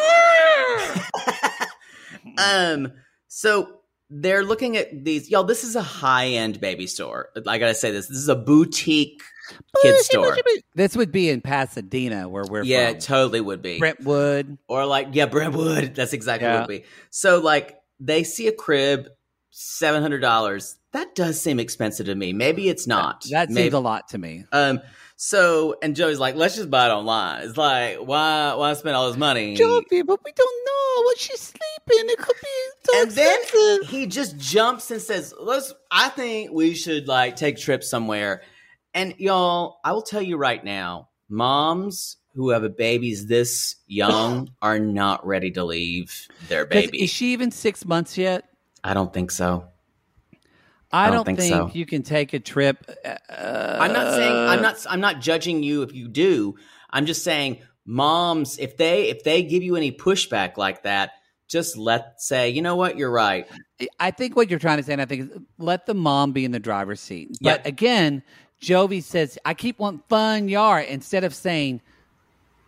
um, 2.38 2.92
so 3.28 3.75
they're 4.10 4.44
looking 4.44 4.76
at 4.76 5.04
these. 5.04 5.30
Y'all, 5.30 5.44
this 5.44 5.64
is 5.64 5.74
a 5.76 5.82
high 5.82 6.28
end 6.28 6.60
baby 6.60 6.86
store. 6.86 7.30
I 7.46 7.58
gotta 7.58 7.74
say 7.74 7.90
this. 7.90 8.06
This 8.08 8.18
is 8.18 8.28
a 8.28 8.36
boutique 8.36 9.22
kid 9.82 9.96
store. 10.00 10.36
This 10.74 10.96
would 10.96 11.12
be 11.12 11.28
in 11.30 11.40
Pasadena, 11.40 12.28
where 12.28 12.44
we're 12.48 12.62
Yeah, 12.64 12.88
from. 12.88 12.96
it 12.96 13.00
totally 13.02 13.40
would 13.40 13.62
be. 13.62 13.78
Brentwood. 13.78 14.58
or 14.68 14.84
like 14.86 15.08
yeah 15.12 15.26
brentwood 15.26 15.94
that's 15.94 16.12
exactly 16.12 16.46
Yeah. 16.46 16.60
what 16.60 16.70
it 16.70 16.72
would 16.72 16.82
be 16.82 16.88
so 17.10 17.38
like 17.40 17.76
they 18.00 18.24
see 18.24 18.46
a 18.48 18.52
crib 18.52 19.08
$700 19.52 20.76
that 20.92 21.14
does 21.14 21.40
seem 21.40 21.58
expensive 21.60 22.06
to 22.06 22.14
me. 22.14 22.32
Maybe 22.32 22.68
it's 22.68 22.86
not. 22.86 23.24
That 23.30 23.50
Maybe- 23.50 23.64
seems 23.64 23.74
a 23.74 23.80
lot 23.80 24.08
to 24.08 24.18
me. 24.18 24.44
Um. 24.52 24.80
So, 25.18 25.76
and 25.82 25.96
Jovi's 25.96 26.18
like, 26.18 26.34
let's 26.34 26.56
just 26.56 26.70
buy 26.70 26.86
it 26.86 26.90
online. 26.90 27.42
It's 27.44 27.56
like, 27.56 27.96
why, 27.96 28.52
why 28.54 28.74
spend 28.74 28.96
all 28.96 29.08
this 29.08 29.16
money? 29.16 29.54
Joey, 29.54 30.02
but 30.02 30.20
we 30.22 30.32
don't 30.32 30.66
know 30.66 31.04
what 31.04 31.18
she's 31.18 31.40
sleeping. 31.40 32.10
It 32.10 32.18
could 32.18 32.36
be 32.40 32.48
so 32.84 33.02
and 33.02 33.10
then 33.12 33.40
expensive. 33.42 33.88
he 33.88 34.06
just 34.06 34.36
jumps 34.36 34.90
and 34.90 35.00
says, 35.00 35.32
"Let's. 35.40 35.72
I 35.90 36.10
think 36.10 36.52
we 36.52 36.74
should 36.74 37.08
like 37.08 37.36
take 37.36 37.56
trips 37.56 37.88
somewhere." 37.88 38.42
And 38.92 39.14
y'all, 39.18 39.78
I 39.84 39.92
will 39.92 40.02
tell 40.02 40.22
you 40.22 40.36
right 40.36 40.62
now, 40.62 41.08
moms 41.28 42.18
who 42.34 42.50
have 42.50 42.64
a 42.64 42.68
babies 42.68 43.26
this 43.26 43.76
young 43.86 44.50
are 44.62 44.78
not 44.78 45.26
ready 45.26 45.50
to 45.52 45.64
leave 45.64 46.28
their 46.48 46.66
baby. 46.66 47.04
Is 47.04 47.10
she 47.10 47.32
even 47.32 47.50
six 47.50 47.86
months 47.86 48.18
yet? 48.18 48.44
I 48.84 48.92
don't 48.92 49.12
think 49.12 49.30
so. 49.30 49.66
I, 50.96 51.06
don't 51.06 51.16
don't, 51.16 51.24
think 51.26 51.38
think, 51.40 51.52
so. 51.52 51.70
you 51.72 51.86
can 51.86 52.02
take 52.02 52.32
a 52.32 52.40
trip. 52.40 52.88
Uh, 53.04 53.76
I'm 53.80 53.92
not 53.92 54.14
saying 54.14 54.32
I'm 54.32 54.62
not 54.62 54.86
I'm 54.88 55.00
not 55.00 55.20
judging 55.20 55.62
you 55.62 55.82
if 55.82 55.92
you 55.94 56.08
do. 56.08 56.56
I'm 56.90 57.06
just 57.06 57.22
saying 57.24 57.58
moms 57.84 58.58
if 58.58 58.76
they 58.76 59.08
if 59.10 59.22
they 59.24 59.42
give 59.42 59.62
you 59.62 59.76
any 59.76 59.92
pushback 59.92 60.56
like 60.56 60.82
that, 60.84 61.10
just 61.48 61.76
let 61.76 62.20
say, 62.20 62.50
"You 62.50 62.62
know 62.62 62.76
what? 62.76 62.96
You're 62.96 63.10
right." 63.10 63.46
I 64.00 64.10
think 64.10 64.36
what 64.36 64.50
you're 64.50 64.58
trying 64.58 64.78
to 64.78 64.82
say, 64.82 64.92
and 64.94 65.02
I 65.02 65.04
think, 65.04 65.30
is 65.30 65.38
let 65.58 65.86
the 65.86 65.94
mom 65.94 66.32
be 66.32 66.44
in 66.44 66.50
the 66.52 66.58
driver's 66.58 67.00
seat. 67.00 67.28
But 67.42 67.58
Yep. 67.60 67.66
again, 67.66 68.22
Jovi 68.62 69.02
says, 69.02 69.38
I 69.44 69.52
keep 69.54 69.78
wanting 69.78 70.02
fun 70.08 70.48
Yara 70.48 70.82
instead 70.84 71.24
of 71.24 71.34
saying, 71.34 71.82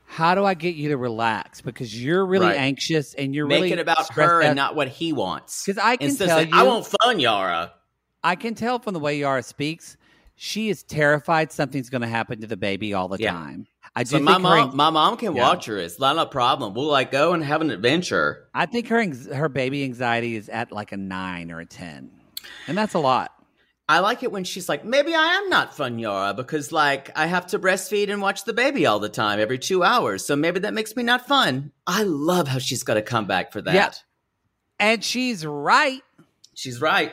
how 0.04 0.34
do 0.34 0.44
I 0.44 0.52
get 0.54 0.74
you 0.74 0.90
to 0.90 0.96
relax? 0.98 1.60
Because 1.62 1.98
you're 2.02 2.24
really 2.26 2.46
Right. 2.46 2.56
anxious 2.58 3.14
and 3.14 3.34
you're 3.34 3.46
Make 3.46 3.56
really 3.62 3.72
it 3.72 3.78
about 3.78 4.12
her 4.12 4.42
out. 4.42 4.46
and 4.48 4.56
not 4.56 4.76
what 4.76 4.88
he 4.88 5.12
wants. 5.14 5.64
Because 5.64 5.82
I 5.82 5.96
can 5.96 6.10
Instead 6.10 6.24
of 6.24 6.28
tell 6.28 6.38
saying, 6.40 6.50
you- 6.50 6.60
I 6.60 6.62
want 6.64 6.86
fun, 7.02 7.18
Yara. 7.20 7.72
I 8.24 8.34
can 8.36 8.54
tell 8.54 8.78
from 8.78 8.94
the 8.94 9.00
way 9.00 9.18
Yara 9.18 9.42
speaks, 9.42 9.96
she 10.34 10.68
is 10.68 10.82
terrified 10.82 11.52
something's 11.52 11.90
going 11.90 12.02
to 12.02 12.08
happen 12.08 12.40
to 12.40 12.46
the 12.46 12.56
baby 12.56 12.94
all 12.94 13.08
the 13.08 13.18
Yeah. 13.18 13.32
time. 13.32 13.66
I 13.96 14.04
do 14.04 14.10
So 14.10 14.20
my 14.20 14.34
her, 14.34 14.38
mom, 14.38 14.76
my 14.76 14.90
mom 14.90 15.16
can 15.16 15.34
Yeah. 15.34 15.42
watch 15.42 15.66
her. 15.66 15.78
It's 15.78 15.98
not 15.98 16.18
a 16.18 16.26
problem. 16.26 16.74
We'll 16.74 16.86
like 16.86 17.10
go 17.10 17.32
and 17.32 17.42
have 17.44 17.60
an 17.60 17.70
adventure. 17.70 18.48
I 18.54 18.66
think 18.66 18.88
her 18.88 19.04
her 19.34 19.48
baby 19.48 19.82
anxiety 19.84 20.36
is 20.36 20.48
at 20.48 20.70
like 20.72 20.92
a 20.92 20.96
nine 20.96 21.50
or 21.50 21.60
a 21.60 21.66
ten, 21.66 22.10
and 22.66 22.76
that's 22.78 22.94
a 22.94 22.98
lot. 22.98 23.32
I 23.90 24.00
like 24.00 24.22
it 24.22 24.30
when 24.30 24.44
she's 24.44 24.68
like, 24.68 24.84
maybe 24.84 25.14
I 25.14 25.26
am 25.38 25.48
not 25.48 25.74
fun, 25.74 25.98
Yara, 25.98 26.34
because 26.34 26.70
like 26.72 27.10
I 27.18 27.26
have 27.26 27.46
to 27.48 27.58
breastfeed 27.58 28.10
and 28.12 28.20
watch 28.20 28.44
the 28.44 28.52
baby 28.52 28.84
all 28.84 28.98
the 28.98 29.08
time, 29.08 29.40
every 29.40 29.58
two 29.58 29.82
hours. 29.82 30.24
So 30.26 30.36
maybe 30.36 30.60
that 30.60 30.74
makes 30.74 30.94
me 30.94 31.02
not 31.02 31.26
fun. 31.26 31.72
I 31.86 32.02
love 32.02 32.48
how 32.48 32.58
she's 32.58 32.82
got 32.82 32.94
to 32.94 33.02
come 33.02 33.26
back 33.26 33.50
for 33.50 33.62
that. 33.62 33.74
Yeah. 33.74 33.90
And 34.78 35.02
she's 35.02 35.46
right. 35.46 36.02
She's 36.54 36.80
right. 36.82 37.12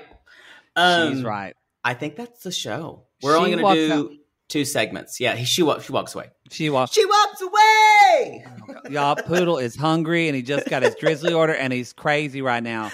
Um, 0.76 1.14
she's 1.14 1.24
right. 1.24 1.56
I 1.84 1.94
think 1.94 2.16
that's 2.16 2.44
the 2.44 2.52
show. 2.52 3.06
We're 3.22 3.34
She 3.34 3.38
only 3.38 3.56
going 3.56 3.76
to 3.76 3.88
do 3.88 3.94
out- 3.94 4.12
two 4.50 4.66
segments. 4.66 5.20
Yeah, 5.20 5.36
she 5.44 5.64
walks. 5.64 5.86
She 5.86 5.92
walks 5.92 6.16
away. 6.16 6.30
She 6.52 6.70
walks. 6.70 6.94
She 6.94 7.06
walks 7.06 7.42
away. 7.42 8.46
Y'all, 8.90 9.16
Poodle 9.16 9.58
is 9.58 9.76
hungry 9.76 10.28
and 10.28 10.36
he 10.36 10.42
just 10.42 10.68
got 10.70 10.84
his 10.84 10.96
Drizly 11.02 11.36
order 11.36 11.54
and 11.56 11.72
he's 11.74 11.94
crazy 11.94 12.42
right 12.42 12.62
now. 12.64 12.92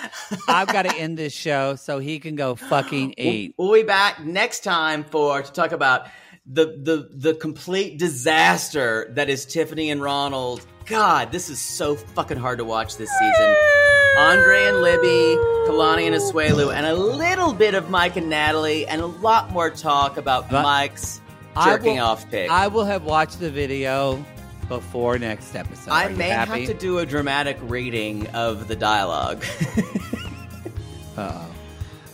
I've 0.47 0.67
got 0.67 0.83
to 0.83 0.95
end 0.95 1.17
this 1.17 1.33
show 1.33 1.75
so 1.75 1.99
he 1.99 2.19
can 2.19 2.35
go 2.35 2.55
fucking 2.55 3.15
eat. 3.17 3.55
We'll 3.57 3.73
be 3.73 3.83
back 3.83 4.23
next 4.23 4.63
time 4.63 5.03
for 5.03 5.41
to 5.41 5.51
talk 5.51 5.71
about 5.71 6.07
the 6.45 6.65
the 6.81 7.09
the 7.11 7.33
complete 7.35 7.99
disaster 7.99 9.11
that 9.15 9.29
is 9.29 9.45
Tiffany 9.45 9.89
and 9.91 10.01
Ronald. 10.01 10.65
God, 10.85 11.31
this 11.31 11.49
is 11.49 11.59
so 11.59 11.95
fucking 11.95 12.37
hard 12.37 12.57
to 12.59 12.65
watch 12.65 12.97
this 12.97 13.09
season. 13.09 13.55
Andre 14.17 14.65
and 14.67 14.81
Libby, 14.81 15.37
Kalani 15.69 16.05
and 16.07 16.15
Asuelu, 16.15 16.73
and 16.73 16.85
a 16.85 16.93
little 16.93 17.53
bit 17.53 17.73
of 17.73 17.89
Mike 17.89 18.17
and 18.17 18.29
Natalie, 18.29 18.85
and 18.85 19.01
a 19.01 19.05
lot 19.05 19.51
more 19.51 19.69
talk 19.69 20.17
about 20.17 20.49
But 20.49 20.63
Mike's 20.63 21.21
jerking 21.63 21.95
will- 21.97 22.03
off 22.05 22.29
pic. 22.29 22.51
I 22.51 22.67
will 22.67 22.83
have 22.85 23.03
watched 23.03 23.39
the 23.39 23.49
video 23.49 24.23
before 24.67 25.17
next 25.17 25.55
episode. 25.55 25.91
I 25.91 26.09
may 26.09 26.29
happy? 26.29 26.65
have 26.65 26.67
to 26.67 26.73
do 26.73 26.99
a 26.99 27.05
dramatic 27.05 27.57
reading 27.61 28.27
of 28.27 28.67
the 28.67 28.75
dialogue. 28.75 29.43
Uh-oh. 31.17 31.47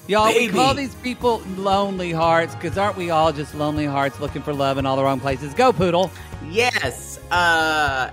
Y'all, 0.07 0.27
we 0.27 0.33
Baby. 0.33 0.53
call 0.53 0.73
these 0.73 0.95
people 0.95 1.41
lonely 1.57 2.11
hearts 2.11 2.55
because 2.55 2.77
aren't 2.77 2.95
we 2.95 3.09
all 3.09 3.33
just 3.33 3.53
lonely 3.55 3.85
hearts 3.85 4.19
looking 4.19 4.41
for 4.41 4.53
love 4.53 4.77
in 4.77 4.85
all 4.85 4.95
the 4.95 5.03
wrong 5.03 5.19
places? 5.19 5.53
Go, 5.53 5.73
Poodle. 5.73 6.09
Yes. 6.49 7.19
Uh 7.29 8.11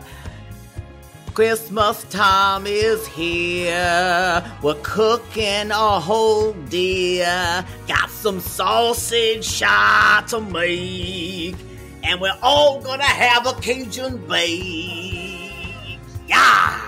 Christmas 1.34 2.04
time 2.10 2.64
is 2.64 3.08
here. 3.08 4.44
We're 4.62 4.80
cooking 4.84 5.72
a 5.72 5.98
whole 5.98 6.52
deer. 6.52 7.66
Got 7.88 8.08
some 8.08 8.38
sausage 8.38 9.44
shy 9.44 10.22
to 10.28 10.40
make. 10.40 11.56
And 12.04 12.20
we're 12.20 12.38
all 12.40 12.80
gonna 12.80 13.02
have 13.02 13.48
a 13.48 13.60
Cajun 13.60 14.28
bake. 14.28 15.98
Yeah! 16.28 16.80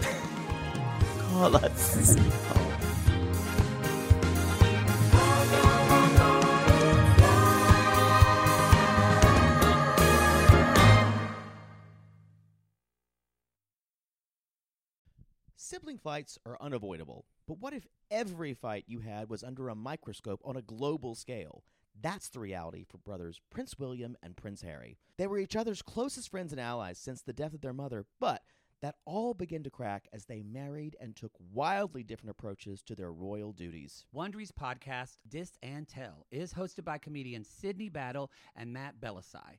Call 1.32 1.56
us. 1.56 2.16
Sibling 15.72 15.96
fights 15.96 16.38
are 16.44 16.58
unavoidable, 16.60 17.24
but 17.48 17.56
what 17.56 17.72
if 17.72 17.86
every 18.10 18.52
fight 18.52 18.84
you 18.86 18.98
had 18.98 19.30
was 19.30 19.42
under 19.42 19.70
a 19.70 19.74
microscope 19.74 20.42
on 20.44 20.54
a 20.54 20.60
global 20.60 21.14
scale? 21.14 21.64
That's 21.98 22.28
the 22.28 22.40
reality 22.40 22.84
for 22.84 22.98
brothers 22.98 23.40
Prince 23.48 23.78
William 23.78 24.14
and 24.22 24.36
Prince 24.36 24.60
Harry. 24.60 24.98
They 25.16 25.26
were 25.26 25.38
each 25.38 25.56
other's 25.56 25.80
closest 25.80 26.28
friends 26.28 26.52
and 26.52 26.60
allies 26.60 26.98
since 26.98 27.22
the 27.22 27.32
death 27.32 27.54
of 27.54 27.62
their 27.62 27.72
mother, 27.72 28.04
but 28.20 28.42
that 28.82 28.96
all 29.06 29.32
began 29.32 29.62
to 29.62 29.70
crack 29.70 30.08
as 30.12 30.26
they 30.26 30.42
married 30.42 30.94
and 31.00 31.16
took 31.16 31.32
wildly 31.54 32.02
different 32.02 32.32
approaches 32.32 32.82
to 32.82 32.94
their 32.94 33.12
royal 33.12 33.52
duties. 33.52 34.04
Wondery's 34.12 34.52
podcast, 34.52 35.16
Dis 35.26 35.52
and 35.62 35.88
Tell, 35.88 36.26
is 36.30 36.52
hosted 36.52 36.84
by 36.84 36.98
comedians 36.98 37.48
Sydney 37.48 37.88
Battle 37.88 38.30
and 38.56 38.74
Matt 38.74 39.00
Bellassai. 39.00 39.58